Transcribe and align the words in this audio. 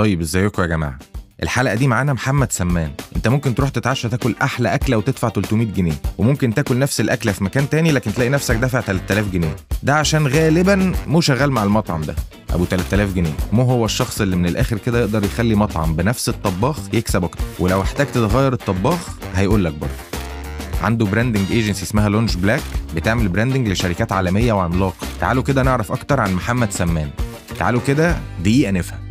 طيب 0.00 0.20
إزيكم 0.20 0.62
يا 0.62 0.66
جماعة؟ 0.66 0.98
الحلقة 1.42 1.74
دي 1.74 1.88
معانا 1.88 2.12
محمد 2.12 2.52
سمان. 2.52 2.90
أنت 3.16 3.28
ممكن 3.28 3.54
تروح 3.54 3.68
تتعشى 3.68 4.08
تاكل 4.08 4.34
أحلى 4.42 4.74
أكلة 4.74 4.96
وتدفع 4.96 5.28
300 5.28 5.66
جنيه. 5.66 5.92
وممكن 6.18 6.54
تاكل 6.54 6.78
نفس 6.78 7.00
الأكلة 7.00 7.32
في 7.32 7.44
مكان 7.44 7.68
تاني 7.68 7.92
لكن 7.92 8.14
تلاقي 8.14 8.30
نفسك 8.30 8.56
دافع 8.56 8.80
3000 8.80 9.30
جنيه. 9.32 9.56
ده 9.82 9.94
عشان 9.94 10.26
غالبا 10.26 10.92
مو 11.06 11.20
شغال 11.20 11.50
مع 11.52 11.62
المطعم 11.62 12.02
ده. 12.02 12.14
أبو 12.50 12.64
3000 12.64 13.14
جنيه. 13.14 13.32
مو 13.52 13.62
هو 13.62 13.84
الشخص 13.84 14.20
اللي 14.20 14.36
من 14.36 14.46
الآخر 14.46 14.78
كده 14.78 15.00
يقدر 15.00 15.24
يخلي 15.24 15.54
مطعم 15.54 15.96
بنفس 15.96 16.28
الطباخ 16.28 16.78
يكسب 16.92 17.24
أكتر. 17.24 17.44
ولو 17.58 17.82
احتجت 17.82 18.14
تغير 18.14 18.52
الطباخ 18.52 19.08
هيقول 19.34 19.64
لك 19.64 19.72
برضه. 19.72 19.92
عنده 20.82 21.06
branding 21.06 21.52
agency 21.52 21.82
اسمها 21.82 22.08
Long 22.08 22.36
Black 22.36 22.62
بتعمل 22.94 23.28
branding 23.28 23.68
لشركات 23.68 24.12
عالمية 24.12 24.52
وعملاقة. 24.52 25.06
تعالوا 25.20 25.42
كده 25.42 25.62
نعرف 25.62 25.92
أكتر 25.92 26.20
عن 26.20 26.32
محمد 26.32 26.72
سمان. 26.72 27.10
تعالوا 27.58 27.80
كده 27.86 28.16
دقيقة 28.42 28.70
نفهم. 28.70 29.09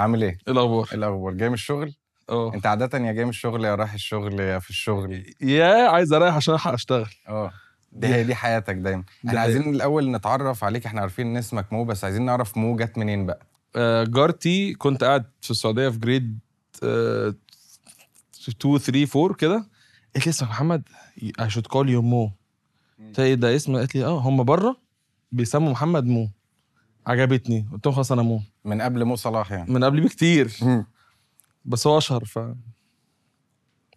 عامل 0.00 0.22
إيه؟ 0.22 0.30
إيه 0.46 0.52
الأخبار؟ 0.52 0.86
إيه 0.92 0.94
الأخبار؟ 0.98 1.32
جاي 1.34 1.48
من 1.48 1.54
الشغل؟ 1.54 1.94
آه 2.30 2.54
أنت 2.54 2.66
عادة 2.66 2.98
يا 2.98 3.12
جاي 3.12 3.24
من 3.24 3.30
الشغل 3.30 3.64
يا 3.64 3.74
رايح 3.74 3.92
الشغل 3.94 4.40
يا 4.40 4.58
في 4.58 4.70
الشغل 4.70 5.24
يا 5.40 5.88
عايز 5.88 6.12
أريح 6.12 6.34
عشان 6.34 6.54
ألحق 6.54 6.72
أشتغل 6.72 7.06
آه 7.28 7.52
دي 7.92 8.06
هي 8.06 8.24
دي 8.24 8.34
حياتك 8.34 8.74
دايما 8.74 9.04
إحنا. 9.28 9.40
عايزين 9.40 9.74
الأول 9.74 10.10
نتعرف 10.10 10.64
عليك 10.64 10.86
إحنا 10.86 11.00
عارفين 11.00 11.26
إن 11.26 11.36
اسمك 11.36 11.72
مو 11.72 11.84
بس 11.84 12.04
عايزين 12.04 12.22
نعرف 12.24 12.56
مو 12.56 12.76
جت 12.76 12.98
منين 12.98 13.26
بقى 13.26 13.46
آه، 13.76 14.04
جارتي 14.04 14.74
كنت 14.74 15.04
قاعد 15.04 15.24
في 15.40 15.50
السعودية 15.50 15.88
في 15.88 15.98
جريد 15.98 16.38
2 16.82 17.34
3 18.78 19.20
4 19.22 19.34
كده 19.36 19.66
قالت 20.14 20.26
لي 20.26 20.30
اسمك 20.30 20.48
محمد 20.48 20.82
I 21.40 21.44
should 21.44 21.66
call 21.72 21.86
you 21.86 22.00
مو 22.02 22.32
قلت 23.06 23.20
إيه 23.20 23.34
ده 23.34 23.56
اسم 23.56 23.76
قالت 23.76 23.94
لي 23.94 24.04
آه 24.04 24.18
هم 24.18 24.44
بره 24.44 24.76
بيسموا 25.32 25.70
محمد 25.72 26.04
مو 26.04 26.30
عجبتني. 27.10 27.68
قلت 27.72 27.86
لهم 27.86 27.94
خلاص 27.94 28.12
أنا 28.12 28.22
مو 28.22 28.42
من 28.64 28.80
قبل 28.82 29.04
مو 29.04 29.16
صلاح 29.16 29.52
يعني. 29.52 29.72
من 29.72 29.84
قبل 29.84 30.00
بكتير. 30.00 30.52
بس 31.64 31.86
هو 31.86 31.98
أشهر 31.98 32.24
ف 32.24 32.38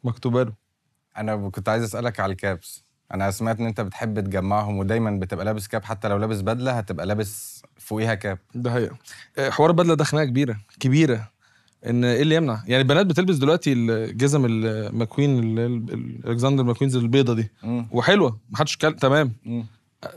مكتوبه 0.03 0.43
له. 0.43 0.53
أنا 1.17 1.49
كنت 1.49 1.69
عايز 1.69 1.83
أسألك 1.83 2.19
على 2.19 2.31
ال 2.31 2.40
caps. 2.40 2.83
أنا 3.13 3.31
سمعت 3.31 3.59
إن 3.59 3.65
أنت 3.65 3.81
بتحب 3.81 4.19
تجمعهم 4.19 4.77
ودايما 4.77 5.11
بتبقى 5.19 5.45
لابس 5.45 5.67
cap. 5.67 5.83
حتى 5.83 6.07
لو 6.07 6.17
لابس 6.17 6.41
بدلة 6.41 6.71
هتبقى 6.71 7.05
لابس 7.05 7.63
فوقيها 7.77 8.13
cap. 8.15 8.39
ده 8.55 8.71
حقيقة. 8.71 8.97
آه، 9.37 9.49
حوار 9.49 9.69
البدلة 9.69 9.93
ده 9.93 10.03
خناقة 10.03 10.25
كبيرة 10.25 10.57
كبيرة. 10.79 11.29
إن 11.85 12.03
إيه 12.05 12.21
اللي 12.21 12.35
يمنع؟ 12.35 12.63
يعني 12.67 12.81
البنات 12.81 13.05
بتلبس 13.05 13.35
دلوقتي 13.35 13.73
الجزم 13.73 14.45
ال 14.45 14.57
McQueen 14.57 15.39
ال- 15.39 15.59
ال- 15.59 15.93
ال- 15.93 16.29
Alexander 16.29 16.63
McQueens 16.63 16.95
البيضة 16.95 17.33
دي. 17.33 17.51
مم. 17.63 17.87
وحلوة 17.91 18.39
ما 18.49 18.57
حدش 18.57 18.77
كل... 18.77 18.95
تمام. 18.95 19.33
مم. 19.45 19.65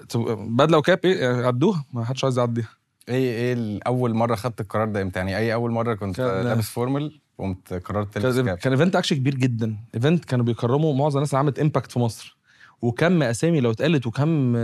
طب 0.08 0.20
بدلة 0.56 0.78
و 0.78 0.84
cap 0.84 1.00
إيه؟ 1.04 1.20
يعني 1.20 1.46
عدوها. 1.46 1.84
ما 1.92 2.04
حدش 2.04 2.24
عايز 2.24 2.38
يعديها. 2.38 2.68
إيه 3.08 3.54
إيه 3.54 3.80
أول 3.86 4.14
مرة 4.14 4.34
خدت 4.34 4.60
القرار 4.60 4.88
ده 4.88 5.02
إمتى؟ 5.02 5.18
يعني 5.18 5.36
أي 5.36 5.54
أول 5.54 5.70
مرة 5.70 5.94
كنت 5.94 6.20
لابس 6.20 6.70
formal 6.70 7.20
قمت 7.38 7.74
قررت 7.74 8.14
تلبس 8.14 8.36
كان, 8.36 8.46
cap 8.46 8.56
كان 8.58 8.72
event 8.72 8.96
action 8.96 9.16
كبير 9.16 9.34
جدا. 9.34 9.76
event 9.94 10.24
كانوا 10.24 10.44
بيكرموا 10.44 10.94
معظم 10.94 11.16
الناس 11.16 11.30
اللي 11.30 11.38
عملت 11.38 11.58
impact 11.58 11.92
في 11.92 11.98
مصر. 11.98 12.36
وكم 12.82 13.22
أسامي 13.22 13.60
لو 13.60 13.70
اتقالت 13.70 14.06
وكم 14.06 14.56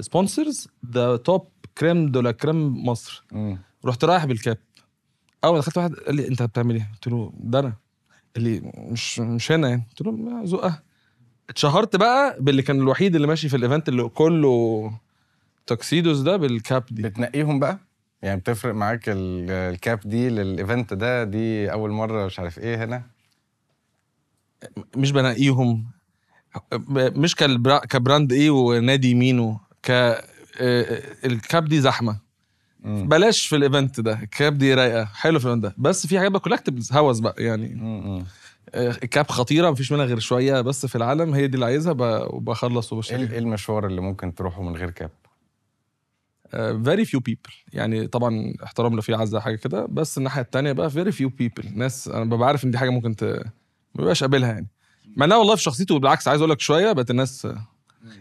sponsors 0.00 0.68
ده 0.82 1.16
top 1.16 1.48
crème 1.78 2.10
de 2.10 2.20
la 2.20 2.30
crème 2.32 2.86
مصر. 2.86 3.24
مم. 3.32 3.58
رحت 3.84 4.04
رايح 4.04 4.24
بال 4.24 4.35
cap. 4.35 4.58
أول 5.44 5.52
ما 5.52 5.58
دخلت 5.58 5.76
واحد 5.76 5.94
قال 5.94 6.14
لي 6.14 6.28
أنت 6.28 6.42
بتعمل 6.42 6.74
إيه؟ 6.74 6.90
قلت 6.94 7.06
له 7.06 7.32
ده 7.36 7.58
أنا. 7.58 7.72
قال 8.36 8.44
لي 8.44 8.72
مش 8.76 9.20
مش 9.20 9.52
هنا 9.52 9.68
يعني. 9.68 9.86
قلت 9.88 10.02
له 10.06 10.42
ذوقها. 10.44 10.82
اتشهرت 11.50 11.96
بقى 11.96 12.36
باللي 12.40 12.62
كان 12.62 12.80
الوحيد 12.80 13.14
اللي 13.14 13.26
ماشي 13.26 13.48
في 13.48 13.56
ال 13.56 13.61
event 13.61 13.88
اللي 13.88 14.08
كله 14.08 14.92
tuxedos 15.74 16.20
ده 16.22 16.36
بال 16.36 16.55
cap 16.55 16.84
دي. 16.90 17.02
بتنقيهم 17.02 17.58
بقى؟ 17.60 17.78
يعني 18.22 18.40
بتفرق 18.40 18.74
معاك 18.74 19.08
ال- 19.08 19.50
cap 19.74 20.00
دي 20.04 20.28
لل 20.28 20.47
event 20.47 20.94
ده؟ 20.94 21.24
دي 21.24 21.72
أول 21.72 21.90
مرة 21.90 22.26
مش 22.26 22.38
عارف 22.40 22.58
إيه 22.58 22.84
هنا؟ 22.84 23.02
مش 24.96 25.12
بنقيهم. 25.12 25.86
مش. 26.92 27.36
ك 27.88 27.95
brand 27.95 28.32
إيه 28.32 28.50
ونادي 28.50 29.14
مينو 29.14 29.58
ك 29.82 29.90
آه، 29.90 30.22
ال 31.24 31.34
cap 31.34 31.64
دي 31.64 31.80
زحمة. 31.80 32.18
مم. 32.80 33.08
بلاش 33.08 33.46
في 33.46 33.56
ال 33.56 33.63
event 33.63 34.00
ده 34.00 34.12
ال 34.22 34.31
cap 34.31 34.58
دي 34.58 34.74
رايقة 34.74 35.04
حلو 35.04 35.38
في 35.38 35.44
ال 35.44 35.47
event 35.47 35.62
ده. 35.64 35.74
بس 35.78 36.06
في 36.06 36.18
حاجات 36.18 36.30
بقى 36.32 36.40
collectibles 36.40 36.92
هوس 36.92 37.18
بقى 37.20 37.34
يعني. 37.38 37.68
مم. 37.74 38.24
آه، 38.74 38.90
الكاب 39.02 39.28
خطيرة 39.30 39.70
مفيش 39.70 39.92
منها 39.92 40.04
غير 40.04 40.18
شوية 40.18 40.60
بس 40.60 40.86
في 40.86 40.96
العالم 40.96 41.34
هي 41.34 41.46
دي 41.46 41.54
اللي 41.54 41.66
عايزها 41.66 41.92
وبخلص 41.92 42.92
إيه 42.92 42.96
وبشتري 42.98 43.32
إيه 43.32 43.38
المشوار 43.38 43.86
اللي 43.86 44.00
ممكن 44.00 44.34
تروحه 44.34 44.62
من 44.62 44.76
غير 44.76 44.90
كاب؟ 44.90 45.10
very 46.50 47.04
few 47.04 47.20
people 47.20 47.50
يعني 47.72 48.06
طبعا 48.06 48.54
احترام 48.64 48.94
لو 48.94 49.00
في 49.00 49.14
عزة 49.14 49.40
حاجة 49.40 49.56
كده 49.56 49.86
بس 49.86 50.18
الناحية 50.18 50.42
التانية 50.42 50.72
بقى 50.72 50.90
very 50.90 51.12
few 51.12 51.28
people 51.28 51.72
ناس 51.74 52.08
أنا 52.08 52.24
ببقى 52.24 52.48
عارف 52.48 52.64
إن 52.64 52.70
دي 52.70 52.78
حاجة 52.78 52.90
ممكن 52.90 53.16
ت... 53.16 53.24
ما 53.24 53.42
ببقاش 53.94 54.20
قابلها 54.22 54.48
يعني. 54.48 54.68
مع 55.16 55.26
إنها 55.26 55.36
والله 55.36 55.54
في 55.56 55.62
شخصيته 55.62 55.98
بالعكس 55.98 56.28
عايز 56.28 56.40
أقول 56.40 56.50
لك 56.50 56.60
شوية 56.60 56.92
بقت 56.92 57.10
الناس 57.10 57.46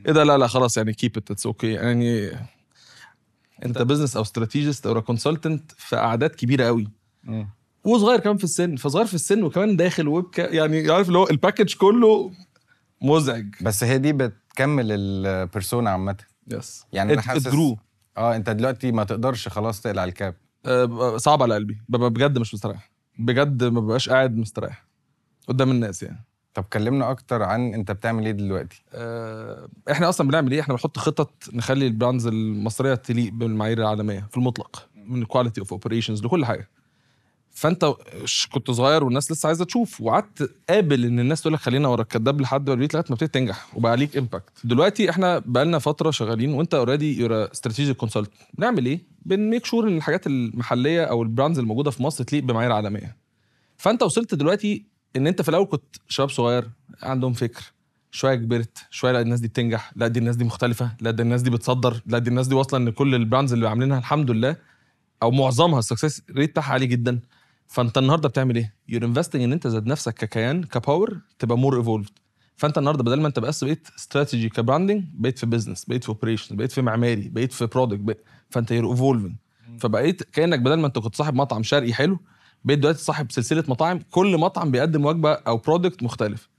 إيه 0.05 0.13
ده؟ 0.13 0.23
لا 0.23 0.37
لا 0.37 0.47
خلاص 0.47 0.77
يعني 0.77 0.93
keep 0.93 1.17
it 1.17 1.31
it's 1.31 1.45
okay 1.45 1.71
يعني 1.73 2.31
أنت 3.65 3.81
business 3.81 4.15
أو 4.15 4.21
strategist 4.21 4.87
أو 4.87 5.01
consultant 5.01 5.71
في 5.77 5.95
أعداد 5.95 6.29
كبيرة 6.29 6.65
قوي. 6.65 6.87
وصغير 7.83 8.19
كمان 8.19 8.37
في 8.37 8.43
السن. 8.43 8.75
فصغير 8.75 9.05
في 9.05 9.13
السن 9.13 9.43
وكمان 9.43 9.75
داخل 9.77 10.07
ويب 10.07 10.25
يعني 10.37 10.91
عارف 10.91 11.07
اللي 11.07 11.17
هو 11.17 11.29
ال 11.29 11.35
package 11.35 11.73
كله 11.75 12.31
مزعج. 13.01 13.45
بس 13.61 13.83
هي 13.83 13.97
دي 13.97 14.13
بتكمل 14.13 14.85
ال 14.91 15.03
persona 15.03 15.89
عامة. 15.89 16.15
yes 16.51 16.85
يعني 16.93 17.13
أنا 17.13 17.21
حاسس 17.21 17.47
آه 18.19 18.35
انت 18.35 18.49
دلوقتي 18.49 18.91
ما 18.91 19.03
تقدرش 19.03 19.47
خلاص 19.47 19.81
تقلع 19.81 20.03
الكاب. 20.03 20.35
صعب 21.17 21.43
على 21.43 21.53
قلبي. 21.55 21.81
ببقى 21.89 22.09
بجد 22.09 22.37
مش 22.37 22.53
مستريح. 22.53 22.91
بجد 23.19 23.63
ما 23.63 23.79
ببقاش 23.79 24.09
قاعد 24.09 24.37
مستريح 24.37 24.85
قدام 25.47 25.71
الناس 25.71 26.03
يعني. 26.03 26.25
طب 26.53 26.63
كلمنا 26.63 27.11
أكتر 27.11 27.43
عن 27.43 27.73
أنت 27.73 27.91
بتعمل 27.91 28.25
إيه 28.25 28.31
دلوقتي؟ 28.31 28.83
آه، 28.93 29.69
إحنا 29.91 30.09
أصلا 30.09 30.27
بنعمل 30.27 30.51
إيه؟ 30.51 30.61
إحنا 30.61 30.73
بنحط 30.73 30.97
خطط 30.97 31.33
نخلي 31.53 31.87
ال 31.87 31.93
brands 31.93 32.27
المصرية 32.27 32.95
تليق 32.95 33.33
بالمعايير 33.33 33.77
العالمية 33.77 34.27
في 34.31 34.37
المطلق 34.37 34.87
من 35.05 35.25
quality 35.25 35.61
of 35.61 35.71
operations 35.73 36.25
لكل 36.25 36.45
حاجة. 36.45 36.69
فانت 37.59 37.93
كنت 38.51 38.71
صغير 38.71 39.03
والناس 39.03 39.31
لسه 39.31 39.47
عايزة 39.47 39.65
تشوف 39.65 40.01
وقعدت 40.01 40.51
قابل 40.69 41.05
إن 41.05 41.19
الناس 41.19 41.41
تقول 41.41 41.53
لك 41.53 41.59
خلينا 41.59 41.87
ورا 41.87 42.01
الكداب 42.01 42.41
لحد 42.41 42.69
ما 42.69 42.75
لغاية 42.75 42.89
ما 42.93 42.99
ابتديت 42.99 43.33
تنجح 43.33 43.75
وبقى 43.77 43.97
ليك 43.97 44.17
impact 44.17 44.49
دلوقتي 44.63 45.09
إحنا 45.09 45.39
بقى 45.39 45.65
لنا 45.65 45.79
فترة 45.79 46.11
شغالين 46.11 46.53
وأنت 46.53 46.73
already 46.73 47.19
your 47.19 47.51
strategic 47.51 47.97
consult 47.97 48.31
بنعمل 48.53 48.85
إيه؟ 48.85 48.99
بن 49.25 49.38
make 49.38 49.65
sure 49.65 49.87
إن 49.87 49.97
الحاجات 49.97 50.27
المحلية 50.27 51.03
أو 51.03 51.23
ال 51.23 51.28
brands 51.28 51.59
الموجودة 51.59 51.91
في 51.91 52.03
مصر 52.03 52.23
تليق 52.23 52.43
بمعايير 52.43 52.71
عالمية. 52.71 53.17
فأنت 53.77 54.03
وصلت 54.03 54.35
دلوقتي 54.35 54.85
إن 55.15 55.27
أنت 55.27 55.41
في 55.41 55.49
الأول 55.49 55.65
كنت 55.65 55.95
شباب 56.07 56.29
صغير 56.29 56.69
عندهم 57.03 57.33
فكر 57.33 57.63
شوية 58.11 58.35
كبرت 58.35 58.77
شوية 58.89 59.11
لا 59.11 59.21
الناس 59.21 59.39
دي 59.39 59.47
بتنجح 59.47 59.91
لا 59.95 60.07
دي 60.07 60.19
الناس 60.19 60.35
دي 60.35 60.43
مختلفة 60.43 60.91
لا 61.01 61.11
دي 61.11 61.21
الناس 61.23 61.41
دي 61.41 61.49
بتصدر 61.49 62.01
لا 62.05 62.17
دي 62.19 62.29
الناس 62.29 62.47
دي 62.47 62.55
واصلة 62.55 62.79
إن 62.79 62.89
كل 62.89 63.15
ال 63.15 63.20
brands 63.20 63.53
اللي 63.53 63.69
عاملينها 63.69 63.99
الحمد 63.99 64.31
لله 64.31 64.55
أو 65.23 65.31
معظمها 65.31 65.79
ال 65.79 65.84
success 65.84 66.21
rate 66.35 66.49
بتاعها 66.49 66.73
عالي 66.73 66.85
جدا. 66.85 67.19
فانت 67.69 67.97
النهارده 67.97 68.29
بتعمل 68.29 68.55
إيه؟ 68.55 68.73
you're 68.89 69.05
investing 69.05 69.41
ان 69.43 69.51
انت 69.51 69.67
ذات 69.67 69.87
نفسك 69.87 70.13
ككيان 70.13 70.63
ك 70.63 70.72
power 70.72 71.19
تبقى 71.39 71.57
more 71.57 71.77
evolved 71.77 72.11
فانت 72.55 72.77
النهارده 72.77 73.03
بدل 73.03 73.21
ما 73.21 73.27
انت 73.27 73.39
بس 73.39 73.63
بقيت 73.63 73.87
strategy 73.97 74.49
ك 74.49 74.55
branding 74.55 75.03
بقيت 75.13 75.39
في 75.39 75.45
business 75.45 75.85
بقيت 75.85 76.03
في 76.03 76.09
operation 76.09 76.55
بقيت 76.55 76.71
في 76.71 76.81
معماري 76.81 77.29
بقيت 77.29 77.53
في 77.53 77.65
product 77.65 78.17
فانت 78.49 78.71
you're 78.71 78.91
evolving 78.91 79.35
فبقيت 79.79 80.23
كأنك 80.23 80.59
بدل 80.59 80.79
ما 80.79 80.87
انت 80.87 80.99
كنت 80.99 81.15
صاحب 81.15 81.35
مطعم 81.35 81.63
شرقي 81.63 81.93
حلو 81.93 82.19
بقيت 82.65 82.79
دلوقتي 82.79 82.99
صاحب 83.03 83.31
سلسلة 83.31 83.63
مطاعم 83.67 83.99
كل 84.11 84.37
مطعم 84.37 84.71
بيقدم 84.71 85.05
وجبة 85.05 85.31
أو 85.33 85.57
product 85.57 86.03
مختلف. 86.03 86.49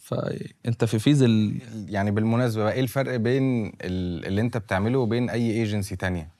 فانت 0.00 0.84
في 0.84 0.98
phase 0.98 1.22
ال... 1.22 1.58
يعني 1.88 2.10
بالمناسبة 2.10 2.62
بقى 2.64 2.72
إيه 2.72 2.80
الفرق 2.80 3.16
بين 3.16 3.66
ال- 3.66 4.26
اللي 4.26 4.40
انت 4.40 4.56
بتعمله 4.56 4.98
وبين 4.98 5.30
أي 5.30 5.50
ايجنسي 5.50 5.96
تانية؟ 5.96 6.30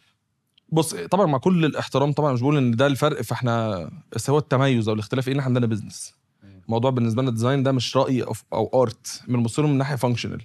بص 0.69 0.95
طبعا 0.95 1.27
مع 1.27 1.39
كل 1.39 1.65
الاحترام 1.65 2.13
طبعا 2.13 2.33
مش 2.33 2.41
بقول 2.41 2.57
إن 2.57 2.71
ده 2.71 2.87
الفرق 2.87 3.23
فإحنا 3.23 3.91
بس 4.13 4.31
هو 4.31 4.39
التميز 4.39 4.89
أو 4.89 4.95
الاختلاف 4.95 5.29
إيه 5.29 5.35
ان 5.35 5.39
إحنا 5.39 5.49
عندنا 5.49 5.67
business 5.67 6.15
الموضوع 6.67 6.91
بالنسبة 6.91 7.23
لنا 7.23 7.29
ال 7.31 7.35
design 7.35 7.63
ده 7.63 7.73
مش 7.73 7.97
رأي 7.97 8.23
أو 8.53 8.83
art 8.83 9.23
بنبص 9.29 9.59
له 9.61 9.67
من 9.67 9.79
ناحية 9.79 9.97
functional 9.97 10.43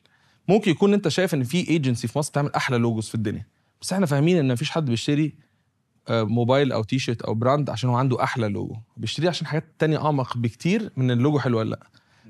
ممكن 0.47 0.71
يكون 0.71 0.93
أنت 0.93 1.07
شايف 1.07 1.33
إن 1.33 1.43
في 1.43 1.67
ايجنسي 1.69 2.07
في 2.07 2.17
مصر 2.19 2.29
بتعمل 2.31 2.53
أحلى 2.53 2.77
logos 2.77 3.07
في 3.07 3.15
الدنيا. 3.15 3.45
بس 3.81 3.93
إحنا 3.93 4.05
فاهمين 4.05 4.37
إن 4.37 4.51
مفيش 4.53 4.71
حد 4.71 4.85
بيشتري 4.85 5.33
آه، 6.07 6.23
موبايل 6.23 6.71
أو 6.71 6.83
تي 6.83 6.99
شيرت 6.99 7.21
أو 7.21 7.33
brand 7.33 7.69
عشان 7.69 7.89
هو 7.89 7.95
عنده 7.95 8.23
أحلى 8.23 8.47
لوجو 8.47 8.75
بيشتريه 8.97 9.29
عشان 9.29 9.47
حاجات 9.47 9.65
تانية 9.79 10.05
أعمق 10.05 10.37
بكتير 10.37 10.91
من 10.97 11.11
اللوجو 11.11 11.39
حلو 11.39 11.57
ولا 11.59 11.69
لأ. 11.69 11.79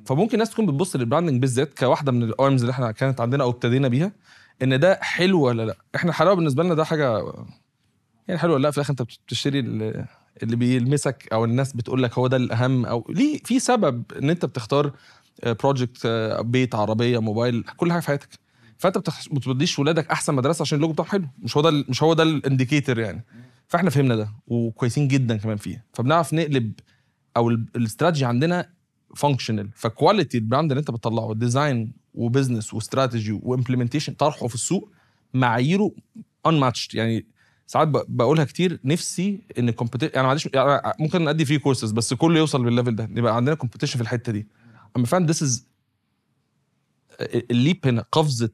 فممكن 0.05 0.33
الناس 0.33 0.49
تكون 0.49 0.65
بتبص 0.65 0.95
لل 0.95 1.05
branding 1.05 1.41
بالذات 1.41 1.77
كواحدة 1.79 2.11
من 2.11 2.23
ال 2.23 2.31
arms 2.31 2.61
اللي 2.61 2.71
إحنا 2.71 2.91
كانت 2.91 3.21
عندنا 3.21 3.43
أو 3.43 3.49
ابتدينا 3.49 3.87
بيها 3.87 4.11
إن 4.61 4.79
ده 4.79 4.99
حلو 5.01 5.41
ولا 5.41 5.65
لأ. 5.65 5.77
إحنا 5.95 6.09
الحلاوة 6.09 6.35
بالنسبة 6.35 6.63
لنا 6.63 6.73
ده 6.73 6.83
حاجة 6.83 7.23
يعني 8.27 8.39
حلو 8.39 8.53
ولا 8.53 8.63
لا 8.63 8.71
في 8.71 8.77
الآخر 8.77 8.91
أنت 8.91 9.01
بتشتري 9.01 9.59
ال- 9.59 10.05
اللي 10.43 10.55
بيلمسك 10.55 11.27
أو 11.33 11.45
الناس 11.45 11.73
بتقول 11.73 12.03
لك 12.03 12.17
هو 12.17 12.27
ده 12.27 12.37
الأهم 12.37 12.85
أو 12.85 13.05
ليه 13.09 13.39
في 13.45 13.59
سبب 13.59 14.03
إن 14.11 14.29
أنت 14.29 14.45
بتختار 14.45 14.91
project 15.45 16.07
بيت 16.39 16.75
عربية 16.75 17.19
موبايل 17.21 17.63
كل 17.77 17.91
حاجة 17.91 18.01
في 18.01 18.07
حياتك. 18.07 18.29
فأنت 18.77 18.97
ما 18.97 19.03
بتوديش 19.39 19.79
ولادك 19.79 20.07
أحسن 20.11 20.35
مدرسة 20.35 20.61
عشان 20.61 20.75
اللوجو 20.75 20.93
بتاعهم 20.93 21.09
حلو. 21.09 21.27
مش 21.39 21.57
هو 21.57 21.61
ده 21.63 21.85
مش 21.89 22.03
هو 22.03 22.13
ده 22.13 22.23
ال 22.23 22.31
indicator 22.31 22.99
يعني. 22.99 23.25
فإحنا 23.67 23.89
فهمنا 23.89 24.15
ده 24.15 24.29
وكويسين 24.47 25.07
جدا 25.07 25.37
كمان 25.37 25.57
فيه. 25.57 25.85
فبنعرف 25.93 26.33
نقلب 26.33 26.73
أو 27.37 27.49
ال- 27.49 27.65
الاستراتيجي 27.75 28.25
عندنا 28.25 28.69
functional 29.15 29.69
ف 29.75 29.83
quality 29.83 30.37
ال 30.37 30.43
brand 30.43 30.71
اللي 30.71 30.79
أنت 30.79 30.91
بتطلعه 30.91 31.33
design 31.33 31.93
و 32.13 32.20
business 32.20 32.73
و 32.73 32.81
strategy 32.81 33.39
و 33.43 33.48
implementation 33.48 34.13
طرحه 34.13 34.47
في 34.47 34.55
السوق 34.55 34.91
معاييره 35.33 35.91
unmatched. 36.47 36.93
يعني 36.95 37.25
ساعات 37.67 37.87
بقولها 37.87 38.43
كتير 38.45 38.79
نفسي 38.83 39.39
إن 39.59 39.69
ال 39.69 39.73
competition 39.73 40.11
يعني 40.15 40.27
معلش 40.27 40.49
يعني 40.53 40.93
ممكن 40.99 41.27
أدي 41.27 41.45
free 41.45 41.59
courses 41.59 41.91
بس 41.91 42.13
كله 42.13 42.39
يوصل 42.39 42.63
بال 42.63 42.73
level 42.73 42.95
ده. 42.95 43.09
يبقى 43.15 43.35
عندنا 43.35 43.55
competition 43.55 43.95
في 43.95 44.01
الحتة 44.01 44.31
دي. 44.31 44.47
أما 44.97 45.05
فاهم 45.05 45.25
this 45.25 45.43
is 45.43 45.67
ال 47.51 47.59
leap 47.59 47.87
هنا 47.87 48.05
قفزة 48.11 48.49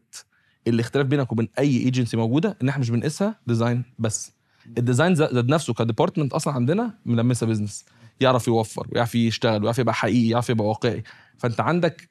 الاختلاف 0.67 1.05
بينك 1.07 1.31
وبين 1.31 1.47
أي 1.59 1.77
ايجنسي 1.77 2.17
موجودة 2.17 2.57
إن 2.61 2.69
إحنا 2.69 2.81
مش 2.81 2.89
بنقيسها 2.89 3.39
design 3.47 3.83
بس. 3.99 4.31
ال 4.77 4.82
design 4.82 5.13
ذات 5.13 5.33
نفسه 5.45 5.73
ك 5.73 5.79
department 5.79 6.33
أصلا 6.33 6.53
عندنا 6.53 6.93
ملمسة 7.05 7.47
business 7.47 7.85
يعرف 8.19 8.47
يوفر 8.47 8.87
ويعرف 8.91 9.15
يشتغل 9.15 9.61
ويعرف 9.61 9.79
يبقى 9.79 9.93
حقيقي 9.93 10.29
يعرف 10.29 10.49
يبقى 10.49 10.67
واقعي. 10.67 11.03
فأنت 11.37 11.59
عندك 11.61 12.09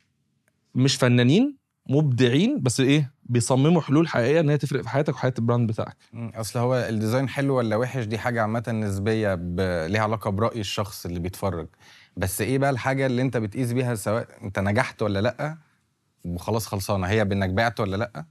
مش 0.75 0.97
فنانين 0.97 1.57
مبدعين 1.89 2.63
بس 2.63 2.81
إيه؟ 2.81 3.13
بيصمموا 3.25 3.81
حلول 3.81 4.09
حقيقية 4.09 4.41
إن 4.41 4.51
هي 4.51 4.59
تفرق 4.59 4.83
في 4.83 4.89
حياتك 4.89 5.15
وحياة 5.15 5.35
ال 5.39 5.44
brand 5.44 5.69
بتاعك. 5.69 5.97
أصل 6.15 6.59
هو 6.59 6.75
ال 6.75 6.82
design 6.82 7.29
حلو 7.29 7.57
ولا 7.57 7.77
وحش؟ 7.77 8.05
دي 8.05 8.19
حاجة 8.19 8.43
عامة 8.43 8.65
نسبية 8.69 9.35
ب... 9.35 9.61
ليها 9.61 10.01
علاقة 10.03 10.31
برأي 10.31 10.61
الشخص 10.61 11.07
اللي 11.07 11.21
بيتفرج. 11.21 11.67
بس 12.17 12.41
إيه 12.41 12.59
بقى 12.59 12.71
الحاجة 12.71 13.07
اللي 13.07 13.23
أنت 13.23 13.37
بتقيس 13.37 13.73
بيها 13.73 13.95
سواء 13.95 14.29
أنت 14.43 14.59
نجحت 14.59 15.03
ولا 15.03 15.19
لأ؟ 15.19 15.57
وخلاص 16.25 16.67
خلصانة. 16.67 17.07
هي 17.07 17.25
بإنك 17.25 17.51
بعت 17.51 17.81
ولا 17.81 17.97
لأ؟ 17.97 18.25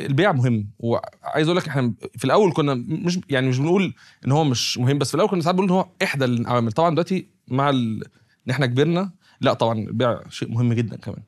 البيع 0.00 0.32
مهم. 0.32 0.70
وعايز 0.78 1.48
أقول 1.48 1.56
لك 1.56 1.68
إحنا 1.68 1.94
في 2.16 2.24
الأول 2.24 2.52
كنا 2.52 2.74
مش 2.74 3.20
يعني 3.30 3.48
مش 3.48 3.58
بنقول 3.58 3.94
إن 4.26 4.32
هو 4.32 4.44
مش 4.44 4.78
مهم 4.78 4.98
بس 4.98 5.08
في 5.08 5.14
الأول 5.14 5.30
كنا 5.30 5.42
ساعات 5.42 5.54
بنقول 5.54 5.70
إن 5.70 5.76
هو 5.76 5.88
إحدى 6.02 6.24
العوامل 6.24 6.72
طبعا 6.72 6.90
دلوقتي 6.90 7.28
مع 7.48 7.70
ال... 7.70 8.02
إن 8.46 8.50
إحنا 8.50 8.66
كبرنا 8.66 9.10
لأ 9.40 9.52
طبعا 9.52 9.78
البيع 9.78 10.20
شيء 10.28 10.50
مهم 10.50 10.72
جدا 10.72 10.96
كمان. 10.96 11.22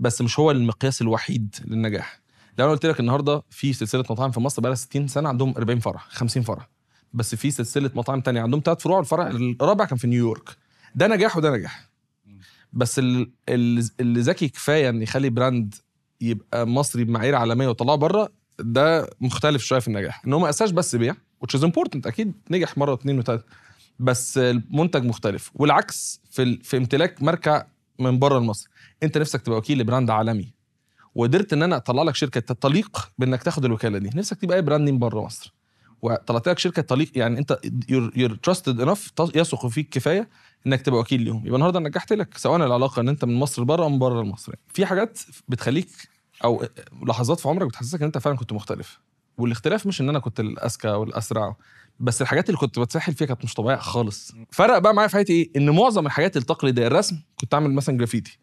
بس 0.00 0.22
مش 0.22 0.38
هو 0.38 0.50
المقياس 0.50 1.02
الوحيد 1.02 1.54
للنجاح. 1.64 2.20
لو 2.58 2.64
أنا 2.64 2.72
قلت 2.72 2.86
لك 2.86 3.00
النهارده 3.00 3.42
في 3.50 3.72
سلسلة 3.72 4.04
مطاعم 4.10 4.30
في 4.30 4.40
مصر 4.40 4.62
بقى 4.62 4.70
لها 4.70 4.76
60 4.76 5.08
سنة 5.08 5.28
عندهم 5.28 5.54
40 5.56 5.78
فرع 5.80 6.00
50 6.08 6.42
فرع. 6.42 6.68
بس 7.14 7.34
في 7.34 7.50
سلسلة 7.50 7.90
مطاعم 7.94 8.20
تانية 8.20 8.40
عندهم 8.40 8.62
ثلاث 8.64 8.80
فروع 8.82 9.00
الفرع 9.00 9.26
الرابع 9.30 9.84
كان 9.84 9.98
في 9.98 10.06
نيويورك. 10.06 10.56
ده 10.94 11.06
نجاح 11.06 11.36
وده 11.36 11.50
نجاح. 11.56 11.88
بس 12.72 12.98
ال- 12.98 13.30
ال- 13.48 13.88
اللي 14.00 14.20
ذكي 14.20 14.48
كفاية 14.48 14.88
إن 14.88 15.02
يخلي 15.02 15.30
براند 15.30 15.74
يبقى 16.20 16.66
مصري 16.66 17.04
بمعايير 17.04 17.34
عالمية 17.34 17.68
وطلعه 17.68 17.96
بره 17.96 18.28
ده 18.58 19.10
مختلف 19.20 19.62
شوية 19.62 19.78
في 19.80 19.88
النجاح. 19.88 20.22
إن 20.26 20.32
هو 20.32 20.38
ما 20.38 20.48
اساش 20.48 20.70
بس 20.70 20.96
بيع 20.96 21.14
which 21.14 21.58
is 21.60 21.62
important 21.62 22.06
أكيد 22.06 22.32
نجح 22.50 22.78
مرة 22.78 22.90
واثنين 22.90 23.18
وثلاثه 23.18 23.44
بس 23.98 24.38
المنتج 24.38 25.04
مختلف. 25.04 25.50
والعكس 25.54 26.20
في. 26.30 26.56
في 26.62 26.76
امتلاك 26.76 27.22
ماركه 27.22 27.66
من 27.98 28.18
بره 28.18 28.38
لمصر. 28.38 28.68
انت 29.02 29.18
نفسك 29.18 29.42
تبقى 29.42 29.58
وكيل 29.58 29.78
ل 29.78 29.83
brand 29.83 30.10
عالمي 30.10 30.52
وقدرت 31.14 31.52
ان 31.52 31.62
أنا 31.62 31.76
اطلع 31.76 32.02
لك 32.02 32.14
شركة 32.14 32.54
تليق 32.54 33.10
بانك 33.18 33.42
تاخد 33.42 33.64
الوكالة 33.64 33.98
دي. 33.98 34.10
نفسك 34.14 34.40
تبقى 34.40 34.56
اي 34.56 34.62
brand 34.62 34.84
name 34.84 34.98
بره 34.98 35.20
مصر. 35.24 35.54
وطلعت 36.02 36.48
لك 36.48 36.58
شركة 36.58 36.82
تليق 36.82 37.10
يعني 37.14 37.38
انت 37.38 37.60
you're 37.88 38.34
trusted 38.34 38.80
enough 38.80 39.12
يثق 39.34 39.66
فيك 39.66 39.88
كفاية 39.88 40.28
انك 40.66 40.82
تبقى 40.82 41.00
وكيل 41.00 41.22
ليهم. 41.22 41.46
يبقى 41.46 41.54
النهارده 41.54 41.80
نجحت 41.80 42.12
لك 42.12 42.38
سواء 42.38 42.56
العلاقة 42.56 43.00
ان 43.00 43.08
انت 43.08 43.24
من 43.24 43.34
مصر 43.34 43.62
لبره 43.62 43.82
أو 43.82 43.88
من 43.88 43.98
بره 43.98 44.22
لمصر. 44.22 44.54
في 44.68 44.86
حاجات 44.86 45.18
بتخليك 45.48 45.88
أو 46.44 46.64
لحظات 47.02 47.40
في 47.40 47.48
عمرك 47.48 47.66
بتحسسك 47.68 48.00
ان 48.00 48.06
انت 48.06 48.18
فعلا 48.18 48.36
كنت 48.36 48.52
مختلف. 48.52 49.00
والاختلاف 49.38 49.86
مش 49.86 50.00
ان 50.00 50.08
أنا 50.08 50.18
كنت 50.18 50.40
الأذكى 50.40 50.88
والأسرع 50.88 51.56
بس 52.00 52.22
الحاجات 52.22 52.48
اللي 52.48 52.58
كنت 52.60 52.78
بتسحل 52.78 53.14
فيها 53.14 53.26
كانت 53.26 53.44
مش 53.44 53.54
طبيعية 53.54 53.76
خالص. 53.78 54.32
فرق 54.50 54.78
بقى 54.78 54.94
معايا 54.94 55.08
في 55.08 55.14
حياتي 55.14 55.32
إيه؟ 55.32 55.50
إن 55.56 55.70
معظم 55.70 56.06
الحاجات 56.06 56.36
التقليدية 56.36 56.86
الرسم 56.86 57.16
كنت 57.36 57.54
أعمل 57.54 57.72
مثلا 57.74 57.96
جرافيتي. 57.96 58.38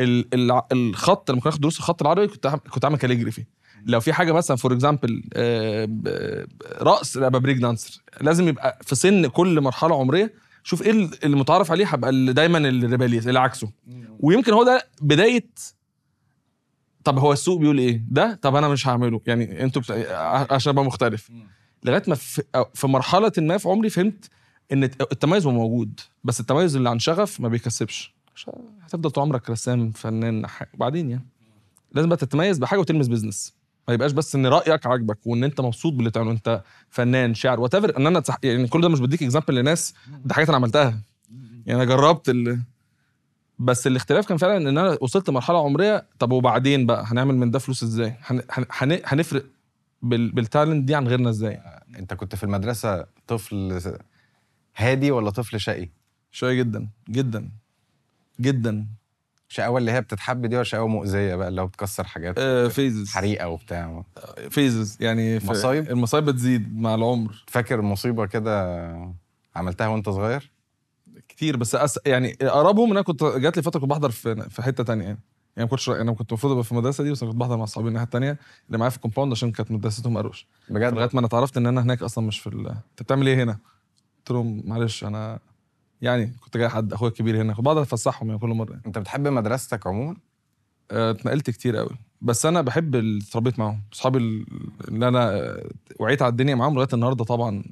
ال- 0.00 0.34
ال- 0.34 0.62
الخط 0.72 1.30
لما 1.30 1.40
كنت 1.40 1.46
آخد 1.48 1.60
دروس 1.60 1.78
الخط 1.78 2.02
العربي 2.02 2.26
كنت 2.26 2.46
كنت 2.46 2.84
أعمل 2.84 2.96
calligraphy. 2.98 3.44
لو 3.86 4.00
في 4.00 4.12
حاجة 4.12 4.32
مثلا 4.32 4.56
for 4.56 4.72
example 4.72 5.22
رقص 6.82 7.16
ابقى 7.16 7.40
break 7.40 7.56
dancer. 7.56 8.02
لازم 8.20 8.48
يبقى 8.48 8.78
في 8.82 8.94
سن 8.94 9.26
كل 9.26 9.60
مرحلة 9.60 10.00
عمرية 10.00 10.34
شوف 10.62 10.82
إيه 10.82 10.90
ال- 10.90 11.24
اللي 11.24 11.36
متعارف 11.36 11.70
عليه 11.70 11.86
هبقى 11.86 12.32
دايما 12.32 12.58
ال 12.58 12.64
rebellious 12.64 13.28
اللي 13.28 13.38
عكسه. 13.40 13.72
ويمكن 14.20 14.52
هو 14.52 14.64
ده 14.64 14.86
بداية 15.00 15.46
طب 17.04 17.18
هو 17.18 17.32
السوق 17.32 17.60
بيقول 17.60 17.78
إيه؟ 17.78 18.04
ده؟ 18.10 18.38
طب 18.42 18.56
أنا 18.56 18.68
مش 18.68 18.88
هعمله. 18.88 19.20
يعني 19.26 19.62
أنتوا. 19.62 19.82
عشان 20.54 20.70
أبقى 20.72 20.84
مختلف. 20.84 21.30
لغاية 21.84 22.02
ما 22.08 22.14
في, 22.14 22.42
في 22.74 22.86
مرحلة 22.86 23.32
ما 23.38 23.58
في 23.58 23.68
عمري 23.68 23.90
فهمت 23.90 24.30
إن 24.72 24.84
الت- 24.84 25.12
التميز 25.12 25.46
هو 25.46 25.52
موجود 25.52 26.00
بس 26.24 26.40
التميز 26.40 26.76
اللي 26.76 26.90
عن 26.90 26.98
شغف 26.98 27.40
ما 27.40 27.48
بيكسبش. 27.48 28.14
هتفضل 28.82 29.10
طول 29.10 29.22
عمرك 29.24 29.50
رسام 29.50 29.90
فنان 29.90 30.46
وبعدين 30.74 31.10
يعني. 31.10 31.26
لازم 31.92 32.08
بقى 32.08 32.16
تتميز 32.18 32.58
بحاجة 32.58 32.78
وتلمس 32.80 33.08
business 33.08 33.54
ما 33.88 33.94
يبقاش 33.94 34.12
بس 34.12 34.34
إن 34.34 34.46
رأيك 34.46 34.86
عاجبك 34.86 35.18
وإن 35.26 35.44
أنت 35.44 35.60
مبسوط 35.60 35.92
باللي 35.92 36.10
بتعمله 36.10 36.30
أنت 36.30 36.62
فنان 36.90 37.34
شاعر 37.34 37.60
what 37.60 37.74
إن 37.74 38.06
أنا 38.06 38.20
تح... 38.20 38.36
يعني 38.42 38.68
كل 38.68 38.80
ده 38.80 38.88
مش 38.88 39.00
بديك 39.00 39.22
example 39.22 39.54
لناس 39.54 39.94
ده 40.24 40.34
حاجات 40.34 40.48
أنا 40.48 40.56
عملتها. 40.56 41.00
يعني 41.66 41.82
أنا 41.82 41.84
جربت 41.84 42.28
ال... 42.28 42.60
بس 43.58 43.86
الاختلاف 43.86 44.26
كان 44.26 44.36
فعلا 44.36 44.56
إن 44.56 44.78
أنا 44.78 44.98
وصلت 45.00 45.28
لمرحلة 45.30 45.64
عمرية 45.64 46.06
طب 46.18 46.32
وبعدين 46.32 46.86
بقى؟ 46.86 47.04
هنعمل 47.06 47.36
من 47.36 47.50
ده 47.50 47.58
فلوس 47.58 47.82
إزاي؟ 47.82 48.14
هن... 48.22 48.42
هن... 48.50 48.64
هن... 48.70 49.00
هنفرق. 49.04 49.44
بال 50.02 50.23
talent 50.23 50.84
دي 50.84 50.94
عن 50.94 51.08
غيرنا 51.08 51.30
إزاي؟ 51.30 51.60
انت 51.98 52.14
كنت 52.14 52.34
في 52.34 52.44
المدرسة 52.44 53.06
طفل 53.26 53.80
هادي 54.76 55.10
ولا 55.10 55.30
طفل 55.30 55.60
شقي؟ 55.60 55.88
شوية 56.30 56.54
جدا 56.54 56.88
جدا 57.10 57.50
جدا. 58.40 58.86
شقاوة 59.48 59.78
اللي 59.78 59.92
هي 59.92 60.00
بتتحب 60.00 60.46
دي 60.46 60.54
ولا 60.56 60.64
شقاوة 60.64 60.88
مؤذية 60.88 61.34
بقى 61.34 61.48
اللي 61.48 61.60
هو 61.60 61.66
بتكسر 61.66 62.04
حاجات 62.04 62.34
آه 62.38 62.68
فيزز 62.68 63.08
حريقة 63.10 63.48
وبتاع؟ 63.48 64.04
فيزز 64.50 64.96
يعني 65.00 65.40
في- 65.40 65.46
مصايب؟ 65.50 65.90
المصايب 65.90 66.24
بتزيد 66.24 66.76
مع 66.78 66.94
العمر. 66.94 67.44
فاكر 67.46 67.82
مصيبة 67.82 68.26
كده 68.26 68.88
عملتها 69.56 69.88
وانت 69.88 70.08
صغير؟ 70.08 70.50
كتير 71.28 71.56
بس 71.56 71.74
أس... 71.74 71.98
يعني 72.06 72.36
أقربهم 72.42 72.84
إن 72.84 72.90
أنا 72.90 73.02
كنت 73.02 73.24
جات 73.24 73.56
لي 73.56 73.62
فترة 73.62 73.80
كنت 73.80 73.90
بحضر 73.90 74.10
في 74.10 74.50
في 74.50 74.62
حتة 74.62 74.84
تانية 74.84 75.04
يعني. 75.04 75.18
يعني 75.58 75.64
ما 75.66 75.70
كنتش 75.70 75.90
أنا 75.90 76.12
كنت 76.12 76.30
المفروض 76.32 76.52
أبقى 76.52 76.64
في 76.64 76.72
المدرسة 76.72 77.04
دي 77.04 77.10
بس 77.10 77.24
كنت 77.24 77.34
بحضر 77.34 77.56
مع 77.56 77.64
أصحابي 77.64 77.88
الناحيه 77.88 78.04
التانية 78.04 78.38
اللي 78.66 78.78
معايا 78.78 78.90
في 78.90 78.96
الكومباوند 78.96 79.32
عشان 79.32 79.52
كانت 79.52 79.70
مدرستهم 79.70 80.18
لغايه 80.18 80.48
بجد؟ 80.70 80.94
ما 81.14 81.18
أنا 81.18 81.26
اتعرفت 81.26 81.56
إن 81.56 81.66
أنا 81.66 81.82
هناك 81.82 82.02
أصلا 82.02 82.26
مش 82.26 82.40
في 82.40 82.46
ال... 82.46 82.66
أنت 82.68 83.02
بتعمل 83.02 83.26
إيه 83.26 83.42
هنا؟ 83.42 83.58
قلت 84.18 84.30
لهم 84.30 84.62
معلش 84.64 85.04
أنا 85.04 85.38
يعني 86.02 86.32
كنت 86.40 86.56
جاي 86.56 86.68
حد 86.68 86.92
أخويا 86.92 87.10
الكبير 87.10 87.42
هنا 87.42 87.54
كنت 87.54 87.64
بقعد 87.64 87.76
أفسحهم 87.76 88.28
يعني 88.28 88.40
كل 88.40 88.48
مرة 88.48 88.80
أنت 88.86 88.98
بتحب 88.98 89.28
مدرستك 89.28 89.86
عموما؟ 89.86 90.16
آه، 90.90 91.10
اتنقلت 91.10 91.50
كتير 91.50 91.76
قوي 91.76 91.98
بس 92.22 92.46
أنا 92.46 92.60
بحب 92.60 92.94
اللي 92.96 93.24
اتربيت 93.30 93.58
معاهم. 93.58 93.82
أصحابي 93.92 94.18
اللي 94.88 95.08
أنا 95.08 95.56
وعيت 96.00 96.22
على 96.22 96.30
الدنيا 96.30 96.54
معاهم 96.54 96.74
لغاية 96.74 96.88
النهارده 96.92 97.24
طبعا 97.24 97.64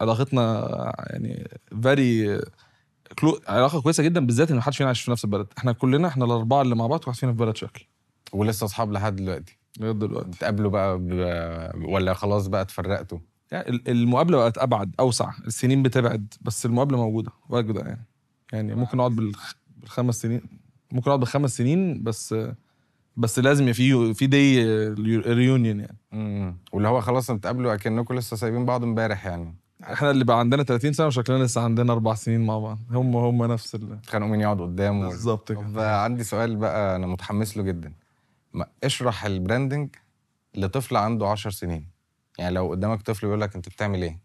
علاقتنا 0.00 0.68
يعني 1.10 1.48
فيري 1.82 2.40
كلو 3.18 3.40
علاقة 3.48 3.80
كويسة 3.80 4.02
جدا 4.02 4.26
بالذات 4.26 4.50
إن 4.50 4.56
محدش 4.56 4.76
فينا 4.76 4.86
عايش 4.86 5.00
في 5.02 5.10
نفس 5.10 5.24
البلد. 5.24 5.46
إحنا 5.58 5.72
كلنا 5.72 6.08
إحنا 6.08 6.24
الأربعة 6.24 6.62
اللي 6.62 6.74
مع 6.74 6.86
بعض 6.86 7.00
واحد 7.06 7.18
فينا 7.18 7.32
في 7.32 7.38
بلد 7.38 7.56
شكل. 7.56 7.86
ولسه 8.32 8.64
أصحاب 8.64 8.92
لحد 8.92 9.16
دلوقتي. 9.16 9.58
لغاية 9.80 9.92
دلوقتي. 9.92 10.28
بتقابلوا 10.30 10.70
بقى 10.70 10.98
ب... 10.98 11.08
ولا 11.88 12.14
خلاص 12.14 12.46
بقى 12.46 12.62
اتفرقتوا؟ 12.62 13.18
يعني 13.52 13.68
ال- 13.68 13.88
المقابلة 13.88 14.36
بقت 14.38 14.58
أبعد 14.58 14.94
أوسع. 15.00 15.30
السنين 15.46 15.82
بتبعد 15.82 16.34
بس 16.42 16.66
المقابلة 16.66 16.96
موجودة. 16.98 17.30
واجده 17.48 17.80
يعني. 17.80 18.06
يعني 18.52 18.74
ممكن 18.74 18.98
بالخ- 19.16 19.54
بالخمس 19.80 20.22
سنين. 20.22 20.42
ممكن 20.92 21.10
نقعد 21.10 21.20
بالخمس 21.20 21.56
سنين 21.56 22.02
بس 22.02 22.34
بس 23.16 23.38
لازم 23.38 23.72
في 23.72 24.14
في 24.14 24.26
دي 24.26 24.64
reunion 25.18 25.80
يعني. 25.80 25.98
امم 26.12 26.56
واللي 26.72 26.88
هو 26.88 27.00
خلاص 27.00 27.30
بتقابلوا 27.30 27.74
أكنكم 27.74 28.14
لسه 28.14 28.36
سايبين 28.36 28.64
بعض 28.64 28.82
امبارح 28.82 29.26
يعني. 29.26 29.54
إحنا 29.82 30.10
اللي 30.10 30.24
بقى 30.24 30.38
عندنا 30.38 30.62
30 30.62 30.92
سنة 30.92 31.06
وشكلنا 31.06 31.44
لسه 31.44 31.60
عندنا 31.60 31.92
أربع 31.92 32.14
سنين 32.14 32.46
مع 32.46 32.58
بعض. 32.58 32.78
هم 32.90 33.16
هم 33.16 33.44
نفس 33.44 33.74
ال... 33.74 33.92
اتخانقوا 33.92 34.30
مين 34.30 34.40
يقعد 34.40 34.60
قدامه 34.60 35.08
بالظبط 35.08 35.52
طب 35.52 35.70
كده 35.72 36.02
عندي 36.02 36.24
سؤال 36.24 36.56
بقى 36.56 36.96
أنا 36.96 37.06
متحمس 37.06 37.56
له 37.56 37.62
جدا. 37.62 37.92
ما 38.52 38.66
اشرح 38.84 39.24
ال 39.24 39.31
branding 39.31 39.88
لطفل 40.54 40.96
عنده 40.96 41.28
10 41.28 41.50
سنين. 41.50 41.88
يعني 42.38 42.54
لو 42.54 42.70
قدامك 42.70 43.02
طفل 43.02 43.26
بيقول 43.26 43.40
لك 43.40 43.56
انت 43.56 43.68
بتعمل 43.68 44.02
إيه؟ 44.02 44.20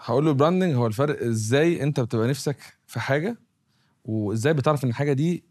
هقول 0.00 0.24
له 0.24 0.30
ال 0.30 0.35
branding 0.35 0.74
هو 0.74 0.86
الفرق 0.86 1.22
إزاي 1.22 1.82
انت 1.82 2.00
بتبقى 2.00 2.28
نفسك 2.28 2.56
في 2.86 3.00
حاجة 3.00 3.36
وازاي 4.04 4.54
بتعرف 4.54 4.84
ان 4.84 4.88
الحاجة 4.88 5.12
دي 5.12 5.44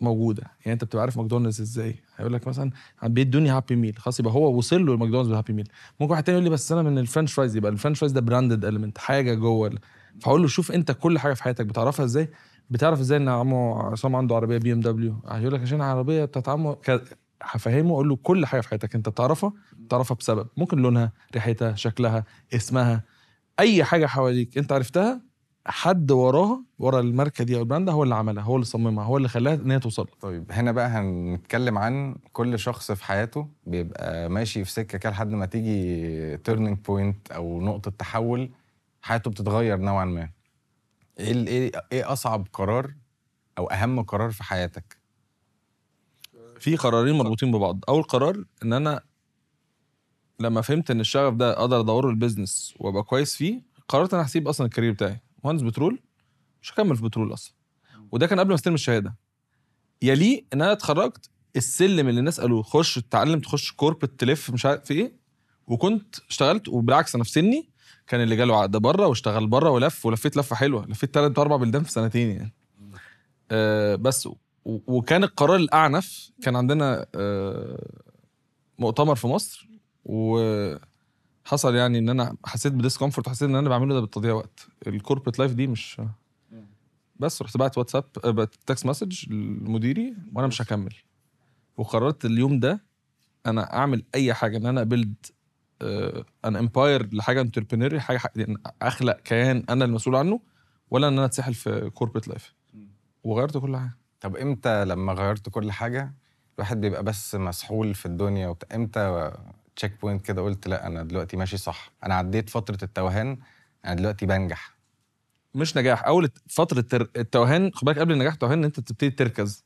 موجودة. 0.00 0.42
يعني 0.60 0.72
أنت 0.72 0.84
بتبقى 0.84 1.00
عارف 1.02 1.16
ماكدونالدز 1.16 1.60
إزاي. 1.60 1.94
هيقول 2.16 2.32
لك 2.32 2.46
مثلا 2.48 2.70
بيدوني 3.02 3.50
Happy 3.50 3.76
Meal 3.76 3.98
خلاص 3.98 4.20
يبقى 4.20 4.32
هو 4.32 4.56
وصل 4.58 4.86
له 4.86 4.92
الماكدونالدز 4.94 5.28
بال 5.28 5.35
Happy 5.35 5.52
Meal 5.52 5.68
ممكن 6.00 6.10
واحد 6.12 6.24
تاني 6.24 6.36
يقول 6.36 6.44
لي 6.44 6.50
بس 6.50 6.72
أنا 6.72 6.82
من 6.82 6.98
ال 6.98 7.03
french 7.03 7.32
fries 7.32 7.56
يبقى 7.56 7.72
ال 7.72 7.76
french 7.76 7.98
fries 7.98 8.12
ده 8.12 8.20
branded 8.20 8.64
element 8.64 8.98
حاجة 8.98 9.34
جوه 9.34 9.70
فهقول 10.20 10.42
له 10.42 10.48
شوف 10.48 10.72
أنت 10.72 10.92
كل 10.92 11.18
حاجة 11.18 11.34
في 11.34 11.42
حياتك 11.42 11.66
بتعرفها 11.66 12.04
إزاي؟ 12.04 12.30
بتعرف 12.70 13.00
إزاي 13.00 13.18
إن 13.18 13.28
عمو 13.28 13.74
عصام 13.74 14.16
عنده 14.16 14.36
عربية 14.36 14.58
BMW 14.58 15.22
هيقول 15.28 15.54
لك 15.54 15.60
عشان 15.60 15.78
العربيه 15.78 16.24
بتاعت 16.24 16.48
عمو. 16.48 16.80
هفهمه 17.42 17.94
أقول 17.94 18.08
له 18.08 18.16
كل 18.16 18.46
حاجة 18.46 18.60
في 18.60 18.68
حياتك 18.68 18.94
أنت 18.94 19.08
بتعرفها 19.08 19.52
بتعرفها 19.78 20.14
بسبب. 20.14 20.46
ممكن 20.56 20.78
لونها 20.78 21.12
ريحتها 21.34 21.74
شكلها 21.74 22.24
اسمها 22.54 23.02
أي 23.60 23.84
حاجة 23.84 24.06
حواليك 24.06 24.58
أنت 24.58 24.72
عرفتها 24.72 25.20
حد 25.66 26.10
وراها 26.10 26.60
ورا 26.78 27.00
الماركة 27.00 27.44
دي 27.44 27.56
أو 27.56 27.60
ال 27.60 27.64
brand 27.64 27.86
ده 27.86 27.92
هو 27.92 28.02
اللي 28.02 28.14
عملها 28.14 28.42
هو 28.44 28.54
اللي 28.54 28.64
صممها 28.66 29.04
هو 29.04 29.16
اللي 29.16 29.28
خلاها 29.28 29.54
إن 29.54 29.70
هي 29.70 29.78
توصل 29.78 30.06
طيب 30.20 30.52
هنا 30.52 30.72
بقى 30.72 30.88
هنتكلم 30.88 31.78
عن 31.78 32.16
كل 32.32 32.58
شخص 32.58 32.92
في 32.92 33.04
حياته 33.04 33.48
بيبقى 33.66 34.28
ماشي 34.28 34.64
في 34.64 34.70
سكة 34.70 34.98
كده 34.98 35.10
لحد 35.12 35.30
ما 35.30 35.46
تيجي 35.46 36.36
turning 36.36 36.78
point 36.78 37.30
أو 37.32 37.60
نقطة 37.60 37.90
تحول 37.90 38.50
حياته 39.02 39.30
بتتغير 39.30 39.76
نوعا 39.78 40.04
ما. 40.04 40.30
إيه 41.18 41.32
ال- 41.32 41.46
إيه 41.46 41.72
إيه 41.92 42.12
أصعب 42.12 42.46
قرار 42.52 42.94
أو 43.58 43.66
أهم 43.66 44.02
قرار 44.02 44.30
في 44.30 44.44
حياتك؟ 44.44 44.96
في 46.58 46.76
قرارين 46.76 47.14
مربوطين 47.18 47.52
ببعض. 47.52 47.84
أول 47.88 48.02
قرار 48.02 48.44
إن 48.62 48.72
أنا 48.72 49.00
لما 50.40 50.60
فهمت 50.60 50.90
إن 50.90 51.00
الشغف 51.00 51.34
ده 51.34 51.58
أقدر 51.58 51.80
أدوره 51.80 52.10
ال 52.10 52.17
business 52.17 52.74
وأبقى 52.80 53.02
كويس 53.02 53.36
فيه 53.36 53.62
قررت 53.88 54.14
أنا 54.14 54.22
هسيب 54.26 54.48
أصلا 54.48 54.66
ال 54.66 54.70
career 54.70 54.92
بتاعي. 54.92 55.20
مهندس 55.44 55.62
بترول 55.62 56.00
مش 56.62 56.72
هكمل 56.72 56.96
في 56.96 57.02
بترول 57.02 57.32
أصلا. 57.32 57.54
وده 58.12 58.26
كان 58.26 58.40
قبل 58.40 58.48
ما 58.48 58.54
أستلم 58.54 58.74
الشهادة. 58.74 59.16
يليه 60.02 60.44
إن 60.52 60.62
أنا 60.62 60.72
اتخرجت 60.72 61.30
السلم 61.56 62.08
اللي 62.08 62.18
الناس 62.20 62.40
قالوا 62.40 62.62
خش 62.62 62.94
تتعلم 62.94 63.40
تخش 63.40 63.72
corporate 63.72 64.20
تلف 64.20 64.50
مش 64.50 64.66
عارف 64.66 64.84
في 64.84 64.94
إيه. 64.94 65.16
وكنت 65.66 66.16
اشتغلت 66.30 66.68
وبالعكس 66.68 67.14
أنا 67.14 67.24
في 67.24 67.30
سني 67.30 67.70
كان 68.06 68.20
اللي 68.20 68.36
جاله 68.36 68.56
عقد 68.60 68.76
بره 68.76 69.06
واشتغل 69.06 69.46
بره 69.46 69.70
ولف 69.70 70.06
ولفيت 70.06 70.36
لفة 70.36 70.56
حلوة. 70.56 70.86
لفيت 70.86 71.14
ثلاث 71.14 71.38
أربع 71.38 71.56
بلدان 71.56 71.82
في 71.82 71.90
سنتين 71.92 72.30
يعني. 72.30 72.54
آه 73.50 73.94
بس 73.96 74.26
و- 74.26 74.36
وكان 74.64 75.24
القرار 75.24 75.56
الأعنف 75.56 76.30
كان 76.42 76.56
عندنا 76.56 77.06
آه 77.14 77.88
مؤتمر 78.78 79.14
في 79.14 79.26
مصر 79.26 79.68
وحصل 81.46 81.74
يعني 81.74 81.98
إن 81.98 82.08
أنا 82.08 82.36
حسيت 82.44 82.72
ب 82.72 82.77
discomfort 82.77 83.26
وحسيت 83.26 83.42
إن 83.48 83.56
أنا 83.56 83.68
بعمله 83.68 83.94
ده 83.94 84.00
بتضييع 84.00 84.34
وقت. 84.34 84.66
ال 84.86 84.91
corporate 84.91 85.38
life 85.38 85.52
دي 85.54 85.66
مش 85.66 86.00
بس 87.16 87.42
رحت 87.42 87.56
بعت 87.56 87.78
واتساب 87.78 88.04
آه، 88.24 88.48
text 88.66 88.86
message 88.86 89.32
لمديري 89.32 90.14
وأنا 90.34 90.46
مش 90.46 90.62
هكمل. 90.62 90.94
وقررت 91.76 92.24
اليوم 92.24 92.60
ده 92.60 92.84
أنا 93.46 93.74
أعمل 93.76 94.04
أي 94.14 94.34
حاجة 94.34 94.56
إن 94.56 94.66
أنا 94.66 94.82
build 94.82 95.14
an 96.44 96.56
empire 96.56 97.14
لحاجة 97.14 97.40
entrepreneurial 97.40 98.00
حاجة 98.00 98.20
يعني 98.36 98.56
أخلق 98.82 99.20
كيان 99.20 99.64
أنا 99.70 99.84
المسؤول 99.84 100.16
عنه 100.16 100.40
ولا 100.90 101.08
إن 101.08 101.12
أنا 101.12 101.24
أتسحل 101.24 101.54
في 101.54 101.90
corporate 101.90 102.28
life 102.28 102.54
وغيرت 103.24 103.56
كل 103.56 103.76
حاجة. 103.76 103.96
طب 104.20 104.36
إمتى 104.36 104.84
لما 104.84 105.12
غيرت 105.12 105.48
كل 105.48 105.72
حاجة 105.72 106.14
الواحد 106.58 106.80
بيبقى 106.80 107.02
بس 107.04 107.34
مسحول 107.34 107.94
في 107.94 108.06
الدنيا 108.06 108.48
وبت... 108.48 108.64
checkpoint 109.76 110.26
كده 110.26 110.42
قلت 110.42 110.68
لأ 110.68 110.86
أنا 110.86 111.02
دلوقتي 111.02 111.36
ماشي 111.36 111.56
صح. 111.56 111.92
أنا 112.04 112.14
عديت 112.14 112.50
فترة 112.50 112.78
التوهان 112.82 113.38
أنا 113.84 113.94
دلوقتي 113.94 114.26
بنجح. 114.26 114.74
مش 115.54 115.76
نجاح. 115.76 116.04
أول 116.06 116.30
فترة 116.48 117.08
التوهان 117.16 117.70
خد 117.74 117.84
بالك 117.84 117.98
قبل 117.98 118.12
النجاح 118.12 118.32
التوهان 118.32 118.58
إن 118.58 118.64
أنت 118.64 118.80
تبتدي 118.80 119.10
تركز. 119.10 119.64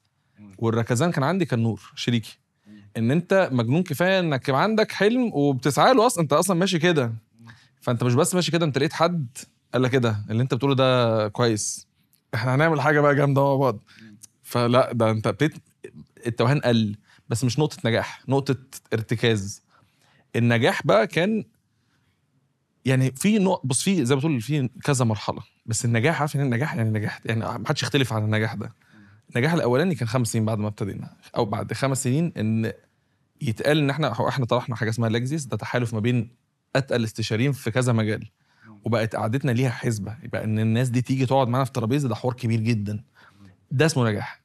والركزان 0.58 1.10
كان 1.12 1.24
عندي 1.24 1.44
كان 1.44 1.58
نور 1.58 1.92
شريكي. 1.94 2.38
إن 2.96 3.10
أنت 3.10 3.48
مجنون 3.52 3.82
كفاية 3.82 4.20
إنك 4.20 4.50
عندك 4.50 4.92
حلم 4.92 5.30
وبتسعى 5.34 5.94
له 5.94 6.06
أصلا 6.06 6.22
أنت 6.22 6.32
أصلا 6.32 6.56
ماشي 6.56 6.78
كده. 6.78 7.14
فأنت 7.80 8.04
مش 8.04 8.14
بس 8.14 8.34
ماشي 8.34 8.50
كده 8.52 8.66
أنت 8.66 8.78
لقيت 8.78 8.92
حد 8.92 9.38
قال 9.72 9.82
لك 9.82 9.90
كده. 9.90 10.24
اللي 10.30 10.42
أنت 10.42 10.54
بتقوله 10.54 10.74
ده 10.74 11.28
كويس. 11.28 11.86
إحنا 12.34 12.54
هنعمل 12.54 12.80
حاجة 12.80 13.00
بقى 13.00 13.14
جامدة 13.14 13.42
مع 13.44 13.56
بعض. 13.56 13.78
فلأ 14.42 14.92
ده 14.92 15.10
أنت 15.10 15.26
ابتديت 15.26 15.54
التوهان 16.26 16.60
قل. 16.60 16.96
بس 17.28 17.44
مش 17.44 17.58
نقطة 17.58 17.76
نجاح 17.84 18.28
نقطة 18.28 18.56
ارتكاز. 18.92 19.62
النجاح 20.36 20.86
بقى 20.86 21.06
كان 21.06 21.44
يعني 22.84 23.12
في 23.12 23.38
نوع 23.38 23.60
بص 23.64 23.82
في 23.82 24.04
زي 24.04 24.14
ما 24.14 24.18
بتقول 24.18 24.40
في 24.40 24.68
كذا 24.84 25.04
مرحلة. 25.04 25.42
بس 25.66 25.84
النجاح 25.84 26.20
عارف 26.20 26.36
ان 26.36 26.40
النجاح؟ 26.40 26.74
يعني 26.74 26.90
نجاح 26.90 27.20
يعني 27.24 27.40
ما 27.40 27.68
حدش 27.68 27.82
يختلف 27.82 28.12
عن 28.12 28.24
النجاح 28.24 28.54
ده. 28.54 28.72
النجاح 29.34 29.52
الأولاني 29.52 29.94
كان 29.94 30.08
خمس 30.08 30.28
سنين 30.32 30.44
بعد 30.44 30.58
ما 30.58 30.68
ابتدينا. 30.68 31.16
أو 31.36 31.44
بعد 31.44 31.72
خمس 31.72 32.04
سنين 32.04 32.32
إن 32.36 32.72
يتقال 33.40 33.78
إن 33.78 33.90
إحنا 33.90 34.28
إحنا 34.28 34.46
طرحنا 34.46 34.76
حاجة 34.76 34.90
اسمها 34.90 35.08
لكزيس 35.08 35.44
ده 35.44 35.56
تحالف 35.56 35.94
ما 35.94 36.00
بين 36.00 36.30
أتقل 36.76 37.04
استشاريين 37.04 37.52
في 37.52 37.70
كذا 37.70 37.92
مجال. 37.92 38.28
وبقت 38.84 39.16
قعدتنا 39.16 39.50
ليها 39.50 39.70
حسبة. 39.70 40.16
يبقى 40.22 40.44
إن 40.44 40.58
الناس 40.58 40.88
دي 40.88 41.02
تيجي 41.02 41.26
تقعد 41.26 41.48
معانا 41.48 41.64
في 41.64 41.72
ترابيزة 41.72 42.08
ده 42.08 42.14
حوار 42.14 42.34
كبير 42.34 42.60
جدا. 42.60 43.04
ده 43.70 43.86
اسمه 43.86 44.10
نجاح. 44.10 44.40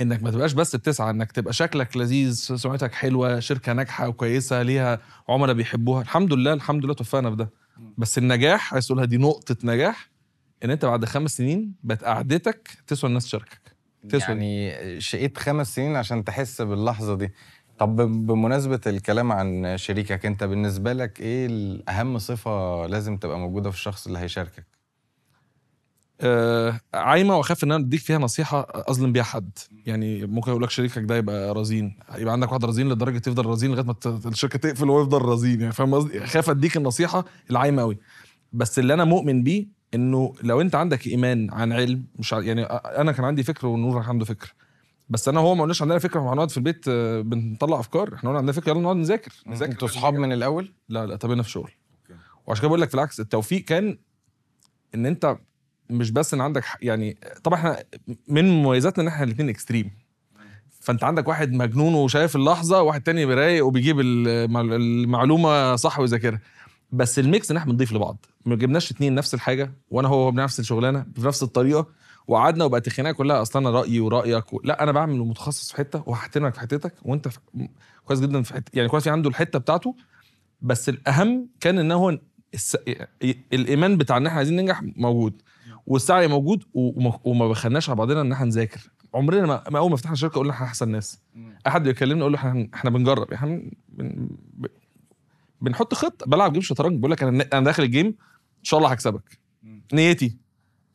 إنك 0.00 0.22
ما 0.22 0.30
تبقاش 0.30 0.52
بس 0.52 0.76
بتسعى 0.76 1.10
إنك 1.10 1.32
تبقى 1.32 1.52
شكلك 1.52 1.96
لذيذ 1.96 2.32
سمعتك 2.34 2.92
حلوة 2.92 3.40
شركة 3.40 3.72
ناجحة 3.72 4.08
وكويسة 4.08 4.62
ليها 4.62 5.00
عملاء 5.28 5.54
بيحبوها. 5.54 6.02
الحمد 6.02 6.32
لله 6.32 6.52
الحمد 6.52 6.84
لله 6.84 6.94
توفقنا 6.94 7.30
في 7.30 7.36
ده. 7.36 7.50
بس 7.98 8.18
النجاح 8.18 8.72
عايز 8.74 8.86
تقولها 8.86 9.04
دي 9.04 9.16
نقطة 9.16 9.56
نجاح 9.64 10.10
إن 10.64 10.70
أنت 10.70 10.84
بعد 10.84 11.04
خمس 11.04 11.36
سنين 11.36 11.74
بقت 11.82 12.04
قعدتك 12.04 12.70
تسوى 12.86 13.08
الناس 13.08 13.24
تشاركك. 13.24 13.60
تسوى 14.08 14.28
يعني 14.28 15.00
شقيت 15.00 15.38
خمس 15.38 15.74
سنين 15.74 15.96
عشان 15.96 16.24
تحس 16.24 16.62
باللحظة 16.62 17.14
دي. 17.16 17.32
طب 17.78 17.96
بمناسبة 18.26 18.80
الكلام 18.86 19.32
عن 19.32 19.76
شريكك 19.78 20.26
أنت 20.26 20.44
بالنسبة 20.44 20.92
لك 20.92 21.20
إيه 21.20 21.46
الاهم 21.46 22.18
صفة 22.18 22.86
لازم 22.86 23.16
تبقى 23.16 23.38
موجودة 23.38 23.70
في 23.70 23.76
الشخص 23.76 24.06
اللي 24.06 24.18
هيشاركك؟ 24.18 24.66
عايمة 26.94 27.36
وأخاف 27.36 27.64
إن 27.64 27.72
أنا 27.72 27.84
أديك 27.84 28.00
فيها 28.00 28.18
نصيحة 28.18 28.66
أظلم 28.74 29.12
بيها 29.12 29.22
حد. 29.22 29.50
يعني 29.86 30.26
ممكن 30.26 30.50
أقول 30.50 30.62
لك 30.62 30.70
شريكك 30.70 31.02
ده 31.02 31.16
يبقى 31.16 31.54
رزين. 31.54 31.96
يبقى 32.18 32.32
عندك 32.32 32.48
واحد 32.52 32.64
رزين 32.64 32.88
لدرجة 32.88 33.18
تفضل 33.18 33.46
رزين 33.46 33.70
لغاية 33.70 33.84
ما 33.84 33.94
الشركة 34.26 34.58
تقفل 34.58 34.90
وهو 34.90 35.02
يفضل 35.02 35.22
رزين. 35.22 35.60
يعني 35.60 35.72
فاهم 35.72 35.94
قصدي؟ 35.94 36.26
خاف 36.26 36.50
أديك 36.50 36.76
النصيحة 36.76 37.24
العايمة 37.50 37.82
قوي 37.82 37.98
بس 38.52 38.78
اللي 38.78 38.94
أنا 38.94 39.04
مؤمن 39.04 39.42
بيه 39.42 39.66
إنه 39.94 40.34
لو 40.42 40.60
أنت 40.60 40.74
عندك 40.74 41.06
إيمان 41.06 41.50
عن 41.50 41.72
علم 41.72 42.04
مش 42.18 42.32
يعني 42.32 42.62
أنا 42.64 43.12
كان 43.12 43.24
عندي 43.24 43.42
فكر 43.42 43.66
ونور 43.66 43.98
عنده 44.02 44.24
فكر. 44.24 44.54
بس 45.08 45.28
أنا 45.28 45.40
هو 45.40 45.54
ما 45.54 45.62
قلناش 45.62 45.82
عندنا 45.82 45.98
فكره 45.98 46.20
وهنقعد 46.20 46.50
في 46.50 46.56
البيت 46.56 46.84
آه، 46.88 47.20
بنطلع 47.20 47.80
أفكار. 47.80 48.14
إحنا 48.14 48.28
قلنا 48.30 48.38
عندنا 48.38 48.52
فكره 48.52 48.72
يلا 48.72 48.80
نقعد 48.80 48.96
نذاكر 48.96 49.32
نذاكر. 49.46 49.72
أنتوا 49.72 49.88
صحاب 49.88 50.14
من 50.14 50.32
الأول؟ 50.32 50.72
لا 50.88 51.06
لا 51.06 51.14
اتقابلنا 51.14 51.42
في 51.42 51.50
شغل. 51.50 51.70
وعشان 52.46 52.60
كده 52.60 52.68
بقول 52.68 52.80
لك 52.80 52.88
في 52.88 52.94
العكس 52.94 53.20
التوفيق 53.20 53.64
كان 53.64 53.98
إن 54.94 55.06
أنت 55.06 55.36
مش 55.90 56.10
بس 56.10 56.34
إن 56.34 56.40
عندك 56.40 56.64
يعني 56.82 57.16
طبعا 57.44 57.58
إحنا 57.58 57.84
من 58.28 58.50
مميزاتنا 58.50 59.02
إن 59.02 59.08
إحنا 59.08 59.24
الاثنين 59.24 59.48
extreme 59.48 59.90
فأنت 60.80 61.04
عندك 61.04 61.28
واحد 61.28 61.52
مجنون 61.52 61.94
وشايف 61.94 62.36
اللحظة 62.36 62.82
وواحد 62.82 63.02
تاني 63.02 63.24
رايق 63.24 63.66
وبيجيب 63.66 64.00
المع- 64.00 64.60
المعلومة 64.60 65.76
صح 65.76 65.98
ويذاكرها 65.98 66.40
بس 66.92 67.18
ال 67.18 67.26
mix 67.26 67.50
إن 67.50 67.56
إحنا 67.56 67.72
بنضيف 67.72 67.92
لبعض. 67.92 68.26
ما 68.46 68.56
جبناش 68.56 68.90
اتنين 68.90 69.14
نفس 69.14 69.34
الحاجة 69.34 69.72
وأنا 69.90 70.08
هو 70.08 70.30
بنفس 70.30 70.60
الشغلانة 70.60 71.00
بنفس 71.16 71.42
الطريقة 71.42 71.86
وقعدنا 72.26 72.64
وبقت 72.64 72.86
الخناقه 72.86 73.12
كلها 73.12 73.42
أصلا 73.42 73.68
أنا 73.68 73.78
رأيي 73.80 74.00
ورأيك 74.00 74.52
و... 74.52 74.60
لا 74.64 74.82
أنا 74.82 74.92
بعمل 74.92 75.18
متخصص 75.18 75.70
في 75.70 75.76
حتة 75.76 76.02
وهحترمك 76.06 76.54
في 76.54 76.60
حتتك 76.60 76.94
وأنت 77.02 77.28
في... 77.28 77.38
كويس 78.04 78.20
جدا 78.20 78.42
في 78.42 78.54
حتة 78.54 78.70
يعني 78.76 78.88
كويس 78.88 79.04
في 79.04 79.10
عنده 79.10 79.28
الحتة 79.30 79.58
بتاعته. 79.58 79.96
بس 80.60 80.88
الأهم 80.88 81.48
كان 81.60 81.78
إن 81.78 81.92
هو 81.92 82.18
الس... 82.54 82.76
الإيمان 83.52 83.96
بتاع 83.96 84.16
إن 84.16 84.26
إحنا 84.26 84.38
عايزين 84.38 84.56
ننجح 84.56 84.82
موجود. 84.82 85.42
والسعي 85.86 86.28
موجود 86.28 86.64
وما, 86.74 87.18
وما 87.24 87.48
بخلناش 87.48 87.88
على 87.90 87.96
بعضنا 87.96 88.20
إن 88.20 88.32
إحنا 88.32 88.46
نذاكر. 88.46 88.90
عمرنا 89.14 89.46
ما, 89.46 89.62
ما 89.70 89.78
أول 89.78 89.90
ما 89.90 89.96
فتحنا 89.96 90.16
شركه 90.16 90.40
قلنا 90.40 90.52
إحنا 90.52 90.66
أحسن 90.66 90.88
ناس. 90.88 91.20
أحد 91.66 91.82
بيكلمني 91.82 92.20
أقول 92.20 92.32
له 92.32 92.38
إحنا 92.38 92.68
إحنا 92.74 92.90
بنجرب. 92.90 93.32
إحنا 93.32 93.48
بن... 93.88 94.28
بن... 94.52 94.68
بنحط 95.60 95.94
خطة. 95.94 96.26
بلعب 96.26 96.52
game 96.52 96.62
شطرنج. 96.62 96.98
بقول 96.98 97.10
لك 97.10 97.22
أنا 97.22 97.48
أنا 97.52 97.64
داخل 97.64 97.82
ال 97.82 97.87
game 97.87 98.06
إن 98.06 98.64
شاء 98.64 98.78
الله 98.78 98.90
هكسبك. 98.90 99.38
نيتي. 99.92 100.36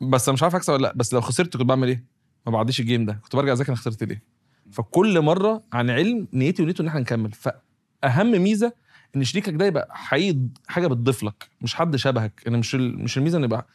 بس 0.01 0.29
أنا 0.29 0.34
مش 0.34 0.44
عارف 0.44 0.56
اكسب 0.56 0.74
ولا 0.74 0.82
لأ. 0.82 0.94
بس 0.96 1.13
لو 1.13 1.22
خسرت 1.22 1.58
كنت 1.58 1.67
بعمل 1.67 1.88
إيه؟ 1.88 2.03
ما 2.46 2.51
بعديش 2.51 2.79
ال 2.79 2.85
game 2.85 3.05
ده. 3.06 3.13
كنت 3.24 3.36
برجع 3.36 3.53
أذاكر 3.53 3.70
أنا 3.70 3.77
خسرت 3.77 4.03
ليه؟ 4.03 4.24
فكل 4.72 5.22
مرة 5.22 5.63
عن 5.74 5.89
علم 5.89 6.27
نيتي 6.34 6.63
ونيته 6.63 6.82
إن 6.82 6.88
إحنا 6.88 7.00
نكمل. 7.00 7.32
فأهم 7.32 8.32
ميزة 8.32 8.74
إن 9.15 9.24
شريكك 9.24 9.53
ده 9.53 9.65
يبقى 9.65 9.88
حقيقي 9.91 10.39
حاجة 10.67 10.88
بتضيف 10.88 11.24
لك. 11.24 11.50
مش 11.62 11.75
حد 11.75 11.96
شبهك. 11.96 12.44
إن 12.48 12.60
مش 12.60 12.75
مش 12.75 13.17
الميزة 13.17 13.38
ان 13.38 13.44
يبقى 13.44 13.67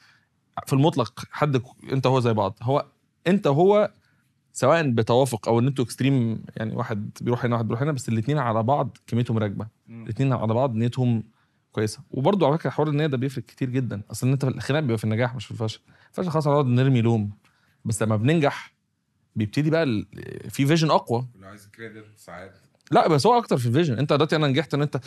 في 0.66 0.72
المطلق 0.72 1.24
حد 1.30 1.62
انت 1.92 2.06
وهو 2.06 2.20
زي 2.20 2.32
بعض. 2.32 2.58
هو 2.62 2.86
انت 3.26 3.46
وهو 3.46 3.90
سواء 4.52 4.90
بتوافق 4.90 5.48
أو 5.48 5.58
ان 5.58 5.66
أنتوا 5.66 5.84
extreme 5.84 6.44
يعني 6.56 6.76
واحد 6.76 7.10
بيروح 7.20 7.44
هنا 7.44 7.54
واحد 7.54 7.66
بيروح 7.66 7.82
هنا 7.82 7.92
بس 7.92 8.08
الاثنين 8.08 8.38
على 8.38 8.62
بعض 8.62 8.96
كميتهم 9.06 9.38
راكبة. 9.38 9.66
الاثنين 9.88 10.32
على 10.32 10.54
بعض 10.54 10.74
نيتهم 10.74 11.22
كويسة. 11.72 12.00
وبرضه 12.10 12.46
على 12.46 12.58
فكرة 12.58 12.70
حوار 12.70 12.88
النية 12.88 13.06
ده 13.06 13.16
بيفرق 13.16 13.44
كتير 13.44 13.70
جدا. 13.70 14.02
أصل 14.10 14.28
أنت 14.28 14.44
في 14.44 14.50
الخناق 14.50 14.80
بيبقى 14.80 14.98
في 14.98 15.04
النجاح 15.04 15.34
مش 15.34 15.44
في 15.44 15.50
الفشل. 15.50 15.80
الفشل 16.10 16.30
خلاص 16.30 16.46
هنقعد 16.48 16.66
نرمي 16.66 17.00
لوم. 17.00 17.30
بس 17.84 18.02
لما 18.02 18.16
بننجح 18.16 18.72
بيبتدي 19.36 19.70
بقى 19.70 19.82
ال- 19.82 20.06
في 20.50 20.66
vision 20.66 20.90
أقوى. 20.90 21.26
لو 21.40 21.48
عايز 21.48 21.66
credit 21.66 22.06
ساعات. 22.16 22.58
لا 22.90 23.08
بس 23.08 23.26
هو 23.26 23.38
أكتر 23.38 23.56
في 23.58 23.66
ال 23.66 23.71
vision 23.71 23.98
أنت 23.98 24.12
دلوقتي 24.12 24.36
أنا 24.36 24.46
نجحت 24.46 24.74
إن 24.74 24.82
أنت 24.82 25.00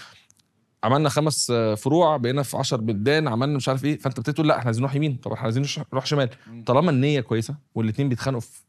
عملنا 0.86 1.10
خمس 1.10 1.52
آه، 1.52 1.76
فروع 1.76 2.18
بقينا 2.18 2.44
في 2.44 2.58
10 2.58 2.78
بلدان 2.78 3.28
عملنا 3.28 3.56
مش 3.58 3.70
عارف 3.70 3.86
إيه. 3.86 3.98
فأنت 4.00 4.14
بتبتدي 4.14 4.34
تقول 4.34 4.48
لا 4.48 4.54
إحنا 4.58 4.66
عايزين 4.66 4.82
نروح 4.84 4.96
يمين. 4.96 5.16
طب 5.16 5.32
إحنا 5.32 5.44
عايزين 5.44 5.66
نروح 5.94 6.06
شمال. 6.06 6.30
طالما 6.66 6.92
النية 6.92 7.22
كويسة 7.22 7.56
والاثنين 7.76 8.10
بيتخانقوا 8.10 8.42
في- 8.42 8.62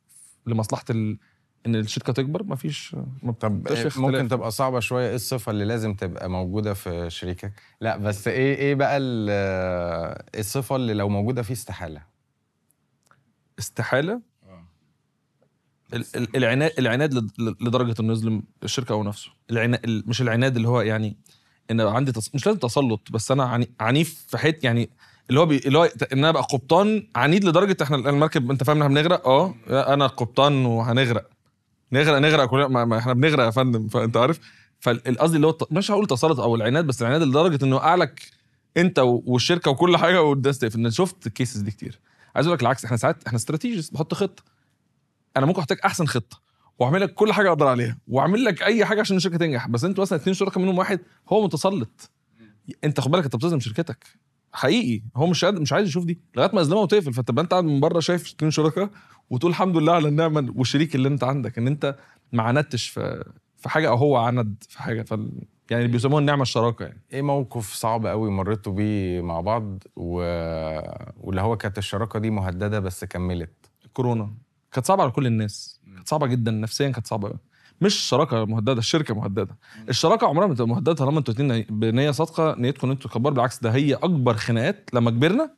لمصلحة 0.46 0.84
ال- 0.90 1.18
إن 1.66 1.76
الشركة 1.76 2.12
تكبر 2.12 2.42
مفيش 2.44 2.96
ما 3.22 3.32
طب 3.32 3.66
إيه 3.68 3.88
ممكن. 3.96 4.28
تبقى 4.28 4.50
صعبة 4.50 4.80
شوية. 4.80 5.08
إيه 5.08 5.14
الصفة 5.14 5.50
اللي 5.52 5.64
لازم 5.64 5.94
تبقى 5.94 6.30
موجودة 6.30 6.74
في 6.74 7.10
شريكك؟ 7.10 7.52
لا 7.80 7.96
بس 7.96 8.28
إيه 8.28 8.54
إيه 8.56 8.74
بقى 8.74 8.96
إيه 8.98 10.40
الصفة 10.40 10.76
اللي 10.76 10.94
لو 10.94 11.08
موجودة 11.08 11.42
فيه 11.42 11.54
استحالة؟ 11.54 12.02
استحالة؟ 13.58 14.20
ال- 15.94 16.04
ال- 16.16 16.36
العناد 16.36 16.70
العناد 16.78 17.14
لد- 17.14 17.56
لدرجة 17.62 17.94
إنه 18.00 18.12
يظلم 18.12 18.42
الشركة 18.62 18.92
أو 18.92 19.02
نفسه. 19.02 19.30
العناد 19.50 19.80
مش 20.06 20.22
العناد 20.22 20.56
اللي 20.56 20.68
هو 20.68 20.80
يعني 20.80 21.16
إن 21.70 21.80
عندي 21.80 22.12
تص... 22.12 22.30
مش 22.34 22.46
لازم 22.46 22.58
تسلط 22.58 23.00
بس 23.10 23.30
أنا 23.30 23.44
عني... 23.44 23.70
عنيف 23.80 24.24
في 24.28 24.38
حتة 24.38 24.66
يعني 24.66 24.90
اللي 25.28 25.40
هو 25.40 25.46
بي... 25.46 25.56
اللي 25.56 25.78
هو 25.78 25.84
إن 25.84 26.18
أنا 26.18 26.28
أبقى 26.28 26.42
قبطان 26.42 27.06
عنيد 27.16 27.44
لدرجة 27.44 27.76
إحنا 27.82 27.96
المركب 27.96 28.50
أنت 28.50 28.64
فاهم 28.64 28.82
إحنا 28.82 28.94
بنغرق؟ 28.94 29.26
آه. 29.28 29.54
أنا 29.68 30.06
قبطان 30.06 30.66
وهنغرق. 30.66 31.30
نغرق 31.92 32.18
نغرق 32.18 32.44
كلنا 32.44 32.68
ما... 32.68 32.84
ما 32.84 32.98
إحنا 32.98 33.12
بنغرق 33.12 33.44
يا 33.44 33.50
فندم 33.50 33.88
فأنت 33.88 34.16
عارف؟ 34.16 34.40
فالقصدي 34.80 35.36
اللي 35.36 35.46
هو 35.46 35.58
مش 35.70 35.90
هقول 35.90 36.06
تسلط 36.06 36.40
أو 36.40 36.54
العناد 36.54 36.86
بس 36.86 37.02
العناد 37.02 37.22
لدرجة 37.22 37.64
إنه 37.64 37.76
يوقع 37.76 37.94
لك 37.94 38.22
أنت 38.76 38.98
والشركة 38.98 39.70
وكل 39.70 39.96
حاجة 39.96 40.22
والناس 40.22 40.58
تقفل. 40.58 40.78
أنا 40.78 40.90
شفت 40.90 41.26
ال 41.26 41.32
cases 41.32 41.60
دي 41.60 41.70
كتير. 41.70 41.98
عايز 42.34 42.46
أقول 42.46 42.56
لك 42.56 42.62
العكس 42.62 42.84
إحنا 42.84 42.96
ساعات 42.96 43.26
إحنا 43.26 43.36
strategist 43.38 43.94
بحط 43.94 44.14
خطة. 44.14 44.42
أنا 45.36 45.46
ممكن 45.46 45.60
أحتاج 45.60 45.78
أحسن 45.84 46.06
خطة. 46.06 46.45
واعمل 46.78 47.00
لك 47.00 47.14
كل 47.14 47.32
حاجة 47.32 47.48
أقدر 47.48 47.66
عليها 47.66 47.98
واعمل 48.08 48.44
لك 48.44 48.62
أي 48.62 48.84
حاجة 48.84 49.00
عشان 49.00 49.16
الشركة 49.16 49.36
تنجح. 49.38 49.68
بس 49.68 49.84
أنتوا 49.84 50.02
مثلا 50.02 50.18
اتنين 50.18 50.34
شركاء 50.34 50.62
منهم 50.62 50.78
واحد 50.78 51.00
هو 51.28 51.44
متسلط. 51.44 52.10
أنت 52.84 53.00
خد 53.00 53.10
بالك 53.10 53.24
أنت 53.24 53.36
بتظلم 53.36 53.60
شركتك. 53.60 54.06
حقيقي 54.52 55.02
هو 55.16 55.26
مش 55.26 55.44
مش 55.44 55.72
عايز 55.72 55.88
يشوف 55.88 56.04
دي. 56.04 56.20
لغاية 56.36 56.50
ما 56.54 56.60
يظلمها 56.60 56.82
وتقفل. 56.82 57.12
فتبقى 57.12 57.42
أنت 57.42 57.50
قاعد 57.50 57.64
من 57.64 57.80
بره 57.80 58.00
شايف 58.00 58.32
اتنين 58.34 58.50
شركاء 58.50 58.90
وتقول 59.30 59.50
الحمد 59.50 59.76
لله 59.76 59.92
على 59.92 60.08
النعمة 60.08 60.52
والشريك 60.56 60.94
اللي 60.94 61.08
أنت 61.08 61.24
عندك 61.24 61.58
إن 61.58 61.66
أنت 61.66 61.96
ما 62.32 62.42
عاندتش 62.42 62.88
في 62.88 63.24
في 63.56 63.68
حاجة 63.68 63.88
أو 63.88 63.96
هو 63.96 64.16
عند 64.16 64.64
في 64.68 64.82
حاجة. 64.82 65.02
فال 65.02 65.32
يعني 65.70 65.86
بيسموها 65.86 66.20
النعمة 66.20 66.42
الشراكة 66.42 66.82
يعني. 66.82 67.02
إيه 67.12 67.22
موقف 67.22 67.72
صعب 67.72 68.06
قوي 68.06 68.30
مريتوا 68.30 68.72
بيه 68.72 69.20
مع 69.20 69.40
بعض؟ 69.40 69.82
و... 69.96 70.16
واللي 71.16 71.40
هو 71.40 71.56
كانت 71.56 71.78
الشراكة 71.78 72.18
دي 72.18 72.30
مهددة 72.30 72.80
بس 72.80 73.04
كملت. 73.04 73.70
كورونا. 73.92 74.34
كانت 74.72 74.86
صعبة 74.86 75.02
على 75.02 75.10
كل 75.12 75.26
الناس. 75.26 75.75
كانت 76.06 76.10
صعبة 76.10 76.26
جدا 76.26 76.50
نفسيا 76.50 76.90
كانت 76.90 77.06
صعبة 77.06 77.28
قوي 77.28 77.38
مش 77.80 77.94
شراكة 77.94 78.44
مهددة 78.44 78.72
الشركة 78.72 79.14
مهددة. 79.14 79.56
الشراكة 79.88 80.26
عمرها 80.26 80.46
ما 80.46 80.54
تبقى 80.54 80.68
مهددة 80.68 80.92
طالما 80.92 81.18
أنتوا 81.18 81.34
اتنين 81.34 81.66
بنية 81.70 82.10
صادقة 82.10 82.54
نيتكم 82.58 82.86
ان 82.86 82.92
أنتوا 82.92 83.10
تكبروا. 83.10 83.34
بالعكس 83.34 83.58
ده 83.62 83.70
هي 83.70 83.94
أكبر 83.94 84.34
خناقات. 84.36 84.90
لما 84.92 85.10
كبرنا 85.10 85.50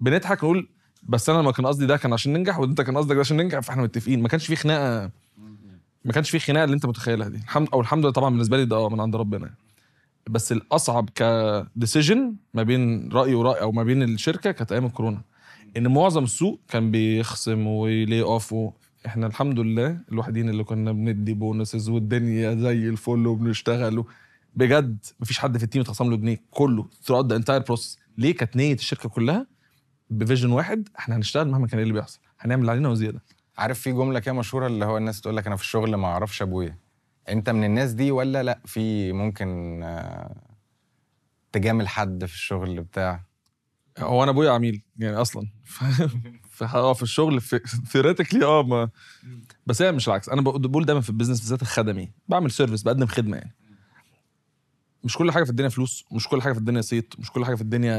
بنضحك 0.00 0.44
نقول 0.44 0.68
بس 1.02 1.30
أنا 1.30 1.42
ما 1.42 1.52
كان 1.52 1.66
قصدي 1.66 1.86
ده 1.86 1.96
كان 1.96 2.12
عشان 2.12 2.32
ننجح 2.32 2.58
وانت 2.58 2.80
كان 2.80 2.96
قصدك 2.96 3.14
ده 3.14 3.20
عشان 3.20 3.36
ننجح 3.36 3.58
فإحنا 3.60 3.82
متفقين. 3.82 4.22
ما 4.22 4.28
كانش 4.28 4.46
في 4.46 4.56
خناقة 4.56 5.10
ما 6.04 6.12
كانش 6.12 6.30
في 6.30 6.38
خناقة 6.38 6.64
اللي 6.64 6.74
انت 6.74 6.86
متخيلها 6.86 7.28
دي. 7.28 7.36
الحمد 7.36 7.68
أو 7.72 7.80
الحمد 7.80 8.02
لله 8.04 8.12
طبعا 8.12 8.30
بالنسبة 8.30 8.56
لي 8.56 8.64
ده 8.64 8.76
آه 8.76 8.88
من 8.88 9.00
عند 9.00 9.16
ربنا. 9.16 9.50
بس 10.30 10.52
الأصعب 10.52 11.10
كديسيجن 11.14 12.34
ما 12.54 12.62
بين 12.62 13.12
رأي 13.12 13.34
ورأي 13.34 13.60
أو 13.60 13.72
ما 13.72 13.82
بين 13.82 14.02
الشركة 14.02 14.50
كانت 14.50 14.72
أيام 14.72 14.86
الكورونا. 14.86 15.20
إن 15.76 15.88
معظم 15.92 16.24
السوق 16.24 16.60
كان 16.68 16.90
بيخصم 16.90 17.66
وي 17.66 17.88
lay 17.88 18.22
off. 18.22 18.54
إحنا 19.06 19.26
الحمد 19.26 19.58
لله 19.60 20.00
الوحيدين 20.12 20.48
اللي 20.48 20.64
كنا 20.64 20.92
بندي 20.92 21.34
bonuses 21.34 21.88
والدنيا 21.88 22.54
زي 22.54 22.88
الفل 22.88 23.26
وبنشتغل. 23.26 24.04
بجد 24.54 25.04
مفيش 25.20 25.38
حد 25.38 25.58
في 25.58 25.64
ال 25.64 25.68
team 25.68 25.82
اتخصم 25.82 26.10
له 26.10 26.16
جنيه 26.16 26.40
كله 26.50 26.82
throughout 27.04 27.26
the 27.26 27.38
entire 27.38 27.62
process. 27.70 27.98
ليه؟ 28.18 28.34
كانت 28.34 28.56
نية 28.56 28.74
الشركة 28.74 29.08
كلها 29.08 29.46
ب 30.10 30.16
vision 30.16 30.50
واحد 30.50 30.88
إحنا 30.98 31.16
هنشتغل 31.16 31.48
مهما 31.48 31.66
كان 31.66 31.78
إيه 31.78 31.82
اللي 31.82 31.94
بيحصل. 31.94 32.20
هنعمل 32.40 32.60
اللي 32.60 32.70
علينا 32.72 32.88
وزيادة. 32.88 33.22
عارف 33.58 33.80
في 33.80 33.92
جملة 33.92 34.18
كده 34.20 34.34
مشهورة 34.34 34.66
اللي 34.66 34.84
هو 34.84 34.96
الناس 34.96 35.20
تقول 35.20 35.36
لك 35.36 35.46
أنا 35.46 35.56
في 35.56 35.62
الشغل 35.62 35.94
ما 35.94 36.06
أعرفش 36.06 36.42
أبويا. 36.42 36.78
أنت 37.28 37.50
من 37.50 37.64
الناس 37.64 37.92
دي 37.92 38.10
ولا 38.10 38.42
لأ؟ 38.42 38.60
في 38.64 39.12
ممكن 39.12 39.80
آه، 39.82 40.36
تجامل 41.52 41.88
حد 41.88 42.24
في 42.24 42.34
الشغل 42.34 42.80
بتاع. 42.82 43.24
هو 43.98 44.22
أنا 44.22 44.30
أبويا 44.30 44.50
عميل 44.50 44.82
يعني 44.98 45.16
أصلا. 45.16 45.48
ف... 46.56 46.64
ف... 46.64 46.76
آه 46.76 46.92
في 46.92 47.02
الشغل 47.02 47.42
theoretically 47.86 48.44
آه 48.54 48.62
ما 48.62 48.90
بس 49.66 49.82
هي 49.82 49.92
مش 49.92 50.08
العكس. 50.08 50.28
أنا 50.28 50.40
بقول 50.42 50.84
دايما 50.84 51.00
في 51.00 51.10
ال 51.10 51.13
business 51.13 51.40
بالذات 51.40 51.62
الخدمي. 51.62 52.10
بعمل 52.28 52.50
service 52.50 52.82
بقدم 52.82 53.06
خدمة 53.06 53.36
يعني. 53.36 53.54
مش 55.04 55.16
كل 55.16 55.32
حاجة 55.32 55.44
في 55.44 55.50
الدنيا 55.50 55.68
فلوس 55.68 56.04
مش 56.12 56.28
كل 56.28 56.42
حاجة 56.42 56.52
في 56.52 56.58
الدنيا 56.58 56.80
صيت 56.80 57.14
مش 57.18 57.30
كل 57.30 57.44
حاجة 57.44 57.54
في 57.54 57.62
الدنيا 57.62 57.96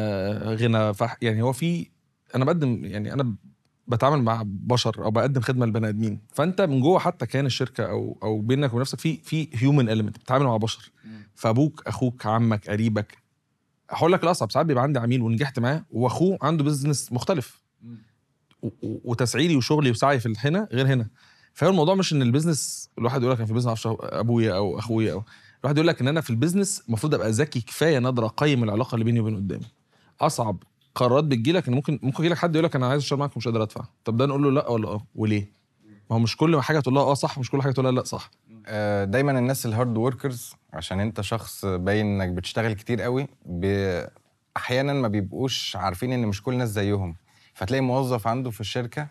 غنى 0.55 0.93
فح 0.93 1.17
يعني 1.21 1.41
هو 1.41 1.53
في 1.53 1.89
أنا 2.35 2.45
بقدم 2.45 2.85
يعني 2.85 3.13
أنا 3.13 3.35
بتعامل 3.87 4.23
مع 4.23 4.43
بشر 4.45 5.03
أو 5.05 5.11
بقدم 5.11 5.41
خدمة 5.41 5.65
لبني 5.65 5.89
آدمين. 5.89 6.19
فأنت 6.33 6.61
من 6.61 6.81
جوه 6.81 6.99
حتى 6.99 7.25
كان 7.25 7.45
الشركة 7.45 7.83
أو 7.83 8.17
أو 8.23 8.41
بينك 8.41 8.69
وبين 8.69 8.81
نفسك 8.81 8.99
في 8.99 9.17
في 9.17 9.47
human 9.53 9.89
element 9.89 10.17
بتتعامل 10.17 10.45
مع 10.45 10.57
بشر. 10.57 10.91
فأبوك 11.35 11.83
أخوك 11.87 12.25
عمك 12.25 12.69
قريبك. 12.69 13.17
هقول 13.89 14.11
لك 14.13 14.23
الأصعب 14.23 14.51
ساعات 14.51 14.65
بيبقى 14.65 14.83
عندي 14.83 14.99
عميل 14.99 15.21
ونجحت 15.21 15.59
معاه 15.59 15.85
وأخوه 15.91 16.37
عنده 16.41 16.63
business 16.63 17.11
مختلف. 17.13 17.61
وتسعيري 18.81 19.55
وشغلي 19.55 19.91
وسعي 19.91 20.19
في 20.19 20.33
هنا 20.37 20.67
غير 20.71 20.87
هنا. 20.87 21.07
فهو 21.53 21.69
الموضوع 21.69 21.95
مش 21.95 22.13
إن 22.13 22.21
ال 22.21 22.29
business 22.29 22.89
الواحد 22.97 23.21
يقول 23.21 23.31
لك 23.33 23.37
أنا 23.37 23.45
في 23.45 23.51
ال 23.51 23.55
business 23.55 23.87
أبويا 24.01 24.55
أو 24.55 24.79
أخويا 24.79 25.13
أو 25.13 25.23
الواحد 25.61 25.77
يقول 25.77 25.87
لك 25.87 26.01
إن 26.01 26.07
أنا 26.07 26.21
في 26.21 26.29
ال 26.29 26.35
business 26.35 26.83
المفروض 26.87 27.13
أبقى 27.15 27.31
ذكي 27.31 27.61
كفاية 27.61 27.97
إن 27.97 28.05
أقدر 28.05 28.25
أقيم 28.25 28.63
العلاقة 28.63 28.95
اللي 28.95 29.05
بيني 29.05 29.19
وبين 29.19 29.35
قدامي. 29.35 29.65
أصعب 30.21 30.63
قرارات 30.95 31.23
بتجيلك 31.23 31.67
إن 31.67 31.73
ممكن 31.73 31.99
ممكن 32.03 32.23
يجي 32.23 32.33
لك 32.33 32.37
حد 32.37 32.55
يقول 32.55 32.65
لك 32.65 32.75
أنا 32.75 32.87
عايز 32.87 33.01
اشتغل 33.01 33.19
معاك 33.19 33.35
ومش 33.35 33.47
قادر 33.47 33.63
أدفع. 33.63 33.83
طب 34.05 34.17
ده 34.17 34.25
نقول 34.25 34.43
له 34.43 34.51
لأ 34.51 34.69
ولا 34.69 34.87
آه؟ 34.87 35.05
وليه؟ 35.15 35.51
ما 36.09 36.15
هو 36.15 36.19
مش 36.19 36.37
كل 36.37 36.61
حاجة 36.61 36.79
تقول 36.79 36.95
لها 36.95 37.03
آه 37.03 37.13
صح 37.13 37.39
مش 37.39 37.51
كل 37.51 37.61
حاجة 37.61 37.71
تقول 37.71 37.85
لها 37.85 37.93
لأ 37.93 38.03
صح. 38.03 38.31
آه، 38.65 39.03
دايما 39.03 39.39
الناس 39.39 39.65
ال 39.65 39.72
hard 39.72 39.97
workers 39.97 40.53
عشان 40.73 40.99
أنت 40.99 41.21
شخص 41.21 41.65
باين 41.65 42.05
إنك 42.21 42.29
بتشتغل 42.29 42.73
كتير 42.73 43.01
قوي. 43.01 43.27
أحيانا 44.57 44.93
ما 44.93 45.07
بيبقوش 45.07 45.75
عارفين 45.75 46.13
إن 46.13 46.27
مش 46.27 46.43
كل 46.43 46.53
الناس 46.53 46.69
زيهم. 46.69 47.15
فتلاقي 47.57 47.81
موظف 47.81 48.27
عنده 48.27 48.49
في 48.49 48.61
الشركة 48.61 49.07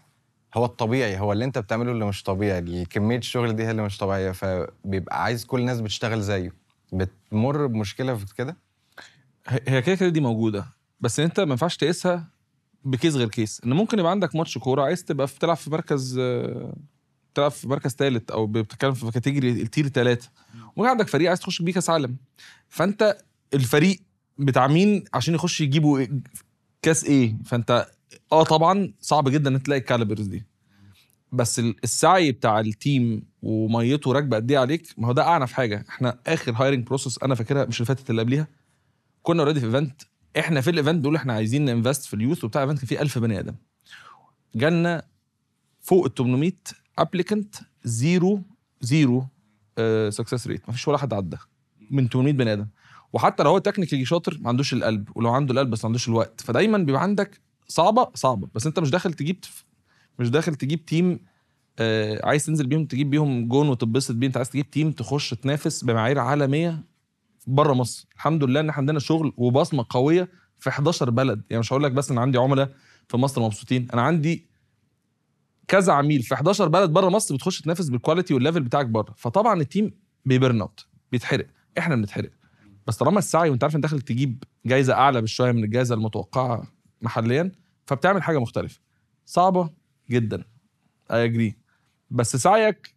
هو 0.55 0.65
الطبيعي 0.65 1.19
هو 1.19 1.33
اللي 1.33 1.45
انت 1.45 1.59
بتعمله 1.59 1.93
اللي 1.93 2.05
مش 2.07 2.23
طبيعي 2.23 2.85
كمية 2.85 3.19
الشغل 3.19 3.57
دي 3.57 3.65
هي 3.65 3.71
اللي 3.71 3.83
مش 3.83 3.99
طبيعية 3.99 4.31
فبيبقى 4.31 5.23
عايز 5.23 5.45
كل 5.45 5.61
الناس 5.61 5.81
بتشتغل 5.81 6.21
زيه. 6.23 6.53
بتمر 6.93 7.67
بمشكلة 7.67 8.15
في 8.15 8.35
كده؟ 8.35 8.57
هي 9.49 9.83
كده 9.83 9.95
كده 9.95 10.09
دي 10.09 10.21
موجودة 10.21 10.67
بس 11.01 11.21
انت 11.21 11.41
ما 11.41 11.51
ينفعش 11.51 11.77
تقيسها 11.77 12.29
بكيس 12.85 13.15
غير 13.15 13.29
كيس. 13.29 13.61
ان 13.65 13.73
ممكن 13.73 13.99
يبقى 13.99 14.11
عندك 14.11 14.37
ماتش 14.37 14.59
كورة 14.59 14.83
عايز 14.83 15.05
تبقى 15.05 15.29
في 15.29 15.39
تلعب 15.39 15.57
في 15.57 15.71
مركز 15.71 16.21
تلعب 17.35 17.51
في 17.51 17.69
مركز 17.69 17.95
ثالث 17.95 18.31
أو 18.31 18.47
بتتكلم 18.47 18.93
في 18.95 19.11
كاتيجوري 19.11 19.51
التير 19.51 19.89
ثلاثة 19.89 20.31
ممكن 20.77 20.89
عندك 20.91 21.09
فريق 21.09 21.29
عايز 21.29 21.41
تخش 21.41 21.63
بيه 21.63 21.73
كاس 21.73 21.91
عالم 21.91 22.17
فانت 22.69 23.19
الفريق 23.55 24.01
بتاع 24.39 24.67
مين 24.67 25.05
عشان 25.15 25.35
يخش 25.35 25.61
يجيبوا 25.61 26.05
إيه- 26.05 26.11
كاس 26.83 27.05
إيه؟ 27.05 27.37
فانت 27.45 27.87
آه 28.33 28.43
طبعا 28.45 28.93
صعب 29.01 29.29
جدا 29.29 29.51
إن 29.57 29.63
تلاقي 29.63 29.79
الكاليبرز 29.81 30.27
دي. 30.27 30.45
بس 31.33 31.59
ال- 31.59 31.77
السعي 31.85 32.33
بتاع 32.33 32.61
التيم 32.61 33.23
وميته 33.43 34.13
راكبة 34.13 34.37
قد 34.37 34.51
إيه 34.51 34.59
عليك 34.59 34.87
ما 34.99 35.09
هو 35.09 35.13
ده 35.13 35.23
أعنف 35.29 35.53
حاجة. 35.53 35.85
إحنا 35.89 36.19
آخر 36.27 36.53
هايرنج 36.53 36.87
بروسس 36.87 37.23
أنا 37.23 37.35
فاكرها 37.35 37.65
مش 37.65 37.77
اللي 37.77 37.87
فاتت 37.87 38.11
اللي 38.11 38.23
قبليها. 38.23 38.49
كنا 39.23 39.43
already 39.43 39.61
في 39.61 39.67
event 39.67 40.03
إحنا 40.39 40.61
في 40.61 40.71
ال 40.71 40.75
event 40.75 40.99
بنقول 40.99 41.17
إحنا 41.17 41.33
عايزين 41.33 41.65
ن 41.65 41.70
invest 41.70 42.05
في 42.05 42.15
ال 42.15 42.20
youth 42.20 42.45
وبتاع 42.45 42.63
ال 42.63 42.65
event 42.65 42.79
كان 42.81 42.89
فيه 42.89 43.03
1000 43.03 43.19
بني 43.19 43.39
آدم. 43.39 43.55
جالنا 44.55 45.03
فوق 45.81 46.05
ال 46.05 46.15
800 46.15 46.53
applicant 46.99 47.55
zero 47.85 48.43
zero 48.81 49.27
success 50.09 50.47
rate 50.47 50.69
مفيش 50.69 50.89
ولا 50.89 50.99
حد 50.99 51.13
عدى 51.15 51.37
من 51.91 52.09
800 52.09 52.33
بني 52.33 52.53
آدم. 52.53 52.67
وحتى 53.13 53.43
لو 53.43 53.51
هو 53.51 53.59
technically 53.59 54.05
شاطر 54.05 54.39
ما 54.41 54.49
عندوش 54.49 54.73
القلب. 54.73 55.09
ولو 55.15 55.31
عنده 55.31 55.53
القلب 55.53 55.71
بس 55.71 55.85
ما 55.85 55.89
عندوش 55.89 56.09
الوقت. 56.09 56.41
فدايما 56.41 56.79
بيبقى 56.79 57.03
عندك 57.03 57.41
صعبة 57.69 58.09
صعبة. 58.15 58.49
بس 58.55 58.67
انت 58.67 58.79
مش 58.79 58.91
داخل 58.91 59.13
تجيب 59.13 59.45
مش 60.19 60.31
داخل 60.31 60.55
تجيب 60.55 60.85
team 60.87 61.21
آه 61.79 62.21
عايز 62.27 62.47
تنزل 62.47 62.67
بيهم 62.67 62.87
تجيب 62.87 63.11
بيهم 63.11 63.49
جون 63.49 63.69
وتتبسط 63.69 64.15
بيه. 64.15 64.27
انت 64.27 64.37
عايز 64.37 64.51
تجيب 64.51 64.71
team 64.71 64.93
تخش 64.93 65.31
تنافس 65.31 65.85
بمعايير 65.85 66.19
عالمية 66.19 66.85
بره 67.47 67.73
مصر. 67.75 68.09
الحمد 68.15 68.45
لله 68.45 68.61
ان 68.61 68.69
إحنا 68.69 68.81
عندنا 68.81 68.99
شغل 68.99 69.33
وبصمة 69.37 69.87
قوية 69.91 70.29
في 70.59 70.71
11 70.71 71.11
بلد. 71.11 71.43
يعني 71.51 71.61
مش 71.61 71.73
هقول 71.73 71.85
لك 71.85 71.93
بس 71.93 72.11
إن 72.11 72.19
عندي 72.19 72.39
عملاء 72.39 72.73
في 73.09 73.17
مصر 73.17 73.43
مبسوطين. 73.43 73.89
أنا 73.93 74.03
عندي 74.03 74.47
كذا 75.69 75.93
عميل 75.93 76.23
في 76.23 76.35
11 76.35 76.69
بلد 76.69 76.91
بره 76.91 77.09
مصر 77.09 77.35
بتخش 77.35 77.61
تنافس 77.61 77.89
بال 77.89 77.99
quality 77.99 78.35
وال 78.35 78.42
level 78.42 78.61
بتاعك 78.63 78.87
بره 78.87 79.15
فطبعا 79.17 79.61
ال 79.61 79.67
team 79.67 79.91
بي 80.25 80.37
burn 80.37 80.61
out 80.61 80.87
بيتحرق. 81.13 81.47
إحنا 81.79 81.97
بنتحرق. 81.97 82.31
بس 82.87 82.97
طالما 82.97 83.19
السعي 83.19 83.51
وأنت 83.51 83.65
عارف 83.65 83.77
انت 83.77 83.83
داخل 83.83 84.01
تجيب 84.01 84.45
جايزة 84.67 84.95
أعلى 84.95 85.23
بشوية 85.23 85.53
من 85.53 85.65
الجائزه 85.65 85.95
المتوقعة 85.95 86.76
محليا 87.07 87.53
فبتعمل 87.87 88.23
حاجة 88.23 88.39
مختلفة. 88.39 88.81
صعبة 89.27 89.71
جدا. 90.11 90.45
اي 91.11 91.25
اجري 91.25 91.57
بس 92.11 92.37
سعيك 92.37 92.95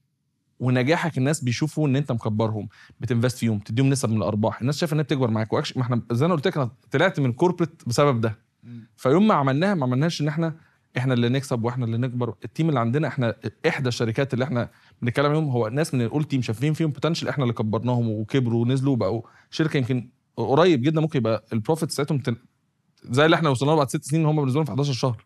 ونجاحك 0.60 1.17
الناس 1.17 1.43
بيشوفوا 1.43 1.88
إن 1.88 1.95
أنت 1.95 2.12
مكبرهم 2.12 2.69
بت 3.00 3.09
invest 3.09 3.38
فيهم 3.38 3.60
تديهم 3.60 3.89
نسب 3.89 4.10
من 4.10 4.17
الأرباح. 4.17 4.62
الناس 4.62 4.78
شايفة 4.78 4.93
إنها 4.93 5.04
بتكبر 5.04 5.32
معاك. 5.32 5.54
واكش 5.54 5.78
ما 5.78 5.84
إحنا 5.84 6.02
زي 6.12 6.28
ما 6.28 6.34
قلت 6.34 6.48
لك 6.48 6.58
أنا 6.58 6.72
طلعت 6.91 7.19
من 7.19 7.34
corporate 7.34 7.82
بسبب 7.88 8.22
ده. 8.22 8.38
فيوم 8.95 9.28
ما 9.28 9.34
عملناها 9.34 9.74
ما 9.74 9.84
عملناش 9.86 10.22
إن 10.22 10.28
إحنا 10.28 10.56
إحنا 10.98 11.13
اللي 11.13 11.30
نكسب 11.30 11.63
وإحنا 11.63 11.86
اللي 11.86 11.98
نكبر. 11.98 12.36
ال 12.45 12.50
team 12.50 12.69
اللي 12.69 12.80
عندنا 12.80 13.08
إحنا 13.08 13.36
إحدى 13.67 13.89
الشركات 13.89 14.34
اللي 14.34 14.45
إحنا 14.45 14.69
بنتكلم 15.02 15.26
عليهم 15.26 15.50
هو 15.50 15.67
ناس 15.67 15.93
من 15.93 16.02
الأول 16.02 16.24
team 16.24 16.41
شايفين 16.41 16.74
فيهم 16.74 16.89
potential 16.91 17.28
إحنا 17.28 17.43
اللي 17.43 17.54
كبرناهم 17.54 18.10
وكبروا 18.10 18.62
ونزلوا 18.62 18.93
وبقوا. 18.93 19.22
شركة 19.50 19.78
يمكن 19.78 20.10
قريب 20.38 20.82
جدا 20.82 21.02
ممكن 21.02 21.19
يبقى 21.19 21.45
ال 21.54 21.59
profit 21.59 21.89
بتاعتهم. 21.89 22.22
زي 23.04 23.26
اللي 23.26 23.36
إحنا 23.36 23.50
وصلنا 23.50 23.72
له 23.72 23.78
بعد 23.78 23.90
ست 23.90 24.04
سنين 24.04 24.26
هم 24.26 24.36
بالنسبة 24.36 24.56
لهم 24.58 24.66
في 24.66 24.72
11 24.72 24.94
شهر. 24.94 25.26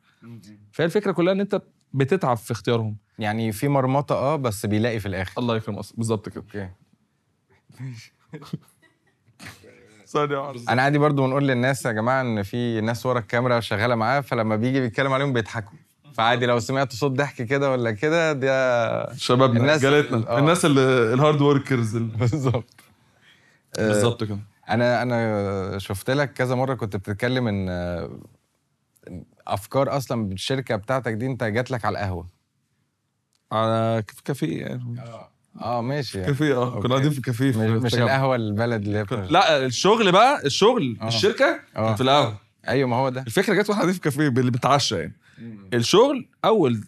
فهي 0.72 0.86
الفكرة 0.86 1.12
كلها 1.12 1.34
إن 1.34 1.40
أنت 1.40 1.62
بتتعب 1.94 2.38
في 2.38 2.52
اختيارهم. 2.52 2.98
يعني 3.20 3.52
في 3.52 3.68
مرمطة 3.68 4.16
آه 4.16 4.36
بس 4.36 4.66
بيلاقي 4.66 5.00
في 5.00 5.06
الآخر. 5.08 5.34
الله 5.38 5.56
يكرم 5.56 5.76
أصلاً. 5.76 5.98
بالظبط 5.98 6.30
كده. 6.30 6.42
okay. 6.42 6.70
أنا 10.70 10.82
عادي 10.82 10.98
برضو 10.98 11.26
بنقول 11.26 11.48
للناس 11.48 11.86
يا 11.86 11.92
جماعة 11.92 12.22
إن 12.22 12.44
في 12.44 12.82
ناس 12.82 13.06
ورا 13.06 13.20
الكاميرا 13.20 13.60
شغالة 13.60 13.96
معاه 13.96 14.22
فلما 14.22 14.56
بيجي 14.56 14.80
بيتكلم 14.82 15.14
عليهم 15.14 15.34
بيضحكوا. 15.34 15.78
فعادي 16.14 16.46
لو 16.46 16.60
سمعت 16.60 16.94
صوت 16.94 17.12
ضحك 17.12 17.42
كده 17.42 17.72
ولا 17.72 17.92
كده 17.92 18.34
ده 18.34 19.14
شبابنا 19.16 19.60
الناس- 19.60 19.86
رجالتنا 19.86 20.30
آه. 20.30 20.40
الناس 20.40 20.66
اللي 20.66 21.14
ال 21.14 21.19
hard 21.19 21.42
workers 21.42 21.96
ال- 21.96 22.04
بالظبط. 22.22 22.74
بالظبط 23.78 24.24
كده. 24.24 24.40
أنا 24.70 25.02
أنا 25.02 25.78
شفت 25.80 26.10
لك 26.10 26.34
كذا 26.34 26.56
مرة 26.56 26.74
كنت 26.74 26.96
بتتكلم 26.96 27.48
إن 27.48 27.70
أفكار 29.48 29.98
أصلا 29.98 30.26
بالشركة 30.30 30.76
بتاعتك 30.76 31.14
دي 31.14 31.26
أنت 31.26 31.44
جات 31.44 31.72
لك 31.72 31.86
على 31.86 31.98
القهوة. 32.00 32.28
على 33.52 34.04
كافيه 34.26 34.62
يعني. 34.62 35.02
آه. 35.62 35.82
ماشي 35.82 36.18
يعني. 36.18 36.32
كافيه 36.32 36.54
آه 36.62 36.80
كنا 36.82 36.94
قاعدين 36.96 37.12
في 37.12 37.22
كافيه 37.22 37.52
في 37.52 37.58
مش, 37.58 37.84
مش. 37.84 37.96
القهوة 37.96 38.36
البلد 38.36 38.86
اللي 38.86 39.04
بتاع- 39.04 39.24
لا 39.30 39.66
الشغل 39.66 40.12
بقى 40.12 40.46
الشغل 40.46 40.98
آه. 41.02 41.08
الشركة 41.08 41.46
آه. 41.76 41.86
كانت 41.86 41.98
في 41.98 42.04
القهوة. 42.04 42.38
أيوه 42.68 42.90
ما 42.90 42.96
هو 42.96 43.10
ده. 43.10 43.22
الفكرة 43.22 43.54
جت 43.54 43.60
وإحنا 43.70 43.74
قاعدين 43.76 43.94
في 43.94 44.00
كافيه 44.00 44.28
اللي 44.28 44.52
بنتعشى 44.52 44.96
يعني. 44.96 45.14
الشغل 45.74 46.28
أول 46.46 46.84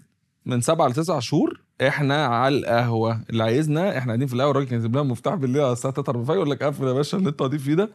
من 0.46 0.62
سبعة 0.62 0.88
لتسعة 0.88 1.20
شهور 1.20 1.62
إحنا 1.82 2.26
على 2.26 2.58
القهوة. 2.58 3.22
اللي 3.30 3.44
عايزنا 3.44 3.98
إحنا 3.98 4.12
قاعدين 4.12 4.28
في 4.28 4.34
القهوة 4.34 4.52
الراجل 4.52 4.68
كان 4.68 4.82
لنا 4.84 5.04
مفتاح 5.04 5.36
بالليل 5.36 5.62
على 5.62 5.72
الساعة 5.74 5.94
3 5.94 6.10
4 6.10 6.36
يقول 6.36 6.50
لك 6.52 6.64
قفل 6.64 6.88
يا 6.88 6.94
باشا 6.94 7.18
اللي 7.18 7.30
أنتوا 7.30 7.48
قاعدين 7.48 7.60
فيه 7.66 7.74
ده. 7.74 7.90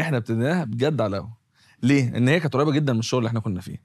إحنا 0.00 0.16
ابتديناها 0.16 0.64
بجد 0.64 1.00
على 1.00 1.16
القهوة. 1.16 1.36
ليه؟ 1.82 2.16
إن 2.16 2.28
هي 2.28 2.40
كانت 2.40 2.54
قريبة 2.54 2.72
جدا 2.72 2.92
من 2.92 2.98
الشغل 2.98 3.18
اللي 3.18 3.28
إحنا 3.28 3.40
كنا 3.40 3.60
فيه. 3.60 3.76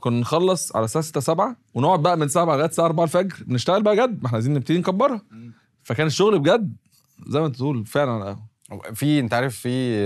كنا 0.00 0.20
نخلص 0.20 0.76
على 0.76 0.84
الساعة 0.84 1.04
6 1.04 1.20
7 1.20 1.56
ونقعد 1.74 2.02
بقى 2.02 2.16
من 2.16 2.28
7 2.28 2.54
لغاية 2.54 2.68
الساعة 2.68 2.86
4 2.86 3.04
الفجر. 3.04 3.44
نشتغل 3.48 3.82
بقى 3.82 3.96
جد. 3.96 4.18
ما 4.20 4.26
إحنا 4.26 4.36
عايزين 4.36 4.54
نبتدي 4.54 4.78
نكبرها. 4.78 5.22
فكان 5.82 6.06
الشغل 6.06 6.38
بجد 6.38 6.76
زي 7.28 7.40
ما 7.40 7.46
أنت 7.46 7.56
تقول 7.56 7.86
فعلا 7.86 8.10
على 8.10 8.22
القهوة. 8.70 8.94
في 8.94 9.20
أنت 9.20 9.34
عارف 9.34 9.56
في 9.56 9.98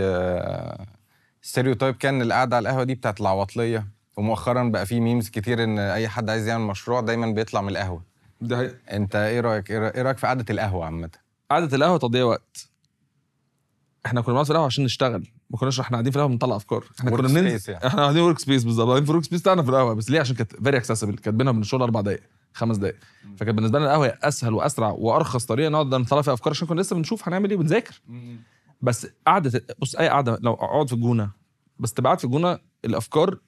stereotype 1.42 1.94
كان 1.94 2.22
القعدة 2.22 2.56
على 2.56 2.68
القهوة 2.68 2.84
دي 2.84 2.94
بتاعت 2.94 3.20
العواطلية. 3.20 3.86
ومؤخرا 4.16 4.62
بقى 4.68 4.86
في 4.86 5.00
memes 5.00 5.28
كتير 5.28 5.64
إن 5.64 5.78
أي 5.78 6.08
حد 6.08 6.30
عايز 6.30 6.48
يعمل 6.48 6.64
مشروع 6.64 7.00
دايما 7.00 7.26
بيطلع 7.26 7.62
من 7.62 7.68
القهوة. 7.68 8.11
دي 8.42 8.56
حقيقة. 8.56 8.74
انت 8.90 9.16
إيه 9.16 9.40
رايك 9.40 9.70
إيه 9.70 9.78
رأ- 9.90 9.94
إيه 9.96 10.02
رأيك 10.02 10.18
في 10.18 10.26
قعدة 10.26 10.44
القهوة 10.50 10.84
عامة؟ 10.84 11.10
قعدة 11.50 11.76
القهوة 11.76 11.98
تضييع 11.98 12.24
وقت. 12.24 12.68
إحنا 14.06 14.20
كنا 14.20 14.32
بنقعد 14.32 14.44
في 14.46 14.50
القهوة 14.50 14.66
عشان 14.66 14.84
نشتغل. 14.84 15.26
ما 15.50 15.58
كناش 15.58 15.80
إحنا 15.80 15.94
قاعدين 15.96 16.12
في 16.12 16.16
القهوة 16.16 16.30
بنطلع 16.32 16.56
أفكار. 16.56 16.84
إحنا 17.00 17.10
كنا 17.10 17.28
بننزل 17.28 17.72
يعني. 17.72 17.86
إحنا 17.86 18.02
قاعدين 18.02 18.22
workspace 18.22 18.64
بالظبط. 18.64 18.86
قاعدين 18.88 19.04
في 19.04 19.10
ال 19.10 19.24
workspace 19.24 19.40
بتاعنا 19.40 19.62
في 19.62 19.68
القهوة. 19.68 19.94
بس 19.94 20.10
ليه؟ 20.10 20.20
عشان 20.20 20.36
كانت 20.36 20.56
very 20.64 20.76
accessible 20.76 21.14
كانت 21.18 21.36
بينها 21.36 21.50
وبين 21.50 21.62
الشغل 21.62 21.82
أربع 21.82 22.00
دقائق 22.00 22.20
خمس 22.54 22.76
دقائق 22.76 22.96
فكانت 23.36 23.56
بالنسبة 23.56 23.78
لنا 23.78 23.88
القهوة 23.88 24.06
أسهل 24.22 24.54
وأسرع 24.54 24.88
وأرخص 24.90 25.44
طريقة 25.44 25.68
نقعد 25.68 25.94
نطلع 25.94 26.22
فيها 26.22 26.34
أفكار 26.34 26.50
عشان 26.50 26.68
كنا 26.68 26.80
لسه 26.80 26.96
بنشوف 26.96 27.28
هنعمل 27.28 27.50
إيه 27.50 27.56
بنذاكر 27.56 28.00
بس 28.82 29.06
قعدة 29.26 29.64
بص 29.78 29.94
أي 29.96 30.08
قعدة 30.08 30.38
لو 30.42 30.52
أقعد 30.54 30.86
في 30.86 30.92
الجونة. 30.92 31.30
بس 31.78 31.92
تبقى 31.92 32.08
قاعد 32.08 32.18
في 32.18 32.24
الجونة 32.24 32.58
الأفكار 32.84 33.38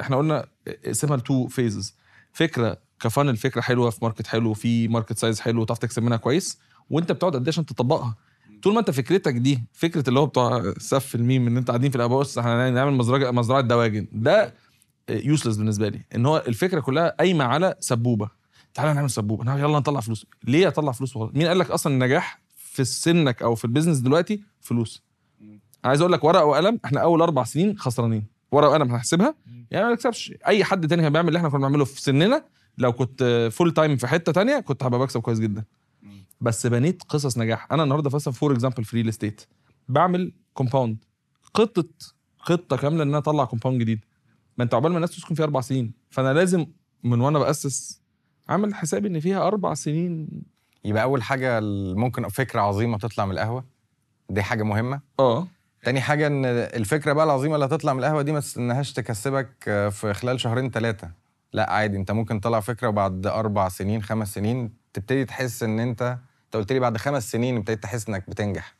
إحنا 0.00 0.16
قلنا 0.16 0.46
اسمها 0.68 1.16
two 1.16 1.46
phases 1.48 1.94
فكرة 2.32 2.78
كفن 3.00 3.28
الفكرة 3.28 3.60
حلوة 3.60 3.90
في 3.90 3.98
market 4.02 4.26
حلو 4.26 4.54
في 4.54 4.88
market 4.88 5.18
size 5.18 5.40
حلو 5.40 5.60
وتعرف 5.60 5.78
تكسب 5.78 6.02
منها 6.02 6.16
كويس 6.16 6.58
وانت 6.90 7.12
بتقعد 7.12 7.34
قد 7.34 7.42
إيه 7.42 7.48
عشان 7.48 7.66
تطبقها. 7.66 8.14
طول 8.62 8.74
ما 8.74 8.80
انت 8.80 8.90
فكرتك 8.90 9.34
دي 9.34 9.64
فكرة 9.72 10.08
اللي 10.08 10.20
هو 10.20 10.26
بتوع 10.26 10.74
سف 10.78 11.14
الميم 11.14 11.46
ان 11.46 11.56
انت 11.56 11.68
قاعدين 11.68 11.90
في 11.90 11.98
بص 11.98 12.38
إحنا 12.38 12.68
هنعمل 12.68 12.92
مزرعة 12.92 13.30
مزرعة 13.30 13.60
دواجن. 13.60 14.08
ده 14.12 14.54
useless 15.08 15.56
بالنسبة 15.56 15.88
لي. 15.88 16.04
إن 16.14 16.26
هو 16.26 16.44
الفكرة 16.48 16.80
كلها 16.80 17.08
قايمة 17.18 17.44
على 17.44 17.74
سبوبة. 17.80 18.28
تعالى 18.74 18.94
نعمل 18.94 19.10
سبوبة. 19.10 19.44
نعم 19.44 19.58
يلا 19.58 19.78
نطلع 19.78 20.00
فلوس. 20.00 20.26
ليه 20.44 20.68
أطلع 20.68 20.92
فلوس؟ 20.92 21.16
وخلاص؟ 21.16 21.30
مين 21.34 21.46
قال 21.46 21.58
لك 21.58 21.70
أصلا 21.70 21.92
النجاح 21.92 22.42
في 22.56 22.84
سنك 22.84 23.42
أو 23.42 23.54
في 23.54 23.64
ال 23.64 23.68
business 23.68 23.98
دلوقتي؟ 23.98 24.42
فلوس. 24.60 25.02
عايز 25.84 26.00
أقول 26.00 26.12
لك 26.12 26.24
ورقة 26.24 26.44
وقلم 26.44 26.80
إحنا 26.84 27.00
أول 27.00 27.22
أربع 27.22 27.44
سنين 27.44 27.78
خسرانين. 27.78 28.26
ورقة 28.52 28.68
وقلم 28.68 28.90
هنحسبها؟ 28.90 29.34
يعني 29.70 29.86
ما 29.86 29.92
نكسبش. 29.92 30.34
أي 30.46 30.64
حد 30.64 30.88
تاني 30.88 31.02
كان 31.02 31.12
بيعمل 31.12 31.28
اللي 31.28 31.36
إحنا 31.36 31.48
كنا 31.48 31.58
بنعمله 31.58 31.84
في 31.84 32.02
سننا 32.02 32.44
لو 32.78 32.92
كنت 32.92 33.48
full 33.52 33.74
time 33.74 33.96
في 33.96 34.06
حتة 34.06 34.32
تانية 34.32 34.60
كنت 34.60 34.82
هبقى 34.82 35.00
بكسب 35.00 35.20
كويس 35.20 35.38
جدا. 35.40 35.64
بس 36.40 36.66
بنيت 36.66 37.02
قصص 37.02 37.38
نجاح. 37.38 37.72
أنا 37.72 37.82
النهارده 37.82 38.10
مثلا 38.14 38.34
for 38.34 38.52
example 38.52 38.84
في 38.84 38.96
real 38.96 39.08
estate 39.08 39.40
بعمل 39.88 40.32
compound 40.54 40.96
خطة 41.42 41.84
خطة 42.38 42.76
كاملة 42.76 43.02
إن 43.02 43.08
أنا 43.08 43.18
أطلع 43.18 43.44
compound 43.44 43.80
جديد. 43.80 44.00
ما 44.58 44.64
أنت 44.64 44.74
عقبال 44.74 44.90
ما 44.90 44.96
الناس 44.96 45.16
تسكن 45.16 45.34
فيه 45.34 45.44
أربع 45.44 45.60
سنين. 45.60 45.92
فأنا 46.10 46.32
لازم 46.34 46.66
من 47.04 47.20
وأنا 47.20 47.38
بأسس 47.38 48.00
عامل 48.48 48.74
حسابي 48.74 49.08
إن 49.08 49.20
فيها 49.20 49.46
أربع 49.46 49.74
سنين. 49.74 50.28
يبقى 50.84 51.02
أول 51.02 51.22
حاجة 51.22 51.60
ممكن 51.94 52.28
فكرة 52.28 52.60
عظيمة 52.60 52.98
تطلع 52.98 53.26
من 53.26 53.32
القهوة. 53.32 53.64
دي 54.30 54.42
حاجة 54.42 54.62
مهمة. 54.62 55.00
آه. 55.20 55.48
تاني 55.82 56.00
حاجة 56.00 56.26
إن 56.26 56.44
الفكرة 56.46 57.12
بقى 57.12 57.24
العظيمة 57.24 57.54
اللي 57.54 57.66
هتطلع 57.66 57.92
من 57.92 57.98
القهوة 57.98 58.22
دي 58.22 58.32
ما 58.32 58.40
تستناهاش 58.40 58.92
تكسبك 58.92 59.54
في 59.90 60.12
خلال 60.14 60.40
شهرين 60.40 60.70
ثلاثة 60.70 61.10
لا 61.56 61.70
عادي. 61.70 61.96
انت 61.96 62.10
ممكن 62.10 62.40
تطلع 62.40 62.60
فكرة 62.60 62.88
وبعد 62.88 63.26
أربع 63.26 63.68
سنين 63.68 64.02
خمس 64.02 64.34
سنين 64.34 64.72
تبتدي 64.92 65.24
تحس 65.24 65.62
إن 65.62 65.80
أنت 65.80 66.02
انت 66.44 66.56
قلت 66.56 66.72
لي 66.72 66.80
بعد 66.80 66.96
خمس 66.96 67.30
سنين 67.32 67.56
ابتديت 67.56 67.82
تحس 67.82 68.08
إنك 68.08 68.30
بتنجح. 68.30 68.74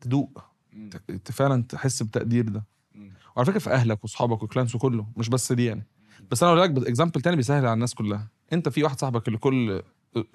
تدوق 0.00 0.42
ت- 0.90 0.96
ت- 1.10 1.32
فعلا 1.32 1.62
تحس 1.62 2.02
بالتقدير 2.02 2.48
ده. 2.48 2.64
وعلى 3.36 3.46
فكرة 3.46 3.58
في 3.58 3.70
أهلك 3.70 4.04
وأصحابك 4.04 4.42
و 4.42 4.46
clients 4.46 4.74
وكله 4.74 5.06
مش 5.16 5.28
بس 5.28 5.52
دي 5.52 5.64
يعني. 5.64 5.86
بس 6.30 6.42
أنا 6.42 6.52
أقول 6.52 6.62
لك 6.76 6.86
example 6.88 7.20
تاني 7.20 7.36
بيسهل 7.36 7.64
على 7.64 7.72
الناس 7.72 7.94
كلها. 7.94 8.28
أنت 8.52 8.68
في 8.68 8.82
واحد 8.82 8.98
صاحبك 9.00 9.28
اللي 9.28 9.38
كل 9.38 9.82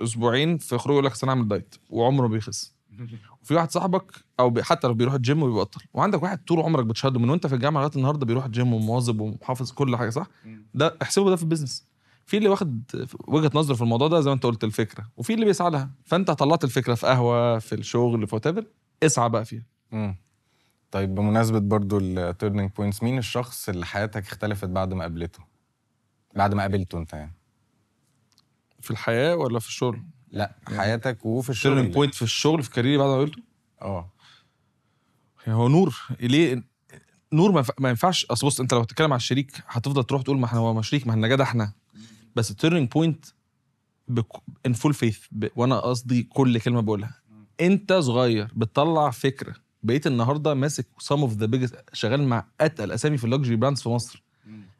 أسبوعين 0.03 0.57
في 0.57 0.77
خروج 0.77 0.93
يقول 0.95 1.05
لك 1.05 1.23
أنا 1.23 1.31
اعمل 1.31 1.47
diet 1.47 1.75
وعمره 1.89 2.27
بيخس. 2.27 2.73
وفي 3.41 3.55
واحد 3.55 3.71
صاحبك 3.71 4.11
أو 4.39 4.53
حتى 4.61 4.87
لو 4.87 4.93
بيروح 4.93 5.13
الجيم 5.13 5.43
وبيبطل. 5.43 5.81
وعندك 5.93 6.23
واحد 6.23 6.43
طول 6.45 6.59
عمرك 6.59 6.85
بتشهده 6.85 7.19
من 7.19 7.29
وأنت 7.29 7.47
في 7.47 7.55
الجامعة 7.55 7.81
لغاية 7.81 7.95
النهارده 7.95 8.25
بيروح 8.25 8.45
الجيم 8.45 8.73
ومواظب 8.73 9.19
ومحافظ 9.21 9.71
كل 9.71 9.95
حاجة 9.97 10.09
صح؟ 10.09 10.27
ده 10.73 10.97
احسبه 11.01 11.29
ده 11.29 11.35
في 11.35 11.43
ال 11.43 11.48
business 11.48 11.85
في 12.25 12.37
اللي 12.37 12.49
واخد 12.49 12.83
وجهة 13.27 13.51
نظره 13.53 13.75
في 13.75 13.81
الموضوع 13.81 14.07
ده 14.07 14.21
زي 14.21 14.29
ما 14.29 14.33
أنت 14.33 14.43
قلت 14.45 14.63
الفكرة 14.63 15.09
وفي 15.17 15.33
اللي 15.33 15.45
بيسعى 15.45 15.69
لها. 15.71 15.91
فأنت 16.05 16.31
طلعت 16.31 16.63
الفكرة 16.63 16.93
في 16.95 17.07
قهوة 17.07 17.59
في 17.59 17.75
الشغل 17.75 18.27
في 18.27 18.35
what 18.35 18.65
اسعى 19.03 19.29
بقى 19.29 19.45
فيها. 19.45 19.65
مم. 19.91 20.15
طيب 20.91 21.15
بمناسبة 21.15 21.59
برضو 21.59 21.97
ال 21.97 22.06
turning 22.06 22.71
points 22.71 23.03
مين 23.03 23.17
الشخص 23.17 23.69
اللي 23.69 23.85
حياتك 23.85 24.23
اختلفت 24.27 24.69
بعد 24.69 24.93
ما 24.93 25.01
قابلته؟ 25.01 25.39
بعد 26.35 26.53
ما 26.53 26.61
قابلته 26.61 26.97
أنت 26.97 27.13
يعني؟ 27.13 27.33
في 28.79 28.91
الحياة 28.91 29.35
ولا 29.35 29.59
في 29.59 29.67
الشغل؟ 29.67 30.01
لا 30.31 30.55
حياتك 30.67 31.25
وفي 31.25 31.49
الشغل. 31.49 31.73
turning 31.73 31.93
point 31.93 32.15
في 32.15 32.21
الشغل 32.21 32.63
في 32.63 32.69
career 32.69 32.93
ي 32.93 32.97
بعد 32.97 33.07
ما 33.07 33.17
قلته 33.17 33.41
آه. 33.81 34.09
يعني 35.47 35.59
هو 35.59 35.67
نور. 35.67 35.95
ليه؟ 36.19 36.63
نور 37.33 37.51
ما 37.51 37.65
ما 37.79 37.89
ينفعش. 37.89 38.25
أصل 38.25 38.47
بص 38.47 38.59
أنت 38.59 38.73
لو 38.73 38.79
هتتكلم 38.79 39.13
على 39.13 39.19
الشريك 39.19 39.63
هتفضل 39.67 40.03
تروح 40.03 40.21
تقول 40.21 40.39
ما 40.39 40.45
إحنا 40.45 40.59
هو 40.59 40.73
مش 40.73 40.89
شريك 40.89 41.07
ما 41.07 41.13
إحنا 41.13 41.27
جدع 41.27 41.43
إحنا. 41.43 41.73
بس 42.35 42.51
ال 42.51 42.56
turning 42.56 42.89
point 42.91 43.25
in 44.65 44.73
full 44.73 44.93
faith 44.93 45.19
وأنا 45.55 45.79
قصدي 45.79 46.23
كل 46.23 46.59
كلمة 46.59 46.81
بقولها. 46.81 47.15
أنت 47.61 47.93
صغير 47.93 48.51
بتطلع 48.55 49.09
فكرة. 49.09 49.55
بقيت 49.83 50.07
النهارده 50.07 50.53
ماسك 50.53 50.87
some 50.99 51.21
of 51.21 51.33
the 51.33 51.45
biggest 51.45 51.75
شغال 51.93 52.27
مع 52.27 52.45
اتقل 52.61 52.91
اسامي 52.91 53.17
في 53.17 53.23
ال 53.23 53.28
luxury 53.28 53.55
brands 53.55 53.81
في 53.81 53.89
مصر. 53.89 54.23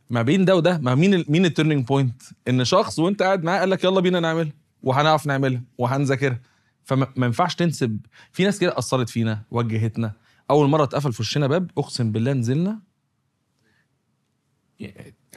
ما 0.09 0.21
بين 0.21 0.45
ده 0.45 0.55
وده 0.55 0.77
ما 0.77 0.95
مين 0.95 1.13
ال 1.13 1.25
مين 1.29 1.45
ال 1.45 1.51
turning 1.51 1.87
point 1.87 2.21
إن 2.47 2.65
شخص 2.65 2.99
وأنت 2.99 3.21
قاعد 3.23 3.43
معاه 3.43 3.59
قال 3.59 3.69
لك 3.69 3.83
يلا 3.83 3.99
بينا 4.01 4.19
نعملها 4.19 4.53
وهنعرف 4.83 5.27
نعملها 5.27 5.63
وهنذاكرها. 5.77 6.41
فما 6.83 7.07
ما 7.15 7.25
ينفعش 7.25 7.55
تنسى. 7.55 7.99
في 8.31 8.43
ناس 8.43 8.59
كده 8.59 8.77
اثرت 8.77 9.09
فينا 9.09 9.43
وجهتنا. 9.51 10.13
أول 10.49 10.69
مرة 10.69 10.83
اتقفل 10.83 11.13
في 11.13 11.21
وشنا 11.21 11.47
باب 11.47 11.71
أقسم 11.77 12.11
بالله 12.11 12.33
نزلنا. 12.33 12.79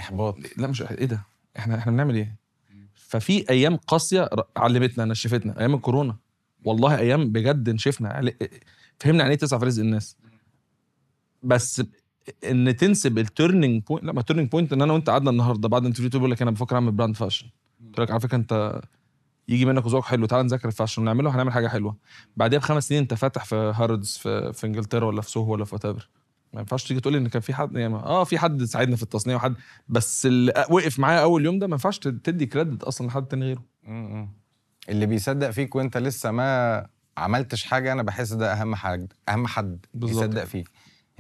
إحباط. 0.01 0.37
لا 0.57 0.67
مش 0.67 0.83
إيه 0.83 1.05
ده؟ 1.05 1.27
إحنا 1.59 1.79
إحنا 1.79 1.93
بنعمل 1.93 2.15
إيه؟ 2.15 2.37
ففي 2.95 3.51
أيام 3.51 3.77
قاسية 3.77 4.31
علمتنا 4.57 5.05
نشفتنا. 5.05 5.61
أيام 5.61 5.75
الكورونا. 5.75 6.17
والله 6.65 6.99
أيام 6.99 7.33
بجد 7.33 7.71
نشفنا. 7.71 8.33
فهمنا 9.01 9.19
يعني 9.19 9.31
إيه 9.31 9.39
تسعى 9.39 9.59
في 9.59 9.67
رزق 9.67 9.83
الناس. 9.83 10.17
بس 11.43 11.83
إن 12.51 12.77
تنسب 12.77 13.19
ال 13.19 13.27
turning 13.27 13.83
point 13.83 14.05
لا 14.05 14.13
ما 14.13 14.21
ال 14.21 14.25
turning 14.25 14.51
point 14.51 14.73
إن 14.73 14.83
أنا 14.83 14.93
وأنت 14.93 15.11
قعدنا 15.11 15.31
النهارده 15.31 15.69
بعد 15.69 15.83
ال 15.83 15.86
interview 15.86 16.11
تقول 16.11 16.31
لك 16.31 16.43
أنا 16.43 16.51
بفكر 16.51 16.75
أعمل 16.75 16.93
brand 16.93 17.17
fashion 17.17 17.47
قلت 17.87 18.01
لك 18.01 18.11
على 18.11 18.21
فكرة 18.21 18.37
أنت 18.37 18.81
يجي 19.49 19.65
منك 19.65 19.87
ذوق 19.87 20.05
حلو 20.05 20.27
تعال 20.27 20.47
نذاكر 20.47 20.69
ال 20.69 20.73
fashion 20.73 21.03
ونعمله 21.03 21.35
هنعمل 21.35 21.53
حاجة 21.53 21.69
حلوة 21.69 21.97
بعديها 22.37 22.59
بخمس 22.59 22.89
سنين 22.89 23.01
انت 23.01 23.15
فاتح 23.15 23.45
في 23.45 23.73
Harrods 23.77 24.17
في, 24.17 24.53
في 24.53 24.67
انجلترا 24.67 25.07
ولا 25.07 25.23
في 25.23 25.31
سوهو 25.31 25.53
ولا 25.53 25.65
في 25.65 25.75
what 25.75 25.87
ما 26.53 26.61
ينفعش 26.61 26.85
تيجي 26.85 27.01
تقول 27.01 27.13
لي 27.13 27.19
إن 27.19 27.29
كان 27.29 27.43
في 27.43 27.55
حد 27.55 27.77
يعني 27.77 27.95
آه 27.95 28.25
في 28.25 28.39
حد 28.39 28.65
ساعدنا 28.65 28.97
في 28.97 29.03
التصنيع 29.03 29.37
وحد 29.37 29.55
بس 29.89 30.27
اللي 30.27 30.67
وقف 30.71 30.99
معايا 30.99 31.23
أول 31.23 31.45
يوم 31.45 31.59
ده 31.59 31.67
ما 31.67 31.73
ينفعش 31.75 31.99
تدي 31.99 32.47
credit 32.47 32.83
أصلا 32.83 33.07
لحد 33.07 33.27
تاني 33.27 33.45
غيره. 33.45 33.65
اللي 34.89 35.07
بيصدق 35.07 35.51
فيك 35.51 35.75
وأنت 35.75 35.97
لسه 35.97 36.31
ما 36.31 36.87
عملتش 37.17 37.65
حاجة 37.65 37.93
أنا 37.93 38.03
بحس 38.03 38.33
ده 38.33 38.53
أهم 38.53 38.75
حاجة 38.75 39.09
أهم 39.29 39.47
حد 39.47 39.87
بالظبط. 39.95 40.25
يصدق 40.25 40.45
فيك 40.45 40.69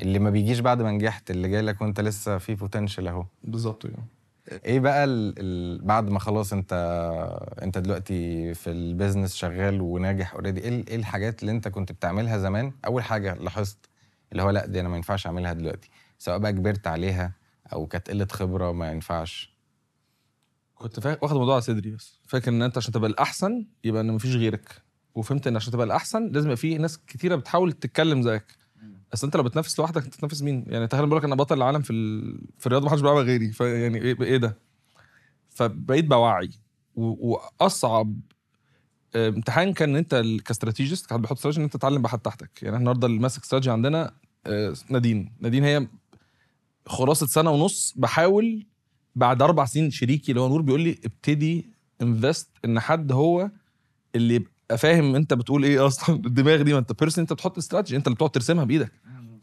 اللي 0.01 0.19
ما 0.19 0.31
بيجيش 0.31 0.59
بعد 0.61 0.83
ما 0.83 0.91
نجحت 0.91 1.31
اللي 1.31 1.49
جاي 1.49 1.63
لك 1.63 1.81
وأنت 1.81 2.01
لسه 2.01 2.39
في 2.39 2.55
potential 2.55 3.09
أهو 3.09 3.27
بالظبط 3.45 3.85
يعني. 3.85 4.07
إيه 4.49 4.81
بقى 4.81 5.05
ال... 5.05 5.35
ال... 5.39 5.83
بعد 5.83 6.09
ما 6.11 6.19
خلاص 6.19 6.53
انت 6.53 6.73
انت 7.63 7.79
دلوقتي 7.79 8.55
في 8.55 8.71
ال 8.71 8.78
business 8.78 9.35
شغال 9.35 9.81
وناجح 9.81 10.35
already 10.35 10.61
إيه 10.61 10.85
إيه 10.89 10.97
الحاجات 10.97 11.41
اللي 11.43 11.53
انت 11.53 11.69
كنت 11.69 11.93
بتعملها 11.93 12.39
زمان؟ 12.39 12.73
أول 12.87 13.03
حاجة 13.03 13.35
لاحظت 13.35 13.79
اللي 14.33 14.43
هو 14.43 14.51
لا 14.51 14.67
دي 14.67 14.81
أنا 14.81 14.89
ما 14.89 14.97
ينفعش 14.97 15.27
أعملها 15.27 15.53
دلوقتي 15.53 15.91
سواء 16.19 16.39
بقى 16.39 16.53
كبرت 16.53 16.87
عليها 16.87 17.33
أو 17.73 17.87
كانت 17.87 18.11
قلة 18.11 18.27
خبرة 18.33 18.73
ما 18.73 18.93
ينفعش. 18.93 19.55
كنت 20.75 21.01
فا... 21.01 21.19
واخد 21.23 21.33
الموضوع 21.33 21.55
على 21.55 21.63
صدري 21.63 21.91
بس. 21.91 22.21
فاكر 22.27 22.51
إن 22.51 22.63
أنت 22.63 22.77
عشان 22.79 22.93
تبقى 22.93 23.11
الأحسن 23.11 23.67
يبقى 23.85 24.01
إن 24.01 24.13
مفيش 24.13 24.37
غيرك 24.37 24.83
وفهمت 25.15 25.47
إن 25.47 25.57
عشان 25.57 25.73
تبقى 25.73 25.87
الأحسن 25.87 26.27
لازم 26.29 26.47
يبقى 26.47 26.57
في 26.57 26.79
ناس 26.79 26.99
كتيرة 26.99 27.37
بتحاول 27.37 27.73
تتكلم 27.73 28.23
زيك. 28.23 28.45
بس 29.13 29.25
أنت 29.25 29.37
لو 29.37 29.43
بتنافس 29.43 29.79
لوحدك 29.79 30.05
انت 30.05 30.15
تنافس 30.15 30.43
مين؟ 30.43 30.65
يعني 30.69 30.87
تخيل 30.87 31.07
بقول 31.07 31.19
لك 31.19 31.25
أنا 31.25 31.35
بطل 31.35 31.57
العالم 31.57 31.83
في 31.83 31.93
ال... 31.93 32.39
في 32.59 32.67
الرياضة 32.67 32.87
محدش 32.87 33.01
بيلعبها 33.01 33.23
غيري. 33.23 33.53
فيعني 33.53 33.99
إيه 34.03 34.17
إيه 34.23 34.37
ده؟ 34.37 34.59
فبقيت 35.51 36.05
بوعي. 36.05 36.51
و... 36.97 37.33
وأصعب 37.61 38.21
آه، 39.15 39.29
امتحان 39.29 39.73
كان 39.73 39.91
إن 39.91 39.97
أنت 39.97 40.23
كاستراتيجيست 40.45 41.13
حد 41.13 41.21
بيحط 41.21 41.37
استراتيجي 41.37 41.59
إن 41.59 41.65
أنت 41.65 41.77
تتعلم 41.77 42.03
بحد 42.03 42.19
تحتك. 42.19 42.63
يعني 42.63 42.69
إحنا 42.77 42.79
النهارده 42.79 43.07
اللي 43.07 43.19
ماسك 43.19 43.43
استراتيجي 43.43 43.71
عندنا 43.71 44.15
آه، 44.47 44.75
نادين. 44.91 45.33
نادين 45.41 45.65
هي 45.65 45.89
خلاصة 46.87 47.27
سنة 47.27 47.51
ونص 47.51 47.95
بحاول 47.97 48.67
بعد 49.17 49.43
أربع 49.43 49.65
سنين 49.65 49.91
شريكي 49.91 50.33
اللي 50.33 50.41
هو 50.41 50.49
نور 50.49 50.63
بيقول 50.63 50.81
لي 50.81 50.99
ابتدي 51.05 51.71
انفست 52.03 52.51
إن 52.65 52.81
حد 52.81 53.13
هو 53.13 53.51
اللي 54.15 54.35
يبقى 54.35 54.54
فاهم 54.79 55.15
انت 55.17 55.35
بتقول 55.35 55.65
إيه 55.65 55.87
أصلا 55.87 56.17
الدماغ 56.27 56.63
دي 56.63 56.73
ما 56.73 56.79
انت 56.79 56.93
بيرسون 57.01 57.23
انت 57.23 57.33
بتحط 57.33 57.59
استراتيجي 57.59 57.97
انت 57.97 58.07
اللي 58.07 58.15
بتقعد 58.15 58.31
ترسمها 58.31 58.65
بإيدك. 58.65 58.93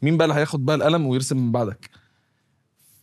مين 0.01 0.17
بقى 0.17 0.25
اللي 0.25 0.39
هياخد 0.39 0.65
بقى 0.65 0.75
القلم 0.75 1.05
ويرسم 1.05 1.37
من 1.37 1.51
بعدك؟ 1.51 1.89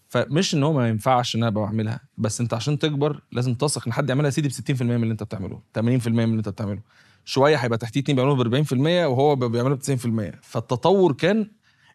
فمش 0.09 0.55
إن 0.55 0.63
هو 0.63 0.73
ما 0.73 0.89
ينفعش 0.89 1.37
إن 1.37 1.43
أنا 1.43 1.51
بعملها 1.51 2.01
بس 2.19 2.41
أنت 2.41 2.55
عشان 2.55 2.79
تكبر 2.79 3.23
لازم 3.33 3.55
تثق 3.55 3.87
إن 3.87 3.93
حد 3.93 4.09
يعملها 4.09 4.27
يا 4.27 4.31
سيدي 4.31 4.49
ب 4.49 4.53
60% 4.53 4.83
من 4.83 5.03
اللي 5.03 5.13
أنت 5.13 5.23
بتعمله 5.23 5.61
80% 5.79 5.81
من 6.09 6.21
اللي 6.25 6.37
أنت 6.39 6.49
بتعمله. 6.49 6.81
شوية 7.25 7.57
هيبقى 7.57 7.79
تحتيه 7.79 8.01
اتنين 8.01 8.17
بيعملوه 8.17 8.37
ب 8.37 8.65
40% 8.65 8.73
وهو 9.07 9.37
بيعمله 9.37 9.75
ب 9.75 9.83
90% 9.83 10.37
فالتطور 10.43 11.13
كان 11.13 11.51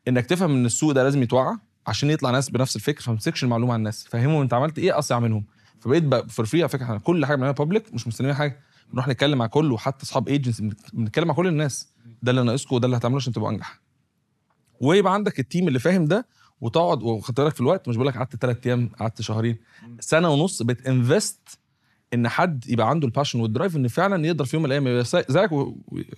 إنك 0.07 0.25
تفهم 0.25 0.51
إن 0.51 0.65
السوق 0.65 0.91
ده 0.91 1.03
لازم 1.03 1.23
يتوعى 1.23 1.57
عشان 1.87 2.09
يطلع 2.09 2.31
ناس 2.31 2.49
بنفس 2.49 2.75
الفكر 2.75 3.01
فما 3.01 3.15
تمسكش 3.15 3.43
المعلومة 3.43 3.73
على 3.73 3.79
الناس. 3.79 4.07
فهمهم 4.09 4.41
أنت 4.41 4.53
عملت 4.53 4.79
إيه 4.79 4.99
أصلا 4.99 5.15
أعملهم. 5.15 5.45
فبقيت 5.79 6.31
for 6.31 6.45
free 6.45 6.61
على 6.61 6.69
فكرة 6.69 6.83
إحنا 6.83 6.97
كل 6.97 7.25
حاجة 7.25 7.35
بنعملها 7.35 7.53
public 7.53 7.93
مش 7.93 8.07
مستنيين 8.07 8.33
حاجة. 8.33 8.59
بنروح 8.93 9.07
نتكلم 9.07 9.37
مع 9.37 9.47
كله 9.47 9.77
حتى 9.77 10.03
أصحاب 10.03 10.27
ايجنسي 10.27 10.69
بنتكلم 10.93 11.27
مع 11.27 11.33
كل 11.33 11.47
الناس. 11.47 11.93
ده 12.23 12.31
اللي 12.31 12.43
ناقصكم 12.43 12.75
وده 12.75 12.85
اللي 12.85 12.97
هتعمله 12.97 13.17
عشان 13.17 13.33
تبقوا 13.33 13.49
أنجح. 13.49 13.79
ويبقى 14.81 15.13
عندك 15.13 15.39
ال 15.39 15.45
team 15.45 15.67
اللي 15.67 15.79
فاهم 15.79 16.05
ده 16.05 16.27
وتقعد 16.61 17.03
وخدت 17.03 17.41
بالك 17.41 17.53
في 17.53 17.61
الوقت 17.61 17.89
مش 17.89 17.95
بقول 17.95 18.07
لك 18.07 18.17
قعدت 18.17 18.35
ثلاث 18.35 18.67
أيام 18.67 18.89
قعدت 18.99 19.21
شهرين 19.21 19.57
سنة 19.99 20.29
ونص 20.29 20.61
بتنفست 20.61 21.59
إن 22.13 22.27
حد 22.29 22.65
يبقى 22.69 22.89
عنده 22.89 23.07
ال 23.07 23.11
passion 23.11 23.39
وال 23.39 23.50
drive 23.50 23.75
إن 23.75 23.87
فعلا 23.87 24.25
يقدر 24.27 24.45
في 24.45 24.55
يوم 24.55 24.63
من 24.63 24.67
الأيام 24.67 24.87
يبقى 24.87 25.03
زي- 25.03 25.25
زيك 25.29 25.49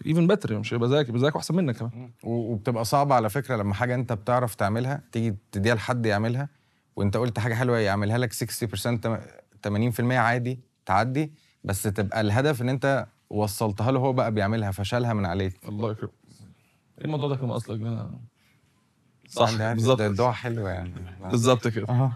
even 0.06 0.28
better 0.28 0.60
مش 0.60 0.72
يبقى 0.72 0.90
زيك 0.90 1.10
يبقى 1.10 1.20
زيك 1.22 1.36
وأحسن 1.36 1.56
منك 1.56 1.76
كمان. 1.78 2.12
وبتبقى 2.24 2.86
صعبة 2.86 3.16
على 3.16 3.30
فكرة 3.30 3.56
لما 3.56 3.74
حاجة 3.74 3.96
أنت 3.96 4.14
بتعرف 4.14 4.56
تعملها 4.56 5.02
تيجي 5.12 5.36
تديها 5.52 5.76
لحد 5.76 6.06
يعملها 6.06 6.50
وأنت 6.96 7.18
قلت 7.18 7.40
حاجة 7.40 7.54
حلوة 7.54 7.78
يعملها 7.78 8.18
لك 8.18 8.34
60% 8.34 8.98
تم- 9.02 9.18
80% 9.62 10.18
عادي 10.18 10.60
تعدي 10.86 11.32
بس 11.66 11.84
تبقى 11.84 12.22
الهدف 12.22 12.62
إن 12.62 12.70
أنت 12.70 13.08
وصلتها 13.30 13.92
له 13.92 14.00
هو 14.00 14.14
بقى 14.14 14.32
بيعملها 14.32 14.72
فشالها 14.72 15.14
من 15.14 15.26
عليك. 15.26 15.54
الله 15.68 15.92
يكرمك. 15.92 16.12
إيه 17.00 17.06
الموضوع 17.06 17.30
ده 17.30 17.36
كان 17.36 17.50
اصلك 17.50 17.82
ده- 17.82 18.10
صح 19.30 19.52
ده 19.54 19.74
بالظبط. 19.74 20.02
دعاء 20.02 20.32
حلو 20.32 20.68
يعني. 20.68 20.94
بالظبط 21.30 21.68
كده. 21.68 21.88
آه 21.90 22.12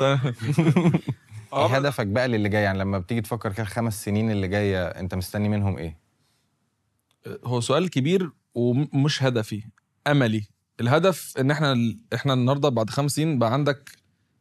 إيه 0.00 0.20
هدفك 1.76 2.06
بقى 2.06 2.28
للي 2.28 2.48
جاي 2.48 2.62
يعني 2.62 2.78
لما 2.78 2.98
بتيجي 2.98 3.20
تفكر 3.20 3.52
كده 3.52 3.62
الخمس 3.62 4.04
سنين 4.04 4.30
اللي 4.30 4.48
جاية 4.48 4.86
أنت 4.86 5.14
مستني 5.14 5.48
منهم 5.48 5.78
إيه؟ 5.78 5.96
هو 7.44 7.60
سؤال 7.60 7.90
كبير 7.90 8.30
ومش 8.54 9.22
هدفي 9.22 9.62
أملي. 10.06 10.48
الهدف 10.80 11.34
إن 11.40 11.50
إحنا 11.50 11.94
إحنا 12.14 12.32
النهارده 12.32 12.68
بعد 12.68 12.90
خمس 12.90 13.12
سنين 13.12 13.38
بقى 13.38 13.52
عندك 13.52 13.90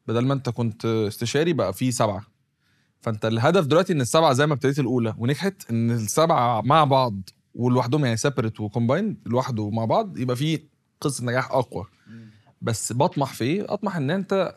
بدل 0.07 0.25
ما 0.25 0.33
أنت 0.33 0.49
كنت 0.49 0.85
استشاري 0.85 1.53
بقى 1.53 1.73
في 1.73 1.91
سبعة. 1.91 2.23
فانت 3.01 3.25
الهدف 3.25 3.65
دلوقتي 3.65 3.93
إن 3.93 4.01
السبعة 4.01 4.33
زي 4.33 4.47
ما 4.47 4.53
ابتديت 4.53 4.79
الأولى 4.79 5.15
ونجحت 5.17 5.71
إن 5.71 5.91
السبعة 5.91 6.61
مع 6.61 6.83
بعض 6.83 7.29
ولوحدهم 7.55 8.05
يعني 8.05 8.17
separate 8.17 8.59
و 8.59 8.66
combined 8.66 9.17
لوحده 9.25 9.69
مع 9.69 9.85
بعض 9.85 10.17
يبقى 10.17 10.35
في 10.35 10.59
قصة 11.01 11.25
نجاح 11.25 11.51
أقوى. 11.51 11.85
بس 12.61 12.93
بطمح 12.93 13.33
في 13.33 13.43
إيه؟ 13.43 13.73
أطمح 13.73 13.95
إن 13.95 14.09
أنت 14.11 14.55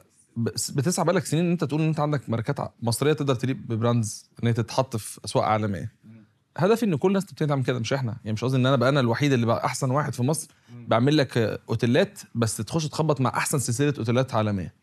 بتسعى 0.74 1.05
بقالك 1.05 1.24
سنين 1.24 1.44
إن 1.44 1.50
أنت 1.50 1.64
تقول 1.64 1.81
إن 1.81 1.88
أنت 1.88 2.00
عندك 2.00 2.31
ماركات 2.31 2.57
مصرية 2.83 3.12
تقدر 3.12 3.35
تليق 3.35 3.57
ب 3.56 3.67
brands 3.67 4.30
إن 4.42 4.46
هي 4.48 4.53
تتحط 4.55 4.96
في 4.96 5.20
أسواق 5.24 5.44
عالمية. 5.44 5.92
هدفي 6.57 6.87
إن 6.87 6.96
كل 6.96 7.09
الناس 7.09 7.26
تبتدي 7.26 7.48
تعمل 7.48 7.64
كده 7.64 7.79
مش 7.79 7.92
إحنا. 7.92 8.12
يعني 8.24 8.33
مش 8.33 8.44
قصدي 8.44 8.57
إن 8.57 8.66
أنا 8.66 8.76
بقى 8.76 8.88
أنا 8.88 9.00
الوحيد 9.00 9.33
اللي 9.33 9.46
بقى 9.46 9.64
أحسن 9.64 9.90
واحد 9.90 10.14
في 10.14 10.22
مصر. 10.22 10.48
بعمل 10.88 11.16
لك 11.16 11.38
أوتيلات 11.68 12.20
بس 12.35 12.57
تخش 12.57 12.87
تخبط 12.88 13.20
مع 13.20 13.31
أحسن 13.31 13.59
سلسلة 13.59 13.94
أوتيلات 13.98 14.35
عالمية. 14.35 14.74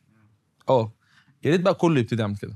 آه. 0.69 0.91
يا 1.43 1.51
ريت 1.51 1.61
بقى 1.61 1.73
كله 1.73 1.99
يبتدي 1.99 2.21
يعمل 2.21 2.35
كده. 2.35 2.53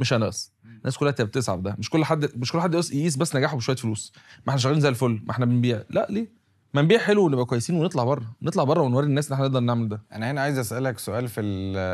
مش 0.00 0.12
أنا 0.12 0.26
بس 0.28 0.52
الناس 0.66 0.96
كلها 0.98 1.12
تبقى 1.12 1.26
بتسعى 1.26 1.56
في 1.56 1.62
ده. 1.62 1.76
مش 1.78 1.90
كل 1.90 2.04
حد 2.04 2.30
مش 2.38 2.52
كل 2.52 2.60
حد 2.60 2.74
يقيس- 2.74 3.16
بس 3.16 3.36
نجاحه 3.36 3.56
بشوية 3.56 3.76
فلوس. 3.76 4.12
ما 4.16 4.48
إحنا 4.48 4.56
شغالين 4.60 4.80
زي 4.80 4.88
الفل. 4.88 5.20
ما 5.24 5.30
إحنا 5.30 5.46
بنبيع. 5.46 5.82
لا 5.90 6.06
ليه؟ 6.10 6.40
ما 6.74 6.82
نبيع 6.82 6.98
حلو 6.98 7.24
ونبقى 7.26 7.44
كويسين 7.44 7.76
ونطلع 7.76 8.04
بره. 8.04 8.24
نطلع 8.42 8.64
بره 8.64 8.82
ونوري 8.82 9.06
الناس 9.06 9.26
إن 9.28 9.32
إحنا 9.32 9.46
نقدر 9.46 9.60
نعمل 9.60 9.88
ده. 9.88 10.02
أنا 10.12 10.30
هنا 10.30 10.40
عايز 10.40 10.58
أسألك 10.58 10.98
سؤال 10.98 11.28
في 11.28 11.40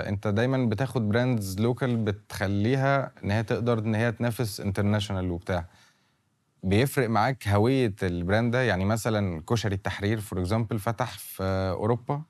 أنت 0.09 0.29
دايما 0.29 0.64
بتاخد 0.66 1.09
brands 1.09 1.61
local 1.61 1.96
بتخليها 1.97 3.12
إن 3.25 3.31
هي 3.31 3.42
تقدر 3.42 3.79
إن 3.79 3.95
هي 3.95 4.12
تنافس 4.12 4.61
international 4.61 5.31
وبتاع. 5.31 5.66
بيفرق 6.62 7.09
معاك 7.09 7.49
هوية 7.49 7.95
ال 8.03 8.11
brand 8.11 8.53
ده؟ 8.53 8.62
يعني 8.62 8.85
مثلا 8.85 9.42
كشري 9.49 9.75
التحرير 9.75 10.21
for 10.20 10.40
example 10.40 10.79
فتح 10.79 11.19
في 11.19 11.42
أوروبا 11.77 12.23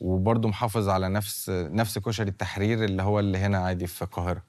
وبرضه 0.00 0.48
محافظ 0.48 0.88
على 0.88 1.08
نفس 1.08 1.50
نفس 1.50 1.98
كشري 1.98 2.28
التحرير 2.30 2.84
اللي 2.84 3.02
هو 3.02 3.20
اللي 3.20 3.38
هنا 3.38 3.58
عادي 3.58 3.86
في 3.86 4.02
القاهرة. 4.02 4.42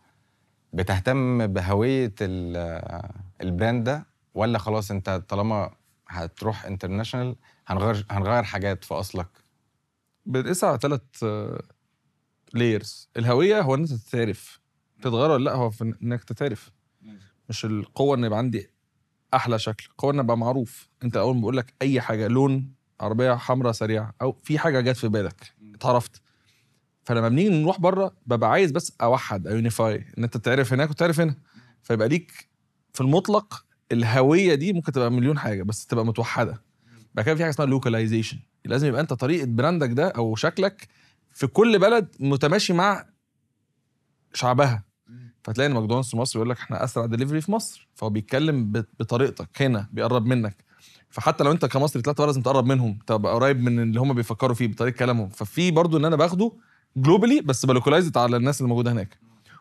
بتهتم 0.74 1.48
بهوية 1.48 2.14
ال- 2.22 3.10
brand 3.42 3.84
ده 3.84 4.06
ولا 4.34 4.58
خلاص 4.58 4.92
انت 4.92 5.24
طالما 5.28 5.76
هتروح 6.10 6.66
international 6.66 7.36
هنغير 7.68 8.06
هنغير 8.12 8.44
حاجات 8.44 8.84
في 8.84 8.94
أصلك؟ 8.94 9.28
بنقيسها 10.26 10.70
على 10.70 10.80
ثلاث 10.82 11.02
layers 12.54 13.10
الهوية 13.18 13.62
هو 13.62 13.76
إن 13.76 13.80
أنت 13.80 13.94
تتعرف. 13.94 14.60
تتغير 15.02 15.32
ولا 15.32 15.44
لأ 15.44 15.54
هو 15.56 15.70
في 15.70 15.94
إنك 16.04 16.24
تتعرف. 16.24 16.72
مش 17.50 17.66
القوة 17.66 18.18
إن 18.18 18.24
يبقى 18.24 18.38
عندي 18.40 18.70
أحلى 19.34 19.60
شكل. 19.60 19.86
القوة 19.92 20.14
إن 20.14 20.20
أبقى 20.20 20.38
معروف. 20.38 20.88
أنت 21.04 21.18
أول 21.18 21.36
ما 21.36 21.42
بقول 21.42 21.58
لك 21.58 21.74
أي 21.82 22.02
حاجة 22.02 22.28
لون 22.28 22.74
عربية 23.00 23.34
حمراء 23.36 23.72
سريعة 23.72 24.14
أو 24.22 24.32
في 24.44 24.60
حاجة 24.60 24.80
جت 24.82 24.98
في 24.98 25.08
بالك 25.08 25.54
اتعرفت. 25.76 26.22
فلما 27.04 27.30
بنيجي 27.30 27.50
نروح 27.50 27.80
بره 27.80 28.14
ببقى 28.26 28.52
عايز 28.52 28.72
بس 28.72 28.94
أوحد 29.02 29.48
أو 29.48 29.56
unify 29.56 30.06
إن 30.18 30.24
أنت 30.24 30.38
تعرف 30.38 30.74
هناك 30.74 30.90
وتعرف 30.90 31.20
هنا. 31.20 31.36
فيبقى 31.84 32.08
ليك 32.10 32.50
في 32.94 33.02
المطلق 33.02 33.66
الهوية 33.92 34.56
دي 34.56 34.74
ممكن 34.74 34.92
تبقى 34.92 35.12
مليون 35.12 35.40
حاجة 35.40 35.64
بس 35.64 35.86
تبقى 35.86 36.06
متوحدة. 36.06 36.62
بعد 37.16 37.26
كده 37.26 37.36
في 37.36 37.42
حاجة 37.42 37.50
اسمها 37.50 37.68
localization 37.68 38.40
لازم 38.66 38.88
يبقى 38.88 39.02
أنت 39.02 39.14
طريقة 39.14 39.46
brand 39.46 39.82
ك 39.82 39.90
ده 39.90 40.08
أو 40.08 40.36
شكلك 40.36 40.88
في 41.34 41.48
كل 41.48 41.80
بلد 41.80 42.16
متماشي 42.20 42.74
مع 42.74 43.06
شعبها. 44.34 44.84
فتلاقي 45.44 45.68
إن 45.68 45.74
ماكدونالدز 45.74 46.10
في 46.10 46.18
مصر 46.18 46.40
يقول 46.40 46.50
لك 46.50 46.58
إحنا 46.58 46.84
أسرع 46.84 47.06
دليفري 47.06 47.42
في 47.42 47.52
مصر. 47.52 47.90
فهو 47.96 48.10
بيتكلم 48.10 48.72
بطريقتك 48.72 49.62
هنا 49.62 49.90
بيقرب 49.92 50.26
منك. 50.26 50.64
فحتى 51.10 51.44
لو 51.44 51.52
أنت 51.52 51.66
كمصري 51.66 52.02
طلعت 52.02 52.18
بره 52.18 52.26
لازم 52.26 52.42
تقرب 52.42 52.66
منهم. 52.66 53.00
تبقى 53.08 53.34
قريب 53.34 53.62
من 53.62 53.80
اللي 53.80 54.00
هم 54.00 54.14
بيفكروا 54.14 54.56
فيه 54.56 54.68
بطريقة 54.68 54.96
كلامهم. 54.96 55.30
ففي 55.30 55.72
برضو 55.72 55.98
إن 55.98 56.06
أنا 56.06 56.16
باخده 56.16 56.52
globally 56.98 57.42
بس 57.42 57.66
ب 57.66 57.71
localized 57.71 58.18
على 58.18 58.38
الناس 58.38 58.62
اللي 58.62 58.70
موجودة 58.70 58.92
هناك. 58.92 59.18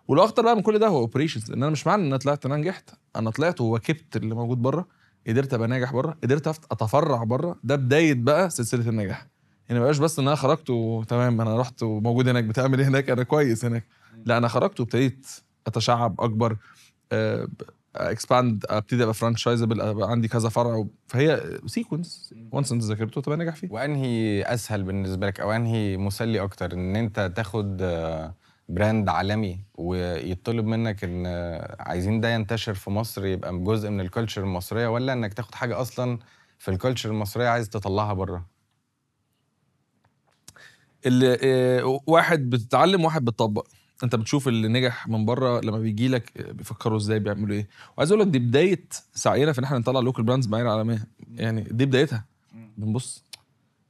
والأخطر 0.08 0.42
بقى 0.42 0.56
من 0.56 0.62
كل 0.62 0.78
ده 0.78 0.86
هو 0.88 0.98
operations 0.98 1.50
لأن 1.50 1.62
أنا 1.62 1.72
مش 1.72 1.86
معنى 1.86 2.02
إن 2.02 2.06
أنا 2.06 2.16
طلعت 2.16 2.46
أنا 2.46 2.56
نجحت 2.56 2.90
أنا 3.16 3.30
طلعت 3.30 3.60
وواكبت 3.60 4.16
اللي 4.16 4.34
موجود 4.34 4.62
بره 4.62 4.86
قدرت 5.26 5.54
أبقى 5.54 5.68
ناجح 5.68 5.92
بره 5.92 6.16
قدرت 6.22 6.46
أتفرع 6.46 7.24
بره 7.24 7.58
ده 7.64 7.76
بداية 7.76 8.14
بقى 8.14 8.50
سلسلة 8.50 8.88
النجاح. 8.88 9.26
يعني 9.68 9.80
ما 9.80 9.84
بقاش 9.84 9.98
بس 9.98 10.18
إن 10.18 10.26
أنا 10.26 10.36
خرجت 10.36 10.70
وتمام 10.70 11.40
أنا 11.40 11.56
رحت 11.60 11.82
وموجود 11.82 12.28
هناك 12.28 12.44
بتعمل 12.44 12.80
إيه 12.80 12.88
هناك؟ 12.88 13.10
أنا 13.10 13.22
كويس 13.22 13.64
هناك. 13.64 13.84
لا 14.24 14.38
أنا 14.38 14.48
خرجت 14.48 14.80
وابتديت 14.80 15.26
أتشعب 15.66 16.20
أكبر. 16.20 16.56
expand 17.96 18.64
ابتدي 18.68 19.02
ابقى 19.02 19.14
franchisable 19.14 19.80
أبقى 19.80 20.10
عندي 20.10 20.28
كذا 20.28 20.48
فرع 20.48 20.86
فهي 21.06 21.58
sequence 21.66 22.34
once 22.52 22.72
انت 22.72 22.82
ذاكرته 22.82 23.20
تبقى 23.20 23.38
ناجح 23.38 23.56
فيه. 23.56 23.68
وأنهي 23.70 24.42
أسهل 24.42 24.82
بالنسبة 24.82 25.26
لك 25.26 25.40
أو 25.40 25.52
أنهي 25.52 25.96
مسلي 25.96 26.40
أكتر؟ 26.40 26.72
إن 26.72 26.96
أنت 26.96 27.32
تاخد 27.36 27.76
brand 28.68 29.08
عالمي 29.08 29.60
ويطلب 29.74 30.64
منك 30.64 31.04
إن 31.04 31.26
عايزين 31.80 32.20
ده 32.20 32.28
ينتشر 32.34 32.74
في 32.74 32.90
مصر 32.90 33.26
يبقى 33.26 33.58
جزء 33.58 33.90
من 33.90 34.00
ال 34.00 34.05
culture 34.05 34.42
المصرية 34.42 34.88
ولا 34.88 35.12
إنك 35.12 35.34
تاخد 35.34 35.54
حاجة 35.54 35.80
أصلا 35.80 36.18
في 36.58 36.70
ال 36.70 36.75
culture 36.75 37.10
المصرية 37.10 37.48
عايز 37.48 37.68
تطلعها 37.68 38.12
بره؟ 38.12 38.46
اللي 41.06 41.38
آه، 41.42 42.00
واحد 42.06 42.50
بتتعلم 42.50 43.04
واحد 43.04 43.24
بتطبق. 43.24 43.66
انت 44.02 44.14
بتشوف 44.16 44.48
اللي 44.48 44.68
نجح 44.68 45.08
من 45.08 45.24
بره 45.24 45.60
لما 45.60 45.78
بيجي 45.78 46.08
لك 46.08 46.32
آه، 46.36 46.52
بيفكروا 46.52 46.96
إزاي 46.98 47.18
بيعملوا 47.18 47.56
إيه؟ 47.56 47.68
وعايز 47.96 48.12
أقول 48.12 48.22
لك 48.22 48.28
دي 48.30 48.38
بداية 48.38 48.84
سعينا 49.14 49.52
في 49.52 49.58
ان 49.58 49.64
إحنا 49.64 49.78
نطلع 49.78 50.00
local 50.00 50.24
brands 50.24 50.48
معايير 50.48 50.68
عالميه 50.68 51.08
يعني 51.34 51.60
دي 51.70 51.86
بدايتها. 51.86 52.24
بنبص 52.78 53.24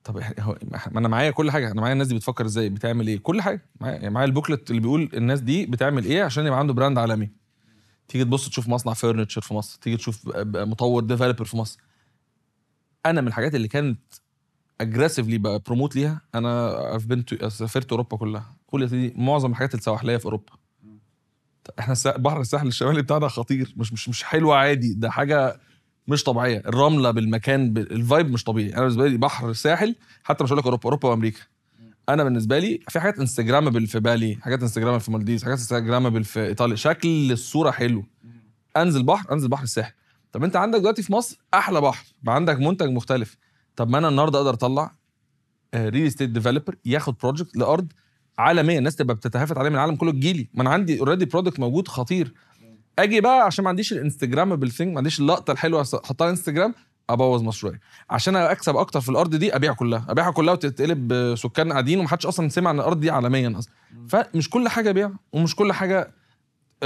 طب 0.05 0.21
هو 0.41 0.59
ما 0.93 0.99
أنا 1.01 1.09
معايا 1.09 1.31
كل 1.31 1.51
حاجة. 1.51 1.71
أنا 1.73 1.81
معايا 1.81 1.93
الناس 1.93 2.07
دي 2.09 2.15
بتفكر 2.15 2.47
إزاي 2.47 2.69
بتعمل 2.69 3.07
إيه؟ 3.07 3.19
كل 3.19 3.43
حاجة. 3.43 3.63
معايا 3.81 3.95
يعني 3.97 4.11
معايا 4.11 4.27
ال 4.27 4.32
booklet 4.32 4.71
اللي 4.71 4.81
بيقول 4.81 5.11
الناس 5.15 5.41
دي 5.41 5.67
بتعمل 5.67 6.05
إيه 6.05 6.23
عشان 6.23 6.47
يبقى 6.47 6.59
عنده 6.59 6.73
brand 6.75 6.99
عالمي. 6.99 7.31
تيجي 8.09 8.25
تبص 8.25 8.49
تشوف 8.49 8.69
مصنع 8.69 8.93
furniture 8.93 9.41
في 9.41 9.55
مصر. 9.55 9.79
تيجي 9.83 9.97
تشوف 9.97 10.29
ب- 10.29 10.57
مطور 10.57 11.03
developer 11.03 11.45
في 11.45 11.57
مصر. 11.57 11.79
أنا 13.07 13.21
من 13.21 13.29
الحاجات 13.29 13.55
اللي 13.55 13.69
كانت 13.69 13.99
aggressively 14.83 15.39
promote 15.39 15.97
ليها. 15.97 16.21
أنا 16.35 16.99
to- 17.33 17.47
سافرت 17.49 17.91
أوروبا 17.91 18.17
كلها. 18.17 18.57
كل 18.67 18.87
دي 18.87 19.13
معظم 19.17 19.51
الحاجات 19.51 19.75
السواحليه 19.75 20.17
في 20.17 20.25
أوروبا. 20.25 20.53
إحنا 21.79 21.95
بحر 22.17 22.41
الساحل 22.41 22.67
الشمالي 22.67 23.03
بتاعنا 23.03 23.29
خطير. 23.29 23.75
مش 23.77 23.93
مش 23.93 24.09
مش 24.09 24.23
حلو 24.25 24.53
عادي. 24.53 24.95
ده 24.95 25.11
حاجة 25.11 25.61
مش 26.09 26.23
طبيعية. 26.25 26.59
الرملة 26.59 27.11
بالمكان 27.11 27.73
بال- 27.73 27.93
ال 27.93 28.00
vibe 28.00 28.31
مش 28.31 28.45
طبيعي. 28.45 28.73
أنا 28.73 28.81
بالنسبة 28.81 29.09
لي 29.09 29.17
بحر 29.17 29.51
الساحل 29.51 29.95
حتى 30.25 30.45
مش 30.45 30.49
هقول 30.51 30.59
لك 30.59 30.65
أوروبا 30.65 30.85
أوروبا 30.85 31.09
وأمريكا. 31.09 31.41
أنا 32.09 32.25
بالنسبة 32.25 32.59
لي 32.59 32.81
في 32.89 33.01
حاجات 33.01 33.19
instagrammable 33.19 33.87
في 33.87 34.01
بالي 34.01 34.39
حاجات 34.41 34.63
instagrammable 34.63 35.01
في 35.01 35.11
مالديفز 35.11 35.45
حاجات 35.45 35.59
instagrammable 35.59 36.25
في 36.25 36.47
إيطاليا. 36.47 36.77
شكل 36.77 37.33
الصورة 37.33 37.71
حلو. 37.71 38.05
أنزل 38.77 39.03
بحر 39.03 39.33
أنزل 39.33 39.49
بحر 39.49 39.63
الساحل. 39.63 39.93
طب 40.33 40.45
أنت 40.45 40.57
عندك 40.57 40.79
دلوقتي 40.79 41.03
في 41.03 41.13
مصر 41.13 41.39
أحلى 41.55 41.81
بحر 41.81 42.07
بقى 42.23 42.35
عندك 42.35 42.59
منتج 42.59 42.89
مختلف. 42.89 43.37
طب 43.77 43.89
ما 43.89 43.99
أنا 43.99 44.09
النهارده 44.09 44.39
أقدر 44.39 44.55
اطلع 44.55 44.95
real 45.75 46.07
estate 46.07 46.31
developer 46.31 46.77
ياخد 46.85 47.15
project 47.23 47.57
لأرض 47.57 47.93
عالمية 48.39 48.79
الناس 48.79 48.97
تبقى 48.97 49.15
بتتهافت 49.15 49.59
عليه 49.59 49.69
من 49.69 49.75
العالم 49.75 49.97
كله 49.97 50.13
تجيلي 50.13 50.49
ما 50.55 50.63
أنا 50.63 50.71
عندي 50.71 51.01
already 51.01 51.25
product 51.25 51.61
موجود 51.61 51.89
خطير. 51.89 52.35
أجي 52.99 53.21
بقى 53.21 53.41
عشان 53.41 53.65
ما 53.65 53.69
عنديش 53.71 53.93
ال 53.93 53.97
instagrammable 53.97 54.57
thing 54.57 54.93
ما 54.93 54.99
عنديش 54.99 55.21
اللقطة 55.21 55.53
الحلوة 55.53 55.81
أحطها 56.05 56.31
انستجرام 56.31 56.75
أبوظ 57.11 57.43
مشروعي. 57.43 57.81
عشان 58.11 58.37
أكسب 58.37 58.77
أكتر 58.77 59.01
في 59.01 59.09
الأرض 59.09 59.35
دي 59.37 59.57
ابيع 59.57 59.73
كلها. 59.73 60.07
أبيعها 60.09 60.31
كلها 60.31 60.53
وتتقلب 60.53 61.35
سكان 61.37 61.73
قاعدين 61.73 61.99
ومحدش 61.99 62.27
أصلا 62.27 62.49
سمع 62.49 62.69
عن 62.71 62.77
الأرض 62.77 63.01
دي 63.01 63.11
عالميا 63.11 63.59
أصلا. 63.59 63.73
فمش 64.09 64.51
كل 64.51 64.69
حاجة 64.69 64.93
بيع 64.93 65.11
ومش 65.33 65.57
كل 65.57 65.73
حاجة 65.73 66.15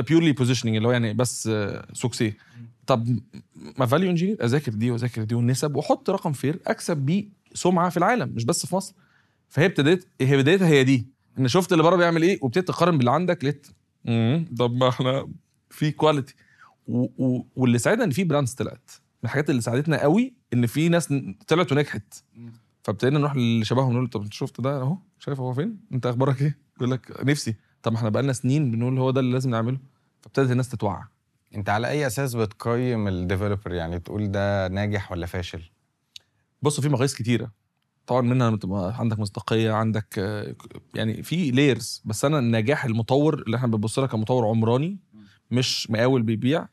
بيورلي 0.08 0.32
بوزيشننج 0.32 0.76
اللي 0.76 0.88
هو 0.88 0.92
يعني 0.92 1.14
بس 1.14 1.50
سوكسي. 1.92 2.34
طب 2.86 3.18
ما 3.78 3.86
value 3.86 4.10
engineer 4.10 4.44
أذاكر 4.44 4.72
دي 4.72 4.90
وأذاكر 4.90 5.24
دي 5.24 5.34
والنسب 5.34 5.76
وأحط 5.76 6.10
رقم 6.10 6.32
fair 6.32 6.60
أكسب 6.66 6.96
بيه 6.96 7.28
سمعة 7.54 7.90
في 7.90 7.96
العالم 7.96 8.28
مش 8.34 8.44
بس 8.44 8.66
في 8.66 8.74
مصر. 8.76 8.94
فهي 9.48 9.66
ابتديت 9.66 10.08
هي 10.20 10.36
بدايتها 10.36 10.68
هي 10.68 10.84
دي. 10.84 11.08
ان 11.38 11.48
شفت 11.48 11.72
اللي 11.72 11.82
بره 11.82 11.96
بيعمل 11.96 12.22
إيه 12.22 12.38
وابتديت 12.42 12.68
تقارن 12.68 12.96
باللي 12.98 13.10
عندك 13.10 13.44
لقيت 13.44 13.66
طب 14.58 14.72
ما 14.72 14.88
إحنا 14.88 15.28
في 15.70 15.90
quality 15.90 16.34
واللي 17.56 17.78
ساعدنا 17.78 18.04
إن 18.04 18.10
في 18.10 18.24
brands 18.24 18.52
طلعت. 18.52 18.90
من 19.22 19.24
الحاجات 19.24 19.50
اللي 19.50 19.60
ساعدتنا 19.60 20.02
قوي 20.02 20.34
إن 20.52 20.66
في 20.66 20.88
ناس 20.88 21.14
طلعت 21.46 21.72
ونجحت. 21.72 22.14
فابتدينا 22.82 23.18
نروح 23.18 23.32
اللي 23.32 23.64
شبههم 23.64 23.92
نقول 23.92 24.08
طب 24.08 24.22
أنت 24.22 24.32
شفت 24.32 24.60
ده 24.60 24.80
أهو 24.80 24.98
شايف 25.18 25.40
هو 25.40 25.52
فين؟ 25.52 25.78
أنت 25.92 26.06
أخبارك 26.06 26.42
إيه؟ 26.42 26.58
يقول 26.76 26.90
لك 26.90 27.24
نفسي. 27.24 27.54
طب 27.82 27.92
ما 27.92 27.98
إحنا 27.98 28.08
بقالنا 28.08 28.32
سنين 28.32 28.70
بنقول 28.70 28.98
هو 28.98 29.10
ده 29.10 29.20
اللي 29.20 29.32
لازم 29.32 29.50
نعمله. 29.50 29.78
فابتدت 30.22 30.50
الناس 30.50 30.68
تتوعى. 30.68 31.02
انت 31.56 31.68
على 31.68 31.88
اي 31.88 32.06
أساس 32.06 32.34
بتقيم 32.34 33.08
ال 33.08 33.15
developer 33.15 33.72
يعني 33.72 33.98
تقول 33.98 34.30
ده 34.30 34.68
ناجح 34.68 35.12
ولا 35.12 35.26
فاشل؟ 35.26 35.62
بص 36.62 36.80
في 36.80 36.88
مقاييس 36.88 37.14
كتيرة. 37.14 37.52
طبعا 38.06 38.20
منها 38.20 38.48
لما 38.48 38.56
تبقى 38.58 38.94
عندك 38.98 39.18
مصداقية 39.18 39.72
عندك 39.72 40.18
يعني 40.94 41.22
في 41.22 41.50
layers 41.50 42.02
بس 42.04 42.24
أنا 42.24 42.38
النجاح 42.38 42.84
المطور 42.84 43.42
اللي 43.42 43.56
إحنا 43.56 43.68
بنبص 43.68 43.98
لها 43.98 44.08
كمطور 44.08 44.46
عمراني 44.46 44.98
مش 45.50 45.90
مقاول 45.90 46.22
بيبيع. 46.22 46.68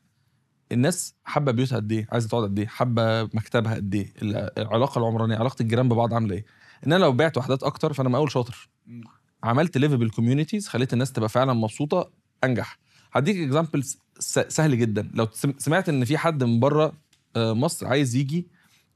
الناس 0.72 1.14
حابة 1.24 1.52
بيوتها 1.52 1.76
قد 1.76 1.92
إيه؟ 1.92 2.08
عايزة 2.12 2.28
تقعد 2.28 2.42
قد 2.42 2.58
إيه؟ 2.58 2.66
حابة 2.66 3.22
مكتبها 3.22 3.74
قد 3.74 3.94
إيه؟ 3.94 4.12
العلاقة 4.58 4.98
العمرانية 4.98 5.36
علاقة 5.36 5.56
الجيران 5.62 5.88
ببعض 5.88 6.14
عاملة 6.14 6.34
إيه؟ 6.34 6.44
إن 6.86 6.92
أنا 6.92 7.04
لو 7.04 7.12
بعت 7.12 7.38
وحدات 7.38 7.62
أكتر 7.62 7.92
فأنا 7.92 8.08
مقاول 8.08 8.32
شاطر. 8.32 8.68
عملت 9.42 9.78
livable 9.78 10.10
communities 10.10 10.68
خليت 10.68 10.92
الناس 10.92 11.12
تبقى 11.12 11.28
فعلا 11.28 11.52
مبسوطة 11.52 12.10
أنجح. 12.44 12.78
هديك 13.12 13.36
example 13.36 13.84
سهل 14.18 14.78
جدا. 14.78 15.10
لو 15.14 15.28
سم- 15.32 15.54
سمعت 15.58 15.88
إن 15.88 16.04
في 16.04 16.18
حد 16.18 16.44
من 16.44 16.60
بره 16.60 16.92
آه، 17.36 17.52
مصر 17.52 17.86
عايز 17.86 18.14
يجي 18.16 18.46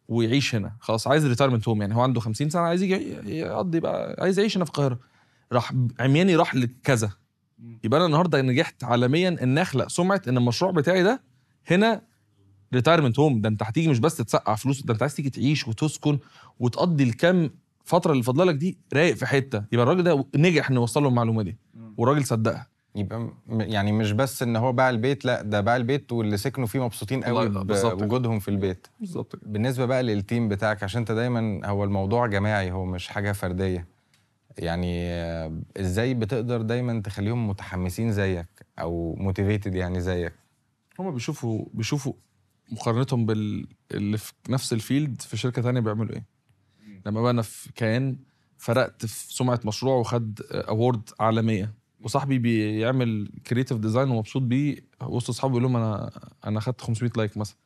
ويعيش 0.09 0.55
هنا 0.55 0.77
خلاص 0.81 1.07
عايز 1.07 1.27
retirement 1.27 1.69
home 1.69 1.81
يعني 1.81 1.95
هو 1.95 2.01
عنده 2.01 2.21
50 2.21 2.51
سنة 2.51 2.63
عايز 2.63 2.83
يجي 2.83 2.95
يقضي 3.39 3.81
بقى 3.81 4.17
عايز 4.19 4.39
يعيش 4.39 4.57
هنا 4.57 4.65
في 4.65 4.71
القاهرة. 4.71 4.99
راح 5.53 5.73
عمياني 6.01 6.37
راح 6.37 6.55
لكذا. 6.55 7.11
يبقى 7.85 7.99
أنا 7.99 8.07
النهارده 8.07 8.43
نجحت 8.43 8.85
عالميا 8.85 9.29
إن 9.43 9.59
أخلق. 9.59 9.89
سمعه 9.89 10.23
إن 10.29 10.37
المشروع 10.37 10.71
بتاعي 10.71 11.03
ده 11.03 11.23
هنا 11.67 12.03
retirement 12.75 13.19
home 13.19 13.41
ده 13.41 13.49
أنت 13.49 13.63
هتيجي 13.63 13.89
مش 13.89 13.99
بس 13.99 14.17
تسقع 14.17 14.55
فلوس 14.55 14.83
ده 14.83 14.93
أنت 14.95 15.03
عايز 15.03 15.15
تيجي 15.15 15.31
تعيش 15.31 15.69
وتسكن 15.69 16.19
وتقضي 16.59 17.05
الكام 17.05 17.51
فترة 17.85 18.13
اللي 18.13 18.23
فاضله 18.23 18.45
لك 18.45 18.55
دي 18.55 18.79
رايق 18.93 19.15
في 19.17 19.27
حتة. 19.27 19.65
يبقى 19.73 19.83
الراجل 19.85 20.03
ده 20.03 20.25
نجح 20.37 20.71
إنه 20.71 20.81
يوصل 20.81 21.03
له 21.03 21.09
المعلومة 21.09 21.43
دي. 21.43 21.59
والراجل 21.97 22.25
صدقها. 22.27 22.67
يبقى 22.95 23.31
يعني 23.49 23.93
مش 23.93 24.13
بس 24.13 24.43
إن 24.43 24.57
هو 24.57 24.73
باع 24.73 24.91
البيت 24.91 25.25
لأ 25.25 25.43
ده 25.43 25.61
باع 25.61 25.77
البيت 25.77 26.13
واللي 26.13 26.37
سكنوا 26.37 26.67
فيه 26.67 26.85
مبسوطين 26.85 27.25
قوي. 27.25 27.49
بوجودهم 27.49 28.39
في 28.39 28.49
البيت. 28.49 28.87
بالظبط. 29.01 29.39
بالنسبة 29.43 29.85
بقى 29.85 30.03
لل 30.03 30.18
team 30.18 30.49
بتاعك 30.49 30.83
عشان 30.83 30.99
أنت 30.99 31.13
دايما 31.13 31.67
هو 31.67 31.85
الموضوع 31.85 32.27
جماعي 32.27 32.73
هو 32.73 32.85
مش 32.85 33.09
حاجة 33.09 33.33
فردية. 33.33 33.87
يعني 34.59 35.11
إزاي 35.81 36.15
بتقدر 36.15 36.63
دايما 36.63 37.03
تخليهم 37.03 37.49
متحمسين 37.49 38.13
زيك 38.13 38.47
أو 38.79 39.15
motivated 39.19 39.75
يعني 39.75 40.01
زيك؟ 40.01 40.33
هما 40.99 41.11
بيشوفوا 41.11 41.65
بيشوفوا 41.75 42.13
مقارنتهم 42.73 43.27
بال 43.27 43.67
اللي 43.91 44.19
في 44.19 44.33
نفس 44.49 44.73
ال 44.73 44.81
field 44.81 45.23
في 45.23 45.37
شركة 45.37 45.63
تانية 45.63 45.81
بيعملوا 45.81 46.15
إيه. 46.15 46.25
لما 47.07 47.23
بقى 47.23 47.31
أنا 47.31 47.43
في 47.43 47.73
كيان 47.73 48.17
فرقت 48.59 49.07
في 49.07 49.35
سمعة 49.35 49.61
مشروع 49.65 49.97
وخد 49.97 50.41
award 50.53 51.11
عالمية. 51.21 51.75
وصاحبي 52.01 52.39
بيعمل 52.39 53.31
creative 53.47 53.79
design 53.79 54.11
ومبسوط 54.11 54.43
بيه 54.43 54.77
وسط 55.03 55.29
أصحابه 55.31 55.53
بيقول 55.59 55.63
لهم 55.63 55.77
أنا 55.77 56.11
أنا 56.47 56.61
خدت 56.61 56.81
500 56.81 57.13
like 57.17 57.37
مثلا. 57.37 57.57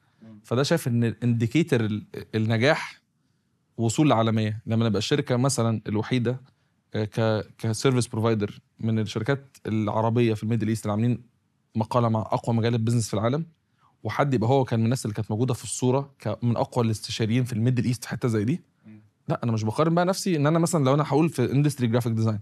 فده 0.45 0.63
شايف 0.63 0.89
إن 0.89 1.05
ال 1.05 1.14
indicator 1.14 2.01
النجاح 2.35 3.01
وصول 3.77 4.11
لعالمية. 4.11 4.61
لما 4.67 4.87
نبقى 4.87 4.99
الشركة 4.99 5.37
مثلا 5.37 5.81
الوحيدة 5.89 6.41
آه، 6.95 7.05
ك 7.05 7.47
ك 7.59 7.65
service 7.65 8.07
provider 8.07 8.61
من 8.81 8.99
الشركات 8.99 9.57
العربية 9.67 10.35
في 10.35 10.43
ال 10.43 10.46
Middle 10.46 10.69
East 10.69 10.85
اللي 10.85 10.93
عاملين 10.93 11.23
مقالة 11.75 12.09
مع 12.09 12.21
أقوى 12.21 12.57
مجال 12.57 12.75
ال 12.75 12.79
business 12.79 13.09
في 13.09 13.15
العالم 13.15 13.47
وحد 14.05 14.35
يبقى 14.35 14.51
هو 14.51 14.65
كان 14.65 14.79
من 14.79 14.85
الناس 14.85 15.05
اللي 15.05 15.15
كانت 15.15 15.31
موجودة 15.31 15.55
في 15.55 15.65
الصورة 15.65 16.15
من 16.43 16.57
أقوى 16.57 16.85
الاستشاريين 16.85 17.45
في 17.45 17.53
ال 17.53 17.57
Middle 17.57 17.85
East 17.85 18.05
في 18.05 18.09
حتة 18.11 18.29
زي 18.29 18.45
دي. 18.45 18.61
لا 19.29 19.41
أنا 19.45 19.53
مش 19.53 19.63
بقارن 19.65 19.95
بقى 19.95 20.05
نفسي 20.07 20.37
إن 20.37 20.47
أنا 20.47 20.59
مثلا 20.59 20.85
لو 20.85 20.95
أنا 20.95 21.03
هقول 21.07 21.29
في 21.29 21.53
industry 21.53 21.87
graphic 21.87 22.13
design 22.13 22.41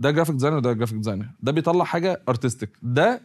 ده 0.00 0.10
graphic 0.10 0.34
designer 0.34 0.56
وده 0.56 0.72
graphic 0.72 0.96
designer 0.96 1.26
ده 1.42 1.52
بيطلع 1.52 1.84
حاجة 1.84 2.22
artistic 2.28 2.70
ده 2.82 3.22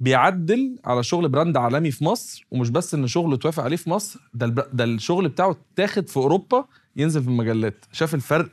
بيعدل 0.00 0.78
على 0.84 1.02
شغل 1.02 1.28
brand 1.28 1.56
عالمي 1.56 1.90
في 1.90 2.04
مصر 2.04 2.46
ومش 2.50 2.70
بس 2.70 2.94
إن 2.94 3.06
شغله 3.06 3.34
اتوافق 3.34 3.62
عليه 3.64 3.76
في 3.76 3.90
مصر 3.90 4.20
ده 4.34 4.46
البر... 4.46 4.68
ده 4.72 4.84
الشغل 4.84 5.28
بتاعه 5.28 5.56
اتاخد 5.74 6.08
في 6.08 6.16
أوروبا 6.16 6.64
ينزل 6.96 7.22
في 7.22 7.28
المجلات. 7.28 7.84
شاف 7.92 8.14
الفرق. 8.14 8.50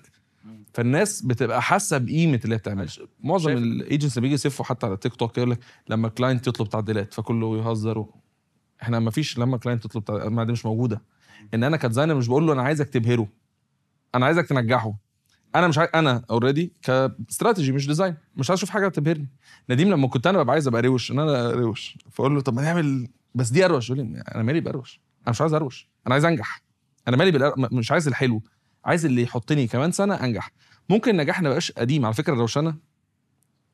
فالناس 0.74 1.22
بتبقى 1.22 1.62
حاسة 1.62 1.98
بقيمة 1.98 2.40
اللي 2.44 2.56
هي 2.56 2.60
بتعمله 2.60 2.90
معظم 3.24 3.50
ال 3.52 3.59
agencies 3.59 4.20
بيجي 4.20 4.34
يسفوا 4.34 4.66
حتى 4.66 4.86
على 4.86 4.98
تيك 4.98 5.16
توك 5.16 5.38
يقول 5.38 5.52
لك 5.52 5.60
لما 5.90 6.08
ال 6.08 6.13
client 6.13 6.48
يطلب 6.48 6.70
تعديلات 6.70 7.14
فكله 7.14 7.58
يهزر 7.58 7.98
و... 8.00 8.16
إحنا 8.82 9.00
ما 9.00 9.12
فيش 9.12 9.40
لما 9.40 9.58
client 9.58 9.84
تطلب 9.84 10.06
تعديلات 10.06 10.32
ما 10.32 10.44
دي 10.44 10.52
مش 10.52 10.66
موجودة. 10.66 11.02
إن 11.54 11.64
أنا 11.64 11.78
ك 11.78 11.82
designer 11.82 12.16
مش 12.16 12.28
بقول 12.28 12.48
له 12.48 12.54
أنا 12.54 12.62
عايزك 12.62 12.90
تبهره. 12.90 13.28
أنا 14.16 14.26
عايزك 14.26 14.46
تنجحه. 14.48 14.94
أنا 15.56 15.68
مش 15.68 15.78
عايز 15.78 15.90
أنا 15.96 16.24
already 16.30 16.74
ك 16.82 16.92
strategy 16.92 17.72
مش 17.72 17.88
design 17.88 18.16
مش 18.36 18.50
عايز 18.50 18.60
أشوف 18.60 18.70
حاجة 18.70 18.88
تبهرني. 18.88 19.30
نديم 19.70 19.90
لما 19.90 20.08
كنت 20.08 20.28
أنا 20.28 20.44
ببقى 20.44 20.54
عايز 20.54 20.68
أبقى 20.68 20.82
روش 20.82 21.12
إن 21.12 21.20
أنا 21.20 21.52
روش. 21.52 21.98
فأقول 22.12 22.36
له 22.36 22.42
طب 22.42 22.54
ما 22.54 22.62
نعمل 22.62 23.08
بس 23.36 23.50
دي 23.50 23.66
أروش. 23.66 23.90
يقول 23.90 24.06
لي 24.06 24.22
أنا 24.36 24.44
مالي 24.44 24.60
بأروش؟ 24.60 25.02
أنا 25.22 25.30
مش 25.30 25.42
عايز 25.42 25.54
أروش. 25.54 25.90
أنا 26.08 26.14
عايز 26.16 26.26
أنجح. 26.26 26.64
أنا 27.08 27.18
مالي 27.18 27.32
بالأر... 27.32 27.54
مش 27.58 27.92
عايز 27.92 28.08
الحلو. 28.08 28.44
عايز 28.86 29.06
اللي 29.06 29.22
يحطني 29.22 29.68
كمان 29.68 29.92
سنة 29.92 30.16
أنجح. 30.16 30.52
ممكن 30.90 31.12
النجاح 31.12 31.42
ما 31.42 31.48
يبقاش 31.48 31.72
قديم. 31.72 32.06
على 32.06 32.14
فكرة 32.14 32.34
الروشنة 32.34 32.76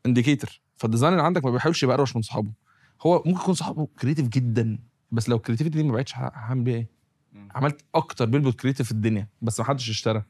indicator 0.05 0.61
فال 0.77 0.85
designer 0.85 1.13
اللي 1.13 1.23
عندك 1.23 1.45
ما 1.45 1.51
بيحاولش 1.51 1.83
يبقى 1.83 1.95
أروش 1.95 2.15
من 2.15 2.21
صحابه. 2.21 2.51
هو 3.01 3.23
ممكن 3.25 3.41
يكون 3.41 3.53
صحابه 3.53 3.87
creative 3.99 4.27
جدا 4.27 4.79
بس 5.11 5.29
لو 5.29 5.35
ال 5.37 5.41
creativity 5.41 5.77
دي 5.77 5.83
ما 5.83 5.93
بقتش 5.93 6.15
هعمل 6.15 6.63
بيها 6.63 6.75
إيه؟ 6.75 6.89
عملت 7.55 7.81
أكتر 7.95 8.25
billboard 8.25 8.59
creative 8.59 8.85
في 8.85 8.91
الدنيا 8.91 9.27
بس 9.41 9.59
ما 9.59 9.65
حدش 9.65 9.89
اشترى. 9.89 10.23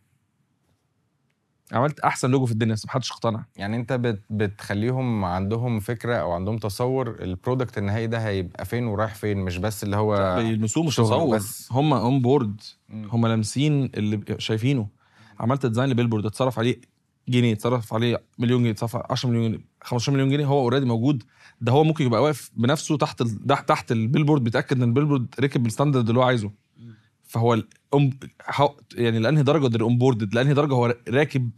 عملت 1.73 1.99
أحسن 1.99 2.29
لوجو 2.31 2.45
في 2.45 2.51
الدنيا 2.51 2.73
بس 2.73 2.85
محدش 2.85 3.11
اقتنع. 3.11 3.45
يعني 3.55 3.75
أنت 3.77 3.93
بت 3.93 4.21
بتخليهم 4.29 5.25
عندهم 5.25 5.79
فكرة 5.79 6.15
أو 6.15 6.31
عندهم 6.31 6.57
تصور 6.57 7.15
ال 7.21 7.28
product 7.28 7.77
النهائي 7.77 8.07
ده 8.07 8.17
هيبقى 8.27 8.65
فين 8.65 8.87
ورايح 8.87 9.15
فين 9.15 9.37
مش 9.37 9.57
بس 9.57 9.83
اللي 9.83 9.95
هو 9.97 10.35
بيلمسوه 10.43 10.83
مش 10.83 10.95
تصور. 10.95 11.35
بس. 11.35 11.67
هم 11.71 11.93
on 11.93 12.21
board. 12.21 12.61
هم 12.93 13.27
لامسين 13.27 13.85
اللي 13.95 14.19
شايفينه. 14.37 14.87
عملت 15.39 15.65
design 15.65 15.89
ل 15.89 15.93
billboard 15.93 16.25
اتصرف 16.25 16.59
عليه 16.59 16.81
جنيه 17.29 17.53
اتصرف 17.53 17.93
عليه 17.93 18.23
مليون 18.39 18.61
جنيه 18.61 18.71
اتصرف 18.71 18.95
10 19.11 19.29
مليون 19.29 19.51
جنيه 19.51 19.65
15 19.81 20.11
مليون 20.11 20.29
جنيه 20.29 20.45
هو 20.45 20.59
already 20.59 20.85
موجود. 20.85 21.23
ده 21.61 21.71
هو 21.71 21.83
ممكن 21.83 22.05
يبقى 22.05 22.23
واقف 22.23 22.51
بنفسه 22.55 22.97
تحت 22.97 23.21
ال... 23.21 23.47
تحت- 23.47 23.67
تحت 23.69 23.91
ال 23.91 23.96
billboard 23.96 24.43
بيتأكد 24.43 24.77
إن 24.77 24.83
ال 24.83 24.88
billboard 24.88 25.27
ركب 25.39 25.65
ال 25.65 25.70
standard 25.70 26.07
اللي 26.09 26.19
هو 26.19 26.23
عايزه. 26.23 26.51
فهو. 27.27 27.63
يعني 28.95 29.19
لأنهي 29.19 29.43
درجة 29.43 29.67
ده 29.67 29.85
on 29.85 29.97
board 29.97 30.35
لأنهي 30.35 30.53
درجة 30.53 30.73
هو 30.73 30.95
راكب 31.09 31.49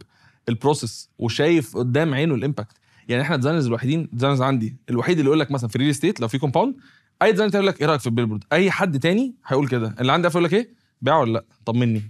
ال 0.48 0.56
process 0.56 1.10
وشايف 1.18 1.76
قدام 1.76 2.14
عينه 2.14 2.34
ال 2.34 2.40
impact 2.40 2.76
يعني 3.08 3.22
إحنا 3.22 3.36
designers 3.36 3.66
الوحيدين 3.66 4.08
designers 4.12 4.42
عندي 4.42 4.76
الوحيد 4.90 5.18
اللي 5.18 5.26
يقول 5.26 5.40
لك 5.40 5.50
مثلا 5.50 5.68
في 5.70 5.78
real 5.78 5.90
estate 5.90 6.20
لو 6.20 6.28
في 6.28 6.38
compound 6.38 6.76
أي 7.22 7.30
designer 7.32 7.54
يقول 7.54 7.66
لك 7.66 7.80
إيه 7.80 7.86
رأيك 7.86 8.00
في 8.00 8.06
ال 8.06 8.10
billboard 8.10 8.44
أي 8.52 8.70
حد 8.70 8.98
تاني 8.98 9.34
هيقول 9.46 9.68
كده. 9.68 9.94
اللي 10.00 10.12
عندي 10.12 10.28
يقول 10.28 10.44
لك 10.44 10.54
إيه؟ 10.54 10.74
بيعه 11.02 11.20
ولا 11.20 11.32
لأ؟ 11.32 11.44
طمني 11.64 12.02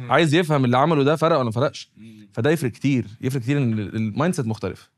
عايز 0.00 0.34
يفهم 0.34 0.64
اللي 0.64 0.78
عمله 0.78 1.02
ده 1.04 1.16
فرق 1.16 1.36
ولا 1.36 1.44
ما 1.44 1.50
فرقش؟ 1.50 1.92
فده 2.32 2.50
يفرق 2.50 2.70
كتير. 2.70 3.06
يفرق 3.20 3.42
كتير 3.42 3.58
إن 3.58 3.72
ال 3.78 4.34
mindset 4.34 4.46
مختلف. 4.46 4.90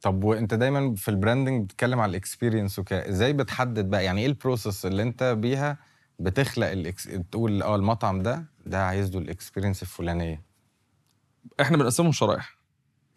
طب 0.00 0.24
وأنت 0.24 0.54
دايما 0.54 0.94
في 0.94 1.10
ال 1.10 1.16
branding 1.16 1.64
بتتكلم 1.64 2.00
على 2.00 2.10
ال 2.10 2.16
experience 2.16 2.78
وكده. 2.78 3.08
إزاي 3.08 3.32
بتحدد 3.32 3.90
بقى؟ 3.90 4.04
يعني 4.04 4.20
إيه 4.20 4.26
ال 4.26 4.34
process 4.34 4.86
اللي 4.86 5.02
أنت 5.02 5.36
بيها؟ 5.38 5.78
بتخلق 6.18 6.66
ال 6.70 6.76
ex... 6.76 7.08
تقول 7.30 7.62
آه 7.62 7.76
المطعم 7.76 8.22
ده 8.22 8.44
ده 8.66 8.86
عايز 8.86 9.12
له 9.12 9.18
ال 9.18 9.24
experience 9.24 9.82
الفلانية. 9.82 10.42
إحنا 11.60 11.76
بنقسمهم 11.76 12.12
شرائح. 12.12 12.56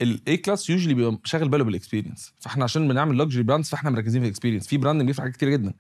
ال 0.01 0.38
A 0.38 0.43
class 0.43 0.70
usually 0.70 0.93
بيبقى 0.93 1.20
شاغل 1.24 1.50
باله 1.50 1.64
بال 1.64 1.75
experience 1.75 2.34
فإحنا 2.39 2.64
عشان 2.64 2.88
بنعمل 2.88 3.20
luxury 3.20 3.43
brands 3.43 3.70
فإحنا 3.70 3.89
مركزين 3.89 4.22
في 4.22 4.28
ال 4.28 4.31
experience 4.31 4.68
في 4.68 4.78
brand 4.78 5.01
بيفرق 5.04 5.22
حاجات 5.22 5.36
كتير 5.36 5.50
جدا. 5.50 5.74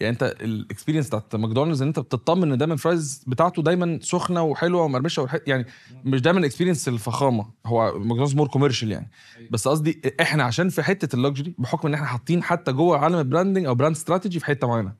يعني 0.00 0.12
أنت 0.12 0.22
ال 0.40 0.46
experience 0.46 1.06
بتاعت 1.08 1.36
ماكدونالدز 1.36 1.82
إن 1.82 1.88
أنت 1.88 1.98
بتطمن 1.98 2.52
إن 2.52 2.58
دايما 2.58 2.74
ال 2.74 2.82
fries 2.82 3.24
بتاعته 3.26 3.62
دايما 3.62 3.98
سخنة 4.02 4.42
وحلوة 4.42 4.82
ومرمشة 4.82 5.22
والح... 5.22 5.36
يعني 5.46 5.66
مش 6.04 6.20
دايما 6.20 6.38
ال 6.38 6.42
experience 6.42 6.88
الفخامة. 6.88 7.50
هو 7.66 7.98
ماكدونالدز 7.98 8.34
more 8.34 8.48
commercial 8.48 8.90
يعني. 8.92 9.10
بس 9.50 9.68
قصدي 9.68 10.02
إحنا 10.20 10.42
عشان 10.42 10.68
في 10.68 10.82
حتة 10.82 11.16
ال 11.16 11.21
luxury 11.21 11.54
بحكم 11.58 11.88
إن 11.88 11.94
إحنا 11.94 12.06
حاطين 12.06 12.42
حتى 12.42 12.72
جوه 12.72 12.98
عالم 12.98 13.18
ال 13.18 13.23
branding 13.23 13.66
أو 13.66 13.74
brand 13.74 13.96
strategy 13.96 14.38
في 14.40 14.46
حتة 14.46 14.66
معينة. 14.66 14.92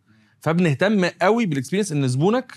فبنهتم 0.42 1.04
قوي 1.04 1.46
بال 1.46 1.54
experience 1.54 1.92
ان 1.92 2.08
زبونك 2.08 2.52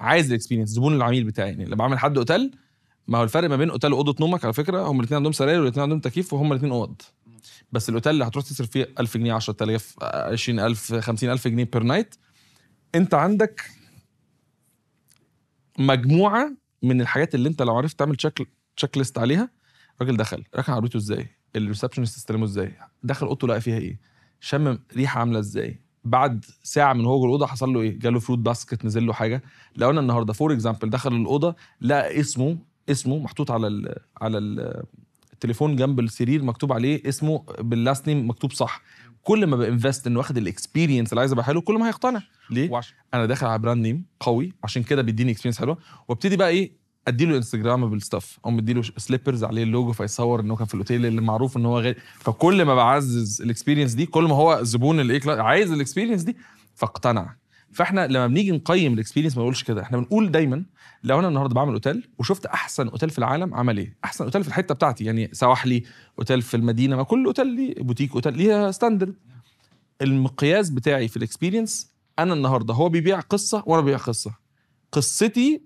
عايز 0.00 0.26
ال 0.28 0.32
experience 0.32 0.68
زبون 0.68 0.94
العميل 0.96 1.24
بتاعي. 1.24 1.48
يعني 1.48 1.64
لما 1.64 1.74
بعمل 1.76 1.98
حد 1.98 2.18
اوتيل 2.18 2.56
ما 3.08 3.18
هو 3.18 3.22
الفرق 3.22 3.48
ما 3.48 3.56
بين 3.56 3.70
اوتيل 3.70 3.92
واوضه 3.92 4.14
نومك 4.20 4.44
على 4.44 4.52
فكرة 4.52 4.82
هم 4.86 5.00
الاثنين 5.00 5.16
عندهم 5.16 5.32
سراير 5.32 5.60
والاثنين 5.60 5.82
عندهم 5.82 6.00
تكييف 6.00 6.32
وهم 6.32 6.52
الاثنين 6.52 6.72
اوض. 6.72 7.02
بس 7.72 7.88
الاوتيل 7.88 8.12
اللي 8.12 8.24
هتروح 8.24 8.44
تصرف 8.44 8.70
فيه 8.70 8.88
1000 9.00 9.16
جنيه 9.16 9.32
10000 9.32 9.94
20000 10.02 10.94
50000 10.94 11.48
جنيه 11.48 11.64
per 11.64 11.82
night 11.82 12.14
انت 12.94 13.14
عندك 13.14 13.70
مجموعة 15.78 16.52
من 16.82 17.00
الحاجات 17.00 17.34
اللي 17.34 17.48
انت 17.48 17.62
لو 17.62 17.76
عرفت 17.76 17.98
تعمل 17.98 18.16
check 18.16 18.48
checklist 18.76 19.18
عليها 19.18 19.50
الراجل 20.00 20.16
دخل 20.16 20.44
ركن 20.56 20.72
عربيته 20.72 20.96
إزاي؟ 20.96 21.26
ال 21.56 21.61
receptionist 21.61 22.16
استلمه 22.16 22.44
إزاي؟ 22.44 22.72
دخل 23.02 23.26
اوضته 23.26 23.48
لقى 23.48 23.60
فيها 23.60 23.78
إيه؟ 23.78 24.00
شم 24.40 24.78
ريحة 24.96 25.20
عاملة 25.20 25.38
إزاي؟ 25.38 25.80
بعد 26.04 26.44
ساعة 26.62 26.92
من 26.92 27.04
هو 27.04 27.16
جوه 27.18 27.24
الأوضة 27.26 27.46
حصل 27.46 27.72
له 27.72 27.80
إيه؟ 27.80 27.98
جاله 27.98 28.20
fruit 28.20 28.38
basket 28.38 28.84
نزل 28.84 29.06
له 29.06 29.12
حاجة. 29.12 29.42
لو 29.76 29.90
أنا 29.90 30.00
النهارده 30.00 30.32
for 30.32 30.52
example 30.52 30.90
دخل 30.90 31.12
الأوضة 31.16 31.56
لقى 31.80 32.20
اسمه 32.20 32.58
اسمه 32.88 33.18
محطوط 33.18 33.50
على 33.50 33.66
ال 33.66 33.94
على 34.20 34.38
ال 34.38 34.82
التليفون 35.32 35.76
جنب 35.76 36.00
السرير 36.00 36.42
مكتوب 36.42 36.72
عليه 36.72 37.08
اسمه 37.08 37.44
بال 37.60 37.76
last 37.76 38.08
name 38.08 38.30
مكتوب 38.30 38.52
صح. 38.52 38.82
كل 39.22 39.46
ما 39.46 39.56
ب 39.56 39.63
invest 39.63 40.06
إنه 40.06 40.18
واخد 40.18 40.36
ال 40.38 40.45
experience 40.45 41.10
اللي 41.12 41.20
عايز 41.20 41.32
ابقى 41.32 41.44
حلو 41.44 41.62
كل 41.62 41.78
ما 41.78 41.86
هيقتنع. 41.86 42.22
ليه؟ 42.50 42.70
وعش... 42.70 42.94
أنا 43.14 43.26
داخل 43.26 43.46
على 43.46 43.58
brand 43.58 43.82
name 43.82 44.04
قوي 44.20 44.52
عشان 44.64 44.82
كده 44.82 45.02
بيديني 45.02 45.32
experience 45.32 45.58
حلوة. 45.58 45.78
وابتدي 46.08 46.36
بقى 46.36 46.48
إيه؟ 46.48 46.72
أديله 47.08 47.36
instagrammable 47.36 48.02
stuff 48.02 48.38
أو 48.44 48.50
مديله 48.50 48.82
slippers 48.96 49.44
عليه 49.44 49.62
اللوجو 49.62 49.92
فيصور 49.92 50.40
ان 50.40 50.50
هو 50.50 50.56
كان 50.56 50.66
في 50.66 50.74
الأوتيل 50.74 51.06
اللي 51.06 51.20
معروف 51.20 51.56
إن 51.56 51.66
هو 51.66 51.78
غالي 51.80 51.96
فكل 52.18 52.64
ما 52.64 52.74
بعزز 52.74 53.42
ال 53.42 53.47
experience 53.47 53.92
دي 53.92 54.06
كل 54.06 54.24
ما 54.24 54.34
هو 54.34 54.58
الزبون 54.58 55.00
اللي 55.00 55.12
إيه 55.14 55.40
عايز 55.42 55.72
ال 55.72 55.76
experience 55.76 56.22
دي 56.22 56.36
فاقتنع. 56.74 57.36
فإحنا 57.72 58.06
لما 58.06 58.26
بنيجي 58.26 58.50
نقيم 58.50 58.92
ال 58.92 58.96
experience 58.96 59.36
ما 59.36 59.42
نقولش 59.42 59.62
كده. 59.62 59.82
إحنا 59.82 59.98
بنقول 59.98 60.30
دايما 60.30 60.64
لو 61.04 61.18
أنا 61.18 61.28
النهارده 61.28 61.54
بعمل 61.54 61.72
أوتيل 61.72 62.08
وشفت 62.18 62.46
أحسن 62.46 62.88
أوتيل 62.88 63.10
في 63.10 63.18
العالم 63.18 63.54
عمل 63.54 63.78
إيه؟ 63.78 63.96
أحسن 64.04 64.24
أوتيل 64.24 64.42
في 64.42 64.48
الحتة 64.48 64.74
بتاعتي. 64.74 65.04
يعني 65.04 65.30
سواحلي 65.32 65.82
أوتيل 66.18 66.42
في 66.42 66.56
المدينة 66.56 66.96
ما 66.96 67.02
كل 67.02 67.24
أوتيل 67.26 67.46
ليه 67.46 67.74
boutique 67.82 68.12
hotel 68.12 68.36
ليها 68.36 68.70
standard 68.70 69.14
المقياس 70.02 70.70
بتاعي 70.70 71.08
في 71.08 71.16
ال 71.16 71.23
experience 71.23 71.92
أنا 72.18 72.34
النهارده 72.34 72.74
هو 72.74 72.88
بيبيع 72.88 73.20
قصة 73.20 73.62
وأنا 73.66 73.82
ببيع 73.82 73.96
قصة. 73.96 74.34
قصتي 74.92 75.62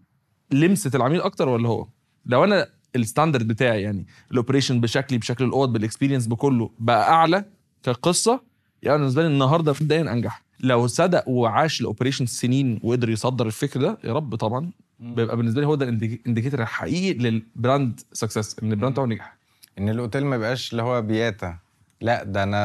لمست 0.52 0.94
العميل 0.94 1.20
أكتر 1.20 1.48
ولا 1.48 1.68
هو؟ 1.68 1.86
لو 2.26 2.44
أنا 2.44 2.66
ال 2.96 3.02
standard 3.02 3.48
بتاعي 3.48 3.82
يعني 3.82 4.06
ال 4.30 4.35
operation 4.35 4.80
بشكلي 4.80 5.18
بشكل 5.18 5.44
الأوض 5.44 5.72
بال 5.72 5.81
experience 5.81 6.26
بكله 6.26 6.70
بقى 6.78 7.10
أعلى 7.12 7.44
كقصة 7.82 8.40
يعني 8.82 8.98
بالنسبة 8.98 9.22
لي 9.22 9.28
النهارده 9.28 9.72
مبدئيا 9.80 10.12
أنجح. 10.12 10.42
لو 10.60 10.86
صدق 10.86 11.28
وعاش 11.28 11.80
ال 11.80 11.85
operation 11.85 12.26
سنين 12.26 12.80
وقدر 12.82 13.10
يصدر 13.10 13.46
الفكر 13.46 13.80
ده 13.80 13.98
يا 14.04 14.12
رب 14.12 14.34
طبعا 14.34 14.70
بيبقى 15.00 15.36
بالنسبة 15.36 15.60
لي 15.60 15.66
هو 15.66 15.74
ده 15.74 15.88
ال 15.88 15.96
indicator 15.96 16.62
الحقيقي 16.62 17.12
لل 17.18 17.42
brand 17.42 18.00
success 18.12 18.58
إن 18.62 18.72
ال 18.72 18.76
brand 18.76 18.92
بتاعه 18.92 19.04
نجح. 19.06 19.36
إن 19.78 19.88
الأوتيل 19.88 20.24
ما 20.26 20.36
يبقاش 20.36 20.72
اللي 20.72 20.82
هو 20.82 21.02
بياتا. 21.02 21.58
لأ 22.00 22.24
ده 22.24 22.42
أنا 22.42 22.58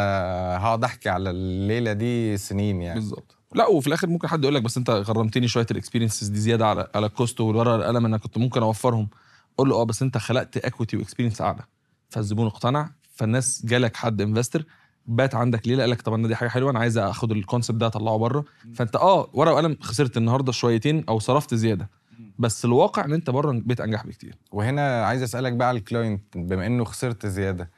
هقعد 0.57 0.83
أحكي 0.83 1.09
على 1.09 1.29
الليلة 1.29 1.93
دي 1.93 2.37
سنين 2.37 2.81
يعني. 2.81 2.99
بالظبط. 2.99 3.36
لا 3.57 3.67
وفي 3.67 3.87
الآخر 3.87 4.07
ممكن 4.09 4.27
حد 4.27 4.43
يقول 4.43 4.55
لك 4.55 4.61
بس 4.61 4.77
أنت 4.77 4.89
غرمتني 4.89 5.47
شوية 5.47 5.65
ال 5.71 5.76
experiences 5.76 6.27
دي 6.27 6.39
زيادة 6.39 6.67
على 6.67 6.87
على 6.95 7.05
ال 7.05 7.12
cost 7.12 7.41
والورقة 7.41 7.75
القلم 7.75 8.05
أنا 8.05 8.17
كنت 8.17 8.37
ممكن 8.37 8.61
أوفرهم. 8.63 9.07
قول 9.57 9.69
له 9.69 9.75
آه 9.75 9.83
بس 9.83 10.01
أنت 10.01 10.17
خلقت 10.17 10.57
equity 10.57 10.97
و 10.97 11.01
experience 11.01 11.41
أعلى. 11.41 11.63
فالزبون 12.09 12.47
اقتنع 12.47 12.89
فالناس 13.15 13.65
جالك 13.65 13.95
حد 13.95 14.21
investor 14.21 14.65
بات 15.05 15.35
عندك 15.35 15.67
ليله 15.67 15.81
قال 15.83 15.89
لك 15.89 16.01
طب 16.01 16.13
أنا 16.13 16.27
دي 16.27 16.35
حاجة 16.35 16.49
حلوة 16.49 16.71
أنا 16.71 16.79
عايز 16.79 16.97
أخد 16.97 17.31
ال 17.31 17.37
concept 17.37 17.79
ده 17.79 17.87
أطلعه 17.87 18.17
بره. 18.17 18.45
فأنت 18.75 18.95
آه 18.95 19.29
ورقة 19.33 19.53
وقلم 19.53 19.77
خسرت 19.81 20.17
النهارده 20.17 20.51
شويتين 20.51 21.03
أو 21.09 21.19
صرفت 21.19 21.53
زيادة. 21.53 21.89
بس 22.39 22.65
الواقع 22.65 23.05
إن 23.05 23.13
أنت 23.13 23.29
بره 23.29 23.51
بيت 23.51 23.81
أنجح 23.81 24.05
بكتير. 24.07 24.35
وهنا 24.51 25.05
عايز 25.05 25.23
أسألك 25.23 25.53
بقى 25.53 25.67
على 25.67 25.77
ال 25.79 25.87
client 25.87 26.37
بما 26.37 26.65
إنه 26.67 26.83
خسرت 26.83 27.25
زيادة 27.25 27.69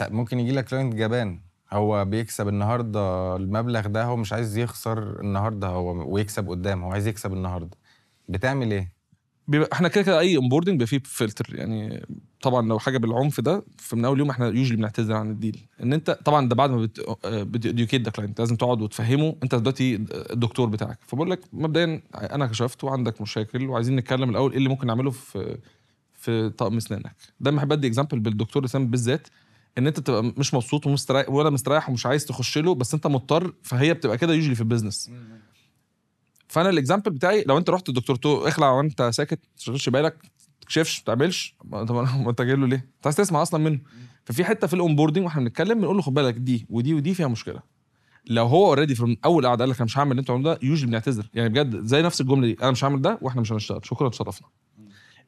ممكن 0.00 0.40
يجي 0.40 0.52
لك 0.52 0.64
client 0.64 0.94
جبان. 0.94 1.40
هو 1.72 2.04
بيكسب 2.04 2.48
النهارده 2.48 3.36
المبلغ 3.36 3.86
ده 3.86 4.04
هو 4.04 4.16
مش 4.16 4.32
عايز 4.32 4.58
يخسر 4.58 5.20
النهارده 5.20 5.66
هو 5.68 6.14
ويكسب 6.14 6.48
قدام 6.48 6.82
هو 6.84 6.92
عايز 6.92 7.06
يكسب 7.06 7.32
النهارده. 7.32 7.76
بتعمل 8.28 8.72
إيه؟ 8.72 8.92
بيبقى 9.48 9.68
إحنا 9.72 9.88
كده 9.88 10.02
كده 10.04 10.18
أي 10.20 10.36
onboarding 10.36 10.74
بيبقى 10.74 10.86
فيه 10.86 11.02
فلتر 11.04 11.54
يعني 11.54 12.06
طبعا 12.42 12.68
لو 12.68 12.78
حاجة 12.78 12.98
بالعنف 12.98 13.40
ده 13.40 13.64
فمن 13.78 14.04
أول 14.04 14.18
يوم 14.18 14.30
إحنا 14.30 14.46
usually 14.46 14.76
بنعتذر 14.76 15.14
عن 15.14 15.30
ال 15.30 15.37
deal 15.37 15.66
إن 15.82 15.92
انت 15.92 16.10
طبعا 16.24 16.48
ده 16.48 16.54
بعد 16.54 16.70
ما 16.70 16.88
بت 17.24 17.41
educate 17.41 18.00
ده 18.00 18.10
client 18.10 18.38
لازم 18.38 18.56
تقعد 18.56 18.82
وتفهمه 18.82 19.36
أنت 19.42 19.54
دلوقتي 19.54 19.94
الدكتور 20.30 20.68
بتاعك. 20.68 20.98
فبقول 21.06 21.30
لك 21.30 21.40
مبدئيا 21.52 22.02
أنا 22.14 22.46
كشفت 22.46 22.84
وعندك 22.84 23.20
مشاكل 23.20 23.68
وعايزين 23.68 23.96
نتكلم 23.96 24.30
الأول 24.30 24.50
إيه 24.50 24.58
اللي 24.58 24.68
ممكن 24.68 24.86
نعمله 24.86 25.10
في 25.10 25.58
في 26.12 26.50
طقم 26.50 26.76
أسنانك. 26.76 27.16
دايما 27.40 27.58
بحب 27.58 27.72
أدي 27.72 27.86
example 27.86 28.20
بالدكتور 28.20 28.64
اسامه 28.64 28.86
بالذات 28.86 29.28
ان 29.78 29.86
انت 29.86 30.00
بتبقى 30.00 30.22
مش 30.22 30.54
مبسوط 30.54 30.86
ومستريح 30.86 31.28
ولا 31.28 31.50
مستريح 31.50 31.88
ومش 31.90 32.06
عايز 32.06 32.24
تخش 32.24 32.58
له 32.58 32.74
بس 32.74 32.94
انت 32.94 33.06
مضطر 33.06 33.54
فهي 33.62 33.94
بتبقى 33.94 34.18
كده 34.18 34.34
usually 34.34 34.54
في 34.54 34.60
ال 34.60 34.66
business 34.66 35.10
فانا 36.48 36.70
ال 36.70 36.75
example 36.75 37.10
بتاعي 37.10 37.44
لو 37.46 37.58
انت 37.58 37.70
رحت 37.70 37.88
الدكتور 37.88 38.16
تو 38.16 38.48
اخلع 38.48 38.70
وانت 38.70 39.02
ساكت 39.02 39.38
ما 39.42 39.56
تشغلش 39.56 39.88
بالك 39.88 40.16
تكشفش 40.70 40.98
ما 40.98 41.04
تعملش 41.04 41.54
ما 41.64 41.84
طب 41.84 41.94
ما 42.24 42.30
انت 42.30 42.42
جاي 42.42 42.56
له 42.56 42.66
ليه؟ 42.66 42.76
انت 42.76 43.06
عايز 43.06 43.16
تسمع 43.16 43.42
أصلا 43.42 43.60
منه. 43.60 43.78
ففي 44.24 44.44
حتة 44.44 44.66
في 44.66 44.74
ال 44.74 44.79
onboarding 44.79 45.24
وإحنا 45.24 45.42
بنتكلم 45.42 45.80
بنقول 45.80 45.96
له 45.96 46.02
خد 46.02 46.14
بالك 46.14 46.34
دي 46.34 46.66
ودي 46.70 46.94
ودي 46.94 47.14
فيها 47.14 47.28
مشكلة. 47.28 47.60
لو 48.26 48.46
هو 48.46 48.66
already 48.66 48.94
في 48.94 49.16
أول 49.24 49.46
قعده 49.46 49.64
قال 49.64 49.70
لك 49.70 49.76
أنا 49.76 49.84
مش 49.84 49.98
هعمل 49.98 50.10
اللي 50.10 50.20
أنت 50.20 50.30
عامله 50.30 50.54
ده 50.54 50.58
usually 50.62 50.86
بنعتذر. 50.86 51.28
يعني 51.34 51.48
بجد 51.48 51.84
زي 51.84 52.02
نفس 52.02 52.20
الجملة 52.20 52.46
دي 52.46 52.56
أنا 52.62 52.70
مش 52.70 52.84
هعمل 52.84 53.02
ده 53.02 53.18
وإحنا 53.22 53.40
مش 53.40 53.52
هنشتغل. 53.52 53.80
شكرا 53.84 54.08
اتشرفنا 54.08 54.48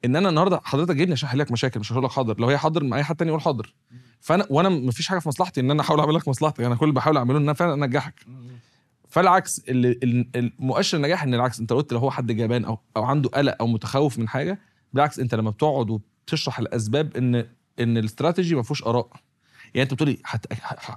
إن 0.05 0.17
أنا 0.17 0.29
النهارده 0.29 0.61
حضرتك 0.65 0.97
جايبني 0.97 1.13
عشان 1.13 1.29
احل 1.29 1.39
لك 1.39 1.53
مشاكل 1.53 1.81
مش 1.81 1.93
هقول 1.93 2.05
لك 2.05 2.11
حاضر. 2.11 2.41
لو 2.41 2.49
هي 2.49 2.59
حاضر 2.59 2.85
مع 2.85 2.97
أي 2.97 3.05
حد 3.05 3.17
تاني 3.17 3.29
يقول 3.29 3.41
حاضر. 3.43 3.75
فأنا 4.21 4.47
وأنا 4.51 4.69
مفيش 4.69 5.09
حاجة 5.09 5.19
في 5.19 5.29
مصلحتي 5.29 5.61
إن 5.61 5.71
أنا 5.71 5.81
أحاول 5.81 6.01
أعمل 6.01 6.15
لك 6.15 6.29
مصلحتك. 6.29 6.61
أنا 6.61 6.75
كل 6.75 6.85
اللي 6.85 6.95
بحاول 6.95 7.17
أعمله 7.17 7.39
إن 7.39 7.43
أنا 7.43 7.53
فعلا 7.53 7.75
أنجحك. 7.75 8.15
فالعكس 9.09 9.59
اللي 9.69 9.89
ال- 9.91 10.29
المؤشر 10.37 10.97
النجاح 10.97 11.23
إن 11.23 11.35
العكس. 11.35 11.61
أنت 11.61 11.73
قلت 11.73 11.93
لو 11.93 11.99
هو 11.99 12.11
حد 12.11 12.33
جبان 12.33 12.65
أو 12.65 12.79
أو 12.97 13.03
عنده 13.05 13.29
قلق 13.29 13.57
أو 13.61 13.67
متخوف 13.67 14.19
من 14.19 14.29
حاجة 14.29 14.59
بالعكس 14.93 15.19
أنت 15.19 15.35
لما 15.35 15.51
بتقعد 15.51 15.91
وبتشرح 15.91 16.59
الأسباب 16.59 17.17
ان 17.17 17.35
إن 17.81 17.97
الاستراتيجي 17.99 18.55
ما 18.55 18.63
فيهوش 18.63 18.83
آراء. 18.85 19.09
يعني 19.75 19.83
أنت 19.83 19.95
بتقولي 19.95 20.19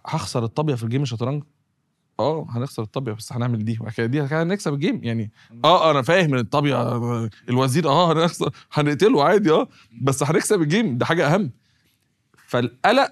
هخسر 0.05 0.43
الطابية 0.43 0.75
في 0.75 0.83
ال 0.83 0.87
game 0.87 1.01
الشطرنج؟ 1.01 1.43
آه 2.19 2.47
هنخسر 2.49 2.83
الطابية 2.83 3.11
بس 3.11 3.33
هنعمل 3.33 3.65
دي. 3.65 3.77
وبعد 3.81 3.93
كده 3.93 4.05
دي 4.05 4.21
هنكسب 4.21 4.73
ال 4.73 4.79
game 4.79 5.03
يعني 5.03 5.31
آه 5.63 5.91
أنا 5.91 6.01
فاهم 6.01 6.33
إن 6.33 6.39
الطابية 6.39 6.75
آه، 6.75 7.29
الوزير 7.49 7.87
آه 7.89 8.13
هنخسر 8.13 8.49
هنقتله 8.73 9.23
عادي 9.23 9.51
آه 9.51 9.67
بس 10.01 10.23
هنكسب 10.23 10.61
ال 10.61 10.68
game 10.68 10.97
ده 10.97 11.05
حاجة 11.05 11.35
أهم. 11.35 11.51
فالقلق 12.47 13.11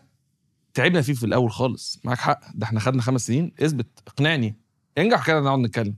تعبنا 0.74 1.02
فيه 1.02 1.14
في 1.14 1.26
الأول 1.26 1.52
خالص. 1.52 2.00
معاك 2.04 2.18
حق. 2.18 2.40
ده 2.56 2.66
إحنا 2.66 2.80
خدنا 2.80 3.02
خمس 3.02 3.28
سنين. 3.28 3.52
اثبت 3.62 3.88
اقنعني. 4.08 4.56
انجح 4.98 5.28
كده 5.28 5.40
نقعد 5.42 5.60
نتكلم. 5.60 5.96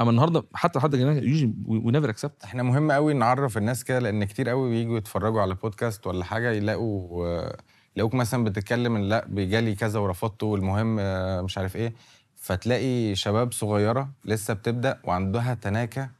أما 0.00 0.10
النهارده 0.10 0.44
حتى 0.54 0.80
حد 0.80 0.94
يوجي 0.94 1.54
وي 1.66 1.92
نيفر 1.92 2.10
اكسبت 2.10 2.44
إحنا 2.44 2.62
مهم 2.62 2.92
قوي 2.92 3.14
نعرف 3.14 3.58
الناس 3.58 3.84
كده 3.84 3.98
لأن 3.98 4.24
كتير 4.24 4.48
قوي 4.48 4.70
بييجوا 4.70 4.98
يتفرجوا 4.98 5.40
على 5.40 5.54
بودكاست 5.54 6.06
ولا 6.06 6.24
حاجة 6.24 6.50
يلاقوا 6.52 7.26
آه، 7.26 7.56
يلاقوك 7.96 8.14
مثلا 8.14 8.44
بتتكلم 8.44 8.96
إن 8.96 9.02
لأ 9.02 9.26
بيجالي 9.28 9.74
كذا 9.74 9.98
ورفضته 10.00 10.46
والمهم 10.46 10.96
آه، 11.00 11.40
مش 11.42 11.58
عارف 11.58 11.76
إيه. 11.76 11.94
فتلاقي 12.42 13.14
شباب 13.14 13.52
صغيرة 13.52 14.10
لسه 14.24 14.54
بتبدأ 14.54 14.98
وعندها 15.04 15.54
تناكة 15.54 16.10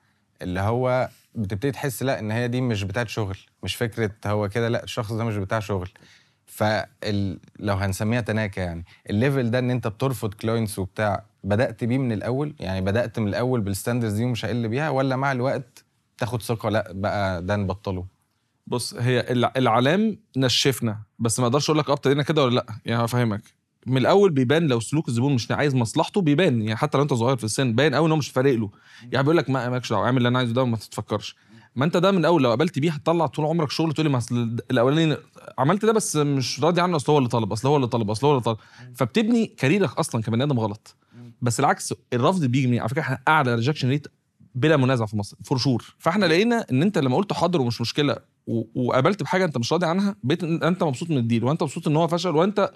اللي 0.43 0.61
هو 0.61 1.09
بتبتدي 1.35 1.71
تحس 1.73 2.03
لا 2.03 2.19
إن 2.19 2.31
هي 2.31 2.49
دي 2.49 2.61
مش 2.61 2.83
بتاعت 2.85 3.09
شغل 3.09 3.39
مش 3.63 3.75
فكرة 3.77 4.11
هو 4.27 4.49
كده 4.49 4.69
لا 4.69 4.85
الشخص 4.85 5.13
ده 5.13 5.25
مش 5.25 5.37
بتاع 5.37 5.61
شغل. 5.61 5.91
فال... 6.47 7.39
لو 7.59 7.75
هنسميها 7.75 8.21
تناكة 8.21 8.61
يعني 8.63 8.85
ال 9.11 9.17
level 9.17 9.51
ده 9.51 9.59
إن 9.59 9.71
أنت 9.71 9.87
بترفض 9.89 10.35
clients 10.35 10.79
وبتاع 10.79 11.25
بدأت 11.45 11.85
بيه 11.85 11.99
من 11.99 12.13
الأول؟ 12.13 12.55
يعني 12.61 12.81
بدأت 12.81 13.19
من 13.19 13.29
الأول 13.29 13.61
بال 13.61 13.70
standards 13.70 14.13
دي 14.13 14.25
ومش 14.25 14.45
هقل 14.45 14.69
بيها 14.69 14.91
ولا 14.91 15.17
مع 15.17 15.33
الوقت 15.33 15.85
تاخد 16.19 16.43
ثقة 16.43 16.69
لا 16.69 16.93
بقى 16.93 17.43
ده 17.43 17.57
نبطله؟ 17.57 18.07
بص 18.67 18.95
هي 18.95 19.21
الع- 19.21 19.53
العلام 19.57 20.19
نشفنا 20.37 20.99
بس 21.19 21.41
ما 21.41 21.47
أقدرش 21.47 21.71
أقول 21.71 21.79
لك 21.79 21.91
ابتدينا 21.91 22.23
كده 22.23 22.45
ولا 22.45 22.55
لأ؟ 22.55 22.67
يعني 22.85 23.05
هفهمك. 23.05 23.62
من 23.87 23.97
الأول 23.97 24.31
بيبان 24.31 24.67
لو 24.67 24.81
سلوك 24.81 25.09
الزبون 25.09 25.35
مش 25.35 25.51
عايز 25.51 25.75
مصلحته 25.75 26.21
بيبان. 26.21 26.63
يعني 26.63 26.77
حتى 26.77 26.99
لو 26.99 27.03
أنت 27.03 27.15
صغير 27.15 27.37
في 27.37 27.45
السن 27.45 27.73
باين 27.73 27.95
قوي 27.95 28.07
إن 28.07 28.11
هو 28.11 28.17
مش 28.17 28.29
فارق 28.29 28.55
له. 28.55 28.71
يعني 29.13 29.23
بيقول 29.23 29.37
لك 29.37 29.51
ما 29.51 29.69
مالكش 29.69 29.91
دعوة 29.91 30.07
اعمل 30.07 30.17
اللي 30.19 30.29
أنا 30.29 30.39
عايزه 30.39 30.53
ده 30.53 30.63
وما 30.63 30.77
تتفكرش. 30.77 31.37
ما 31.77 31.85
أنت 31.85 31.97
ده 31.97 32.11
من 32.11 32.19
الأول 32.19 32.43
لو 32.43 32.49
قبلت 32.49 32.79
بيه 32.79 32.91
هتطلع 32.91 33.27
طول 33.27 33.45
عمرك 33.45 33.71
شغل 33.71 33.93
تقول 33.93 34.07
لي 34.07 34.13
ما 34.13 34.19
أصل 34.19 34.57
الأولاني 34.71 35.17
عملت 35.59 35.85
ده 35.85 35.93
بس 35.93 36.17
مش 36.17 36.61
راضي 36.61 36.81
عنه 36.81 36.97
أصل 36.97 37.13
هو 37.13 37.19
اللي 37.19 37.29
طلب 37.29 37.53
أصل 37.53 37.69
هو 37.69 37.77
اللي 37.77 37.87
طلب 37.87 38.11
أصل 38.11 38.27
هو 38.27 38.33
اللي 38.33 38.43
طلب. 38.43 38.57
فبتبني 38.95 39.47
كاريرك 39.47 39.99
أصلا 39.99 40.23
كبني 40.23 40.45
آدم 40.45 40.61
غلط. 40.61 40.97
بس 41.43 41.61
العكس 41.61 41.95
الرفض 42.13 42.45
بيجي 42.45 42.67
منين؟ 42.67 42.81
على 42.81 42.89
فكرة 42.89 43.01
إحنا 43.01 43.19
اعلى 43.29 43.55
rejection 43.55 43.89
rate 43.89 44.07
بلا 44.55 44.77
منازع 44.77 45.07
في 45.07 45.17
مصر 45.17 45.37
for 45.45 45.59
sure 45.59 45.95
فإحنا 45.99 46.27
لقينا 46.27 46.67
إن 46.71 46.83
أنت 46.83 46.99
لما 46.99 47.17
قلت 47.17 47.33
حاضر 47.33 47.61
ومش 47.61 47.81
مشكلة 47.81 48.17
وقبلت 48.75 49.23
بحاجة 49.23 49.45
انت 49.45 49.59
مش 49.59 49.73
راضي 49.73 49.87
عنها 49.87 50.17
بقيت 50.23 50.45
انت 50.45 50.83
مبسوط 50.83 51.11
من 51.11 51.19
ال 51.19 51.24
deal 51.24 51.45
وانت 51.45 51.63
مبسوط 51.63 51.89
ان 51.89 51.97
هو 51.97 52.09
فشل 52.09 52.37
وانت 52.37 52.73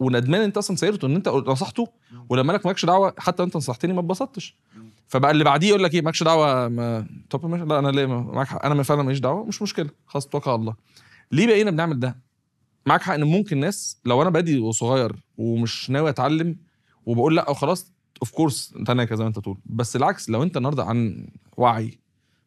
وندمان 0.00 0.40
انت 0.40 0.56
أصلا 0.56 0.76
سيرته 0.76 1.06
إن 1.06 1.14
انت 1.14 1.28
نصحته 1.28 1.88
ولما 2.28 2.52
لك 2.52 2.66
مالكش 2.66 2.84
دعوة 2.84 3.14
حتى 3.18 3.42
انت 3.42 3.56
نصحتني 3.56 3.92
ما 3.92 4.00
اتبسطتش. 4.00 4.56
فبقى 5.08 5.30
اللي 5.30 5.44
بعديه 5.44 5.68
يقول 5.68 5.82
لك 5.84 5.94
إيه 5.94 6.02
مالكش 6.02 6.22
دعوة 6.22 6.68
ما... 6.68 7.06
طب 7.30 7.46
ماشي 7.46 7.64
لا 7.64 7.78
أنا 7.78 7.88
ليه 7.88 8.06
معاك 8.06 8.46
حق 8.46 8.64
أنا 8.66 8.82
فعلا 8.82 9.02
ماليش 9.02 9.18
دعوة 9.18 9.44
مش 9.44 9.62
مشكلة 9.62 9.90
خلاص 10.06 10.26
توكل 10.26 10.50
على 10.50 10.60
الله. 10.60 10.74
ليه 11.32 11.46
بقينا 11.46 11.70
بنعمل 11.70 12.00
ده؟ 12.00 12.18
معاك 12.86 13.02
حق 13.02 13.14
إن 13.14 13.24
ممكن 13.24 13.58
ناس 13.60 14.00
لو 14.04 14.22
أنا 14.22 14.30
بادي 14.30 14.58
وصغير 14.58 15.16
ومش 15.38 15.90
ناوي 15.90 16.10
أتعلم 16.10 16.56
وبقول 17.06 17.36
لأ 17.36 17.50
وخلاص 17.50 17.92
of 18.22 18.30
course 18.30 18.74
تناكه 18.86 19.16
زي 19.16 19.22
ما 19.24 19.28
أنت 19.28 19.38
تقول. 19.38 19.58
بس 19.66 19.96
العكس 19.96 20.30
لو 20.30 20.42
أنت 20.42 20.56
النهارده 20.56 20.84
عن 20.84 21.26
وعي 21.56 21.98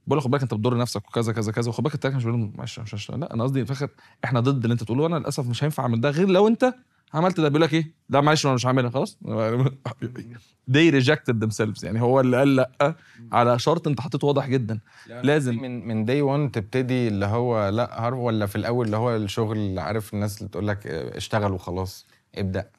بقول 0.10 0.18
لك 0.20 0.24
خد 0.24 0.32
بالك 0.32 0.42
انت 0.42 0.54
بتضر 0.54 0.78
نفسك 0.78 1.08
وكذا 1.08 1.34
كذا 1.34 1.52
كذا 1.52 1.70
وخد 1.70 1.84
بالك 1.84 1.96
التاني 1.96 2.16
مش 2.16 2.24
بيقول 2.26 2.52
مش 2.58 2.80
مش 2.80 2.94
مش 2.94 3.10
لا 3.12 3.34
أنا 3.34 3.44
قصدي 3.44 3.62
الآخر 3.62 3.90
إحنا 4.26 4.40
ضد 4.40 4.64
اللي 4.64 4.74
انت 4.74 4.84
تقوله 4.84 5.04
وأنا 5.04 5.16
للاسف 5.16 5.48
مش 5.48 5.64
هينفع 5.64 5.84
اعمل 5.84 6.02
ده 6.02 6.10
غير 6.10 6.28
لو 6.28 6.48
انت 6.48 6.74
عملت 7.14 7.40
ده 7.40 7.48
بيقول 7.48 7.62
لك 7.62 7.74
إيه؟ 7.74 7.92
لا 8.10 8.22
معلش 8.22 8.46
أنا 8.46 8.54
مش 8.54 8.66
هعملها 8.66 8.90
خلاص. 8.90 9.18
They 10.72 10.92
rejected 10.92 11.36
themselves. 11.44 11.84
يعني 11.84 12.02
هو 12.02 12.20
اللي 12.20 12.38
قال 12.38 12.56
لأ 12.56 12.96
على 13.32 13.60
شرط 13.60 13.88
انت 13.88 14.02
حطيته 14.02 14.28
واضح 14.28 14.48
جدا. 14.48 14.80
لازم. 15.08 15.56
من 15.62 15.88
من 15.88 16.06
داي 16.06 16.22
1 16.22 16.52
تبتدي 16.52 17.08
اللي 17.08 17.26
هو 17.26 17.70
لأ 17.70 18.08
هرب 18.08 18.18
ولا 18.18 18.46
في 18.46 18.56
الأول 18.56 18.86
اللي 18.86 18.98
هو 18.98 19.16
الشغل 19.16 19.58
اللي 19.58 19.82
عارف 19.82 20.14
الناس 20.14 20.38
اللي 20.38 20.50
تقول 20.50 20.68
لك 20.68 20.88
اشتغل 20.88 21.52
وخلاص 21.52 22.08
ابدأ. 22.36 22.70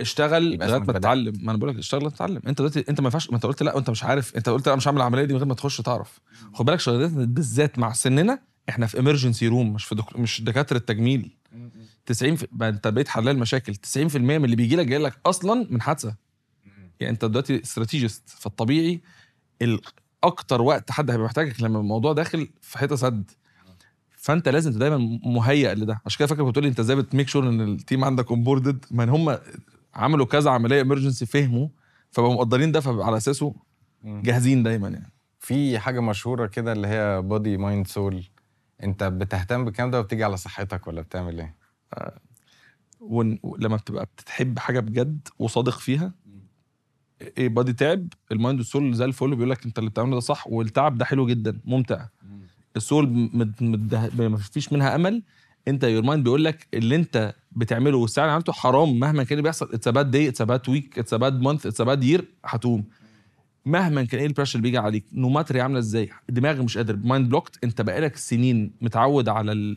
اشتغل 0.00 0.56
لغاية 0.56 0.78
ما. 0.78 0.92
تتعلم. 0.92 1.32
ما 1.40 1.50
أنا 1.50 1.58
بقول 1.58 1.70
لك 1.70 1.78
اشتغل 1.78 2.00
لغاية 2.00 2.10
ما 2.10 2.16
تتعلم. 2.16 2.40
أنت 2.46 2.58
دلوقتي 2.58 2.84
أنت 2.88 3.00
ما 3.00 3.06
ينفعش 3.06 3.30
ما 3.30 3.36
أنت 3.36 3.46
قلت 3.46 3.62
لا 3.62 3.74
وانت 3.74 3.90
مش 3.90 4.04
عارف. 4.04 4.36
أنت 4.36 4.48
قلت 4.48 4.68
لا 4.68 4.76
مش 4.76 4.88
هعمل 4.88 4.98
العملية 4.98 5.24
دي 5.24 5.32
من 5.32 5.38
غير 5.38 5.48
ما 5.48 5.54
تخش 5.54 5.76
تعرف. 5.80 6.20
خد 6.54 6.64
بالك 6.64 6.80
شغلتنا 6.80 7.24
بالذات 7.24 7.78
مع 7.78 7.92
سننا 7.92 8.38
إحنا 8.68 8.86
في 8.86 8.98
امرجنسي 8.98 9.48
روم 9.48 9.72
مش 9.72 9.84
في 9.84 9.94
دك... 9.94 10.18
مش 10.18 10.40
دكاترة 10.42 10.78
تجميل. 10.78 11.36
90 12.06 12.36
في... 12.36 12.46
بقى 12.52 12.68
أنت 12.68 12.88
بقيت 12.88 13.08
حلال 13.08 13.38
مشاكل. 13.38 13.74
90% 13.74 14.16
من 14.16 14.44
اللي 14.44 14.56
بيجي 14.56 14.76
لك 14.76 14.86
جاي 14.86 14.98
لك 14.98 15.18
أصلا 15.26 15.66
من 15.70 15.82
حادثة. 15.82 16.14
يعني 17.00 17.12
أنت 17.12 17.24
دلوقتي 17.24 17.62
strategist 17.62 18.22
فالطبيعي 18.26 19.00
ال... 19.62 19.80
أكتر 20.24 20.62
وقت 20.62 20.90
حد 20.90 21.10
هيبقى 21.10 21.24
محتاجك 21.24 21.62
لما 21.62 21.78
الموضوع 21.80 22.12
داخل 22.12 22.48
في 22.60 22.78
حتة 22.78 22.96
سد. 22.96 23.30
فأنت 24.16 24.48
لازم 24.48 24.72
دايما 24.78 25.18
مهيئ 25.24 25.74
لده. 25.74 26.00
عشان 26.06 26.18
كده 26.18 26.26
فاكر 26.28 26.42
بتقول 26.42 26.64
لي 26.64 26.70
أنت 26.70 26.80
إزاي 26.80 26.96
بت 26.96 27.07
make 27.07 27.28
sure 27.28 27.48
إن 27.48 27.60
ال 27.60 27.69
team 27.69 28.04
عندك 28.04 28.30
onboarded 28.30 28.84
ما 28.90 29.04
هم 29.04 29.38
عملوا 29.94 30.26
كذا 30.26 30.50
عملية 30.50 30.80
emergency 30.80 31.26
فهموا 31.26 31.68
فبقوا 32.10 32.34
مقدرين 32.34 32.72
ده 32.72 32.80
فعلى 32.80 33.16
أساسه. 33.16 33.54
جاهزين 34.04 34.62
دايما 34.62 34.88
يعني. 34.88 35.12
في 35.38 35.78
حاجة 35.78 36.00
مشهورة 36.00 36.46
كده 36.46 36.72
اللي 36.72 36.88
هي 36.88 37.22
body 37.22 37.56
mind 37.56 37.86
soul 37.86 38.24
أنت 38.82 39.04
بتهتم 39.04 39.64
بالكلام 39.64 39.90
ده 39.90 40.00
وبتيجي 40.00 40.24
على 40.24 40.36
صحتك 40.36 40.86
ولا 40.86 41.00
بتعمل 41.02 41.40
إيه؟ 41.40 41.56
ون- 43.00 43.38
ولما 43.42 43.76
بتبقى 43.76 44.04
بتحب 44.04 44.58
حاجة 44.58 44.80
بجد 44.80 45.28
وصادق 45.38 45.78
فيها 45.78 46.12
إيه 47.38 47.48
body 47.48 47.72
تعب 47.72 48.08
ال 48.32 48.37
mind 48.37 48.58
وال 48.58 48.70
soul 48.70 48.94
زي 48.94 49.04
الفل 49.04 49.34
بيقول 49.34 49.50
لك 49.50 49.64
أنت 49.66 49.78
اللي 49.78 49.90
بتعمله 49.90 50.14
ده 50.14 50.20
صح 50.20 50.46
والتعب 50.46 50.98
ده 50.98 51.04
حلو 51.04 51.26
جدا 51.26 51.60
ممتع. 51.64 52.06
ال 52.76 52.87
soul 52.87 53.30
ما 54.14 54.36
فيش 54.36 54.72
منها 54.72 54.94
أمل 54.94 55.22
انت 55.68 55.84
your 55.84 56.02
mind 56.02 56.24
بيقول 56.24 56.44
لك 56.44 56.66
اللي 56.74 56.96
انت 56.96 57.34
بتعمله 57.52 57.98
والساعة 57.98 58.24
اللي 58.24 58.32
عملته 58.34 58.52
حرام. 58.52 58.98
مهما 58.98 59.22
كان 59.24 59.32
اللي 59.32 59.42
بيحصل 59.42 59.70
it's 59.72 59.88
bad 59.88 60.10
day 60.10 60.28
it's 60.28 60.42
bad 60.42 60.68
week 60.68 60.98
it's 60.98 61.14
bad 61.14 61.40
month 61.40 61.66
it's 61.66 61.82
bad 61.82 62.04
year 62.04 62.24
هتقوم. 62.44 62.84
مهما 63.66 64.04
كان 64.04 64.20
إيه 64.20 64.26
ال 64.26 64.29
pressure 64.29 64.54
اللي 64.58 64.62
بيجي 64.62 64.78
عليك 64.78 65.04
no 65.12 65.28
matter 65.28 65.60
عاملة 65.60 65.78
إزاي 65.78 66.10
دماغي 66.28 66.62
مش 66.64 66.76
قادر 66.76 66.96
mind 66.96 67.28
blocked 67.28 67.64
انت 67.64 67.80
بقالك 67.80 68.16
سنين 68.16 68.72
متعود 68.80 69.28
على 69.28 69.76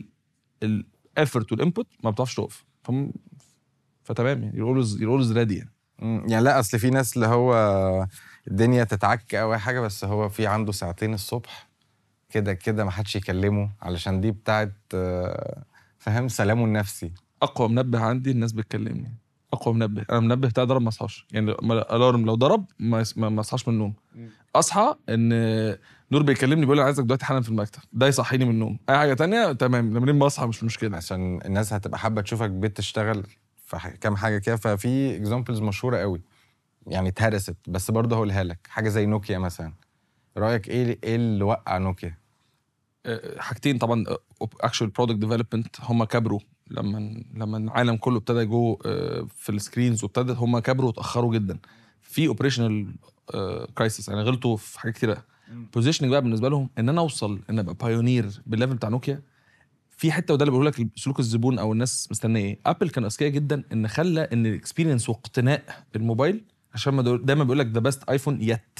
ال 0.62 0.75
effort 0.75 1.52
وال 1.52 1.62
input 1.62 1.86
ما 2.04 2.10
بتعرفش 2.10 2.34
تقف. 2.34 2.64
فتمام 4.04 4.42
يعني 4.42 4.58
you're 4.58 4.68
always 4.68 5.02
you're 5.02 5.10
always 5.10 5.32
ready 5.32 5.56
يعني. 5.56 5.70
يعني 6.02 6.44
لا 6.44 6.60
اصل 6.60 6.78
في 6.78 6.90
ناس 6.90 7.16
اللي 7.16 7.26
هو 7.26 7.54
الدنيا 8.48 8.84
تتعك 8.84 9.34
أو 9.34 9.52
أي 9.52 9.58
حاجة 9.58 9.80
بس 9.80 10.04
هو 10.04 10.28
في 10.28 10.46
عنده 10.46 10.72
ساعتين 10.72 11.14
الصبح 11.14 11.68
كده 12.30 12.52
كده 12.54 12.84
ما 12.84 12.90
حدش 12.90 13.16
يكلمه 13.16 13.70
علشان 13.82 14.20
دي 14.20 14.30
بتاعت 14.30 14.72
آه، 14.94 15.64
فاهم؟ 16.04 16.28
سلامه 16.28 16.64
النفسي. 16.64 17.12
أقوى 17.42 17.68
منبه 17.68 18.00
عندي 18.00 18.30
الناس 18.30 18.52
بتكلمني. 18.52 19.16
أقوى 19.52 19.74
منبه. 19.74 20.04
أنا 20.10 20.18
المنبه 20.18 20.48
بتاعي 20.48 20.66
ضرب 20.66 20.82
ما 20.82 20.88
اصحاش 20.88 21.26
يعني 21.32 21.50
alarm 21.50 22.26
لو 22.26 22.34
ضرب 22.34 22.64
ما 22.78 23.40
اصحاش 23.40 23.68
من 23.68 23.74
النوم. 23.74 23.94
أصحى 24.56 24.94
إن 25.08 25.28
نور 26.12 26.22
بيكلمني 26.22 26.60
بيقول 26.60 26.76
لي 26.76 26.82
عايزك 26.82 27.04
دلوقتي 27.04 27.24
حالا 27.24 27.40
في 27.40 27.48
المكتب. 27.48 27.80
ده 27.92 28.06
يصحيني 28.06 28.44
من 28.44 28.50
النوم. 28.50 28.78
أي 28.88 28.96
حاجة 28.96 29.14
تانية 29.14 29.52
تمام. 29.52 29.98
لما 29.98 30.12
ما 30.12 30.26
اصحى 30.26 30.46
مش 30.46 30.64
مشكلة. 30.64 30.96
عشان 30.96 31.40
الناس 31.44 31.72
هتبقى 31.72 31.98
حابة 31.98 32.22
تشوفك 32.22 32.50
بتشتغل 32.50 33.26
في 33.56 33.90
كام 34.00 34.16
حاجة 34.16 34.38
كده. 34.38 34.56
ففي 34.56 35.16
examples 35.16 35.60
مشهورة 35.60 35.96
قوي. 35.96 36.20
يعني 36.86 37.08
اتهرست. 37.08 37.56
بس 37.68 37.90
برضه 37.90 38.16
هقولها 38.16 38.44
لك. 38.44 38.58
حاجة 38.70 38.88
زي 38.88 39.06
نوكيا 39.06 39.38
مثلا. 39.38 39.72
رأيك 40.36 40.68
إيه 40.68 40.98
إيه 41.04 41.16
اللي 41.16 41.44
وقع 41.44 41.78
نوكيا؟ 41.78 42.23
حاجتين 43.38 43.78
طبعا 43.78 44.04
actual 44.60 44.90
product 44.90 45.18
development 45.18 45.76
هم 45.80 46.04
كبروا 46.04 46.40
لما 46.70 47.24
لما 47.34 47.58
العالم 47.58 47.96
كله 47.96 48.16
ابتدى 48.16 48.38
يجو 48.38 48.78
آه، 48.86 49.26
في 49.36 49.52
ال 49.52 49.58
screens 49.58 50.04
وابتدت 50.04 50.36
هم 50.36 50.58
كبروا 50.58 50.88
وتاخروا 50.88 51.34
جدا. 51.34 51.58
في 52.02 52.26
operational 52.28 52.94
crisis 53.74 54.08
يعني 54.08 54.20
غلطوا 54.22 54.56
في 54.56 54.80
حاجات 54.80 54.94
كتيرة. 54.94 55.24
positioning 55.74 56.10
بقى 56.10 56.22
بالنسبة 56.22 56.48
لهم 56.48 56.70
إن 56.78 56.88
أنا 56.88 57.00
أوصل 57.00 57.40
إن 57.50 57.58
أبقى 57.58 57.74
pioneer 57.74 58.42
بال 58.46 58.54
level 58.54 58.74
بتاع 58.74 58.88
نوكيا. 58.88 59.22
في 59.90 60.12
حتة 60.12 60.34
وده 60.34 60.42
اللي 60.42 60.50
بقول 60.52 60.66
لك 60.66 60.88
سلوك 60.96 61.20
الزبون 61.20 61.58
أو 61.58 61.72
الناس 61.72 62.08
مستنية 62.10 62.44
إيه؟ 62.44 62.58
ابل 62.66 62.90
كان 62.90 63.04
أذكياء 63.04 63.30
جدا 63.30 63.62
إن 63.72 63.88
خلى 63.88 64.20
إن 64.20 64.46
ال 64.46 64.52
experience 64.52 65.08
واقتناء 65.08 65.84
الموبايل 65.96 66.44
عشان 66.74 66.94
ما 66.94 67.02
دايما 67.02 67.44
بيقول 67.44 67.58
لك 67.58 67.66
the 67.66 67.80
best 67.80 68.02
iPhone 68.10 68.42
yet 68.42 68.78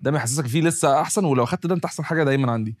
ده 0.00 0.10
ما 0.10 0.16
يحسسك 0.16 0.46
فيه 0.46 0.62
لسه 0.62 1.00
أحسن 1.00 1.24
ولو 1.24 1.44
اخدت 1.44 1.66
ده 1.66 1.74
أنت 1.74 1.84
أحسن 1.84 2.04
حاجة 2.04 2.24
دايما 2.24 2.52
عندي. 2.52 2.74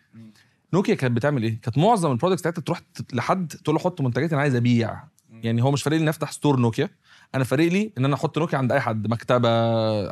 نوكيا 0.74 0.94
كانت 0.94 1.16
بتعمل 1.16 1.42
إيه؟ 1.42 1.60
كانت 1.60 1.78
معظم 1.78 2.12
ال 2.12 2.15
products 2.15 2.40
بتاعتها 2.40 2.62
تروح 2.62 2.80
لحد 3.12 3.52
تقول 3.64 3.76
له 3.76 3.82
حط 3.82 4.00
منتجات 4.00 4.32
أنا 4.32 4.42
عايز 4.42 4.54
أبيع. 4.54 5.00
يعني 5.30 5.62
هو 5.62 5.70
مش 5.70 5.82
فارق 5.82 5.96
لي 5.96 6.00
اني 6.02 6.10
أفتح 6.10 6.32
store 6.32 6.56
نوكيا. 6.60 6.90
أنا 7.34 7.44
فارق 7.44 7.68
لي 7.68 7.92
إن 7.98 8.04
أنا 8.04 8.14
أحط 8.14 8.38
نوكيا 8.38 8.58
عند 8.58 8.72
أي 8.72 8.80
حد 8.80 9.06
مكتبة 9.06 9.48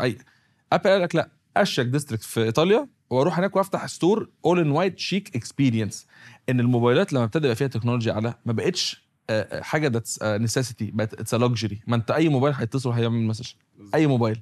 أي. 0.03 0.19
أبل 0.73 0.91
قال 0.91 1.03
لك 1.03 1.15
لأ 1.15 1.31
أشيك 1.57 1.87
district 1.87 2.25
في 2.25 2.43
إيطاليا 2.43 2.89
وأروح 3.11 3.39
هناك 3.39 3.57
وأفتح 3.57 3.87
store 3.87 4.29
all 4.45 4.61
in 4.61 4.71
white 4.71 4.99
chic 4.99 5.37
experience 5.37 6.07
إن 6.49 6.61
الموبايلات 6.61 7.13
لما 7.13 7.25
ابتدى 7.25 7.47
يبقى 7.47 7.57
فيها 7.57 7.67
تكنولوجيا 7.67 8.13
أعلى 8.13 8.35
ما 8.47 8.53
بقتش 8.53 9.11
آه، 9.31 9.43
آه، 9.43 9.63
حاجة 9.63 9.89
that's 9.89 10.23
necessity 10.23 10.91
بقت 10.91 11.15
it's 11.15 11.35
luxury 11.35 11.81
ما 11.87 11.97
أنت 11.97 12.11
أي 12.11 12.29
موبايل 12.29 12.55
هيتصل 12.55 12.91
هيعمل 12.91 13.23
message 13.23 13.47
أي 13.95 14.07
موبايل. 14.07 14.41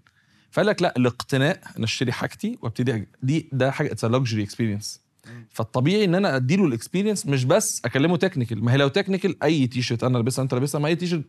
فقال 0.50 0.66
لك 0.66 0.82
لأ 0.82 0.94
الاقتناء 0.96 1.60
ان 1.78 1.82
أشتري 1.82 2.12
حاجتي 2.12 2.58
وأبتدي 2.62 3.08
دي 3.22 3.48
ده 3.52 3.70
حاجة 3.70 3.92
it's 3.92 4.04
luxury 4.04 4.42
experience 4.42 5.07
فالطبيعي 5.50 6.04
إن 6.04 6.14
أنا 6.14 6.36
أديله 6.36 6.64
ال 6.64 6.70
experience 6.70 7.26
مش 7.26 7.44
بس 7.44 7.82
أكلمه 7.84 8.16
technical 8.16 8.64
ما 8.64 8.72
هي 8.72 8.76
لو 8.76 8.88
technical 8.88 9.42
أي 9.42 9.66
تي 9.66 9.82
شيرت 9.82 10.04
أنا 10.04 10.18
لابسها 10.18 10.42
أنت 10.42 10.54
لابسها 10.54 10.78
ما 10.78 10.88
أي 10.88 10.96
تي 10.96 11.06
شيرت 11.06 11.24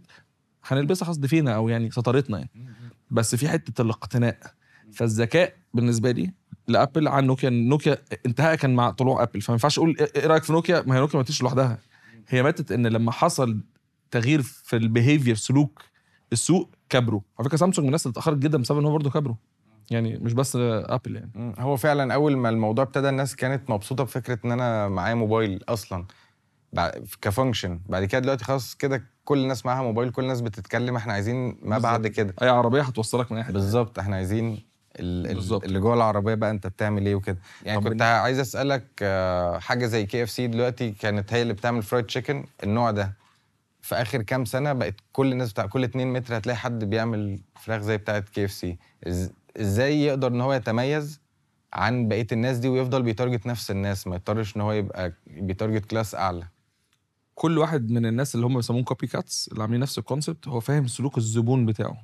هنلبسها 0.65 1.05
خلاص 1.05 1.19
دفيتنا 1.19 1.55
أو 1.55 1.69
يعني 1.69 1.91
سترتنا 1.91 2.37
يعني. 2.37 2.49
بس 3.11 3.35
في 3.35 3.49
حتة 3.49 3.81
الاقتناء. 3.81 4.39
فالذكاء 4.93 5.53
بالنسبة 5.73 6.11
لي 6.11 6.33
لأبل 6.67 7.07
عن 7.07 7.25
نوكيا. 7.25 7.49
نوكيا 7.49 7.97
انتهى 8.25 8.57
كان 8.57 8.75
مع 8.75 8.91
طلوع 8.91 9.23
أبل. 9.23 9.41
فما 9.41 9.53
ينفعش 9.53 9.77
أقول 9.77 9.95
إيه 9.99 10.11
إيه 10.15 10.27
رأيك 10.27 10.43
في 10.43 10.53
نوكيا؟ 10.53 10.83
ما 10.87 10.95
هي 10.95 10.99
نوكيا 10.99 11.17
ماتت 11.17 11.43
لوحدها. 11.43 11.79
هي 12.27 12.43
ماتت 12.43 12.71
إن 12.71 12.87
لما 12.87 13.11
حصل 13.11 13.59
تغيير 14.11 14.41
في 14.41 14.75
ال 14.75 14.82
behavior 14.82 15.35
سلوك 15.35 15.81
السوق 16.33 16.69
كبروا. 16.89 17.21
على 17.39 17.49
فكرة 17.49 17.57
سامسونج 17.57 17.83
من 17.83 17.89
الناس 17.89 18.05
اللي 18.05 18.13
اتأخرت 18.13 18.37
جدا 18.37 18.57
بسبب 18.57 18.79
إن 18.79 18.85
هو 18.85 18.91
برضه 18.91 19.09
كبروا. 19.09 19.35
يعني 19.91 20.17
مش 20.17 20.33
بس 20.33 20.55
ابل 20.55 21.15
يعني. 21.15 21.53
هو 21.59 21.77
فعلا 21.77 22.13
أول 22.13 22.37
ما 22.37 22.49
الموضوع 22.49 22.83
ابتدى 22.83 23.09
الناس 23.09 23.35
كانت 23.35 23.69
مبسوطة 23.69 24.03
بفكرة 24.03 24.39
إن 24.45 24.51
أنا 24.51 24.87
معايا 24.87 25.13
موبايل 25.15 25.63
أصلا. 25.69 26.05
ك 27.21 27.27
function 27.27 27.79
بعد 27.89 28.05
كده 28.05 28.19
دلوقتي 28.19 28.43
خلاص 28.43 28.75
كده 28.75 29.03
كل 29.25 29.37
الناس 29.37 29.65
معاها 29.65 29.83
موبايل 29.83 30.11
كل 30.11 30.23
الناس 30.23 30.41
بتتكلم 30.41 30.95
إحنا 30.95 31.13
عايزين 31.13 31.57
ما 31.61 31.77
بعد 31.77 32.07
كده. 32.07 32.33
أي 32.41 32.49
عربية 32.49 32.81
هتوصلك 32.81 33.31
من 33.31 33.37
أي 33.37 33.43
حتة. 33.43 33.53
بالظبط. 33.53 33.99
إحنا 33.99 34.15
عايزين 34.15 34.59
بالظبط. 34.99 35.63
اللي 35.63 35.79
جوه 35.79 35.93
العربية 35.93 36.33
بقى 36.35 36.49
أنت 36.51 36.67
بتعمل 36.67 37.05
إيه 37.05 37.15
وكده. 37.15 37.37
يعني 37.63 37.81
كنت 37.81 38.01
عايز 38.01 38.39
أسألك 38.39 38.85
آه، 39.01 39.59
حاجة 39.59 39.85
زي 39.85 40.05
KFC 40.05 40.47
دلوقتي 40.47 40.91
كانت 40.91 41.33
هي 41.33 41.41
اللي 41.41 41.53
بتعمل 41.53 41.83
fried 41.83 42.05
chicken 42.05 42.45
النوع 42.63 42.91
ده 42.91 43.13
في 43.81 43.95
آخر 43.95 44.21
كام 44.21 44.45
سنة 44.45 44.73
بقت 44.73 44.95
كل 45.11 45.31
الناس 45.31 45.51
بتاع 45.51 45.65
كل 45.65 45.83
2 45.83 46.13
متر 46.13 46.37
هتلاقي 46.37 46.57
حد 46.57 46.83
بيعمل 46.83 47.39
فراخ 47.59 47.81
زي 47.81 47.97
بتاعة 47.97 48.19
KFC. 48.19 48.77
إزاي 49.57 50.01
يقدر 50.03 50.27
ان 50.27 50.41
هو 50.41 50.53
يتميز 50.53 51.21
عن 51.73 52.07
بقية 52.07 52.27
الناس 52.31 52.57
دي 52.57 52.67
ويفضل 52.69 53.03
بي 53.03 53.14
target 53.14 53.45
نفس 53.47 53.71
الناس 53.71 54.07
ما 54.07 54.15
يضطرش 54.15 54.55
ان 54.55 54.61
هو 54.61 54.71
يبقى 54.71 55.13
بي 55.27 55.42
target 55.42 55.85
class 55.85 56.15
أعلى؟ 56.15 56.47
كل 57.35 57.57
واحد 57.57 57.91
من 57.91 58.05
الناس 58.05 58.35
اللي 58.35 58.45
هم 58.45 58.55
بيسموهم 58.55 58.83
copycats 58.83 59.47
اللي 59.51 59.61
عاملين 59.63 59.79
نفس 59.81 59.97
ال 59.97 60.03
concept 60.03 60.47
هو 60.47 60.59
فاهم 60.59 60.87
سلوك 60.87 61.17
الزبون 61.17 61.65
بتاعه. 61.65 61.97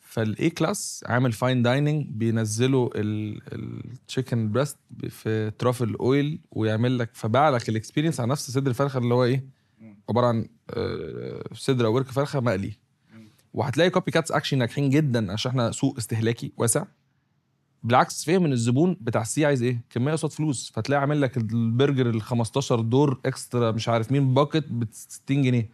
فال 0.00 0.50
A 0.50 0.59
class 0.59 1.04
عامل 1.06 1.32
fine 1.32 1.62
dining 1.62 2.06
بينزلوا 2.10 2.90
ال 2.94 3.14
chicken 3.14 4.52
breast 4.52 4.78
في 5.08 5.50
truffle 5.58 5.94
oil 5.94 6.40
ويعمل 6.50 6.98
لك 6.98 7.10
فباع 7.12 7.48
لك 7.50 7.68
ال 7.68 7.73
experience 7.73 8.20
على 8.20 8.30
نفس 8.30 8.50
صدر 8.50 8.70
الفرخة 8.70 8.98
اللي 8.98 9.14
هو 9.14 9.24
إيه؟ 9.24 9.44
عبارة 10.08 10.26
عن 10.26 10.48
آه، 10.70 11.42
صدر 11.52 11.86
أو 11.86 11.94
ورك 11.94 12.06
فرخة 12.06 12.40
مقلي. 12.40 12.72
وهتلاقي 13.56 13.90
copycats 13.90 14.32
actually 14.32 14.58
ناجحين 14.58 14.90
جدا 14.90 15.32
عشان 15.32 15.50
إحنا 15.50 15.70
سوق 15.70 15.96
استهلاكي 15.98 16.52
واسع. 16.56 16.84
بالعكس 17.82 18.24
فهم 18.24 18.44
إن 18.44 18.52
الزبون 18.52 18.96
بتاع 19.00 19.22
ال 19.22 19.34
C 19.34 19.46
عايز 19.46 19.62
إيه؟ 19.62 19.80
كمية 19.90 20.12
قصاد 20.12 20.32
فلوس. 20.32 20.72
فتلاقي 20.74 21.00
عامل 21.00 21.20
لك 21.20 21.36
البرجر 21.36 22.10
ال 22.10 22.22
15 22.22 22.80
دور 22.80 23.20
extra 23.26 23.70
مش 23.72 23.88
عارف 23.88 24.12
مين 24.12 24.34
bucket 24.34 24.64
ب 24.70 24.84
60 24.92 25.42
جنيه. 25.42 25.70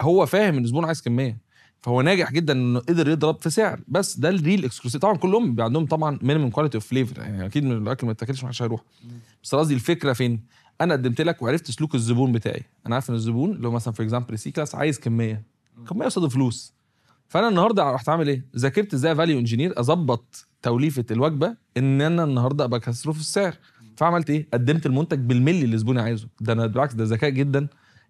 هو 0.00 0.26
فاهم 0.26 0.56
إن 0.56 0.64
الزبون 0.64 0.84
عايز 0.84 1.02
كمية. 1.02 1.38
فهو 1.80 2.02
ناجح 2.02 2.32
جدا 2.32 2.52
إنه 2.52 2.80
قدر 2.80 3.08
يضرب 3.08 3.40
في 3.40 3.50
سعر. 3.50 3.80
بس 3.88 4.16
ده 4.18 4.28
ال 4.28 4.64
real 4.64 4.76
exclusive 4.76 5.02
طبعا 5.02 5.16
كلهم 5.16 5.60
عندهم 5.60 5.86
طبعا 5.86 6.18
minimum 6.22 6.50
quality 6.50 6.76
of 6.76 6.86
flavor 6.86 7.20
يعني 7.20 7.46
أكيد 7.46 7.64
من 7.64 7.72
الأكل 7.72 8.06
ما 8.06 8.12
يتاكلش 8.12 8.44
محدش 8.44 8.62
هيروح. 8.62 8.84
بس 9.42 9.54
قصدي 9.54 9.74
الفكرة 9.74 10.12
فين؟ 10.12 10.44
أنا 10.80 10.94
قدمت 10.94 11.20
لك 11.20 11.42
وعرفت 11.42 11.70
سلوك 11.70 11.94
الزبون 11.94 12.32
بتاعي. 12.32 12.62
أنا 12.86 12.94
عارف 12.94 13.10
إن 13.10 13.14
الزبون 13.14 13.50
اللي 13.50 13.68
هو 13.68 13.72
مثلا 13.72 13.94
في 13.94 14.02
example 14.02 14.38
C 14.38 14.50
class 14.50 14.74
عايز 14.74 14.98
كمية. 14.98 15.42
كمية 15.88 16.04
قصاد 16.04 16.30
فلوس. 16.30 16.79
فأنا 17.30 17.48
النهارده 17.48 17.90
رحت 17.90 18.08
عامل 18.08 18.28
إيه؟ 18.28 18.44
ذاكرت 18.56 18.94
إزاي 18.94 19.14
value 19.14 19.38
engineer 19.38 19.80
أظبط 19.80 20.48
توليفة 20.62 21.04
الوجبة 21.10 21.56
إن 21.76 22.00
أنا 22.00 22.24
النهارده 22.24 22.64
أبقى 22.64 22.80
كسره 22.80 23.12
في 23.12 23.20
السعر. 23.20 23.54
فعملت 23.96 24.30
إيه؟ 24.30 24.48
قدمت 24.52 24.86
المنتج 24.86 25.18
بالملي 25.18 25.62
اللي 25.62 25.78
زبوني 25.78 26.00
عايزه. 26.00 26.28
ده 26.40 26.52
أنا 26.52 26.66
بالعكس 26.66 26.94
ده 26.94 27.04
ذكاء 27.04 27.30
جدا. 27.30 27.66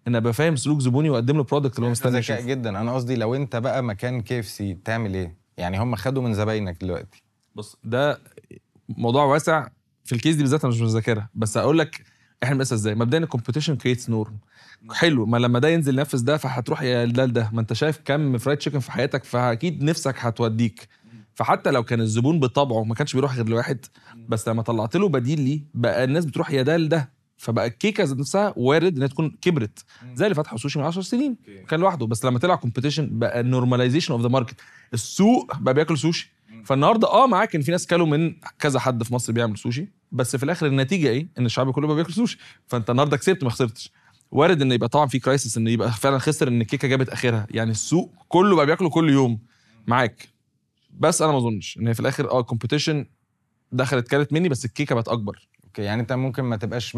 إن 0.07 0.15
أبقى 0.15 0.33
فاهم 0.33 0.55
سلوك 0.55 0.79
زبوني 0.79 1.09
وأقدم 1.09 1.37
له 1.37 1.43
product 1.43 1.75
اللي 1.75 1.87
هو 1.87 1.91
مستني 1.91 2.19
ذكاء. 2.19 2.41
جدا. 2.41 2.69
أنا 2.81 2.95
قصدي 2.95 3.15
لو 3.15 3.35
أنت 3.35 3.55
بقى 3.55 3.83
مكان 3.83 4.21
كي 4.21 4.39
إف 4.39 4.45
سي 4.47 4.77
تعمل 4.85 5.13
إيه؟ 5.13 5.37
يعني 5.57 5.79
هم 5.79 5.95
خدوا 5.95 6.23
من 6.23 6.33
زباينك 6.33 6.81
دلوقتي. 6.81 7.23
بص 7.55 7.77
ده 7.83 8.19
موضوع 8.89 9.23
واسع. 9.23 9.67
في 10.03 10.15
ال 10.15 10.19
case 10.19 10.35
دي 10.35 10.41
بالذات 10.41 10.65
أنا 10.65 10.73
مش 10.73 10.81
مذاكرها. 10.81 11.29
بس 11.35 11.57
أقول 11.57 11.79
لك 11.79 12.03
إحنا 12.43 12.55
بنقيسها 12.55 12.75
إزاي؟ 12.75 12.95
مبدئيا 12.95 13.23
ال 13.23 13.27
competition 13.27 13.75
creates 13.75 14.09
norm 14.09 14.37
حلو 14.91 15.25
ما 15.25 15.37
لما 15.37 15.59
ده 15.59 15.67
ينزل 15.69 15.99
ينفذ 15.99 16.23
ده 16.23 16.37
فهتروح 16.37 16.81
يا 16.81 17.05
ده 17.05 17.25
لده. 17.25 17.49
ما 17.53 17.61
أنت 17.61 17.73
شايف 17.73 17.99
كم 18.05 18.37
fried 18.37 18.57
chicken 18.59 18.79
في 18.79 18.91
حياتك 18.91 19.23
فأكيد 19.23 19.83
نفسك 19.83 20.15
هتوديك. 20.19 20.87
فحتى 21.35 21.71
لو 21.71 21.83
كان 21.83 22.01
الزبون 22.01 22.39
بطبعه 22.39 22.83
ما 22.83 22.95
كانش 22.95 23.13
بيروح 23.13 23.35
غير 23.35 23.49
لواحد 23.49 23.85
بس 24.29 24.47
لما 24.47 24.61
طلعت 24.61 24.95
له 24.95 25.09
بديل 25.09 25.41
ليه 25.41 25.61
بقى 25.73 26.03
الناس 26.03 26.25
بتروح 26.25 26.51
يا 26.51 26.61
ده 26.61 26.77
لده. 26.77 27.09
فبقى 27.37 27.65
الكيكة 27.65 28.03
ذات 28.03 28.17
نفسها 28.17 28.53
وارد 28.57 28.95
إنها 28.97 29.07
تكون 29.07 29.37
كبرت. 29.41 29.85
زي 30.15 30.25
اللي 30.25 30.35
فتحوا 30.35 30.57
سوشي 30.57 30.79
من 30.79 30.85
10 30.85 31.01
سنين. 31.01 31.37
كان 31.69 31.79
لوحده. 31.79 32.05
بس 32.07 32.25
لما 32.25 32.39
طلع 32.39 32.55
competition 32.55 33.19
بقى 33.19 33.43
normalization 33.43 34.13
of 34.13 34.21
the 34.21 34.27
market 34.27 34.55
السوق 34.93 35.57
بقى 35.59 35.73
بياكل 35.73 35.97
سوشي. 35.97 36.31
فالنهارده 36.65 37.07
آه 37.07 37.27
معاك 37.27 37.55
ان 37.55 37.61
في 37.61 37.71
ناس 37.71 37.87
كلوا 37.87 38.07
من 38.07 38.35
كذا 38.59 38.79
حد 38.79 39.03
في 39.03 39.13
مصر 39.13 39.33
بيعمل 39.33 39.57
سوشي 39.57 39.87
بس 40.11 40.35
في 40.35 40.43
الآخر 40.43 40.65
النتيجة 40.67 41.07
إيه؟ 41.09 41.27
ان 41.39 41.45
الشعب 41.45 41.71
كله 41.71 41.87
بقى 41.87 41.95
بياكل 41.95 42.13
سوشي. 42.13 42.37
فانت 42.67 42.89
النهارده 42.89 43.17
كسبت 43.17 43.43
ما 43.43 43.49
خسرتش. 43.49 43.91
وارد 44.31 44.61
ان 44.61 44.71
يبقى 44.71 44.89
طبعا 44.89 45.05
في 45.05 45.19
crisis 45.19 45.57
ان 45.57 45.67
يبقى 45.67 45.91
فعلا 45.91 46.17
خسر 46.17 46.47
ان 46.47 46.61
الكيكه 46.61 46.87
جابت 46.87 47.09
آخرها. 47.09 47.47
يعني 47.51 47.71
السوق 47.71 48.11
كله 48.27 48.55
بقى 48.55 48.65
بياكله 48.65 48.89
كل 48.89 49.09
يوم. 49.09 49.39
معاك. 49.87 50.27
بس 50.99 51.21
أنا 51.21 51.31
ما 51.31 51.37
أظنش 51.37 51.77
إن 51.77 51.87
هي 51.87 51.93
في 51.93 51.99
الآخر 51.99 52.31
آه 52.31 52.41
competition 52.41 53.05
دخلت 53.71 54.07
كانت 54.07 54.33
مني 54.33 54.49
بس 54.49 54.65
الكيكة 54.65 54.95
بقت 54.95 55.07
أكبر. 55.07 55.47
okay 55.71 55.81
يعني 55.81 56.01
انت 56.01 56.13
ممكن 56.13 56.43
ما 56.43 56.55
تبقاش 56.55 56.97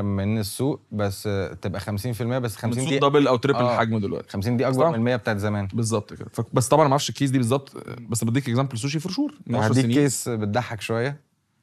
من 0.00 0.38
السوق 0.38 0.80
بس 0.92 1.26
آه، 1.26 1.54
تبقى 1.54 1.80
50% 1.80 1.84
بس 2.22 2.56
50 2.56 2.70
السوق 2.70 2.88
دي 2.88 2.98
double 2.98 3.26
أو 3.26 3.36
triple 3.36 3.58
آه. 3.58 3.74
الحجم 3.74 3.98
دلوقتي. 3.98 4.28
50 4.28 4.56
دي 4.56 4.68
أكبر. 4.68 4.88
من 4.88 4.94
ال 4.94 5.00
100 5.00 5.16
بتاعت 5.16 5.36
زمان. 5.36 5.68
بالظبط 5.72 6.14
كده. 6.14 6.30
بس 6.52 6.68
طبعا 6.68 6.84
ما 6.84 6.90
أعرفش 6.90 7.08
ال 7.08 7.12
case 7.12 7.30
دي 7.30 7.38
بالظبط 7.38 7.88
بس 8.08 8.24
بديك 8.24 8.48
example 8.48 8.78
سوشي 8.78 8.98
for 9.00 9.12
sure 9.12 9.34
من 9.46 9.54
10 9.56 9.72
هديك 9.72 9.86
case 9.86 10.28
بتضحك 10.28 10.80
شوية. 10.80 11.20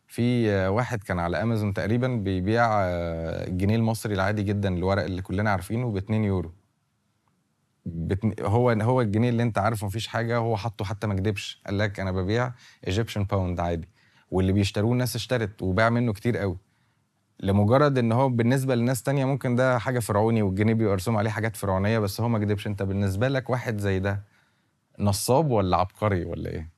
في 0.08 0.52
آه، 0.52 0.70
واحد 0.70 1.04
كان 1.04 1.20
على 1.20 1.42
امازون 1.42 1.74
تقريبا 1.74 2.08
بيبيع 2.08 2.66
آه، 2.66 3.48
الجنيه 3.48 3.76
المصري 3.76 4.14
العادي 4.14 4.44
جدا 4.44 4.76
الورق 4.78 5.04
اللي 5.04 5.22
كلنا 5.22 5.50
عارفينه 5.52 5.92
ب 5.92 5.98
2 5.98 6.24
يورو. 6.24 6.54
بتن... 7.86 8.34
هو 8.42 8.70
هو 8.72 9.02
الجنيه 9.02 9.30
اللي 9.30 9.44
انت 9.44 9.58
عارفه 9.58 9.88
مفيش 9.88 10.08
حاجة 10.08 10.38
هو 10.38 10.58
حطه 10.58 10.86
حتى 10.86 11.08
ما 11.08 11.14
كدبش. 11.14 11.62
قال 11.66 11.78
لك 11.78 12.00
أنا 12.00 12.12
ببيع 12.12 12.52
Egyptian 12.88 13.24
pound 13.24 13.60
عادي. 13.60 13.88
واللي 14.32 14.52
بيشتروه 14.52 14.92
الناس 14.92 15.16
اشترت 15.16 15.62
وباع 15.62 15.90
منه 15.90 16.14
كتير 16.14 16.38
قوي. 16.38 16.58
لمجرد 17.40 17.98
إن 17.98 18.12
هو 18.12 18.30
بالنسبة 18.30 18.76
لناس 18.76 19.04
تانية 19.04 19.26
ممكن 19.26 19.56
ده 19.56 19.78
حاجة 19.80 20.00
فرعوني 20.00 20.42
والجنيه 20.42 20.74
بيبقى 20.74 20.92
مرسوم 20.94 21.18
عليه 21.18 21.30
حاجات 21.30 21.56
فرعونية 21.56 22.00
بس 22.00 22.22
هو 22.22 22.30
ما 22.30 22.40
كدبش. 22.40 22.68
أنت 22.68 22.84
بالنسبة 22.84 23.28
لك 23.28 23.50
واحد 23.50 23.78
زي 23.78 24.00
ده 24.00 24.24
نصاب 25.00 25.52
ولا 25.52 25.78
عبقري 25.78 26.26
ولا 26.26 26.50
إيه؟ 26.50 26.70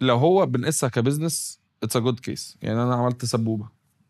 لو 0.00 0.16
هو 0.16 0.46
بنقيسها 0.46 0.88
ك 0.88 0.96
business 0.96 1.60
it's 1.82 1.96
a 1.96 2.00
good 2.00 2.20
case 2.20 2.58
يعني 2.62 2.82
أنا 2.82 2.94
عملت 2.94 3.24
سبوبة 3.24 3.68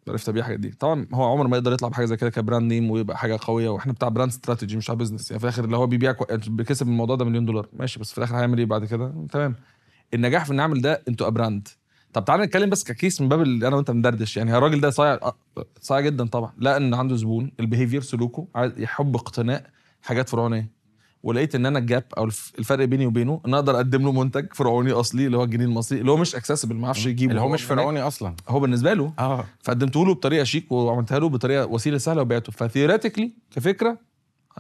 عرفت 0.08 0.28
أبيع 0.28 0.40
الحاجات 0.40 0.60
دي. 0.60 0.70
طبعا 0.70 1.06
هو 1.14 1.24
عمر 1.24 1.46
ما 1.46 1.56
يقدر 1.56 1.72
يطلع 1.72 1.88
بحاجة 1.88 2.04
زي 2.04 2.16
كده 2.16 2.30
ك 2.30 2.37
brand 2.37 2.72
name 2.72 2.90
ويبقى 2.90 3.18
حاجة 3.18 3.38
قوية 3.40 3.68
وإحنا 3.68 3.92
بتاع 3.92 4.08
brand 4.08 4.30
strategy 4.30 4.76
مش 4.76 4.84
بتاع 4.84 4.94
business 4.94 5.30
يعني 5.30 5.38
في 5.38 5.44
الآخر 5.44 5.64
اللي 5.64 5.76
هو 5.76 5.86
بيبيع 5.86 6.12
كو... 6.12 6.24
بيكسب 6.48 6.86
من 6.86 6.92
الموضوع 6.92 7.16
ده 7.16 7.24
مليون 7.24 7.44
دولار. 7.46 7.68
ماشي 7.72 8.00
بس 8.00 8.12
في 8.12 8.18
الآخر 8.18 8.36
هيعمل 8.36 8.58
إيه 8.58 8.66
بعد 8.66 8.84
كده؟ 8.84 9.26
تمام. 9.32 9.54
النجاح 10.14 10.44
في 10.44 10.50
ان 10.50 10.56
نعمل 10.56 10.80
ده 10.80 11.02
أنتوا 11.08 11.28
brand 11.28 11.68
طب 12.12 12.24
تعالى 12.24 12.42
نتكلم 12.44 12.70
بس 12.70 12.84
ك 12.84 12.91
case 12.91 13.20
من 13.20 13.28
باب 13.28 13.40
اللي 13.42 13.68
أنا 13.68 13.76
وأنت 13.76 13.90
مدردش 13.90 14.36
يعني 14.36 14.56
الراجل 14.58 14.80
ده 14.80 14.90
صايع 14.90 15.12
آه، 15.14 15.36
صايع 15.80 16.00
جدا 16.00 16.26
طبعا. 16.26 16.52
لا 16.58 16.76
ان 16.76 16.94
عنده 16.94 17.16
زبون. 17.16 17.52
ال 17.60 17.65
behavior 17.65 18.00
سلوكه 18.00 18.46
عايز 18.54 18.72
يحب 18.80 19.16
اقتناء 19.16 19.64
حاجات 20.02 20.28
فرعونية. 20.28 20.78
ولقيت 21.22 21.54
إن 21.54 21.66
أنا 21.66 21.78
ال 21.78 21.85
gap 21.85 22.04
أو 22.18 22.24
الف- 22.24 22.52
الفرق 22.58 22.84
بيني 22.84 23.06
وبينه 23.06 23.40
إن 23.46 23.54
أقدر 23.54 23.76
أقدم 23.76 24.02
له 24.02 24.12
منتج 24.12 24.46
فرعوني 24.54 24.92
أصلي 24.92 25.26
اللي 25.26 25.36
هو 25.36 25.44
الجنيه 25.44 25.64
المصري 25.64 26.00
اللي 26.00 26.10
هو 26.10 26.16
مش 26.16 26.34
accessible 26.34 26.74
ما 26.76 26.86
أعرفش 26.86 27.06
يجيبه. 27.06 27.30
اللي 27.30 27.42
هو 27.42 27.48
مش. 27.48 27.62
فرعوني 27.62 28.00
أصلا. 28.00 28.34
هو 28.48 28.60
بالنسبة 28.60 28.94
له 28.94 29.12
آه. 29.18 29.44
فقدمته 29.62 30.06
له 30.06 30.14
بطريقة 30.14 30.44
شيك 30.44 30.72
وعملتها 30.72 31.18
له 31.18 31.28
بطريقة 31.28 31.66
وسيلة 31.66 31.98
سهلة 31.98 32.22
وبعته. 32.22 32.52
ف 32.52 32.58
theoretically 32.58 33.32
كفكرة 33.50 33.98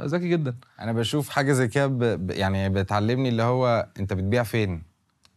ذكي 0.00 0.28
جدا. 0.28 0.54
أنا 0.80 0.92
بشوف 0.92 1.28
حاجة 1.28 1.52
زي 1.52 1.68
كده. 1.68 1.86
ب- 1.86 2.30
يعني 2.30 2.68
بتعلمني 2.68 3.28
اللي 3.28 3.42
هو 3.42 3.88
أنت 4.00 4.12
بتبيع 4.12 4.42
فين؟ 4.42 4.82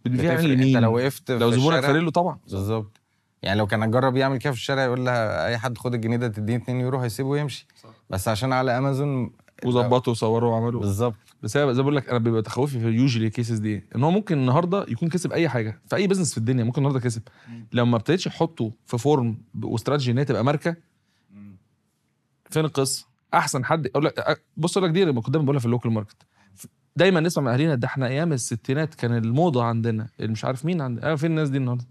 بتبيع. 0.05 0.39
لمين 0.39 0.75
انت 0.75 0.83
لو 0.83 0.95
وقفت 0.95 1.31
لو 1.31 1.51
زبونك 1.51 1.79
فارق 1.79 1.99
له 2.01 2.11
طبعا. 2.11 2.39
بالظبط. 2.51 3.01
يعني 3.43 3.59
لو 3.59 3.67
كان 3.67 3.91
جرب 3.91 4.17
يعمل 4.17 4.37
كده 4.37 4.53
في 4.53 4.57
الشارع 4.57 4.83
يقول 4.83 5.05
لها 5.05 5.47
أي 5.47 5.57
حد 5.57 5.77
خد 5.77 5.93
الجنيه 5.93 6.17
ده 6.17 6.27
تديني 6.27 6.63
2 6.63 6.79
يورو 6.79 6.99
هيسيبه 6.99 7.29
ويمشي. 7.29 7.67
بس 8.09 8.27
عشان 8.27 8.53
على 8.53 8.77
أمازون 8.77 9.31
وظبطوا 9.65 10.11
وصوروا 10.13 10.51
وعملوا. 10.51 10.81
بالظبط. 10.81 11.15
بس 11.43 11.53
زي 11.53 11.65
ما 11.65 11.71
بقول 11.71 11.95
لك 11.95 12.09
أنا 12.09 12.17
بيبقى 12.17 12.41
تخوفي 12.41 12.79
في 12.79 12.87
usually 12.87 13.29
cases 13.29 13.57
دي 13.57 13.83
إن 13.95 14.03
هو 14.03 14.11
ممكن 14.11 14.37
النهارده 14.37 14.85
يكون 14.87 15.09
كسب 15.09 15.31
أي 15.31 15.49
حاجة 15.49 15.81
في 15.87 15.95
أي 15.95 16.07
business 16.07 16.31
في 16.31 16.37
الدنيا 16.37 16.63
ممكن 16.63 16.81
النهارده 16.81 16.99
كسب. 16.99 17.21
لو 17.73 17.85
ما 17.85 17.97
ابتديتش 17.97 18.23
تحطه 18.23 18.71
في 18.85 18.97
form 18.97 19.37
واستراتيجي 19.63 20.11
إن 20.11 20.17
هي 20.17 20.25
تبقى 20.25 20.43
ماركة 20.43 20.75
فين 22.49 22.65
القصة؟ 22.65 23.07
أحسن 23.33 23.65
حد 23.65 23.87
أقول 23.87 24.05
لك 24.05 24.43
بص 24.57 24.77
أقول 24.77 24.89
لك 24.89 24.95
دي 24.95 25.13
كنت 25.13 25.29
دايما 25.29 25.45
بقولها 25.45 25.59
في 25.59 25.65
ال 25.65 25.70
local 25.70 25.91
market 25.91 26.17
دايما 26.95 27.19
نسمع 27.19 27.43
من 27.43 27.49
اهالينا 27.51 27.75
ده 27.75 27.87
إحنا 27.87 28.07
أيام 28.07 28.33
الستينات 28.33 28.95
كان 28.95 29.17
الموضة 29.17 29.63
عندنا. 29.63 30.07
مش 30.19 30.45
عارف 30.45 30.65
مين 30.65 30.81
عند 30.81 30.99
آه 31.05 31.15
فين 31.15 31.31
الناس 31.31 31.49
دي 31.49 31.57
النهارده؟ 31.57 31.85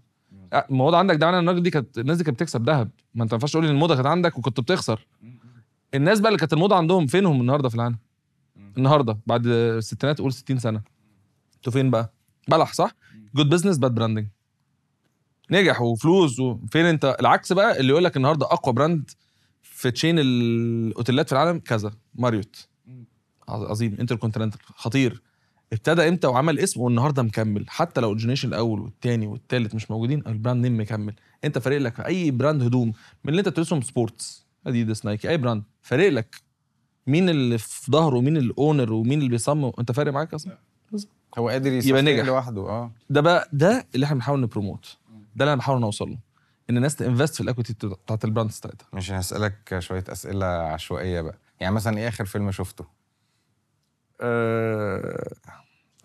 آه، 0.53 0.65
الموضة 0.69 0.97
عندك 0.97 1.15
ده 1.15 1.25
معناه 1.25 1.39
الناس 1.39 1.59
دي 1.59 1.69
كانت 1.69 1.97
الناس 1.97 2.17
دي 2.17 2.23
كانت 2.23 2.35
بتكسب 2.37 2.69
ذهب. 2.69 2.89
ما 3.15 3.23
أنت 3.23 3.31
ما 3.33 3.35
ينفعش 3.35 3.51
تقول 3.51 3.65
إن 3.65 3.71
الموضة 3.71 3.95
كانت 3.95 4.07
عندك 4.07 4.37
وكنت 4.37 4.59
بتخسر. 4.59 5.07
الناس 5.93 6.19
بقى 6.19 6.29
اللي 6.29 6.39
كانت 6.39 6.53
الموضة 6.53 6.75
عندهم 6.75 7.07
فينهم 7.07 7.41
النهارده 7.41 7.69
في 7.69 7.75
العالم؟ 7.75 7.97
النهارده 8.77 9.17
بعد 9.27 9.47
الستينات 9.47 10.19
قول 10.19 10.33
60 10.33 10.59
سنة. 10.59 10.81
أنتوا 11.55 11.71
فين 11.73 11.91
بقى؟ 11.91 12.13
بلح 12.47 12.73
صح؟ 12.73 12.91
good 13.35 13.49
business 13.49 13.77
bad 13.77 13.91
branding 13.95 14.27
نجح 15.51 15.81
وفلوس 15.81 16.39
وفين 16.39 16.85
أنت؟ 16.85 17.15
العكس 17.19 17.53
بقى 17.53 17.79
اللي 17.79 17.89
يقول 17.91 18.03
لك 18.03 18.17
النهارده 18.17 18.45
أقوى 18.45 18.73
brand 18.73 19.09
في 19.61 19.91
chain 19.91 20.19
الأوتيلات 20.19 21.27
في 21.27 21.33
العالم 21.33 21.59
كذا 21.59 21.91
ماريوت 22.15 22.67
عظيم. 23.51 23.97
انتر 23.99 24.15
كونتيننتال 24.15 24.59
خطير. 24.75 25.21
ابتدى 25.73 26.07
إمتى 26.07 26.27
وعمل 26.27 26.59
اسم 26.59 26.81
والنهارده 26.81 27.23
مكمل. 27.23 27.65
حتى 27.69 28.01
لو 28.01 28.07
origination 28.07 28.47
الأول 28.47 28.79
والثاني 28.81 29.27
والثالث 29.27 29.75
مش 29.75 29.91
موجودين 29.91 30.23
ال 30.27 30.33
brand 30.33 30.61
name 30.65 30.79
مكمل. 30.81 31.15
انت 31.43 31.57
فارق 31.57 31.77
لك 31.77 31.99
أي 31.99 32.31
brand 32.31 32.63
هدوم. 32.63 32.87
من 33.23 33.29
اللي 33.29 33.39
انت 33.39 33.49
بتلبسهم 33.49 33.81
sports 33.81 34.45
اديداس 34.67 35.05
نايكي 35.05 35.29
أي 35.29 35.37
brand. 35.37 35.63
فارق 35.81 36.09
لك 36.09 36.35
مين 37.07 37.29
اللي 37.29 37.57
في 37.57 37.91
ظهره 37.91 38.15
ومين 38.15 38.37
ال 38.37 38.46
owner 38.46 38.93
ومين 38.93 39.19
اللي 39.19 39.29
بيصمم. 39.29 39.71
انت 39.79 39.91
فارق 39.91 40.13
معاك 40.13 40.33
أصلا؟ 40.33 40.57
هو 41.37 41.49
قادر 41.49 41.71
يبقى 41.71 42.01
نجح. 42.01 42.25
لوحده 42.25 42.61
آه. 42.61 42.91
ده 43.09 43.21
بقى 43.21 43.49
ده 43.53 43.87
اللي 43.95 44.05
إحنا 44.05 44.15
بنحاول 44.15 44.41
ن 44.41 44.48
promote 44.48 44.97
ده 45.35 45.43
اللي 45.45 45.53
أنا 45.53 45.55
بحاول 45.55 45.81
نوصل 45.81 46.09
له. 46.09 46.17
إن 46.69 46.77
الناس 46.77 46.95
تنفست 46.95 47.35
في 47.35 47.41
ال 47.41 47.46
equity 47.46 47.73
بتاعت 47.87 48.25
ال 48.25 48.30
brands 48.30 48.59
بتاعتها. 48.59 48.87
مش 48.93 49.11
هسألك 49.11 49.79
شوية 49.79 50.03
أسئلة 50.09 50.45
عشوائية 50.45 51.21
بقى. 51.21 51.37
يعني 51.59 51.75
مثلا 51.75 51.97
إيه 51.97 52.07
آخر 52.07 52.25
فيلم 52.25 52.51
شفته؟ 52.51 52.85
أه... 54.21 55.27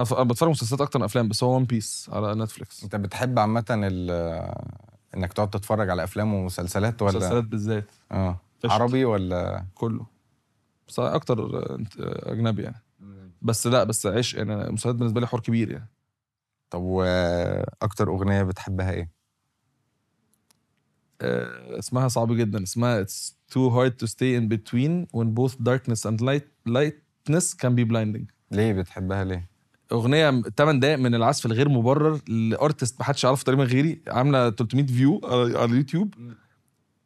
بتفرج 0.01 0.51
مسلسلات 0.51 0.81
أكتر 0.81 0.99
من 0.99 1.05
أفلام 1.05 1.29
بس 1.29 1.45
هو 1.45 1.57
One 1.57 1.65
Piece 1.65 2.11
على 2.13 2.35
نتفليكس 2.35 2.85
أنت 2.85 2.97
بتحب 2.97 3.39
عامة 3.39 3.65
ال- 3.71 4.55
إنك 5.17 5.33
تقعد 5.33 5.51
تتفرج 5.51 5.91
على 5.91 6.05
أفلام 6.05 6.35
ومسلسلات 6.35 7.03
ولا؟ 7.03 7.19
مسلسلات 7.19 7.45
بالذات. 7.45 7.91
آه. 8.13 8.41
عربي 8.65 9.05
ولا؟ 9.05 9.67
كله. 9.75 10.07
بس 10.89 10.99
أكتر 11.01 11.41
آه، 11.41 11.75
انت- 11.75 12.01
آه، 12.01 12.33
أجنبي 12.33 12.63
يعني. 12.63 12.83
بس 13.43 13.67
لا 13.67 13.85
بس 13.85 14.07
عيش 14.07 14.35
يعني. 14.35 14.55
المسلسلات 14.55 14.95
بالنسبة 14.97 15.21
لي 15.21 15.27
حوار 15.27 15.43
كبير 15.43 15.71
يعني. 15.71 15.89
طب 16.71 16.81
وأكتر 16.83 18.09
أغنية 18.09 18.43
بتحبها 18.43 18.91
إيه؟ 18.91 19.11
أه... 21.21 21.79
اسمها 21.79 22.09
صعب 22.09 22.33
جدا. 22.33 22.63
اسمها 22.63 23.05
it's 23.05 23.33
too 23.53 23.71
hard 23.71 23.93
to 24.05 24.07
stay 24.11 24.35
in 24.41 24.49
between 24.57 25.07
when 25.17 25.27
both 25.35 25.55
darkness 25.63 26.05
and 26.11 26.21
light 26.21 26.47
lightness 27.27 27.55
can 27.55 27.71
be 27.77 27.85
blinding 27.93 28.25
ليه 28.51 28.73
بتحبها 28.73 29.25
ليه؟ 29.25 29.49
أغنية 29.93 30.43
8 30.57 30.81
دقائق 30.81 30.99
من 30.99 31.15
العزف 31.15 31.47
الغير 31.47 31.69
مبرر 31.69 32.21
لأرتست 32.29 33.01
محدش 33.01 33.25
يعرفه 33.25 33.45
تقريبا 33.45 33.65
غيري 33.65 34.03
عاملة 34.09 34.51
300 34.51 34.87
فيو 34.87 35.21
على 35.25 35.65
اليوتيوب. 35.65 36.15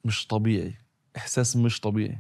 مش 0.05 0.27
طبيعي. 0.27 0.75
إحساس 1.17 1.57
مش 1.57 1.81
طبيعي. 1.81 2.19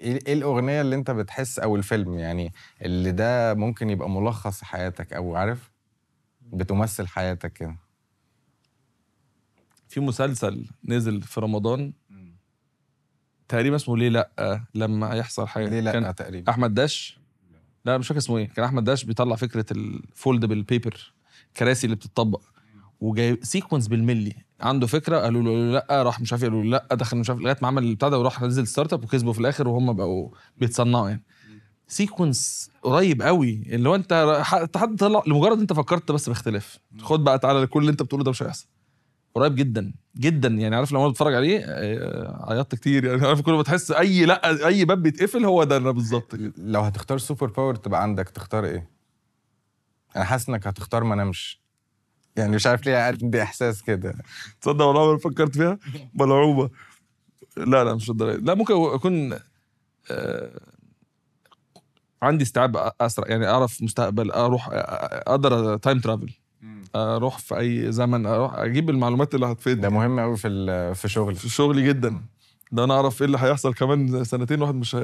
إيه 0.00 0.18
إيه 0.26 0.32
الأغنية 0.32 0.80
اللي 0.80 0.96
أنت 0.96 1.10
بتحس 1.10 1.58
أو 1.58 1.76
الفيلم 1.76 2.18
يعني 2.18 2.52
اللي 2.82 3.12
ده 3.12 3.54
ممكن 3.54 3.90
يبقى 3.90 4.10
ملخص 4.10 4.62
حياتك 4.62 5.12
أو 5.12 5.36
عارف؟ 5.36 5.70
بتمثل 6.52 7.06
حياتك 7.06 7.52
كده. 7.52 7.76
في 9.88 10.00
مسلسل 10.00 10.66
نزل 10.84 11.22
في 11.22 11.40
رمضان. 11.40 11.92
تقريبا 13.48 13.76
اسمه 13.76 13.96
ليه 13.96 14.08
لأ 14.08 14.60
لما 14.74 15.14
يحصل 15.14 15.48
حاجة. 15.48 15.68
ليه 15.68 15.80
لأ 15.80 15.92
كان 15.92 16.14
تقريبا؟ 16.14 16.52
أحمد 16.52 16.74
داش. 16.74 17.19
لا 17.84 17.98
مش 17.98 18.08
فاكر 18.08 18.18
اسمه 18.18 18.38
إيه. 18.38 18.48
كان 18.48 18.64
أحمد 18.64 18.84
داش 18.84 19.04
بيطلع 19.04 19.36
فكرة 19.36 19.64
ال 19.70 19.80
foldable 19.80 20.62
paper 20.62 21.12
كراسي 21.56 21.84
اللي 21.84 21.96
بتطبق. 21.96 22.42
وجاي 23.00 23.38
sequence 23.42 23.88
بالملي. 23.88 24.34
عنده 24.60 24.86
فكرة 24.86 25.18
قالوا 25.18 25.42
له 25.42 25.72
لا 25.88 26.02
راح 26.02 26.20
مش 26.20 26.32
عارف 26.32 26.44
قالوا 26.44 26.62
له 26.62 26.70
لا 26.70 26.94
دخل 26.94 27.16
مش 27.16 27.30
عارف 27.30 27.40
لغاية 27.40 27.56
ما 27.62 27.68
عمل 27.68 27.84
البتاع 27.84 28.08
ده 28.08 28.18
وراح 28.18 28.42
نزل 28.42 28.66
startup 28.66 29.04
وكسبوا 29.04 29.32
في 29.32 29.40
الآخر 29.40 29.68
وهم 29.68 29.92
بقوا 29.92 30.28
بيتصنعوا 30.56 31.08
يعني. 31.08 31.24
sequence 31.88 32.70
قريب 32.82 33.22
قوي. 33.22 33.62
اللي 33.66 33.88
هو 33.88 33.94
أنت 33.94 34.42
حد 34.76 34.96
طلع 34.96 35.22
لمجرد 35.26 35.58
أنت 35.60 35.72
فكرت 35.72 36.12
بس 36.12 36.28
باختلاف. 36.28 36.78
خد 37.00 37.24
بقى 37.24 37.38
تعالى 37.38 37.66
كل 37.66 37.80
اللي 37.80 37.90
أنت 37.90 38.02
بتقوله 38.02 38.24
ده 38.24 38.30
مش 38.30 38.42
هيحصل. 38.42 38.66
قريب 39.34 39.54
جدا 39.54 39.92
جدا. 40.16 40.48
يعني 40.48 40.76
عارف 40.76 40.92
لما 40.92 41.00
أنا 41.02 41.08
بتفرج 41.10 41.34
عليه 41.34 41.64
آه، 41.66 42.46
عيطت 42.52 42.74
كتير 42.74 43.04
يعني. 43.04 43.26
عارف 43.26 43.40
كل 43.40 43.52
ما 43.52 43.62
تحس 43.62 43.90
أي 43.90 44.24
لأ 44.26 44.66
أي 44.66 44.84
باب 44.84 45.02
بيتقفل 45.02 45.44
هو 45.44 45.64
ده 45.64 45.76
أنا 45.76 45.90
بالظبط 45.90 46.34
لو 46.58 46.80
هتختار 46.80 47.18
super 47.18 47.46
power 47.46 47.74
تبقى 47.74 48.02
عندك 48.02 48.28
تختار 48.28 48.64
إيه؟ 48.64 48.90
أنا 50.16 50.24
حاسس 50.24 50.48
إنك 50.48 50.66
هتختار 50.66 51.04
ما 51.04 51.14
نمش 51.16 51.60
يعني 52.36 52.52
مش 52.56 52.66
عارف 52.66 52.86
ليه 52.86 52.96
عندي 52.96 53.42
إحساس 53.42 53.82
كده. 53.82 54.14
تصدق 54.60 54.84
والله 54.84 55.12
ما 55.12 55.18
فكرت 55.18 55.56
فيها؟ 55.56 55.78
ملعوبة. 56.14 56.70
لا 57.56 57.84
لا 57.84 57.94
مش 57.94 58.10
الدرجة 58.10 58.36
لا 58.36 58.54
ممكن 58.54 58.74
أكون 58.74 59.38
آه، 60.10 60.60
عندي 62.22 62.44
استيعاب 62.44 62.92
أسرع. 63.00 63.28
يعني 63.28 63.46
أعرف 63.48 63.82
مستقبل 63.82 64.30
أروح 64.30 64.68
أقدر 64.72 65.76
time 65.76 66.00
travel 66.00 66.32
أروح 66.94 67.38
في 67.38 67.58
اي 67.58 67.92
زمن 67.92 68.26
أروح 68.26 68.54
أجيب 68.54 68.90
المعلومات 68.90 69.34
اللي 69.34 69.46
هتفيدني. 69.46 69.82
ده 69.82 69.90
مهم 69.90 70.20
قوي 70.20 70.36
في 70.36 70.94
في 70.94 71.08
شغل 71.08 71.34
في 71.34 71.48
شغلي 71.48 71.86
جدا. 71.88 72.22
ده 72.72 72.84
أنا 72.84 72.94
أعرف 72.94 73.20
إيه 73.22 73.26
اللي 73.26 73.38
هيحصل 73.38 73.74
كمان 73.74 74.24
سنتين 74.24 74.62
واحد 74.62 74.74
مش. 74.74 74.96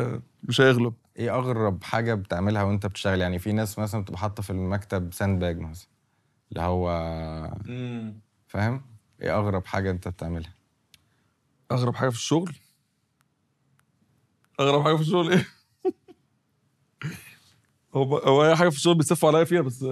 مش 0.43 0.61
هيغلب. 0.61 0.95
إيه 1.19 1.35
أغرب 1.39 1.85
حاجة 1.85 2.15
بتعملها 2.15 2.63
وأنت 2.63 2.87
بتشتغل؟ 2.87 3.21
يعني 3.21 3.39
في 3.39 3.53
ناس 3.53 3.79
مثلا 3.79 4.03
بتبقى 4.03 4.19
حاطة 4.21 4.43
في 4.43 4.51
المكتب 4.51 5.15
sandbag 5.15 5.59
مثلا 5.61 5.89
اللي 6.53 6.63
هو 6.63 6.89
فاهم؟ 8.47 8.83
إيه 9.23 9.39
أغرب 9.39 9.67
حاجة 9.67 9.91
أنت 9.91 10.09
بتعملها؟ 10.09 10.55
أغرب 11.73 11.95
حاجة 11.95 12.09
في 12.09 12.17
الشغل؟ 12.17 12.53
أغرب 14.61 14.83
حاجة 14.83 14.95
في 14.95 15.01
الشغل 15.03 15.33
إيه؟ 15.33 15.47
هو 17.95 18.17
هو 18.19 18.45
أي 18.45 18.57
حاجة 18.57 18.69
في 18.69 18.77
الشغل 18.77 18.95
بيصفوا 18.95 19.29
عليا 19.29 19.45
فيها 19.45 19.61
بس 19.61 19.85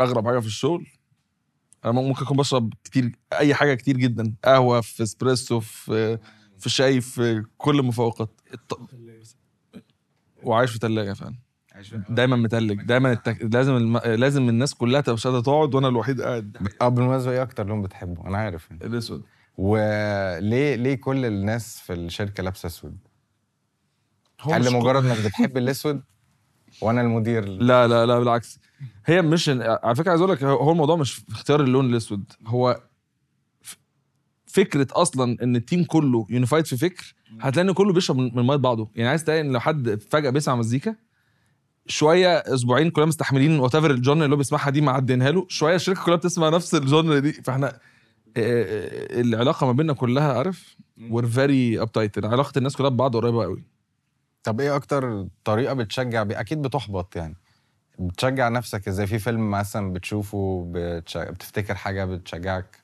أغرب 0.00 0.26
حاجة 0.26 0.38
في 0.38 0.46
الشغل 0.46 0.86
أنا 1.84 1.92
ممكن 1.92 2.24
أكون 2.24 2.36
بشرب 2.36 2.74
كتير 2.84 3.16
أي 3.32 3.54
حاجة 3.54 3.74
كتير 3.74 3.96
جدا 3.96 4.34
قهوة 4.44 4.80
في 4.80 5.02
إسبريسو 5.02 5.60
في 5.60 6.18
في 6.58 6.70
شاي 6.70 7.00
في 7.00 7.44
كل 7.58 7.78
المفوقات 7.78 8.40
الط- 8.54 8.80
وعايش 10.42 10.70
في 10.72 10.78
ثلاجه 10.78 11.12
فعلا. 11.12 11.34
دايما 12.08 12.36
متلج 12.36 12.82
دايما 12.82 13.12
التك... 13.12 13.42
لازم 13.54 13.76
الم... 13.76 13.96
لازم 13.98 14.48
الناس 14.48 14.74
كلها 14.74 15.00
تبقى 15.00 15.14
مش 15.14 15.22
تقعد 15.22 15.74
وأنا 15.74 15.88
الوحيد 15.88 16.20
قاعد. 16.20 16.56
أه 16.80 16.88
بالمناسبة 16.88 17.32
إيه 17.32 17.42
أكتر 17.42 17.66
لون 17.66 17.82
بتحبه؟ 17.82 18.26
أنا 18.26 18.38
عارف. 18.38 18.70
يعني. 18.70 18.84
الأسود. 18.86 19.22
وليه 19.58 20.74
ليه 20.74 20.94
كل 20.94 21.24
الناس 21.24 21.80
في 21.80 21.92
الشركة 21.92 22.42
لابسة 22.42 22.66
أسود؟ 22.66 22.98
هل 24.40 24.60
مش 24.60 24.66
لمجرد 24.66 25.04
إنك 25.04 25.24
بتحب 25.24 25.56
الأسود؟ 25.56 26.02
وأنا 26.80 27.00
المدير 27.00 27.44
لا 27.48 27.88
لا 27.88 28.06
لا 28.06 28.18
بالعكس. 28.18 28.58
هي 29.06 29.22
مش 29.22 29.48
على 29.48 29.94
فكرة 29.94 30.10
عايز 30.10 30.20
أقول 30.20 30.32
لك 30.32 30.44
هو 30.44 30.72
الموضوع 30.72 30.96
مش 30.96 31.12
في 31.12 31.32
اختيار 31.32 31.60
اللون 31.60 31.90
الأسود. 31.90 32.32
هو 32.46 32.80
فكرة 34.46 34.86
أصلا 34.92 35.36
إن 35.42 35.56
ال 35.56 35.62
team 35.62 35.84
كله 35.84 36.26
unified 36.30 36.66
في 36.66 36.76
فكر 36.76 37.14
هتلاقي 37.40 37.68
إن 37.68 37.72
كله 37.74 37.92
بيشرب 37.92 38.16
من 38.16 38.36
من 38.36 38.46
مية 38.46 38.56
بعضه. 38.56 38.90
يعني 38.94 39.08
عايز 39.08 39.24
تلاقي 39.24 39.40
إن 39.40 39.52
لو 39.52 39.60
حد 39.60 40.02
فجأة 40.10 40.30
بيسمع 40.30 40.54
مزيكا 40.56 40.96
شوية 41.86 42.28
أسبوعين 42.36 42.90
كلنا 42.90 43.06
مستحملين 43.06 43.58
whatever 43.58 43.74
ال 43.74 43.90
genre 43.90 44.24
اللي 44.24 44.34
هو 44.34 44.38
بيسمعها 44.38 44.70
دي 44.70 44.80
معدينها 44.80 45.30
له 45.30 45.46
شوية 45.48 45.74
الشركة 45.74 46.04
كلها 46.04 46.16
بتسمع 46.16 46.48
نفس 46.48 46.74
ال 46.74 46.81
genre 46.81 47.18
دي. 47.18 47.32
فإحنا 47.32 47.66
آه، 47.66 47.78
آه، 48.36 49.20
العلاقة 49.20 49.66
ما 49.66 49.72
بيننا 49.72 49.92
كلها 49.92 50.32
عارف؟ 50.32 50.76
we're 51.10 51.26
very 51.26 51.82
uptight 51.82 52.24
علاقه 52.24 52.52
الناس 52.58 52.76
كلها 52.76 52.88
ببعض 52.90 53.16
قريبة 53.16 53.42
قوي. 53.42 53.64
طب 54.42 54.60
إيه 54.60 54.76
أكتر 54.76 55.26
طريقة 55.44 55.74
بتشجع؟ 55.74 56.22
بي... 56.22 56.40
أكيد 56.40 56.62
بتحبط 56.62 57.16
يعني. 57.16 57.36
بتشجع 58.00 58.48
نفسك 58.48 58.88
إزاي؟ 58.88 59.06
في 59.06 59.18
فيلم 59.18 59.50
مثلا 59.50 59.92
بتشوفه 59.92 60.70
بتش... 60.74 61.16
بتفتكر 61.16 61.74
حاجة 61.74 62.04
بتشجعك؟ 62.04 62.76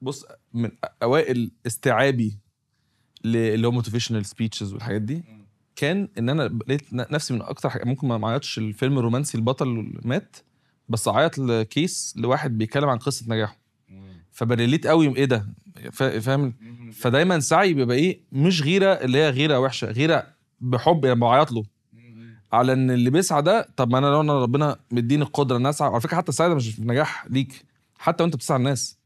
بص 0.00 0.26
من 0.54 0.70
أوائل 1.02 1.50
استيعابي 1.66 2.38
اللي 3.24 3.66
هو 3.66 3.70
motivational 3.72 4.26
speeches 4.26 4.72
والحاجات 4.72 5.02
دي 5.02 5.24
كان 5.76 6.08
إن 6.18 6.28
أنا 6.28 6.42
لقيت 6.42 6.92
نفسي 6.92 7.34
من 7.34 7.42
أكتر 7.42 7.70
حاجة 7.70 7.84
ممكن 7.84 8.08
ما 8.08 8.28
عيطش 8.28 8.58
الفيلم 8.58 8.98
الرومانسي 8.98 9.38
البطل 9.38 9.92
مات 10.04 10.36
بس 10.88 11.08
عيط 11.08 11.38
ل 11.38 11.53
case 11.53 12.14
لواحد 12.16 12.58
بيتكلم 12.58 12.88
عن 12.88 12.98
قصة 12.98 13.26
نجاحه. 13.28 13.56
ف 14.30 14.37
ب 14.37 14.44
relate 14.44 14.86
قوي 14.86 15.16
إيه 15.16 15.24
ده؟ 15.24 15.46
فا- 15.92 16.20
فاهم؟ 16.20 16.54
فدايما 16.92 17.40
سعي 17.40 17.74
بيبقى 17.74 17.96
إيه؟ 17.96 18.20
مش 18.32 18.62
غيرة 18.62 18.92
اللي 18.92 19.18
هي 19.18 19.30
غيرة 19.30 19.58
وحشة 19.60 19.86
غيرة 19.90 20.26
بحب 20.60 21.04
يعني 21.04 21.20
بعيط 21.20 21.52
له. 21.52 21.64
على 22.54 22.72
إن 22.72 22.90
اللي 22.90 23.10
بيسعى 23.10 23.42
ده 23.42 23.68
طب 23.76 23.90
ما 23.90 23.98
أنا 23.98 24.06
لو 24.06 24.20
أنا 24.20 24.42
ربنا 24.42 24.76
مديني 24.90 25.22
القدره 25.22 25.56
إن 25.56 25.66
أسعى 25.66 25.88
على 25.90 26.00
فكرة 26.00 26.16
حتى 26.16 26.28
السعي 26.28 26.48
ده 26.48 26.54
مش 26.54 26.80
نجاح 26.80 27.26
ليك 27.30 27.64
حتى 27.98 28.22
وأنت 28.22 28.36
بتسعى 28.36 28.56
الناس 28.56 28.98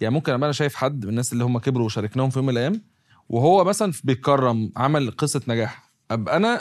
يعني 0.00 0.14
ممكن 0.14 0.32
أبقى 0.32 0.44
أنا 0.46 0.52
شايف 0.52 0.74
حد 0.74 1.04
من 1.04 1.10
الناس 1.10 1.32
اللي 1.32 1.44
هم 1.44 1.58
كبروا 1.58 1.86
وشاركناهم 1.86 2.30
في 2.30 2.38
يوم 2.38 2.46
من 2.46 2.52
الأيام 2.52 2.82
وهو 3.28 3.64
مثلا 3.64 3.92
بيتكرم 4.04 4.72
عمل 4.76 5.10
قصة 5.10 5.40
نجاح. 5.48 5.90
أبقى 6.10 6.36
أنا 6.36 6.60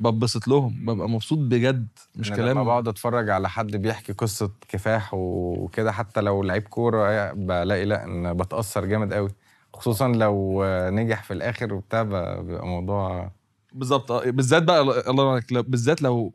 ببسط 0.00 0.48
لهم 0.48 0.84
ببقى 0.86 1.08
مبسوط 1.08 1.38
بجد 1.38 1.88
مش 2.16 2.30
كلام. 2.30 2.48
لما 2.48 2.62
بقعد 2.62 2.88
أتفرج 2.88 3.30
على 3.30 3.48
حد 3.48 3.76
بيحكي 3.76 4.12
قصة 4.12 4.50
كفاح 4.68 5.14
وكده 5.14 5.92
حتى 5.92 6.20
لو 6.20 6.42
لعيب 6.42 6.62
كورة 6.62 7.32
بلاقي 7.32 7.84
لا 7.84 8.04
إن 8.04 8.32
بتأثر 8.36 8.84
جامد 8.84 9.12
قوي 9.12 9.30
خصوصا 9.74 10.08
لو 10.08 10.64
نجح 10.90 11.22
في 11.22 11.32
الآخر 11.34 11.74
وبتاع 11.74 12.02
بيبقى 12.02 12.66
موضوع 12.66 13.30
بالظبط. 13.72 14.12
آه، 14.12 14.30
بالذات 14.30 14.62
بقى 14.62 14.80
الله 15.10 15.30
عليك 15.30 15.52
بالذات 15.52 16.02
لو 16.02 16.34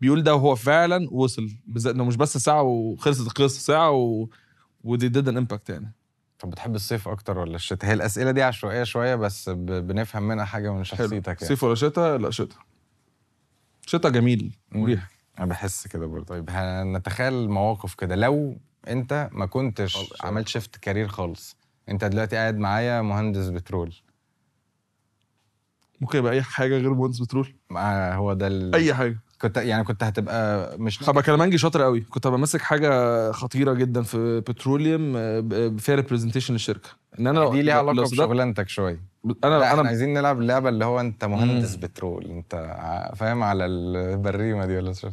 بيقول 0.00 0.22
ده 0.22 0.34
وهو 0.34 0.54
فعلا 0.54 1.08
وصل. 1.10 1.48
بالذات 1.66 1.94
لو 1.94 2.04
مش 2.04 2.16
بس 2.16 2.36
ساعة 2.38 2.62
وخلصت 2.62 3.26
القصة 3.26 3.60
ساعة 3.60 3.90
و 3.90 4.28
ودي 4.84 5.08
did 5.08 5.28
an 5.28 5.36
impact 5.36 5.70
يعني. 5.70 5.92
طب 6.38 6.50
بتحب 6.50 6.74
الصيف 6.74 7.08
أكتر 7.08 7.38
ولا 7.38 7.56
الشتاء؟ 7.56 7.90
هي 7.90 7.94
الأسئلة 7.94 8.30
دي 8.30 8.42
عشوائية 8.42 8.84
شوية 8.84 9.14
بس 9.14 9.48
ب... 9.48 9.66
بنفهم 9.66 10.22
منها 10.22 10.44
حاجة 10.44 10.72
من 10.72 10.84
شخصيتك 10.84 11.26
يعني. 11.26 11.48
صيف 11.48 11.64
ولا 11.64 11.74
شتاء؟ 11.74 12.18
لا 12.18 12.30
شتاء. 12.30 12.58
شتاء 13.86 14.12
جميل 14.12 14.56
مريح. 14.72 15.10
أنا 15.38 15.46
بحس 15.46 15.86
كده 15.86 16.06
برضه. 16.06 16.24
طيب 16.24 16.50
هنتخيل 16.50 17.48
مواقف 17.48 17.94
كده. 17.94 18.14
لو 18.16 18.56
أنت 18.88 19.28
ما 19.32 19.46
كنتش. 19.46 20.12
عملت 20.22 20.48
shift 20.48 20.76
career 20.76 21.08
خالص 21.08 21.56
أنت 21.88 22.04
دلوقتي 22.04 22.36
قاعد 22.36 22.56
معايا 22.58 23.02
مهندس 23.02 23.48
بترول. 23.48 23.94
ممكن 26.00 26.18
يبقى 26.18 26.32
أي 26.32 26.42
حاجة 26.42 26.78
غير 26.78 26.94
مهندس 26.94 27.18
بترول؟ 27.18 27.54
مع 27.70 28.14
هو 28.14 28.32
ده 28.32 28.46
ال... 28.46 28.74
أي 28.74 28.94
حاجة. 28.94 29.18
كنت 29.40 29.56
يعني 29.56 29.84
كنت 29.84 30.02
هتبقى 30.02 30.74
مش 30.78 31.08
هبقى 31.08 31.22
كلامنجي 31.22 31.58
شاطر 31.58 31.82
قوي. 31.82 32.00
كنت 32.00 32.26
هبقى 32.26 32.38
ماسك 32.38 32.60
حاجة 32.60 33.30
خطيرة 33.32 33.72
جدا 33.72 34.02
في 34.02 34.40
petroleum 34.40 35.12
آه، 35.16 35.74
فيها 35.78 35.94
representation 35.94 36.52
للشركة. 36.54 36.88
إن 37.18 37.26
أنا 37.26 37.50
دي 37.50 37.62
ليها 37.62 37.74
علاقة 37.74 38.02
بشغلانتك 38.10 38.68
شوية. 38.68 39.00
انا 39.44 39.64
إحنا 39.64 39.80
أنا 39.80 39.88
عايزين 39.88 40.14
نلعب 40.14 40.40
اللعبة 40.40 40.68
اللي 40.68 40.84
هو 40.84 41.00
أنت 41.00 41.24
مهندس 41.24 41.74
مم. 41.74 41.80
بترول. 41.80 42.24
أنت 42.24 42.76
فاهم 43.16 43.42
على 43.42 43.66
البريمة 43.66 44.66
دي 44.66 44.76
ولا 44.76 44.92
show 44.92 45.10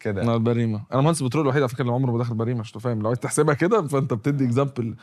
كده. 0.00 0.22
أنا 0.22 0.34
البريمة. 0.34 0.82
أنا 0.92 1.00
مهندس 1.00 1.22
بترول 1.22 1.44
الوحيد 1.44 1.62
على 1.62 1.68
فكرة 1.68 1.82
اللي 1.82 1.92
عمره 1.92 2.10
ما 2.12 2.18
دخل 2.18 2.34
بريمة 2.34 2.60
عشان 2.60 2.80
فاهم. 2.80 3.02
لو 3.02 3.06
عايز 3.08 3.18
تحسبها 3.18 3.54
كده 3.54 3.82
فأنت 3.82 4.14
بتدي 4.14 4.44
example 4.44 4.94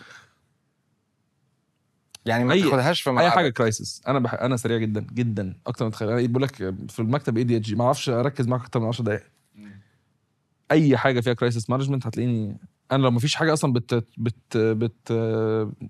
يعني 2.30 2.43
ما 2.43 2.55
تاخدهاش 2.61 3.01
في 3.01 3.09
أي. 3.19 3.30
حاجة 3.30 3.49
crisis 3.49 4.01
أنا 4.07 4.19
بح... 4.19 4.34
أنا 4.34 4.57
سريع 4.57 4.77
جدا 4.77 5.07
جدا 5.13 5.55
أكتر 5.67 5.86
من 5.86 5.91
تخيل. 5.91 6.09
أنا 6.09 6.27
بقول 6.27 6.43
لك 6.43 6.55
في 6.89 6.99
المكتب 6.99 7.38
ADHD 7.38 7.74
ما 7.73 7.84
أعرفش 7.86 8.09
أركز 8.09 8.47
معاك 8.47 8.61
أكتر 8.61 8.80
من 8.80 8.88
10 8.88 9.03
دقائق 9.05 9.23
أي 10.71 10.97
حاجة 10.97 11.19
فيها 11.19 11.34
crisis 11.34 11.70
management 11.70 12.07
هتلاقيني 12.07 12.57
أنا 12.91 13.03
لو 13.03 13.11
ما 13.11 13.19
فيش 13.19 13.36
حاجة 13.36 13.53
أصلا 13.53 13.73
بت 13.73 13.93
بت 14.17 14.57
بت 14.57 15.11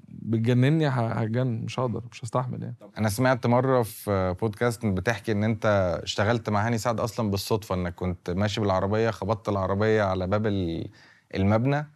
بتجنني 0.10 0.88
ه- 0.88 0.90
هتجنن. 1.12 1.62
مش 1.66 1.80
هقدر 1.80 2.04
مش 2.12 2.24
هستحمل 2.24 2.64
يعني. 2.64 2.76
أنا 2.98 3.10
سمعت 3.10 3.48
مرة 3.48 3.82
في 3.84 4.36
بودكاست 4.42 4.86
بتحكي 4.86 5.32
إن 5.32 5.44
أنت 5.44 6.00
اشتغلت 6.04 6.50
مع 6.50 6.68
هاني 6.68 6.78
سعد 6.78 7.00
أصلا 7.00 7.32
بالصدفة 7.32 7.76
إنك 7.76 7.96
كنت 7.96 8.30
ماشي 8.30 8.62
بالعربية 8.62 9.10
خبطت 9.12 9.50
العربية 9.50 10.04
على 10.04 10.28
باب 10.28 10.48
ال- 10.48 10.88
المبنى. 11.36 11.88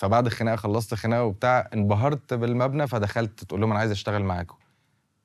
فبعد 0.00 0.26
الخناقة 0.26 0.56
خلصت 0.56 0.94
خناقة 0.94 1.24
وبتاع 1.24 1.70
انبهرت 1.74 2.34
بالمبنى 2.34 2.86
فدخلت 2.86 3.44
تقول 3.44 3.60
لهم 3.60 3.70
أنا 3.70 3.80
عايز 3.80 3.90
أشتغل 3.90 4.22
معاكم. 4.22 4.56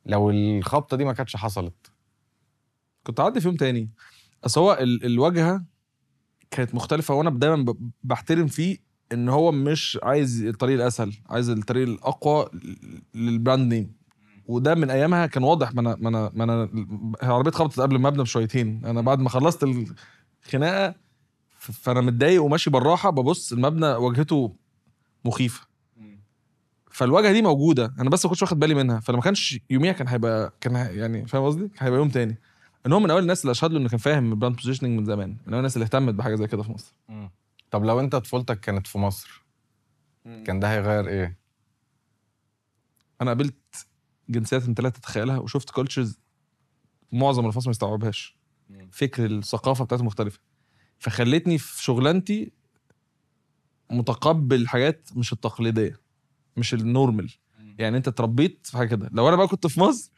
لو 0.06 0.30
الخبطة 0.30 0.98
دي 0.98 1.06
ما 1.06 1.14
كانتش 1.14 1.36
حصلت. 1.36 1.92
كنت 3.04 3.20
عدي 3.20 3.42
في 3.42 3.48
يوم 3.48 3.58
تاني. 3.58 3.90
بس 4.44 4.58
هو 4.58 4.74
ال... 4.74 5.06
الواجهة 5.06 5.64
كانت 6.52 6.76
مختلفة 6.76 7.14
وأنا 7.14 7.30
دايما 7.30 7.56
ب... 7.72 7.92
بحترم 8.04 8.48
فيه 8.48 8.78
إن 9.12 9.30
هو 9.30 9.52
مش 9.52 10.00
عايز 10.04 10.46
الطريق 10.46 10.76
الأسهل 10.82 11.14
عايز 11.30 11.50
الطريق 11.50 11.88
الأقوى 11.88 12.50
للبراند 13.16 13.74
نيم 13.74 13.96
وده 14.46 14.76
من 14.76 14.90
أيامها 14.90 15.26
كان 15.26 15.44
واضح 15.44 15.74
ما 15.74 15.82
أنا 15.82 15.96
ما 16.00 16.10
أنا 16.10 16.32
ما 16.34 16.44
أنا 16.44 16.70
العربيه 17.24 17.50
اتخبطت 17.50 17.80
قبل 17.80 17.96
المبنى 17.96 18.24
بشويتين. 18.24 18.86
أنا 18.86 19.02
بعد 19.02 19.20
ما 19.20 19.30
خلصت 19.30 19.66
الخناقة 20.44 20.96
فأنا 21.60 22.02
متضايق 22.02 22.44
وماشي 22.44 22.70
بالراحة 22.70 23.10
ببص 23.10 23.52
المبنى 23.52 23.88
واجهته 23.88 24.65
مخيفة. 25.26 25.68
فالواجهة 26.92 27.32
دي 27.32 27.42
موجودة. 27.42 27.96
أنا 28.00 28.10
بس 28.10 28.26
ما 28.26 28.30
كنتش 28.30 28.42
واخد 28.42 28.60
بالي 28.60 28.74
منها. 28.76 29.00
فلما 29.00 29.22
كانش 29.22 29.60
يوميها 29.70 29.94
كان 29.94 30.08
هيبقى 30.08 30.54
كان 30.62 30.76
يعني 30.76 31.28
فاهم 31.28 31.46
قصدي؟ 31.46 31.68
كان 31.68 31.84
هيبقى 31.84 32.00
يوم 32.00 32.10
تاني. 32.10 32.38
إن 32.86 32.94
هو 32.94 33.00
من 33.00 33.12
أول 33.12 33.22
الناس 33.22 33.42
اللي 33.42 33.52
أشهد 33.52 33.72
له 33.72 33.80
إنه 33.80 33.90
كان 33.90 33.98
فاهم 33.98 34.32
ال 34.32 34.36
brand 34.36 34.56
positioning 34.56 35.00
من 35.00 35.06
زمان. 35.06 35.30
من 35.30 35.48
أول 35.48 35.58
الناس 35.58 35.76
اللي 35.76 35.86
اهتمت 35.86 36.14
بحاجة 36.14 36.36
زي 36.36 36.48
كده 36.48 36.64
في 36.64 36.72
مصر. 36.72 36.94
طب 37.72 37.86
لو 37.86 38.00
أنت 38.00 38.16
طفولتك 38.16 38.60
كانت 38.60 38.88
في 38.88 38.98
مصر 38.98 39.44
كان 40.46 40.60
ده 40.60 40.72
هيغير 40.74 41.08
إيه؟ 41.08 41.38
أنا 43.22 43.30
قابلت 43.32 43.88
جنسيات 44.30 44.66
أنت 44.68 44.82
لا 44.82 44.90
تتخيلها 44.90 45.38
وشفت 45.38 45.70
cultures 45.70 46.20
معظم 47.12 47.46
الفصل 47.46 47.66
ما 47.66 47.72
يستوعبهاش. 47.72 48.38
فكر 48.92 49.26
الثقافة 49.26 49.86
بتاعته 49.86 50.04
مختلفة. 50.04 50.40
فخلتني 51.00 51.58
في 51.58 51.84
شغلانتي 51.84 52.52
متقبل 53.92 54.68
حاجات 54.68 55.10
مش 55.16 55.34
التقليدية 55.34 56.00
مش 56.58 56.74
ال 56.74 56.81
normal. 56.81 57.30
يعني 57.78 57.98
انت 57.98 58.08
اتربيت 58.08 58.60
في 58.68 58.78
حاجة 58.78 58.88
كده. 58.88 59.10
لو 59.14 59.28
أنا 59.30 59.36
بقى 59.36 59.48
كنت 59.48 59.68
في 59.68 59.80
مصر 59.80 60.12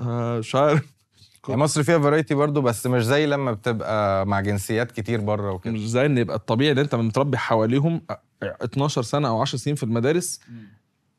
آه، 0.00 0.38
مش 0.38 0.54
عارف. 0.54 0.94
يعني 1.48 1.60
مصر 1.60 1.82
فيها 1.82 1.98
variety 1.98 2.34
برضو 2.34 2.60
بس 2.60 2.86
مش 2.86 3.04
زي 3.04 3.26
لما 3.26 3.52
بتبقى 3.52 4.26
مع 4.26 4.40
جنسيات 4.40 4.92
كتير 4.92 5.20
بره 5.20 5.52
وكده. 5.52 5.74
مش 5.74 5.88
زي 5.88 6.06
إن 6.06 6.18
يبقى 6.18 6.36
الطبيعي 6.36 6.72
إن 6.72 6.78
انت 6.78 6.94
متربي 6.94 7.36
حواليهم 7.38 8.02
12 8.42 9.02
سنة 9.02 9.28
أو 9.28 9.40
10 9.40 9.58
سنين 9.58 9.76
في 9.76 9.82
المدارس 9.82 10.40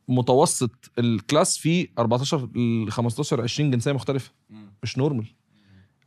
متوسط 0.07 0.71
ال 0.99 1.09
class 1.09 1.57
فيه 1.57 1.87
14 1.99 2.45
ل 2.55 2.91
15 2.91 3.41
20 3.41 3.71
جنسية 3.71 3.91
مختلفة. 3.91 4.31
مش 4.83 4.97
normal. 4.97 5.25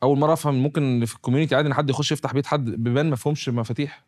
أول 0.02 0.18
مرة 0.18 0.32
أفهم 0.32 0.54
ممكن 0.62 1.04
في 1.06 1.14
ال 1.14 1.18
community 1.18 1.54
عادي 1.54 1.68
إن 1.68 1.74
حد 1.74 1.90
يخش 1.90 2.12
يفتح 2.12 2.32
بيت 2.34 2.46
حد 2.46 2.64
بيبان 2.64 3.10
ما 3.10 3.16
فيهمش 3.16 3.48
مفاتيح. 3.48 4.04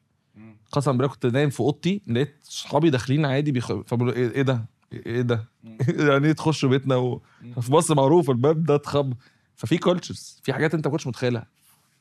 قسما 0.75 0.93
بالله 0.95 1.09
كنت 1.09 1.27
نايم 1.27 1.51
في 1.51 1.61
اوضتي 1.61 2.03
لقيت 2.07 2.37
صحابي 2.43 2.91
داخلين 2.91 3.27
عادي 3.27 3.53
بيخ... 3.53 3.73
فبقولوا 3.73 4.15
إيه 4.15 4.31
إيه 4.31 4.43
ده؟ 4.43 4.65
إيه 4.93 5.23
ده؟ 5.23 5.45
يعني 6.09 6.27
إيه 6.27 6.33
تخشوا 6.33 6.69
بيتنا 6.69 6.97
و... 6.97 7.23
في 7.61 7.73
مصر 7.73 7.95
معروف 7.95 8.31
الباب 8.31 8.65
ده 8.65 8.75
اتخب 8.75 9.15
ففي 9.55 9.79
cultures 9.79 10.41
في 10.43 10.53
حاجات 10.53 10.75
أنت 10.75 10.87
ما 10.87 10.93
كنتش 10.93 11.07
متخيلها. 11.07 11.47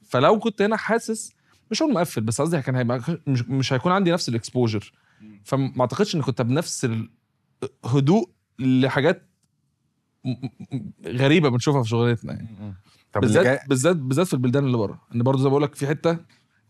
فلو 0.04 0.40
كنت 0.40 0.62
هنا 0.62 0.78
حاسس 0.78 1.34
مش 1.72 1.82
هقول 1.82 1.94
مقفل 1.94 2.22
بس 2.22 2.42
قصدي 2.42 2.62
كان 2.62 2.76
هيبقى 2.76 3.02
مش, 3.28 3.44
مش 3.50 3.74
هيكون 3.74 3.92
عندي 3.92 4.12
نفس 4.12 4.30
ال 4.30 4.37
exposure 4.37 4.94
فما 5.44 5.82
أعتقدش 5.82 6.16
ان 6.16 6.22
كنت 6.22 6.42
بنفس 6.42 6.88
الهدوء 7.86 8.30
لحاجات 8.60 9.30
غريبة 11.06 11.50
بنشوفها 11.50 11.84
في 11.84 11.90
شغلتنا 11.90 12.34
يعني. 12.34 12.76
بالذات 13.22 13.70
بالذات 13.70 13.96
بالذات 13.96 14.28
في 14.28 14.34
البلدان 14.34 14.66
اللي 14.66 14.78
بره. 14.78 15.02
إن 15.16 15.24
برضه 15.24 15.40
زي 15.40 15.44
ما 15.44 15.50
بقول 15.50 15.64
لك 15.64 15.76
في 15.76 15.88
حتة 15.88 16.18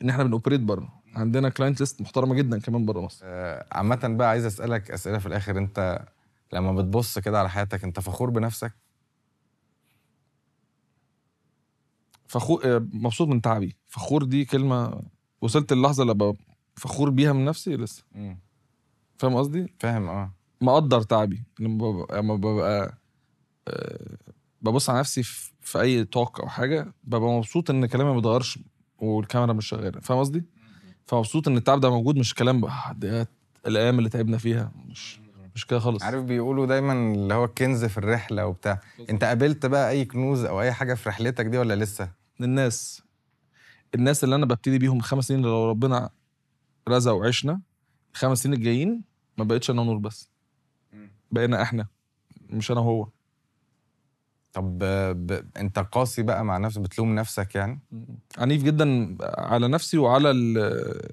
إن 0.02 0.10
إحنا 0.10 0.24
بنوبريت 0.24 0.60
بره. 0.60 1.03
عندنا 1.16 1.50
كلاينت 1.50 1.80
ليست 1.80 2.02
محترمة 2.02 2.36
جدا 2.36 2.60
كمان 2.60 2.86
بره 2.86 3.02
مصر. 3.02 3.20
آه، 3.24 3.66
عامة 3.72 4.00
بقى 4.04 4.30
عايز 4.30 4.46
أسألك 4.46 4.92
أسئلة 4.92 5.18
في 5.18 5.26
الآخر. 5.26 5.58
أنت 5.58 6.06
لما 6.54 6.74
بتبص 6.74 7.20
كده 7.20 7.40
على 7.40 7.50
حياتك 7.50 7.84
أنت 7.84 8.00
فخور 8.00 8.30
بنفسك؟ 8.30 8.74
فخور 12.28 12.80
مبسوط 12.94 13.28
من 13.28 13.42
تعبي. 13.42 13.78
فخور 13.88 14.24
دي 14.24 14.46
كلمة 14.46 15.02
وصلت 15.42 15.74
للحظه 15.74 16.04
اللي 16.04 16.34
فخور 16.76 17.10
بيها 17.10 17.34
من 17.34 17.46
نفسي 17.46 17.76
لسه. 17.78 18.04
فاهم 19.18 19.36
قصدي؟ 19.36 19.74
فاهم 19.80 20.10
آه. 20.10 20.34
مقدر 20.62 21.02
تعبي. 21.02 21.44
لما 21.60 21.92
ببقى, 21.92 22.18
لما 22.18 22.36
ببقى 22.36 22.98
آه، 23.68 24.18
ببص 24.62 24.90
على 24.90 25.00
نفسي 25.00 25.24
في, 25.24 25.52
في 25.62 25.82
أي 25.82 26.06
توك 26.06 26.40
أو 26.40 26.48
حاجة 26.48 26.94
ببقى 27.04 27.30
مبسوط 27.30 27.70
إن 27.70 27.86
كلامي 27.86 28.10
ما 28.10 28.16
بيتغيرش 28.16 28.60
والكاميرا 28.98 29.54
مش 29.54 29.68
شغالة. 29.68 30.00
فاهم 30.00 30.20
قصدي؟ 30.20 30.44
فمبسوط 31.06 31.48
إن 31.48 31.58
التعب 31.58 31.80
ده 31.80 31.90
موجود 31.90 32.18
مش 32.18 32.34
كلام 32.36 32.62
بقى 32.62 32.96
ده 32.96 33.28
الأيام 33.68 33.98
اللي 34.00 34.10
تعبنا 34.10 34.38
فيها. 34.38 34.72
مش 34.88 35.20
مش 35.56 35.66
كده 35.66 35.80
خالص. 35.80 36.04
عارف 36.04 36.24
بيقولوا 36.24 36.66
دايما 36.66 36.94
اللي 36.94 37.34
هو 37.34 37.46
الكنز 37.46 37.86
في 37.86 37.98
الرحلة 37.98 38.46
وبتاع. 38.48 38.82
أنت 39.10 39.24
قابلت 39.24 39.66
بقى 39.66 39.90
أي 39.90 40.06
كنوز 40.06 40.44
أو 40.46 40.62
أي 40.62 40.72
حاجة 40.74 40.94
في 40.94 41.10
رحلتك 41.10 41.46
دي 41.46 41.58
ولا 41.58 41.76
لسه؟ 41.76 42.10
الناس 42.42 43.04
الناس 43.96 44.24
اللي 44.24 44.36
أنا 44.36 44.46
ببتدي 44.46 44.78
بيهم 44.80 44.98
الخمس 44.98 45.28
سنين 45.28 45.40
اللي 45.40 45.52
لو 45.52 45.70
ربنا 45.70 46.10
رزق 46.90 47.12
وعشنا 47.12 47.62
الخمس 48.14 48.44
سنين 48.44 48.54
الجايين 48.58 49.02
ما 49.38 49.44
بقتش 49.44 49.70
أنا 49.72 49.82
ونور 49.82 49.98
بس. 49.98 50.30
بقينا 51.32 51.62
إحنا 51.62 51.88
مش 52.50 52.72
أنا 52.72 52.80
وهو. 52.80 53.08
طب 54.54 54.78
ب... 54.78 55.46
انت 55.58 55.80
قاسي 55.80 56.24
بقى 56.24 56.46
مع 56.46 56.58
نفسك 56.58 56.82
بتلوم 56.82 57.16
نفسك 57.16 57.56
يعني؟ 57.56 57.80
عنيف 58.38 58.64
جدا 58.64 59.18
على 59.22 59.68
نفسي 59.68 59.98
وعلى 59.98 60.32
ال 60.32 61.10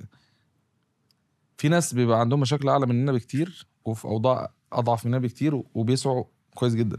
في 1.58 1.68
ناس 1.68 1.94
بيبقى 1.94 2.20
عندهم 2.20 2.40
مشاكل 2.40 2.68
أعلى 2.68 2.86
مننا 2.86 3.12
بكتير 3.12 3.66
وفي 3.84 4.04
أوضاع 4.04 4.50
أضعف 4.72 5.06
مننا 5.06 5.18
بكتير 5.18 5.62
وبيسعوا 5.74 6.24
كويس 6.54 6.74
جدا. 6.74 6.96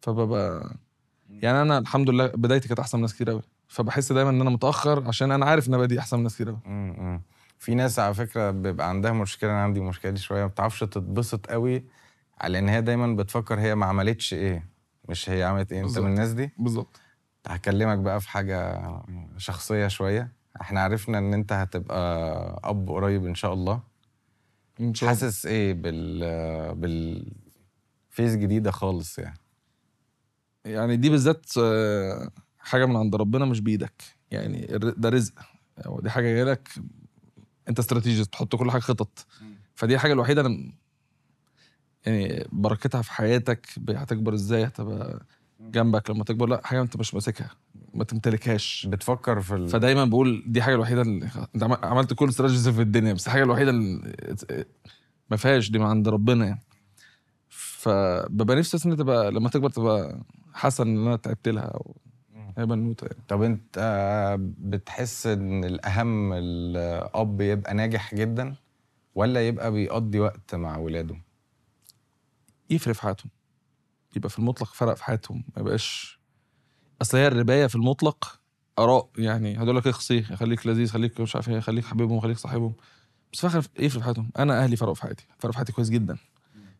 فببقى 0.00 0.76
يعني 1.30 1.62
أنا 1.62 1.78
الحمد 1.78 2.10
لله 2.10 2.26
بدايتي 2.26 2.68
كانت 2.68 2.80
أحسن 2.80 2.98
من 2.98 3.02
ناس 3.02 3.14
كتير 3.14 3.30
قوي 3.30 3.42
فبحس 3.68 4.12
دايما 4.12 4.30
إن 4.30 4.40
أنا 4.40 4.50
متأخر 4.50 5.08
عشان 5.08 5.32
أنا 5.32 5.46
عارف 5.46 5.68
إن 5.68 5.74
أنا 5.74 5.82
بدي 5.82 5.98
أحسن 5.98 6.16
من 6.16 6.22
ناس 6.22 6.34
كتير 6.34 6.48
قوي. 6.48 6.58
في 7.58 7.74
ناس 7.74 7.98
على 7.98 8.14
فكرة 8.14 8.50
بيبقى 8.50 8.88
عندها 8.88 9.12
مشكلة 9.12 9.50
أنا 9.50 9.62
عندي 9.62 9.80
مشكلة 9.80 10.10
دي 10.10 10.20
شوية 10.20 10.40
ما 10.42 10.46
بتعرفش 10.46 10.80
تتبسط 10.80 11.46
قوي 11.46 11.84
على 12.40 12.58
إن 12.58 12.68
هي 12.68 12.80
دايما 12.82 13.16
بتفكر 13.16 13.60
هي 13.60 13.74
ما 13.74 13.86
عملتش 13.86 14.34
إيه. 14.34 14.71
مش 15.12 15.30
هي 15.30 15.42
عملت 15.42 15.72
إيه؟ 15.72 15.80
انت. 15.84 15.98
من 15.98 16.06
الناس 16.06 16.32
دي؟ 16.32 16.50
بالظبط. 16.58 17.00
هكلمك 17.46 17.98
بقى 17.98 18.20
في 18.20 18.28
حاجة 18.30 18.82
شخصية 19.36 19.88
شوية. 19.88 20.32
إحنا 20.60 20.80
عرفنا 20.80 21.18
ان 21.18 21.34
انت 21.34 21.52
هتبقى 21.52 22.60
أب 22.64 22.90
قريب 22.90 23.26
إن 23.26 23.34
شاء 23.34 23.52
الله. 23.52 23.80
إن 24.80 24.94
شاء 24.94 25.10
الله. 25.10 25.20
حاسس 25.20 25.46
إيه 25.46 25.74
بال 25.74 26.74
بال 26.74 27.32
فيز 28.10 28.36
جديدة 28.36 28.70
خالص 28.70 29.18
يعني؟ 29.18 29.38
يعني 30.64 30.96
دي 30.96 31.10
بالذات 31.10 31.46
آه، 31.58 32.30
حاجة 32.58 32.86
من 32.86 32.96
عند 32.96 33.16
ربنا 33.16 33.44
مش 33.44 33.60
بإيدك. 33.60 34.02
يعني 34.30 34.66
ده 34.80 35.08
رزق. 35.08 35.34
أو 35.86 36.00
دي 36.00 36.10
حاجة 36.10 36.24
جاية 36.24 36.44
لك 36.44 36.68
انت 37.68 37.78
استراتيجي 37.78 38.24
تحط 38.24 38.56
كل 38.56 38.70
حاجة 38.70 38.80
خطط. 38.80 39.26
فدي 39.74 39.94
الحاجة 39.94 40.12
الوحيدة 40.12 40.40
أنا 40.40 40.72
يعني 42.06 42.46
بركتها 42.52 43.02
في 43.02 43.12
حياتك 43.12 43.66
هتكبر 43.88 44.34
إزاي؟ 44.34 44.64
هتبقى 44.64 45.22
جنبك 45.60 46.10
لما 46.10 46.24
تكبر؟ 46.24 46.46
لأ 46.48 46.60
حاجة 46.64 46.80
أنت 46.82 46.96
مش 46.96 47.14
ماسكها 47.14 47.50
ما 47.94 48.04
تمتلكهاش. 48.04 48.86
بتفكر 48.90 49.40
في 49.40 49.54
ال... 49.54 49.68
فدايما 49.68 50.04
بقول 50.04 50.42
دي 50.46 50.62
حاجة 50.62 50.74
الوحيدة 50.74 51.02
اللي 51.02 51.28
أنت 51.54 51.62
عم- 51.62 51.76
عملت 51.84 52.12
كل 52.14 52.28
استراتيجيز 52.28 52.68
في 52.68 52.82
الدنيا 52.82 53.12
بس 53.12 53.26
الحاجة 53.26 53.42
الوحيدة 53.42 53.70
اللي 53.70 54.64
ما 55.30 55.36
فيهاش 55.36 55.70
دي 55.70 55.78
من 55.78 55.84
عند 55.86 56.08
ربنا 56.08 56.46
يعني. 56.46 56.60
فببقى 57.48 58.56
نفسي 58.56 58.76
أصلاً 58.76 58.96
تبقى 58.96 59.30
لما 59.32 59.48
تكبر 59.48 59.70
تبقى 59.70 60.20
حاسه 60.52 60.84
إن 60.84 61.06
أنا 61.06 61.16
تعبت 61.16 61.48
لها 61.48 61.62
أو 61.64 61.96
هي 62.58 62.66
بنوته 62.66 63.04
يعني. 63.04 63.18
طب 63.28 63.42
أنت 63.42 63.78
بتحس 64.58 65.26
إن 65.26 65.64
الأهم 65.64 66.32
الأب 66.32 67.40
يبقى 67.40 67.74
ناجح 67.74 68.14
جدا 68.14 68.54
ولا 69.14 69.48
يبقى 69.48 69.72
بيقضي 69.72 70.20
وقت 70.20 70.54
مع 70.54 70.76
ولاده؟ 70.76 71.16
يفرق 72.74 72.94
في 72.94 73.02
حياتهم. 73.02 73.30
يبقى 74.16 74.30
في 74.30 74.38
المطلق 74.38 74.72
فرق 74.74 74.94
في 74.94 75.04
حياتهم. 75.04 75.44
ما 75.56 75.62
يبقاش 75.62 76.18
أصل 77.02 77.18
هي 77.18 77.26
الرباية 77.26 77.66
في 77.66 77.74
المطلق 77.74 78.40
آراء 78.78 79.08
يعني 79.18 79.62
هدول 79.62 79.76
لك 79.76 79.86
اخصي 79.86 80.22
خليك 80.22 80.66
لذيذ 80.66 80.88
خليك 80.88 81.20
مش 81.20 81.36
عارف 81.36 81.48
إيه 81.48 81.60
خليك 81.60 81.84
حبيبهم 81.84 82.20
خليك 82.20 82.38
صاحبهم. 82.38 82.74
بس 83.32 83.38
في 83.40 83.44
الآخر 83.44 83.68
يفرق 83.78 83.98
في 83.98 84.04
حياتهم. 84.04 84.30
أنا 84.38 84.64
أهلي 84.64 84.76
فرقوا 84.76 84.94
في 84.94 85.02
حياتي 85.02 85.24
فرقوا 85.38 85.52
في 85.52 85.56
حياتي 85.58 85.72
كويس 85.72 85.90
جدا. 85.90 86.16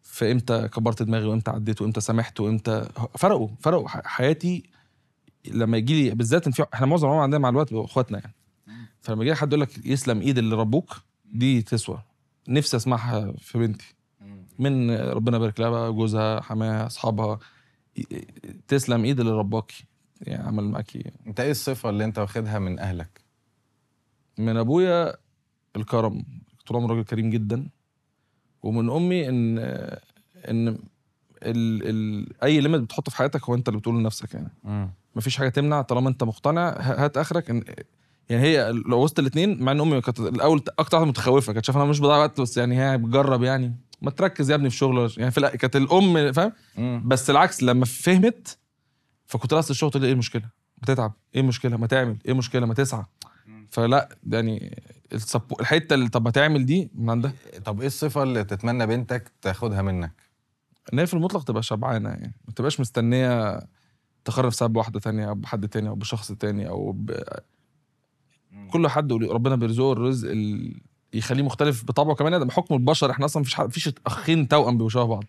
فامتى 0.02 0.68
كبرت 0.68 1.02
دماغي 1.02 1.26
وإمتى 1.26 1.50
عديت 1.50 1.82
وإمتى 1.82 2.00
سامحت 2.00 2.40
وإمتى 2.40 2.88
فرقوا 3.18 3.48
فرقوا. 3.60 3.88
حياتي 3.88 4.62
لما 5.46 5.76
يجي 5.76 6.02
لي 6.02 6.14
بالذات 6.14 6.46
إن 6.46 6.52
في 6.52 6.66
إحنا 6.74 6.86
معظم 6.86 7.08
عندنا 7.08 7.38
مع 7.38 7.48
الوقت 7.48 7.72
إخواتنا 7.72 8.18
يعني. 8.18 8.34
فلما 9.00 9.24
يجي 9.24 9.34
حد 9.34 9.48
يقول 9.48 9.60
لك 9.60 9.86
يسلم 9.86 10.20
إيد 10.20 10.38
اللي 10.38 10.56
ربوك 10.56 10.96
دي 11.24 11.62
تسوى. 11.62 12.02
نفسي 12.48 12.76
أسمعها 12.76 13.32
في 13.38 13.58
بنتي. 13.58 13.94
من 14.62 14.90
ربنا 14.90 15.36
يبارك 15.36 15.60
لها 15.60 15.70
بقى 15.70 15.92
جوزها 15.92 16.40
حماها 16.40 16.86
أصحابها. 16.86 17.38
تسلم 18.68 19.04
إيد 19.04 19.20
اللي 19.20 19.32
رباكي 19.32 19.84
يعني 20.20 20.46
عمل 20.48 20.64
معاكي 20.64 21.10
أنت 21.26 21.40
إيه 21.40 21.50
الصفة 21.50 21.90
اللي 21.90 22.04
أنت 22.04 22.18
واخدها 22.18 22.58
من 22.58 22.78
أهلك؟ 22.78 23.20
من 24.38 24.56
أبويا 24.56 25.14
الكرم 25.76 26.24
طول 26.66 26.76
عمره 26.76 26.94
راجل 26.94 27.04
كريم 27.04 27.30
جدا. 27.30 27.68
ومن 28.62 28.90
أمي 28.90 29.28
إن 29.28 29.58
إن 30.48 30.68
ال 30.68 30.78
ال 31.88 32.26
أي 32.42 32.60
ليميت 32.60 32.80
بتحطه 32.80 33.10
في 33.10 33.16
حياتك 33.16 33.44
هو 33.44 33.54
أنت 33.54 33.68
اللي 33.68 33.80
بتقوله 33.80 33.98
لنفسك 34.00 34.34
يعني. 34.34 34.50
مفيش 35.16 35.36
حاجة 35.36 35.48
تمنع 35.48 35.82
طالما 35.82 36.08
أنت 36.08 36.24
مقتنع. 36.24 36.68
هات 36.80 37.16
آخرك 37.16 37.50
إن 37.50 37.64
يعني 38.30 38.42
هي 38.42 38.72
لو 38.72 39.02
وسط 39.02 39.18
الاثنين 39.18 39.62
مع 39.62 39.72
إن 39.72 39.80
أمي 39.80 40.00
كانت 40.00 40.20
الأول 40.20 40.62
أكتر 40.78 40.96
واحدة 40.96 41.10
متخوفة 41.10 41.52
كانت 41.52 41.64
شايفة 41.64 41.82
أنا 41.82 41.90
مش 41.90 42.00
بضيع 42.00 42.16
وقت 42.16 42.40
بس 42.40 42.56
يعني 42.56 42.82
هي 42.82 42.98
بتجرب 42.98 43.42
يعني. 43.42 43.74
ما 44.02 44.10
تركز 44.10 44.50
يا 44.50 44.54
ابني 44.54 44.70
في 44.70 44.76
شغل 44.76 45.12
يعني 45.16 45.30
في 45.30 45.40
كانت 45.40 45.76
الأم 45.76 46.32
فاهم. 46.32 46.52
بس 47.08 47.30
العكس 47.30 47.62
لما 47.62 47.84
فهمت 47.84 48.58
فكنت 49.26 49.52
راس 49.54 49.70
الشغل 49.70 49.90
تقول 49.90 50.04
إيه 50.04 50.12
المشكلة؟ 50.12 50.48
بتتعب 50.78 51.12
إيه 51.34 51.40
المشكلة؟ 51.40 51.76
ما 51.76 51.86
تعمل 51.86 52.16
إيه 52.26 52.32
المشكلة؟ 52.32 52.66
ما 52.66 52.74
تسعى 52.74 53.04
فلا 53.70 54.08
يعني. 54.32 54.82
الحتة 55.60 55.94
اللي 55.94 56.08
طب 56.08 56.24
ما 56.24 56.30
تعمل 56.30 56.66
دي 56.66 56.90
من 56.94 57.10
عندها 57.10 57.32
طب 57.64 57.80
إيه 57.80 57.86
الصفة 57.86 58.22
اللي 58.22 58.44
تتمنى 58.44 58.86
بنتك 58.86 59.32
تاخدها 59.42 59.82
منك 59.82 60.12
إن 60.92 60.98
هي 60.98 61.06
في 61.06 61.14
المطلق 61.14 61.44
تبقى 61.44 61.62
شبعانة 61.62 62.08
يعني 62.08 62.34
ما 62.48 62.52
تبقاش 62.54 62.80
مستنية 62.80 63.60
تقرر 64.24 64.46
نفسها 64.46 64.68
بواحده 64.68 65.00
تانية 65.00 65.28
أو 65.28 65.34
بحد 65.34 65.68
تاني 65.68 65.88
أو 65.88 65.94
بشخص 65.94 66.32
تاني 66.32 66.68
أو 66.68 66.92
ب... 66.92 67.22
كل 68.70 68.88
حد 68.88 69.12
ربنا 69.12 69.56
بيرزقه 69.56 69.92
الرزق 69.92 70.30
ال... 70.30 70.80
يخليه 71.14 71.42
مختلف 71.42 71.84
بطبعه 71.84 72.14
كمان. 72.14 72.32
ده 72.38 72.44
بحكم 72.44 72.74
البشر 72.74 73.10
إحنا 73.10 73.24
أصلا 73.24 73.40
مفيش 73.40 73.54
حد... 73.54 73.66
مفيش 73.66 73.90
أخين 74.06 74.48
توأم 74.48 74.72
بيبقوا 74.72 74.88
شبه 74.88 75.04
بعض. 75.04 75.24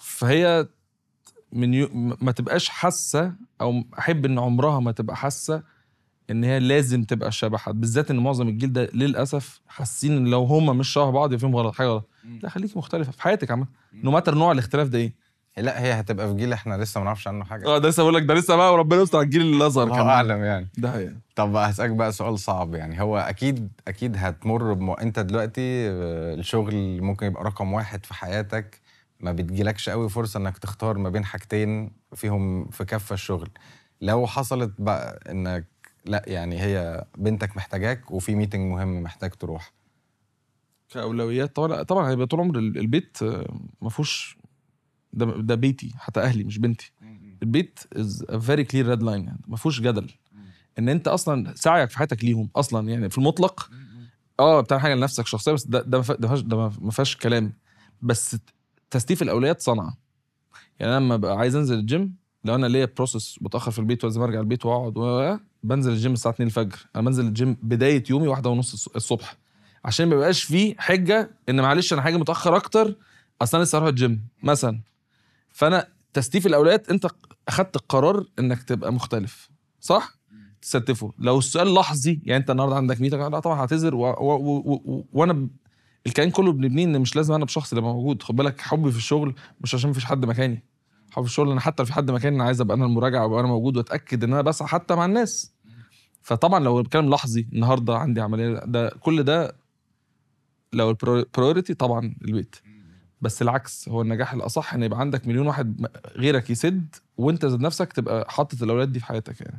فهي 0.00 0.68
من 1.52 1.74
يو... 1.74 1.88
ما 2.20 2.32
تبقاش 2.32 2.68
حاسة 2.68 3.32
أو 3.60 3.82
أحب 3.98 4.24
إن 4.24 4.38
عمرها 4.38 4.80
ما 4.80 4.92
تبقى 4.92 5.16
حاسة 5.16 5.62
إن 6.30 6.44
هي 6.44 6.58
لازم 6.60 7.04
تبقى 7.04 7.32
شبه 7.32 7.58
حد. 7.58 7.80
بالذات 7.80 8.10
إن 8.10 8.18
معظم 8.18 8.48
الجيل 8.48 8.72
ده 8.72 8.90
للأسف 8.94 9.60
حاسين 9.68 10.16
إن 10.16 10.26
لو 10.26 10.44
هما 10.44 10.72
مش 10.72 10.88
شبه 10.88 11.10
بعض 11.10 11.28
يبقى 11.32 11.38
فيهم 11.38 11.56
غلط 11.56 11.74
حاجة 11.74 11.86
غلط. 11.88 12.08
لا 12.42 12.48
خليكي 12.48 12.78
مختلفة 12.78 13.12
في 13.12 13.22
حياتك 13.22 13.50
عامة. 13.50 13.66
no 14.04 14.10
matter 14.10 14.34
نوع 14.34 14.52
الاختلاف 14.52 14.88
ده 14.88 14.98
إيه. 14.98 15.14
لا 15.56 15.82
هي 15.82 15.92
هتبقى 15.92 16.28
في 16.28 16.34
جيل 16.34 16.52
إحنا 16.52 16.74
لسه 16.82 16.98
ما 17.00 17.04
نعرفش 17.04 17.28
عنه 17.28 17.44
حاجة. 17.44 17.66
آه 17.66 17.78
ده 17.78 17.88
لسه 17.88 18.02
بقول 18.02 18.14
لك 18.14 18.22
ده 18.22 18.34
لسه 18.34 18.56
بقى 18.56 18.72
وربنا 18.72 19.02
يستر 19.02 19.18
على 19.18 19.24
الجيل 19.24 19.42
الله 19.42 19.84
كمان. 19.86 20.00
أعلم 20.08 20.44
يعني. 20.44 20.68
ده 20.78 20.92
حقيقة. 20.92 21.14
طب 21.36 21.56
هسألك 21.56 21.90
بقى 21.90 22.12
سؤال 22.12 22.38
صعب 22.38 22.74
يعني. 22.74 23.00
هو 23.02 23.18
أكيد 23.18 23.68
أكيد 23.88 24.16
هتمر 24.18 24.72
بم... 24.72 24.90
أنت 24.90 25.18
دلوقتي 25.18 25.88
آه، 25.90 26.34
الشغل 26.34 27.00
ممكن 27.02 27.26
يبقى 27.26 27.44
رقم 27.44 27.72
واحد 27.72 28.06
في 28.06 28.14
حياتك 28.14 28.80
ما 29.20 29.32
بتجيلكش 29.32 29.88
قوي 29.88 30.08
فرصة 30.08 30.38
إنك 30.40 30.58
تختار 30.58 30.98
ما 30.98 31.08
بين 31.08 31.24
حاجتين 31.24 31.92
فيهم 32.14 32.68
في 32.68 32.84
كفة 32.84 33.14
الشغل. 33.14 33.48
لو 34.00 34.26
حصلت 34.26 34.72
بقى 34.78 35.20
إنك 35.30 35.66
لا 36.04 36.22
يعني 36.26 36.60
هي 36.62 37.04
بنتك 37.18 37.56
محتاجاك 37.56 38.10
وفي 38.10 38.34
meeting 38.34 38.70
مهم 38.72 39.02
محتاج 39.02 39.30
تروح. 39.30 39.72
كأولويات 40.94 41.56
طبعا 41.56 41.82
طبعا 41.82 42.10
هيبقى 42.10 42.26
طول 42.26 42.40
عمر 42.40 42.58
ال- 42.58 42.78
البيت 42.78 43.18
آه، 43.22 43.46
ما 43.82 43.88
فيهوش 43.90 44.36
ده 45.12 45.24
ده 45.26 45.54
بيتي 45.54 45.92
حتى 45.98 46.20
أهلي 46.20 46.44
مش 46.44 46.58
بنتي. 46.58 46.92
البيت 47.42 47.80
is 47.96 48.24
very 48.40 48.64
clear 48.64 48.88
red 48.88 49.02
line 49.02 49.24
يعني 49.24 49.40
ما 49.48 49.56
فيهوش 49.56 49.80
جدل. 49.80 50.10
إن 50.78 50.88
أنت 50.88 51.08
أصلا 51.08 51.52
سعيك 51.56 51.90
في 51.90 51.98
حياتك 51.98 52.24
ليهم 52.24 52.48
أصلا 52.56 52.88
يعني 52.88 53.10
في 53.10 53.18
المطلق 53.18 53.70
آه 54.40 54.60
بتعمل 54.60 54.80
حاجة 54.82 54.94
لنفسك 54.94 55.26
شخصيه 55.26 55.52
بس 55.52 55.66
ده 55.66 55.82
ده 55.82 55.98
ما 55.98 56.90
فيهاش- 56.90 57.16
كلام. 57.16 57.52
بس 58.02 58.36
تستيف 58.90 59.22
الأولويات 59.22 59.60
صنعه 59.60 59.96
يعني 60.80 60.92
أنا 60.96 61.04
لما 61.04 61.16
ببقى 61.16 61.36
عايز 61.38 61.56
أنزل 61.56 61.78
الجيم 61.78 62.14
لو 62.44 62.54
أنا 62.54 62.66
ليا 62.66 62.88
process 62.96 63.38
بتاخر 63.40 63.70
في 63.70 63.78
البيت 63.78 64.04
ولازم 64.04 64.22
أرجع 64.22 64.40
البيت 64.40 64.66
وأقعد 64.66 64.96
و- 64.98 65.36
بنزل 65.62 65.92
الجيم 65.92 66.12
الساعة 66.12 66.32
2 66.32 66.46
الفجر. 66.46 66.86
أنا 66.96 67.04
بنزل 67.04 67.26
الجيم 67.26 67.56
بداية 67.62 68.04
يومي 68.10 68.28
واحدة 68.28 68.50
ونص 68.50 68.74
الص- 68.88 68.92
الصبح. 68.96 69.36
عشان 69.84 70.08
ما 70.08 70.14
يبقاش 70.14 70.42
فيه 70.42 70.74
حجة 70.78 71.30
إن 71.48 71.60
معلش 71.60 71.92
أنا 71.92 72.02
حاجة 72.02 72.16
متأخر 72.16 72.56
أكتر 72.56 72.96
أصل 73.42 73.56
أنا 73.56 73.64
لسه 73.64 73.78
هروح 73.78 73.88
الجيم 73.88 74.24
مثلا. 74.42 74.80
فانا 75.52 75.88
تستيف 76.12 76.46
الاولويات 76.46 76.90
انت 76.90 77.06
اخدت 77.48 77.76
القرار 77.76 78.26
انك 78.38 78.62
تبقى 78.62 78.92
مختلف 78.92 79.50
صح؟ 79.80 80.20
تستفه 80.62 81.12
لو 81.18 81.38
السؤال 81.38 81.74
لحظي 81.74 82.20
يعني 82.24 82.40
انت 82.40 82.50
النهارده 82.50 82.76
عندك 82.76 83.00
meeting 83.00 83.20
لا 83.20 83.40
طبعا 83.40 83.60
هعتذر 83.60 83.94
وأنا 85.12 85.48
الكيان 86.06 86.30
كله 86.30 86.52
بنبنيه 86.52 86.84
ان 86.84 87.00
مش 87.00 87.16
لازم 87.16 87.34
أنا 87.34 87.44
بشخص 87.44 87.72
اللي 87.72 87.82
موجود. 87.82 88.22
خد 88.22 88.36
بالك 88.36 88.60
حبي 88.60 88.90
في 88.92 88.96
الشغل 88.98 89.34
مش 89.60 89.74
عشان 89.74 89.90
مفيش 89.90 90.04
حد 90.04 90.24
مكاني. 90.24 90.64
حبي 91.10 91.24
في 91.24 91.30
الشغل 91.30 91.50
أنا 91.50 91.60
حتى 91.60 91.82
لو 91.82 91.86
في 91.86 91.92
حد 91.92 92.10
مكاني 92.10 92.36
أنا 92.36 92.44
عايز 92.44 92.60
ابقى 92.60 92.76
أنا 92.76 92.84
المراجعه 92.86 93.22
وابقى 93.22 93.40
أنا 93.40 93.48
موجود 93.48 93.76
واتاكد 93.76 94.24
ان 94.24 94.32
أنا 94.32 94.42
بسعى 94.42 94.68
حتى 94.68 94.94
مع 94.94 95.04
الناس. 95.04 95.52
فطبعا 96.22 96.60
لو 96.60 96.80
الكلام 96.80 97.10
لحظي 97.10 97.48
النهارده 97.52 97.96
عندي 97.96 98.20
عملية 98.20 98.58
ده 98.66 98.88
كل 98.88 99.22
ده 99.22 99.56
لو 100.72 100.90
ال 100.90 100.99
priority 100.99 101.74
طبعا 101.74 102.14
البيت. 102.24 102.56
بس 103.20 103.42
العكس 103.42 103.88
هو 103.88 104.02
النجاح 104.02 104.32
الأصح 104.32 104.74
إن 104.74 104.82
يبقى 104.82 105.00
عندك 105.00 105.26
مليون 105.26 105.46
واحد 105.46 105.86
غيرك 106.16 106.50
يسد 106.50 106.94
وأنت 107.16 107.44
ذات 107.44 107.60
نفسك 107.60 107.92
تبقى 107.92 108.26
حاطط 108.30 108.62
الأولاد 108.62 108.92
دي 108.92 109.00
في 109.00 109.06
حياتك 109.06 109.40
يعني. 109.40 109.58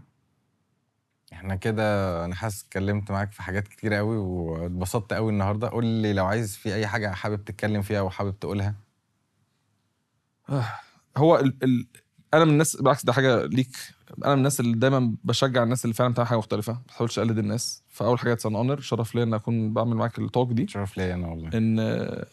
إحنا 1.34 1.56
كده 1.56 2.26
أنا 2.26 2.36
حاسس 2.36 2.64
اتكلمت 2.64 3.12
معاك 3.12 3.32
في 3.32 3.42
حاجات 3.44 3.68
كتير 3.68 3.94
قوي 3.94 4.18
واتبسطت 4.18 5.14
قوي 5.14 5.32
النهارده. 5.32 5.70
قول 5.70 5.86
لي 5.86 6.14
لو 6.14 6.26
عايز 6.26 6.56
في 6.56 6.76
أي 6.76 6.88
حاجة 6.88 7.12
حابب 7.12 7.46
تتكلم 7.46 7.82
فيها 7.82 8.02
وحابب 8.02 8.40
تقولها. 8.40 8.76
هو 11.18 11.40
ال 11.40 11.58
ال 11.64 11.88
أنا 12.34 12.46
من 12.46 12.52
الناس 12.52 12.76
بالعكس 12.76 13.06
ده 13.06 13.14
حاجة 13.14 13.46
ليك. 13.46 13.78
أنا 14.26 14.32
من 14.32 14.38
الناس 14.38 14.60
اللي 14.60 14.78
دايما 14.78 15.16
بشجع 15.24 15.64
الناس 15.64 15.86
اللي 15.86 15.94
فعلا 15.94 16.12
بتعمل 16.14 16.28
حاجة 16.28 16.38
مختلفة. 16.38 16.74
ما 16.74 16.80
بحاولش 16.88 17.20
أقلد 17.20 17.38
الناس. 17.38 17.84
فأول 17.90 18.20
حاجة 18.20 18.34
it's 18.34 18.46
honor 18.46 18.80
شرف 18.80 19.16
ليا 19.16 19.24
إن 19.24 19.34
أكون 19.34 19.74
بعمل 19.74 19.96
معاك 19.96 20.20
ال 20.20 20.26
talk 20.26 20.52
دي. 20.52 20.68
شرف 20.68 20.98
ليا 20.98 21.14
أنا 21.14 21.28
والله. 21.28 21.58
إن 21.58 21.80
آه، 21.80 22.26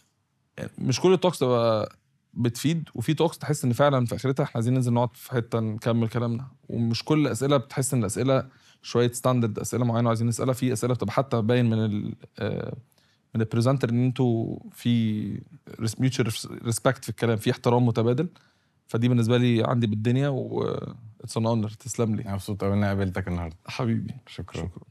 مش 0.79 1.01
كل 1.01 1.13
ال 1.12 1.17
talks 1.17 1.39
تبقى 1.39 1.97
بتفيد 2.35 2.89
وفي 2.95 3.15
talks 3.14 3.39
تحس 3.39 3.65
إن 3.65 3.73
فعلا 3.73 4.07
في 4.07 4.15
آخرتها 4.17 4.45
إحنا 4.45 4.53
عايزين 4.55 4.75
ننزل 4.75 4.93
نقعد 4.93 5.17
في 5.17 5.31
حتة 5.31 5.61
نكمل 5.61 6.09
كلامنا. 6.09 6.47
ومش 6.69 7.05
كل 7.05 7.27
الأسئلة 7.27 7.57
بتحس 7.57 7.95
إن 7.95 8.01
الأسئلة 8.01 8.49
شوية 8.83 9.13
standard 9.12 9.59
أسئلة 9.59 9.85
معينة 9.85 10.07
وعايزين 10.07 10.27
نسألها 10.29 10.55
في 10.55 10.73
أسئلة 10.73 10.95
بتبقى 10.95 11.13
حتى 11.13 11.43
باين 11.43 11.71
من 11.71 11.85
ال 11.85 12.15
آه، 12.39 12.77
من 13.35 13.41
ال 13.41 13.45
presenter 13.45 13.91
إن 13.91 14.05
أنتوا 14.05 14.59
في 14.73 15.25
mutual 15.99 16.29
respect 16.64 17.05
في 17.05 17.09
الكلام 17.11 17.37
في 17.37 17.51
احترام 17.51 17.87
متبادل. 17.87 18.29
فدي 18.87 19.09
بالنسبة 19.09 19.39
لي 19.39 19.65
عندي 19.67 19.87
بالدنيا 19.87 20.29
و 20.29 20.63
it's 21.20 21.37
an 21.37 21.47
honor 21.47 21.68
تسلم 21.69 22.15
لي. 22.17 22.33
مبسوط 22.33 22.65
قوي 22.65 22.75
إني 22.75 22.87
قابلتك 22.87 23.29
النهارده. 23.29 23.57
حبيبي. 23.67 24.15
شكرا. 24.27 24.63
شكرا. 24.63 24.83